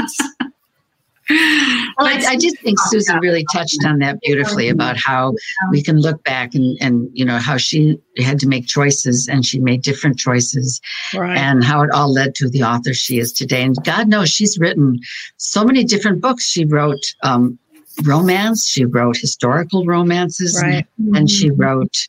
Well, 1.99 2.07
I, 2.07 2.23
I 2.29 2.35
just 2.37 2.59
think 2.61 2.79
Susan 2.87 3.19
really 3.19 3.45
touched 3.53 3.85
on 3.85 3.99
that 3.99 4.19
beautifully 4.21 4.67
about 4.69 4.97
how 4.97 5.33
we 5.71 5.83
can 5.83 5.99
look 6.01 6.23
back 6.23 6.55
and, 6.55 6.75
and 6.81 7.07
you 7.13 7.23
know 7.23 7.37
how 7.37 7.57
she 7.57 7.99
had 8.17 8.39
to 8.39 8.47
make 8.47 8.65
choices 8.65 9.27
and 9.27 9.45
she 9.45 9.59
made 9.59 9.83
different 9.83 10.17
choices 10.17 10.81
Right. 11.13 11.37
and 11.37 11.63
how 11.63 11.83
it 11.83 11.91
all 11.91 12.11
led 12.11 12.33
to 12.35 12.49
the 12.49 12.63
author 12.63 12.93
she 12.95 13.19
is 13.19 13.31
today. 13.31 13.61
And 13.61 13.75
God 13.83 14.07
knows 14.07 14.29
she's 14.29 14.57
written 14.57 14.99
so 15.37 15.63
many 15.63 15.83
different 15.83 16.19
books. 16.19 16.49
She 16.49 16.65
wrote 16.65 17.03
um, 17.21 17.59
romance, 18.03 18.65
she 18.67 18.85
wrote 18.85 19.17
historical 19.17 19.85
romances, 19.85 20.59
right. 20.63 20.87
and 21.13 21.29
she 21.29 21.51
wrote 21.51 22.07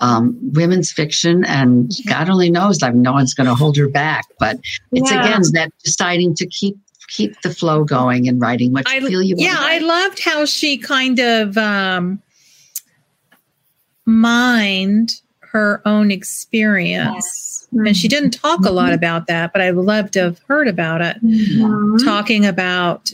um, 0.00 0.36
women's 0.54 0.90
fiction. 0.90 1.44
And 1.44 1.92
God 2.08 2.30
only 2.30 2.50
knows, 2.50 2.80
like 2.80 2.94
no 2.94 3.12
one's 3.12 3.34
going 3.34 3.48
to 3.48 3.54
hold 3.54 3.76
her 3.76 3.88
back. 3.88 4.24
But 4.38 4.58
it's 4.92 5.10
Yeah. 5.10 5.20
again 5.26 5.42
that 5.52 5.72
deciding 5.84 6.34
to 6.36 6.46
keep 6.46 6.76
keep 7.08 7.40
the 7.42 7.50
flow 7.50 7.84
going 7.84 8.28
and 8.28 8.40
writing 8.40 8.72
what 8.72 8.88
you 8.88 8.96
I, 8.96 9.00
feel 9.00 9.22
you 9.22 9.36
yeah, 9.38 9.56
I 9.58 9.78
loved 9.78 10.22
how 10.22 10.44
she 10.44 10.76
kind 10.76 11.18
of 11.18 11.56
um, 11.56 12.20
mined 14.04 15.20
her 15.40 15.82
own 15.84 16.10
experience. 16.10 17.68
And 17.72 17.96
she 17.96 18.08
didn't 18.08 18.30
talk 18.30 18.64
a 18.64 18.70
lot 18.70 18.92
about 18.92 19.26
that, 19.26 19.52
but 19.52 19.60
I 19.60 19.72
would 19.72 19.84
love 19.84 20.10
to 20.12 20.20
have 20.20 20.40
heard 20.48 20.68
about 20.68 21.02
it. 21.02 21.22
Mhm. 21.22 22.04
Talking 22.04 22.46
about, 22.46 23.12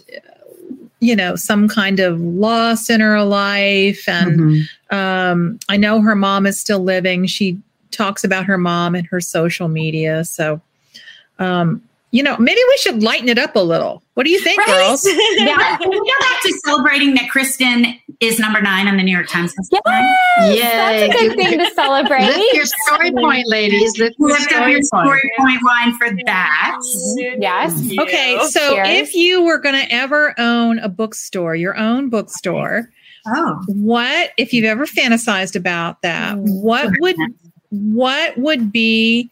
you 1.01 1.16
know, 1.16 1.36
some 1.36 1.69
kind 1.69 2.01
of 2.01 2.20
loss 2.20 2.90
in 2.90 3.01
her 3.01 3.23
life. 3.24 4.09
And 4.09 4.39
Mhm. 4.40 4.69
um, 4.90 5.59
I 5.69 5.77
know 5.77 6.01
her 6.01 6.14
mom 6.14 6.47
is 6.47 6.60
still 6.60 6.81
living. 6.81 7.27
She 7.27 7.59
talks 7.90 8.24
about 8.24 8.44
her 8.44 8.59
mom 8.59 8.94
in 8.94 9.05
her 9.06 9.20
social 9.20 9.69
media. 9.69 10.24
So, 10.24 10.60
um, 11.39 11.82
you 12.12 12.22
know, 12.22 12.36
maybe 12.36 12.60
we 12.68 12.76
should 12.76 13.02
lighten 13.02 13.28
it 13.30 13.39
up 13.39 13.56
a 13.56 13.60
little. 13.60 14.02
What 14.14 14.24
do 14.24 14.30
you 14.30 14.40
think, 14.40 14.64
girls? 14.66 15.05
Yeah, 15.39 15.76
can 15.78 15.89
we 15.89 15.98
go 15.98 16.05
back 16.20 16.43
to 16.43 16.60
celebrating 16.64 17.14
that 17.14 17.28
Kristen 17.30 17.98
is 18.20 18.39
number 18.39 18.60
nine 18.60 18.86
on 18.86 18.97
the 18.98 19.02
New 19.02 19.10
York 19.10 19.28
Times? 19.28 19.55
Yes, 19.72 19.80
Yay. 20.43 20.60
that's 21.09 21.14
a 21.14 21.28
good 21.28 21.36
thing 21.36 21.59
to 21.59 21.70
celebrate. 21.74 22.26
Lift 22.26 22.55
your 22.55 22.66
story 22.66 23.12
point, 23.12 23.48
ladies. 23.48 23.98
Lift 23.98 24.16
your 24.18 24.28
Lift 24.28 24.52
up 24.52 24.68
your 24.68 24.82
story 24.82 25.05
story 25.06 25.20
point. 25.39 25.60
point 25.60 25.60
wine 25.64 25.94
for 25.97 26.10
that. 26.26 26.78
Yes. 27.39 27.74
Okay, 27.98 28.39
so 28.51 28.74
Cheers. 28.74 28.89
if 28.89 29.14
you 29.14 29.43
were 29.43 29.59
going 29.59 29.74
to 29.74 29.90
ever 29.93 30.34
own 30.39 30.78
a 30.80 30.89
bookstore, 30.90 31.56
your 31.56 31.76
own 31.76 32.10
bookstore, 32.10 32.90
oh 33.26 33.62
what 33.68 34.32
if 34.36 34.52
you've 34.52 34.66
ever 34.66 34.84
fantasized 34.86 35.56
about 35.56 36.02
that? 36.02 36.36
Mm. 36.36 36.60
What 36.62 36.90
would 37.01 37.16
what 37.70 38.36
would 38.36 38.70
be 38.70 39.30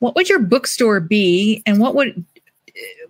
what 0.00 0.14
would 0.16 0.28
your 0.28 0.40
bookstore 0.40 1.00
be 1.00 1.62
and 1.66 1.78
what 1.78 1.94
would 1.94 2.24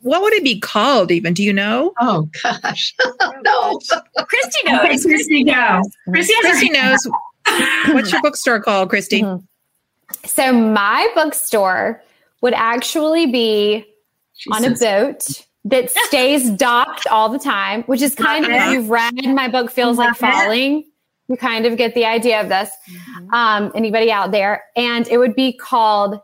what 0.02 0.22
would 0.22 0.32
it 0.32 0.44
be 0.44 0.58
called 0.58 1.10
even? 1.10 1.34
Do 1.34 1.42
you 1.42 1.52
know? 1.52 1.92
Oh 2.00 2.28
gosh, 2.42 2.94
no. 3.42 3.78
Kristy 4.18 4.64
Okay, 4.66 4.88
knows. 4.88 5.06
Kristy, 5.06 5.46
go. 5.46 5.82
Kristy 6.08 6.30
has 6.42 6.62
Kristy 6.62 6.72
knows. 6.72 7.94
What's 7.94 8.12
your 8.12 8.20
bookstore 8.22 8.60
called, 8.60 8.90
Kristy? 8.90 9.22
Mhm. 9.22 9.42
So 10.24 10.52
my 10.52 11.08
bookstore 11.14 12.02
would 12.40 12.54
actually 12.54 13.26
be 13.26 13.86
on 14.50 14.64
a 14.64 14.70
boat 14.70 15.44
that 15.64 15.90
stays 16.06 16.50
docked 16.50 17.06
all 17.08 17.28
the 17.28 17.38
time, 17.38 17.82
which 17.84 18.02
is 18.02 18.14
kind 18.14 18.44
of, 18.44 18.50
Love 18.50 18.68
if 18.68 18.74
you've 18.74 18.90
read 18.90 19.14
My 19.26 19.48
Book 19.48 19.70
Feels 19.70 19.98
Like 19.98 20.20
Love 20.20 20.30
it. 20.30 20.34
Falling, 20.42 20.84
you 21.28 21.36
kind 21.36 21.66
of 21.66 21.76
get 21.76 21.94
the 21.94 22.06
idea 22.06 22.40
of 22.40 22.48
this. 22.48 22.70
Um, 23.32 23.70
anybody 23.74 24.10
out 24.10 24.32
there? 24.32 24.64
And 24.74 25.06
it 25.08 25.18
would 25.18 25.34
be 25.36 25.52
called 25.52 26.18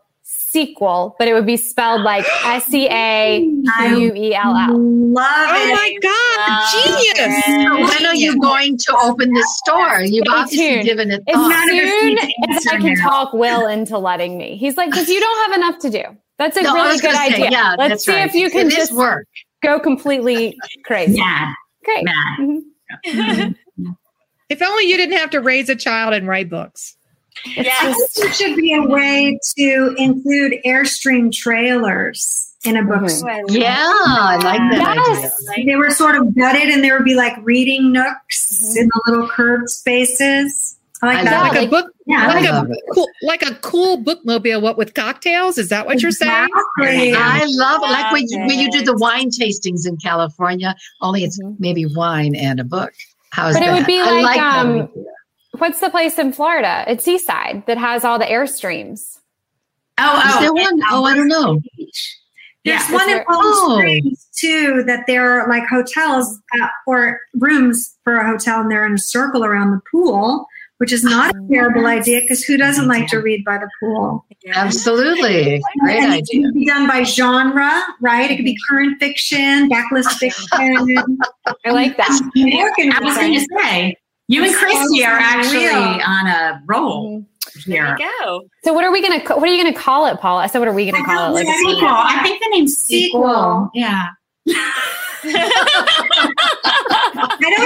Sequel, 0.57 1.15
but 1.19 1.27
it 1.27 1.33
would 1.35 1.45
be 1.45 1.55
spelled 1.57 2.01
like 2.01 2.25
S 2.43 2.73
E 2.73 2.87
A 2.89 3.41
Q 3.79 3.97
U 3.99 4.13
E 4.15 4.33
L 4.33 4.55
L. 4.55 4.77
love 4.79 5.25
Oh 5.49 5.55
it 5.55 5.73
my 5.73 5.97
god, 6.01 6.71
genius. 6.71 7.45
So 7.45 7.81
when 7.81 8.05
are 8.07 8.15
you 8.15 8.39
going 8.41 8.75
to 8.77 8.97
open 9.03 9.33
this 9.33 9.57
store? 9.59 10.01
You've 10.01 10.25
Stay 10.25 10.33
obviously 10.35 10.67
tuned. 10.69 10.85
given 10.85 11.11
it 11.11 11.21
As 11.27 11.35
thought. 11.35 11.49
None 11.49 11.67
soon 11.69 12.15
need 12.15 12.19
as 12.49 12.67
I 12.67 12.77
can 12.77 12.93
now. 12.95 13.07
talk 13.09 13.33
Will 13.33 13.67
into 13.67 13.99
letting 13.99 14.35
me. 14.37 14.55
He's 14.57 14.77
like, 14.77 14.89
because 14.89 15.07
you 15.09 15.19
don't 15.19 15.51
have 15.51 15.59
enough 15.59 15.79
to 15.81 15.89
do. 15.91 16.03
That's 16.39 16.57
a 16.57 16.63
No, 16.63 16.73
really 16.73 16.97
good 16.99 17.13
say, 17.15 17.33
idea. 17.33 17.49
yeah, 17.51 17.75
Let's 17.77 18.03
see 18.05 18.11
right. 18.13 18.27
if 18.27 18.33
you 18.33 18.49
can 18.49 18.61
It 18.61 18.67
is 18.67 18.75
just 18.75 18.93
work. 18.93 19.27
go 19.61 19.79
completely 19.79 20.57
crazy. 20.85 21.19
mad, 21.19 21.53
Great. 21.85 22.03
mad. 22.05 22.39
Mhm. 23.05 23.55
If 24.49 24.61
only 24.63 24.85
you 24.89 24.97
didn't 24.97 25.17
have 25.17 25.29
to 25.31 25.39
raise 25.41 25.67
a 25.69 25.75
child 25.75 26.13
and 26.15 26.27
write 26.27 26.49
books. 26.49 26.96
It's 27.45 27.69
I 27.81 27.83
just- 27.91 28.15
think 28.15 28.25
there 28.25 28.33
should 28.33 28.55
be 28.57 28.73
a 28.73 28.81
way 28.81 29.39
to 29.57 29.95
include 29.97 30.53
airstream 30.65 31.31
trailers 31.31 32.43
in 32.63 32.75
a 32.77 32.83
bookstore. 32.83 33.43
Yeah, 33.49 33.75
I 33.77 34.35
like 34.43 34.71
that 34.79 34.95
Yes. 35.07 35.33
idea. 35.51 35.65
They 35.65 35.75
were 35.75 35.89
sort 35.91 36.15
of 36.15 36.35
gutted, 36.35 36.69
and 36.69 36.83
there 36.83 36.95
would 36.95 37.05
be 37.05 37.15
like 37.15 37.33
reading 37.43 37.91
nooks 37.91 38.59
Mhm. 38.73 38.77
in 38.81 38.87
the 38.87 39.01
little 39.07 39.27
curved 39.29 39.69
spaces. 39.69 40.75
I 41.01 41.05
like 41.05 41.17
I 41.19 41.23
that. 41.25 41.31
love 41.43 41.55
Like 41.55 41.67
a 41.67 41.69
book 41.69 41.91
yeah, 42.07 42.27
like 42.27 42.43
like 42.43 42.49
a 42.49 42.71
it. 42.71 42.79
cool 42.91 43.07
like 43.21 43.43
a 43.43 43.53
cool 43.61 44.03
bookmobile 44.03 44.61
what 44.63 44.79
with 44.79 44.95
cocktails? 44.95 45.59
Is 45.59 45.69
that 45.69 45.85
what 45.85 46.01
you're 46.01 46.09
saying? 46.11 46.47
Exactly. 46.79 47.13
I 47.13 47.43
love 47.45 47.81
it. 47.83 47.91
Like 47.91 48.11
when, 48.11 48.25
Love 48.31 48.47
when 48.47 48.57
you 48.59 48.71
do 48.71 48.81
the 48.81 48.95
wine 48.95 49.29
tastings 49.29 49.87
in 49.87 49.97
California, 49.97 50.75
only 51.01 51.23
it's 51.23 51.39
Mhm. 51.39 51.55
maybe 51.59 51.85
wine 51.85 52.35
and 52.35 52.59
a 52.59 52.63
book. 52.63 52.93
How's 53.29 53.53
But 53.53 53.61
it 53.61 53.65
that? 53.67 53.77
would 53.77 53.85
be 53.85 53.99
I 53.99 54.21
like, 54.21 54.37
that 54.37 54.55
um, 54.65 54.71
idea. 54.71 54.87
What's 55.57 55.79
the 55.79 55.89
place 55.89 56.17
in 56.19 56.33
Florida? 56.33 56.83
It's 56.87 57.03
Seaside 57.05 57.63
that 57.67 57.77
has 57.77 58.03
all 58.05 58.19
the 58.19 58.25
airstreams. 58.25 59.19
Oh, 59.99 60.17
Is 60.19 60.23
oh, 60.35 60.41
there 60.41 60.53
one? 60.53 60.79
Oh, 60.91 61.03
I 61.05 61.15
don't 61.15 61.27
know. 61.27 61.59
There's 61.77 62.89
Yeah. 62.89 62.91
one 62.93 63.09
in 63.09 63.23
Palm 63.25 63.41
Oh. 63.43 63.77
Springs 63.79 64.27
too 64.35 64.83
that 64.85 65.05
there 65.07 65.39
are 65.41 65.49
like 65.49 65.67
hotels 65.67 66.39
uh, 66.61 66.67
or 66.85 67.19
rooms 67.35 67.95
for 68.03 68.17
a 68.17 68.27
hotel, 68.27 68.61
and 68.61 68.69
they're 68.69 68.85
in 68.85 68.93
a 68.93 68.97
circle 68.99 69.43
around 69.43 69.71
the 69.71 69.81
pool, 69.91 70.45
which 70.77 70.91
is 70.91 71.03
not 71.03 71.33
a 71.35 71.47
terrible 71.51 71.87
idea 71.87 72.21
because 72.21 72.43
who 72.43 72.55
doesn't 72.57 72.87
like 72.87 73.07
to 73.07 73.17
read 73.17 73.43
by 73.43 73.57
the 73.57 73.69
pool? 73.79 74.23
Absolutely. 74.53 75.61
Great 75.79 75.97
and 75.99 76.13
it 76.13 76.17
idea. 76.17 76.41
can 76.43 76.53
be 76.53 76.65
done 76.65 76.87
by 76.87 77.01
genre, 77.03 77.81
right? 78.01 78.29
It 78.29 78.35
could 78.35 78.45
be 78.45 78.57
current 78.69 78.99
fiction, 78.99 79.69
backlist 79.69 80.11
fiction. 80.19 81.07
I 81.65 81.71
like 81.71 81.97
that. 81.97 82.21
American 82.35 82.91
I 82.93 82.99
was 82.99 83.15
going 83.17 83.33
to 83.33 83.47
say, 83.63 83.95
you 84.27 84.43
and 84.43 84.53
Kristy 84.53 85.05
are 85.05 85.17
actually 85.17 85.67
on 85.67 86.27
a 86.27 86.61
roll 86.65 87.19
mm-hmm. 87.19 87.23
There 87.65 87.85
here. 87.85 87.97
you 87.99 88.11
go. 88.21 88.41
So 88.63 88.73
what 88.73 88.83
are 88.83 88.91
we 88.91 89.01
gonna 89.01 89.19
what 89.35 89.43
are 89.43 89.51
you 89.51 89.63
gonna 89.63 89.75
call 89.75 90.05
it, 90.07 90.19
Paula? 90.19 90.43
I 90.43 90.47
said 90.47 90.59
what 90.59 90.67
are 90.67 90.73
we 90.73 90.89
gonna 90.89 91.03
call 91.03 91.35
it? 91.35 91.43
Like 91.43 91.47
Sequel. 91.47 91.71
sequel. 91.71 91.89
I 91.89 92.21
think 92.23 92.43
the 92.43 92.49
name's 92.51 92.77
sequel. 92.77 93.71
Yeah. 93.73 94.09
I 96.89 97.37
don't 97.39 97.59
know. 97.59 97.65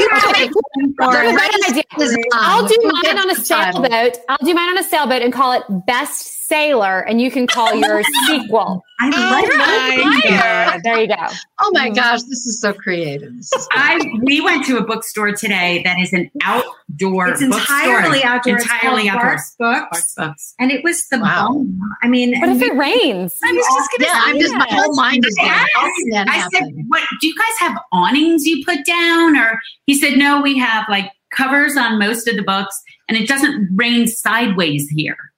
That's 0.97 1.17
a 1.17 1.35
great 1.35 1.69
idea. 1.69 1.83
Is, 1.99 2.17
I'll 2.33 2.67
do 2.67 2.75
mine 2.83 3.17
on 3.17 3.29
a 3.29 3.35
sailboat. 3.35 4.17
I'll 4.29 4.45
do 4.45 4.53
mine 4.53 4.69
on 4.69 4.77
a 4.77 4.83
sailboat 4.83 5.21
and 5.21 5.33
call 5.33 5.51
it 5.53 5.63
Best 5.85 6.40
Sailor, 6.51 6.99
and 6.99 7.21
you 7.21 7.31
can 7.31 7.47
call 7.47 7.73
your 7.75 8.03
sequel. 8.27 8.83
I 8.99 9.07
oh 9.07 9.09
love 9.09 9.57
my 9.57 10.29
that. 10.29 10.81
There 10.83 10.99
you 10.99 11.07
go. 11.07 11.15
Oh 11.61 11.71
my 11.73 11.85
mm-hmm. 11.85 11.95
gosh, 11.95 12.23
this 12.23 12.45
is 12.45 12.59
so 12.59 12.73
creative. 12.73 13.33
This 13.37 13.53
is 13.53 13.67
I 13.71 13.97
we 14.23 14.41
went 14.41 14.65
to 14.65 14.77
a 14.77 14.83
bookstore 14.83 15.31
today 15.31 15.81
that 15.85 15.97
is 15.99 16.11
an 16.11 16.29
outdoor 16.43 17.29
It's 17.29 17.41
bookstore. 17.41 17.59
entirely 17.61 18.21
outdoor. 18.23 18.57
Entirely 18.57 19.07
called 19.07 19.15
outdoor. 19.15 19.29
Bart's 19.29 19.55
Books. 19.57 19.87
Bart's 19.91 20.13
Books. 20.15 20.53
And 20.59 20.71
it 20.71 20.83
was 20.83 21.07
the 21.07 21.19
Wow. 21.19 21.47
bomb. 21.53 21.79
I 22.03 22.09
mean, 22.09 22.37
What 22.37 22.49
and 22.49 22.61
if 22.61 22.67
it 22.69 22.75
rains? 22.75 23.39
I 23.43 23.53
was 23.53 23.65
just 23.65 23.89
gonna 23.97 24.11
yeah, 24.11 24.23
say 24.25 24.29
I'm 24.29 24.39
just 24.39 24.55
my 24.55 24.67
whole 24.69 24.95
mind 24.95 25.25
is 25.25 25.35
there. 25.35 25.45
Yes. 25.47 26.27
How 26.27 26.47
I 26.47 26.47
said, 26.51 26.63
"What 26.89 27.01
do 27.21 27.27
you 27.27 27.35
guys 27.35 27.69
have 27.69 27.77
awnings 27.93 28.45
you 28.45 28.63
put 28.65 28.85
down?" 28.85 29.37
Or 29.37 29.57
he 29.87 29.95
said, 29.95 30.17
"No, 30.17 30.41
we 30.41 30.57
have 30.57 30.83
like 30.89 31.09
covers 31.33 31.77
on 31.77 31.97
most 31.97 32.27
of 32.27 32.35
the 32.35 32.43
books, 32.43 32.77
and 33.07 33.17
it 33.17 33.25
doesn't 33.27 33.69
rain 33.73 34.05
sideways 34.05 34.89
here." 34.89 35.30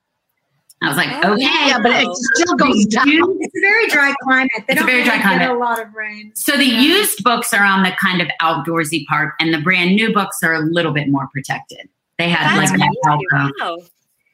I 0.84 0.88
was 0.88 0.97
like, 0.97 1.10
Oh, 1.26 1.34
"Okay, 1.34 1.43
Yeah, 1.43 1.80
but 1.81 1.91
it 1.91 2.07
still 2.35 2.55
goes 2.55 2.85
down. 2.88 3.07
it's 3.39 3.55
a 3.55 3.61
very 3.61 3.88
dry 3.88 4.14
climate. 4.23 4.49
They 4.68 4.73
It's 4.73 4.73
a 4.73 4.76
don't 4.76 4.85
very 4.85 4.97
really 4.99 5.10
dry 5.10 5.18
get 5.18 5.23
climate. 5.23 5.49
a 5.49 5.53
lot 5.57 5.81
of 5.81 5.93
rain. 5.93 6.31
So 6.35 6.57
the 6.57 6.65
used 6.65 7.23
books 7.23 7.53
are 7.53 7.64
on 7.64 7.84
the 7.84 7.91
kind 7.99 8.22
of 8.22 8.27
outdoorsy 8.41 9.05
part, 9.07 9.34
and 9.39 9.53
the 9.53 9.60
brand 9.61 9.95
new 9.95 10.14
books 10.14 10.43
are 10.43 10.53
a 10.53 10.60
little 10.61 10.91
bit 10.91 11.10
more 11.10 11.27
protected. 11.34 11.88
They 12.18 12.30
had 12.30 12.60
That's 12.60 12.72
like 12.72 12.80
an 12.80 12.88
crazy. 12.88 12.99
outdoor. 13.07 13.51
Wow. 13.60 13.77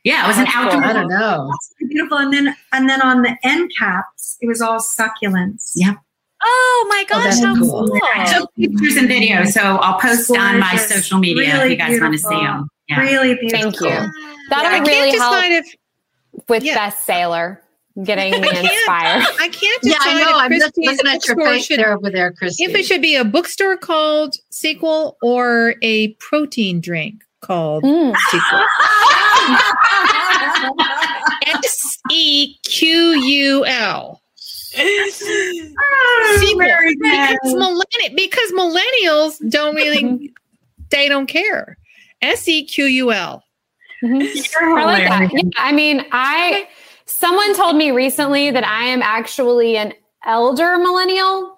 Yeah, 0.03 0.25
it 0.25 0.27
was 0.27 0.37
an 0.37 0.45
That's 0.45 0.55
cool. 0.55 0.65
outdoor. 0.65 0.83
I 0.85 0.93
don't 0.93 1.09
know. 1.09 1.51
Beautiful. 1.87 2.17
And 2.17 2.33
then 2.33 2.55
and 2.73 2.89
then 2.89 3.01
on 3.01 3.21
the 3.21 3.35
end 3.43 3.71
caps, 3.77 4.37
it 4.41 4.47
was 4.47 4.61
all 4.61 4.79
succulents. 4.79 5.71
Yeah. 5.75 5.93
Oh 6.41 6.85
my 6.89 7.03
oh, 7.03 7.13
gosh, 7.15 7.23
that's 7.25 7.43
how 7.43 7.53
cool. 7.55 7.87
cool. 7.89 7.99
I 8.15 8.33
took 8.33 8.49
pictures 8.55 8.95
and 8.95 9.09
videos, 9.09 9.47
so 9.49 9.61
I'll 9.61 9.99
post 9.99 10.31
on 10.31 10.57
my 10.59 10.77
social 10.77 11.19
media 11.19 11.63
if 11.65 11.69
you 11.71 11.75
guys 11.75 11.99
want 11.99 12.13
to 12.13 12.19
see 12.19 12.29
them. 12.29 12.69
Yeah. 12.87 13.01
Really 13.01 13.35
beautiful. 13.35 13.71
Thank 13.71 13.81
you. 13.81 14.11
That 14.49 14.65
I 14.65 14.79
would 14.79 14.87
can't 14.87 14.87
really 14.87 15.17
help 15.17 15.35
decide 15.35 15.51
if 15.51 15.75
with 16.47 16.63
yeah. 16.63 16.75
Best 16.75 17.05
Sailor, 17.05 17.61
getting 18.03 18.39
me 18.39 18.47
I 18.49 18.59
inspired. 18.61 19.25
I 19.39 19.49
can't 19.49 19.83
Yeah, 19.83 19.93
decide 19.95 20.09
I 20.09 20.13
know. 20.21 20.29
if 20.29 20.35
I'm 20.35 20.51
just 20.51 20.75
Kristy's 20.75 20.85
looking 20.87 21.07
at 21.07 21.27
your 21.27 21.35
bookstore 21.35 21.53
face 21.53 21.65
should- 21.65 21.79
there 21.79 21.97
over 21.97 22.09
there, 22.09 22.31
Kristy. 22.31 22.55
if 22.59 22.75
it 22.75 22.85
should 22.85 23.01
be 23.01 23.15
a 23.15 23.25
bookstore 23.25 23.77
called 23.77 24.35
sequel 24.49 25.17
or 25.21 25.75
a 25.81 26.09
protein 26.13 26.79
drink 26.81 27.23
called 27.41 27.83
Mm. 27.83 28.15
sequel. 28.29 28.65
S 31.63 31.97
E 32.11 32.55
Q 32.63 33.19
U 33.21 33.65
L. 33.65 34.21
Sequel. 34.45 35.75
Because 36.59 37.53
millenni- 37.53 38.15
because 38.15 38.51
millennials 38.53 39.37
don't 39.49 39.75
really 39.75 40.31
they 40.89 41.07
don't 41.09 41.27
care. 41.27 41.77
S 42.21 42.47
E 42.47 42.63
Q 42.65 42.85
U 42.85 43.11
L. 43.11 43.43
I 44.03 44.85
like 44.85 45.07
that. 45.07 45.29
Yeah, 45.33 45.41
I 45.57 45.71
mean, 45.71 46.05
I 46.11 46.67
someone 47.05 47.55
told 47.55 47.75
me 47.75 47.91
recently 47.91 48.51
that 48.51 48.65
I 48.65 48.85
am 48.85 49.01
actually 49.01 49.77
an 49.77 49.93
elder 50.25 50.77
millennial, 50.77 51.57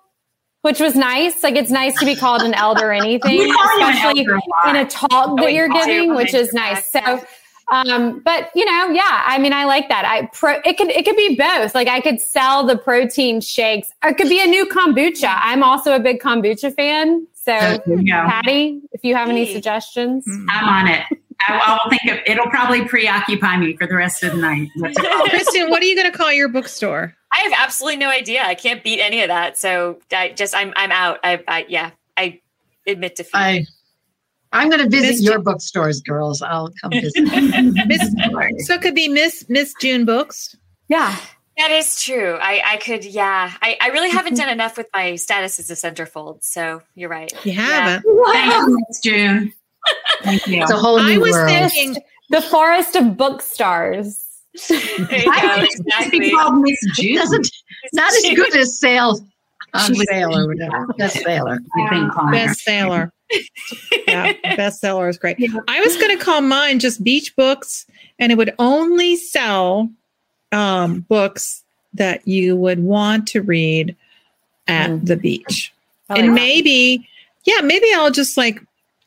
which 0.61 0.79
was 0.79 0.95
nice. 0.95 1.43
Like 1.43 1.55
it's 1.55 1.71
nice 1.71 1.97
to 1.99 2.05
be 2.05 2.15
called 2.15 2.41
an 2.41 2.53
elder 2.53 2.91
anything, 3.03 3.37
We 3.37 3.51
call 3.51 3.79
you 3.79 3.85
an 3.85 3.93
especially 3.93 4.25
elder 4.27 4.39
a 4.65 4.69
in 4.69 4.75
a 4.77 4.85
talk 4.89 5.37
that 5.37 5.53
you're 5.53 5.69
giving, 5.69 6.15
which 6.15 6.33
is 6.33 6.53
nice. 6.53 6.89
So 6.91 7.23
um, 7.71 8.19
but 8.19 8.49
you 8.53 8.65
know, 8.65 8.89
yeah, 8.89 9.23
I 9.25 9.37
mean, 9.37 9.53
I 9.53 9.63
like 9.63 9.87
that. 9.87 10.03
I 10.05 10.27
pro, 10.33 10.59
it 10.65 10.77
could, 10.77 10.89
it 10.89 11.05
could 11.05 11.15
be 11.15 11.35
both. 11.35 11.73
Like 11.73 11.87
I 11.87 12.01
could 12.01 12.19
sell 12.19 12.65
the 12.65 12.77
protein 12.77 13.39
shakes. 13.39 13.89
or 14.03 14.09
It 14.09 14.17
could 14.17 14.27
be 14.29 14.43
a 14.43 14.47
new 14.47 14.65
kombucha. 14.65 15.33
I'm 15.37 15.63
also 15.63 15.95
a 15.95 15.99
big 15.99 16.19
kombucha 16.19 16.75
fan. 16.75 17.27
So 17.33 17.53
There 17.53 17.81
you 17.87 18.11
go. 18.11 18.27
Patti, 18.27 18.81
if 18.91 19.03
you 19.03 19.15
have 19.15 19.29
any 19.29 19.51
suggestions. 19.51 20.25
I'm 20.49 20.67
on 20.67 20.87
it. 20.89 21.05
I, 21.47 21.59
I'll 21.65 21.89
think 21.89 22.03
of 22.11 22.19
it'll 22.25 22.49
probably 22.49 22.85
preoccupy 22.85 23.57
me 23.57 23.75
for 23.77 23.87
the 23.87 23.95
rest 23.95 24.23
of 24.23 24.33
the 24.33 24.37
night. 24.37 24.69
What 24.75 24.93
to 24.93 25.01
call 25.01 25.25
it. 25.25 25.29
Kristen, 25.29 25.69
what 25.69 25.81
are 25.81 25.85
you 25.85 25.95
going 25.95 26.11
to 26.11 26.17
call 26.17 26.31
your 26.31 26.49
bookstore? 26.49 27.15
I 27.31 27.39
have 27.39 27.53
absolutely 27.57 27.97
no 27.97 28.09
idea. 28.09 28.43
I 28.43 28.55
can't 28.55 28.83
beat 28.83 28.99
any 28.99 29.21
of 29.21 29.29
that. 29.29 29.57
So 29.57 29.99
I 30.11 30.29
just 30.29 30.55
I'm 30.55 30.73
I'm 30.75 30.91
out. 30.91 31.19
I, 31.23 31.43
I 31.47 31.65
yeah. 31.67 31.91
I 32.17 32.41
admit 32.85 33.15
defeat. 33.15 33.31
I, 33.33 33.65
I'm 34.53 34.69
going 34.69 34.83
to 34.83 34.89
visit 34.89 35.11
Miss 35.11 35.21
your 35.21 35.39
bookstores, 35.39 36.01
girls. 36.01 36.41
I'll 36.41 36.71
come 36.81 36.91
visit. 36.91 37.23
Miss, 37.87 38.67
so 38.67 38.73
it 38.73 38.81
could 38.81 38.95
be 38.95 39.07
Miss 39.07 39.45
Miss 39.49 39.73
June 39.79 40.05
Books. 40.05 40.55
Yeah. 40.89 41.15
that 41.57 41.71
is 41.71 42.03
true. 42.03 42.37
I 42.41 42.61
I 42.65 42.77
could 42.77 43.05
yeah. 43.05 43.53
I 43.61 43.77
I 43.79 43.87
really 43.89 44.09
haven't 44.09 44.35
done 44.35 44.49
enough 44.49 44.77
with 44.77 44.87
my 44.93 45.15
status 45.15 45.57
as 45.59 45.71
a 45.71 45.75
centerfold. 45.75 46.43
So 46.43 46.81
you're 46.95 47.09
right. 47.09 47.33
You 47.45 47.53
haven't. 47.53 48.03
Thank 48.03 48.53
you, 48.53 48.85
Miss 48.87 48.99
June. 48.99 49.53
Thank 50.23 50.47
you. 50.47 50.61
It's 50.61 50.71
a 50.71 50.77
whole 50.77 50.99
I 50.99 51.13
new 51.15 51.21
was 51.21 51.31
world. 51.31 51.49
thinking 51.49 52.01
The 52.29 52.41
forest 52.41 52.95
of 52.95 53.17
book 53.17 53.41
stars. 53.41 54.23
There 54.67 54.77
you 54.79 55.07
I 55.31 55.41
go. 55.41 55.61
think 55.61 55.71
she 55.71 56.03
should 56.03 56.11
be 56.11 56.17
Exactly. 56.17 56.31
called 56.31 56.55
Miss 56.61 56.79
June. 56.95 57.15
Doesn't 57.17 57.51
not 57.93 58.11
as 58.13 58.21
good 58.35 58.55
as 58.55 58.79
sail 58.79 59.19
on 59.73 59.93
She 59.93 59.97
was- 59.99 60.07
sale 60.09 60.37
or 60.37 60.47
whatever. 60.47 60.87
Best 60.97 61.17
sailor. 61.23 61.59
I 61.77 61.89
think 61.89 62.11
calling 62.11 62.33
her. 62.33 62.47
bestseller. 62.47 63.11
yeah, 64.07 64.33
bestseller 64.57 65.09
is 65.09 65.17
great. 65.17 65.37
I 65.67 65.79
was 65.79 65.95
going 65.97 66.17
to 66.17 66.23
call 66.23 66.41
mine 66.41 66.79
just 66.79 67.01
Beach 67.03 67.33
Books, 67.37 67.85
and 68.19 68.31
it 68.31 68.37
would 68.37 68.53
only 68.59 69.15
sell 69.15 69.89
um, 70.51 71.01
books 71.07 71.63
that 71.93 72.27
you 72.27 72.55
would 72.57 72.83
want 72.83 73.27
to 73.29 73.41
read 73.41 73.95
at 74.67 74.89
Mm. 74.89 75.05
the 75.05 75.15
beach. 75.15 75.71
I 76.09 76.17
and 76.17 76.27
like 76.27 76.35
that. 76.35 76.41
maybe, 76.41 77.07
yeah, 77.45 77.61
maybe 77.61 77.85
I'll 77.95 78.11
just 78.11 78.35
like, 78.37 78.61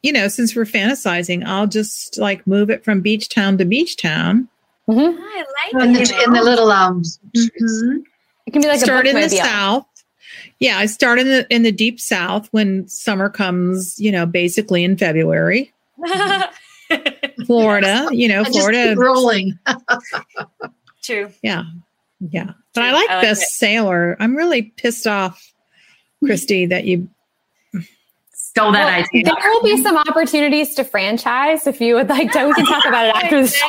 you 0.04 0.12
know, 0.12 0.28
since 0.28 0.54
we're 0.54 0.66
fantasizing, 0.66 1.44
I'll 1.46 1.66
just 1.66 2.18
like 2.18 2.46
move 2.46 2.68
it 2.68 2.84
from 2.84 3.00
beach 3.00 3.30
town 3.30 3.56
to 3.58 3.64
beach 3.64 3.96
town. 3.96 4.48
Mhm. 4.86 5.16
I 5.18 5.44
like 5.74 5.82
In 5.86 5.92
the, 5.94 6.00
it. 6.02 6.26
in 6.26 6.32
the 6.34 6.42
little 6.42 6.70
um 6.70 7.02
Mm-hmm. 7.34 7.98
It 8.46 8.52
can 8.52 8.60
be 8.60 8.68
like 8.68 8.80
start 8.80 9.06
a 9.06 9.10
in 9.10 9.16
the 9.16 9.22
bookmobile. 9.22 9.38
south. 9.38 9.86
Yeah, 10.60 10.76
I 10.76 10.84
start 10.86 11.18
in 11.18 11.28
the 11.28 11.46
in 11.48 11.62
the 11.62 11.72
deep 11.72 11.98
south 11.98 12.48
when 12.52 12.86
summer 12.86 13.30
comes, 13.30 13.98
you 13.98 14.12
know, 14.12 14.26
basically 14.26 14.84
in 14.84 14.98
February. 14.98 15.72
Florida, 17.46 18.08
you 18.12 18.28
know, 18.28 18.40
I 18.40 18.44
just 18.44 18.58
Florida. 18.58 18.88
keep 18.90 18.98
rolling. 18.98 19.58
True. 21.02 21.30
Yeah. 21.42 21.64
Yeah. 22.20 22.52
But 22.74 22.80
True. 22.82 22.84
I 22.90 22.92
like 22.92 23.10
I 23.10 23.14
like 23.16 23.22
Best 23.22 23.42
it. 23.42 23.48
Sailor. 23.48 24.16
I'm 24.20 24.36
really 24.36 24.62
pissed 24.62 25.06
off, 25.06 25.50
Kristy, 26.22 26.68
that 26.68 26.84
you 26.84 27.08
Stole 28.56 28.70
that 28.72 28.84
Well, 28.84 29.04
idea. 29.12 29.24
there 29.40 29.50
will 29.50 29.62
be 29.64 29.82
some 29.82 29.96
opportunities 29.96 30.74
to 30.76 30.84
franchise 30.84 31.66
if 31.66 31.80
you 31.80 31.96
would 31.96 32.08
like 32.08 32.30
to. 32.32 32.46
We 32.46 32.54
can 32.54 32.66
talk 32.66 32.84
about 32.86 33.06
it 33.08 33.16
after 33.24 33.42
the 33.42 33.48
show. 33.48 33.68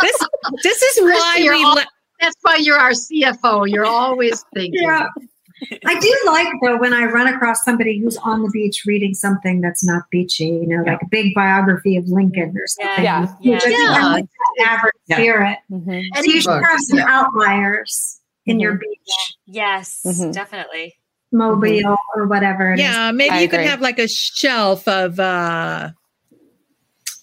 this 0.00 0.18
this 0.62 0.82
is 0.82 1.02
why 1.02 1.36
you're 1.40 1.54
we 1.54 1.62
all- 1.62 1.74
let 1.74 1.86
That's 2.20 2.36
why 2.42 2.56
you're 2.56 2.78
our 2.78 2.92
CFO. 2.92 3.68
You're 3.70 3.84
always 3.84 4.42
thinking. 4.54 4.82
Yeah. 4.82 5.08
I 5.86 5.98
do 6.00 6.14
like 6.26 6.48
though 6.62 6.78
when 6.78 6.92
I 6.94 7.04
run 7.04 7.26
across 7.26 7.62
somebody 7.64 7.98
who's 8.00 8.16
on 8.18 8.42
the 8.42 8.50
beach 8.50 8.82
reading 8.86 9.14
something 9.14 9.60
that's 9.60 9.84
not 9.84 10.02
beachy, 10.10 10.46
you 10.46 10.66
know, 10.66 10.82
like 10.82 11.00
a 11.02 11.06
big 11.10 11.34
biography 11.34 11.96
of 11.96 12.06
Lincoln 12.08 12.54
or 12.56 12.66
something. 12.66 13.04
Yeah. 13.04 13.26
Which 13.40 13.56
I 13.56 13.58
think 13.60 13.78
Yeah. 13.78 14.06
Like 14.12 14.26
that 14.58 14.66
average 14.68 14.94
Yeah. 15.06 15.16
spirit. 15.16 15.58
Mhm. 15.70 16.02
So 16.14 16.18
Any 16.18 16.32
you 16.32 16.40
should 16.40 16.62
have 16.64 16.80
some 16.80 16.98
yeah. 16.98 17.04
outliers 17.08 18.20
in 18.46 18.58
your 18.58 18.74
beach 18.74 19.36
Yes, 19.46 20.00
Mhm. 20.06 20.32
definitely. 20.32 20.94
Mobile 21.34 21.96
or 22.16 22.26
whatever. 22.26 22.72
it 22.72 22.78
is. 22.78 22.80
yeah, 22.80 23.10
maybe 23.12 23.30
I 23.30 23.40
you 23.40 23.48
could 23.48 23.60
agree. 23.60 23.68
have 23.70 23.80
like 23.82 23.98
a 23.98 24.08
shelf 24.08 24.88
of 24.88 25.20
uh 25.20 25.90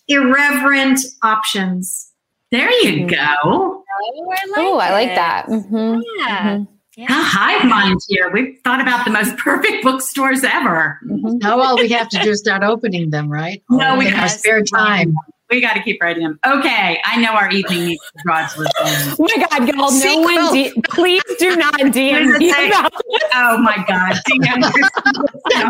Irreverent 0.08 1.00
options. 1.24 2.12
There 2.52 2.70
you 2.84 3.08
go. 3.08 3.16
Oh, 3.44 3.84
I 4.30 4.46
like 4.50 4.58
Oh, 4.58 4.78
I 4.78 4.92
like 4.92 5.10
it. 5.10 5.16
that. 5.16 5.46
Mhm. 5.48 6.02
Yeah. 6.18 6.58
Mhm. 6.58 6.68
yeah. 6.98 7.06
How 7.08 7.24
hive 7.24 7.70
mind 7.70 8.00
here. 8.10 8.30
We've 8.30 8.58
thought 8.66 8.82
about 8.82 9.06
the 9.06 9.12
most 9.12 9.38
perfect 9.38 9.84
bookstores 9.84 10.44
ever. 10.44 11.00
Mhm. 11.08 11.42
Now 11.42 11.62
all 11.62 11.78
we 11.78 11.88
have 11.90 12.10
to 12.10 12.20
do 12.20 12.32
is 12.32 12.40
start 12.40 12.64
opening 12.64 13.10
them, 13.10 13.30
right? 13.32 13.64
No, 13.70 13.96
we 13.98 14.06
have 14.06 14.16
our 14.16 14.20
gotta 14.22 14.30
spare 14.38 14.64
time. 14.64 15.16
We 15.52 15.60
got 15.62 15.74
to 15.74 15.82
keep 15.84 16.02
writing 16.02 16.24
them. 16.24 16.40
Okay, 16.46 17.02
I 17.04 17.18
know 17.22 17.32
our 17.34 17.50
evening 17.52 17.86
needs 17.86 18.02
to 18.16 18.24
draw 18.24 18.48
to 18.48 18.62
a 18.62 18.66
close. 18.78 19.16
Oh 19.20 19.28
my 19.38 19.46
God, 19.50 19.68
y'all! 19.68 19.92
No 19.92 20.18
one, 20.22 20.54
D- 20.54 20.74
please 20.86 21.22
do 21.40 21.56
not 21.58 21.74
DM 21.80 22.38
me 22.40 22.52
say? 22.52 22.68
about 22.70 22.92
Oh 23.34 23.58
my 23.58 23.76
God. 23.88 24.16
DM 24.30 24.62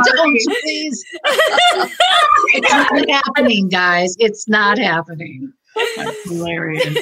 Don't, 0.06 0.40
please. 0.62 1.04
it's 2.54 2.72
not 2.72 3.10
happening, 3.10 3.70
guys. 3.70 4.16
It's 4.20 4.48
not 4.48 4.78
happening. 4.78 5.52
That's 5.98 6.30
hilarious. 6.30 6.86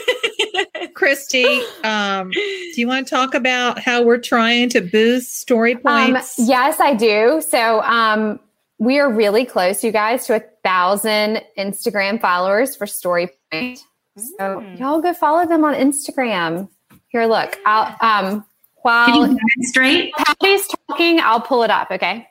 Kristy. 0.93 1.63
Um, 1.83 2.29
do 2.31 2.73
you 2.75 2.87
want 2.87 3.07
to 3.07 3.09
talk 3.09 3.33
about 3.33 3.79
how 3.79 4.03
we're 4.03 4.19
trying 4.19 4.69
to 4.69 4.81
boost 4.81 5.37
story 5.39 5.75
Um, 5.85 6.13
points? 6.13 6.35
yes, 6.37 6.79
I 6.79 6.93
do. 6.93 7.41
So 7.47 7.81
um, 7.81 8.39
we 8.79 8.97
are 8.99 9.11
really 9.11 9.45
close, 9.45 9.83
you 9.83 9.91
guys, 9.91 10.25
to 10.27 10.35
a 10.37 10.43
thousand 10.63 11.41
Instagram 11.57 12.19
followers 12.19 12.75
for 12.75 12.87
Story 12.87 13.29
Point. 13.51 13.79
So 14.17 14.59
Mm. 14.61 14.79
y'all 14.79 15.01
go 15.01 15.13
follow 15.13 15.45
them 15.45 15.63
on 15.63 15.73
Instagram. 15.75 16.69
Here, 17.09 17.25
look. 17.25 17.57
I'll 17.65 17.95
um 18.01 18.45
while 18.81 19.27
demonstrate? 19.27 20.13
Patti's 20.17 20.67
talking, 20.87 21.19
I'll 21.19 21.41
pull 21.41 21.63
it 21.63 21.69
up. 21.69 21.91
Okay. 21.91 22.25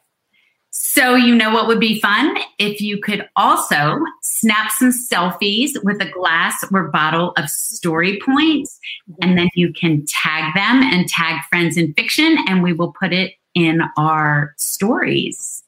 So, 0.71 1.15
you 1.17 1.35
know 1.35 1.53
what 1.53 1.67
would 1.67 1.81
be 1.81 1.99
fun? 2.01 2.37
If 2.59 2.81
you 2.81 3.01
could 3.01 3.27
also 3.37 3.99
snap 4.23 4.71
some 4.71 4.91
selfies 4.91 5.71
with 5.83 6.01
a 6.01 6.11
glass 6.11 6.63
or 6.73 6.89
bottle 6.89 7.33
of 7.37 7.49
story 7.49 8.21
points, 8.25 8.79
and 9.23 9.37
then 9.37 9.49
you 9.55 9.73
can 9.73 10.05
tag 10.07 10.55
them 10.55 10.83
and 10.83 11.09
tag 11.09 11.43
friends 11.49 11.77
in 11.79 11.95
fiction, 11.95 12.37
and 12.47 12.63
we 12.63 12.73
will 12.75 12.93
put 12.93 13.13
it 13.13 13.35
in 13.55 13.81
our 13.97 14.55
stories. 14.59 15.65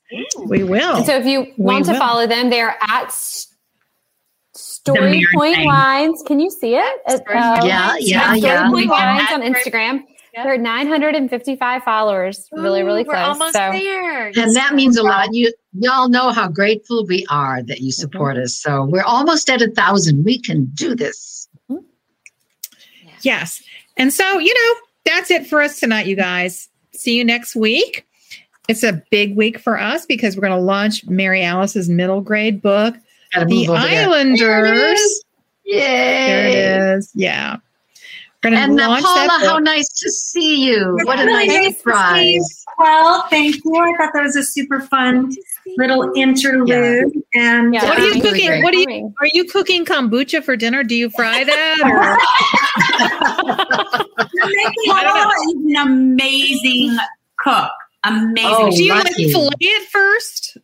We 0.47 0.65
will. 0.65 0.97
And 0.97 1.07
so 1.07 1.16
if 1.16 1.27
you 1.27 1.41
We 1.43 1.53
want 1.57 1.85
to 1.87 1.93
will. 1.93 1.99
follow 1.99 2.27
them, 2.27 2.51
they're 2.51 2.77
at 2.89 3.12
Story 4.55 5.27
Point 5.35 5.57
thing. 5.57 5.69
Lines. 5.69 6.23
Can 6.27 6.41
you 6.41 6.51
see 6.51 6.74
it? 6.74 7.01
At, 7.07 7.20
uh, 7.20 7.65
Yeah, 7.65 7.95
yeah, 8.01 8.32
at 8.32 8.41
yeah. 8.41 8.66
Story 8.69 8.87
Point 8.87 8.91
Wines 8.91 9.28
Yeah. 9.31 9.35
on 9.37 9.43
Instagram. 9.43 10.03
Yep. 10.35 10.45
They're 10.45 10.59
955 10.59 11.82
followers. 11.82 12.49
really, 12.53 12.82
really 12.85 13.03
close. 13.03 13.15
We're 13.16 13.20
almost 13.23 13.53
so 13.55 13.70
there. 13.73 14.28
And 14.28 14.55
that 14.55 14.74
means 14.74 14.97
a 14.97 15.03
lot. 15.03 15.35
You 15.35 15.53
y'all 15.78 16.09
know 16.09 16.31
how 16.31 16.49
grateful 16.49 17.05
we 17.07 17.27
are 17.31 17.62
that 17.65 17.81
you 17.81 17.91
support 17.91 18.37
us. 18.37 18.55
So 18.55 18.85
we're 18.85 19.03
almost 19.03 19.51
at 19.51 19.61
a 19.61 19.70
thousand. 19.70 20.24
We 20.24 20.41
can 20.41 20.66
do 20.74 20.95
this. 20.95 21.49
Yes. 23.23 23.61
And 23.97 24.12
so, 24.12 24.39
you 24.39 24.55
know, 24.55 24.81
that's 25.05 25.31
it 25.31 25.47
for 25.47 25.61
us 25.61 25.78
tonight, 25.81 26.07
you 26.07 26.16
guys. 26.16 26.69
See 26.93 27.16
you 27.16 27.24
next 27.24 27.55
week. 27.57 28.07
It's 28.71 28.85
a 28.85 29.03
big 29.11 29.35
week 29.35 29.59
for 29.59 29.77
us 29.77 30.07
because 30.07 30.37
we're 30.37 30.43
going 30.43 30.53
to 30.53 30.65
launch 30.65 31.05
Mary 31.07 31.43
Alice's 31.43 31.89
middle 31.89 32.21
grade 32.21 32.63
book, 32.63 32.95
The 33.35 33.45
move 33.45 33.69
over 33.69 33.81
there. 33.81 34.09
Islanders. 34.09 35.25
Yay! 35.65 35.77
There 35.81 36.47
it 36.47 36.99
is. 36.99 37.11
Yeah. 37.17 37.57
We're 38.45 38.51
going 38.51 38.63
And 38.63 38.79
to 38.79 38.85
uh, 38.85 38.89
launch 38.89 39.05
Paula, 39.05 39.27
that 39.27 39.47
how 39.47 39.59
nice 39.59 39.89
to 40.01 40.09
see 40.11 40.65
you. 40.67 40.97
What 41.03 41.19
a 41.19 41.25
Really 41.25 41.49
nice 41.49 41.49
nice 41.49 41.57
to 41.57 41.73
see 41.73 41.79
surprise. 41.79 42.65
Well, 42.79 43.27
thank 43.29 43.57
you. 43.57 43.75
I 43.75 43.97
thought 43.99 44.13
that 44.15 44.23
was 44.23 44.37
a 44.37 44.45
super 44.45 44.81
fun 44.83 45.35
little 45.77 46.13
interlude. 46.15 47.13
And 47.35 47.75
Yeah. 47.75 47.85
What 47.87 47.99
are 47.99 48.07
you 48.07 48.23
cooking? 48.23 48.47
great. 48.47 48.63
What 48.63 48.73
are 48.73 48.79
you 48.79 49.13
are 49.21 49.29
you 49.33 49.45
cooking 49.47 49.85
kombucha 49.85 50.45
for 50.45 50.55
dinner? 50.57 50.85
Do 50.85 50.95
you 50.95 51.11
fry 51.11 51.43
that 51.45 51.81
or 51.83 52.17
you're 54.33 54.47
making 54.47 54.93
is 55.67 55.77
an 55.77 55.89
amazing 55.89 56.97
cook. 57.37 57.73
Amazing. 58.05 58.51
Oh, 58.51 58.71
do 58.71 58.83
you 58.85 58.95
like 58.95 59.05
lucky. 59.05 59.33
fillet 59.33 59.51
it 59.61 59.89
first? 59.91 60.57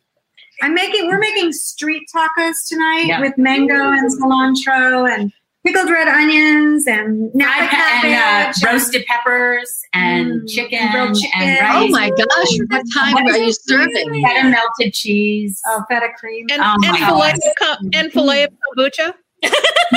I'm 0.61 0.73
making 0.73 1.07
we're 1.07 1.19
making 1.19 1.51
street 1.53 2.03
tacos 2.13 2.67
tonight 2.67 3.03
Yeah. 3.05 3.19
with 3.21 3.37
mango 3.37 3.91
and 3.91 4.11
cilantro 4.11 5.07
and 5.07 5.31
pickled 5.65 5.89
red 5.91 6.07
onions 6.07 6.87
and 6.87 7.29
napa 7.35 7.75
and 7.75 8.15
uh, 8.15 8.53
roasted 8.65 9.05
peppers 9.05 9.69
and 9.93 10.41
Mm, 10.41 10.49
chicken 10.49 10.79
and 10.79 10.91
grilled 10.91 11.17
and 11.35 11.59
rice. 11.61 11.75
Oh 11.75 11.87
my 11.89 12.09
gosh, 12.09 12.57
what 12.69 12.83
time 12.93 13.17
are 13.27 13.37
you 13.37 13.51
serving? 13.53 14.23
Feta 14.25 14.49
melted 14.49 14.93
cheese. 14.93 15.61
oh, 15.67 15.83
feta 15.89 16.07
cream. 16.17 16.47
And, 16.51 16.61
Oh 16.63 16.75
and 16.85 16.97
fillet 16.97 17.31
of 17.33 17.39
com- 17.59 17.89
and 17.93 18.11
fillet 18.11 18.43
of 18.43 18.49
kombucha? 18.75 19.13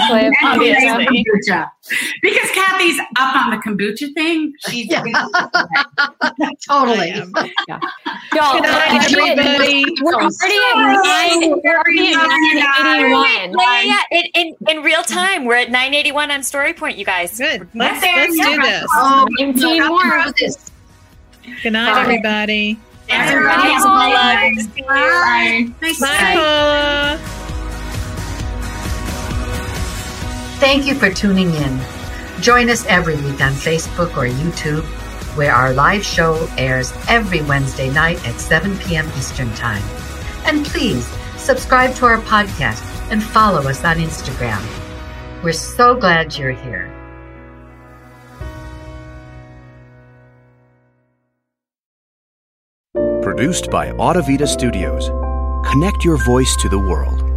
Play 0.07 0.27
of 0.29 0.33
And 0.43 0.61
kombucha. 1.09 1.69
Because 2.23 2.51
Kathy's 2.53 2.99
up 3.19 3.35
on 3.37 3.51
the 3.51 3.57
kombucha 3.57 4.15
thing. 4.15 4.53
She's 4.69 4.87
Yeah. 4.89 5.03
Totally. 6.69 7.11
am. 7.11 7.33
Y'all, 7.37 7.81
Good 8.53 8.63
we're 8.63 8.71
night, 8.71 9.13
everybody. 9.13 9.85
We're 10.03 10.15
already 10.15 10.59
at 10.75 11.03
nine. 11.03 11.51
We're 11.65 11.77
already 11.77 12.15
at 12.15 12.29
nine 12.79 13.01
eighty-one. 13.01 13.59
Yeah, 13.59 13.83
yeah, 13.83 13.83
yeah. 14.13 14.19
In, 14.19 14.25
in, 14.35 14.57
in 14.79 14.83
real 14.85 15.03
time, 15.03 15.45
we're 15.45 15.57
at 15.57 15.71
981 15.71 16.31
on 16.31 16.43
Story 16.45 16.73
Point, 16.73 16.97
you 16.97 17.05
guys. 17.05 17.37
Good. 17.37 17.63
We're 17.75 17.81
Let's 17.81 18.01
there. 18.01 18.17
let's 18.17 18.33
do 18.37 18.43
Yeah. 18.51 18.57
this. 18.63 18.87
Oh, 18.95 19.27
Nineteen 19.39 19.79
no, 19.79 19.89
more. 19.89 20.05
not 20.05 20.37
this. 20.37 20.71
Good 21.63 21.73
night, 21.73 21.93
Bye. 21.95 22.01
everybody. 22.03 22.79
Thanks, 23.09 23.33
Bye. 23.33 23.37
everybody. 23.37 23.69
Bye. 23.69 23.81
Paula. 23.83 24.51
Good 24.55 24.57
to 24.57 24.63
see 24.65 24.81
you. 24.81 24.87
Bye. 24.87 25.75
Nice 25.83 26.01
Bye, 26.01 27.37
Thank 30.61 30.85
you 30.85 30.95
for 30.95 31.11
tuning 31.11 31.55
in. 31.55 31.81
Join 32.43 32.69
us 32.69 32.85
every 32.85 33.17
week 33.17 33.41
on 33.41 33.53
Facebook 33.53 34.11
or 34.11 34.29
YouTube, 34.29 34.85
where 35.35 35.55
our 35.55 35.73
live 35.73 36.05
show 36.05 36.47
airs 36.59 36.93
every 37.09 37.41
Wednesday 37.41 37.91
night 37.91 38.23
at 38.29 38.39
7 38.39 38.77
p.m. 38.81 39.09
Eastern 39.17 39.51
Time. 39.55 39.83
And 40.45 40.67
please 40.67 41.07
subscribe 41.39 41.95
to 41.95 42.05
our 42.05 42.21
podcast 42.21 42.85
and 43.11 43.23
follow 43.23 43.71
us 43.71 43.83
on 43.85 43.97
Instagram. 43.97 44.63
We're 45.43 45.55
so 45.55 45.95
glad 45.95 46.37
you're 46.37 46.51
here. 46.53 46.95
Produced 53.23 53.71
by 53.71 53.93
Audivita 53.93 54.47
Studios. 54.47 55.09
Connect 55.71 56.05
your 56.05 56.23
voice 56.27 56.55
to 56.57 56.69
the 56.69 56.79
world. 56.79 57.30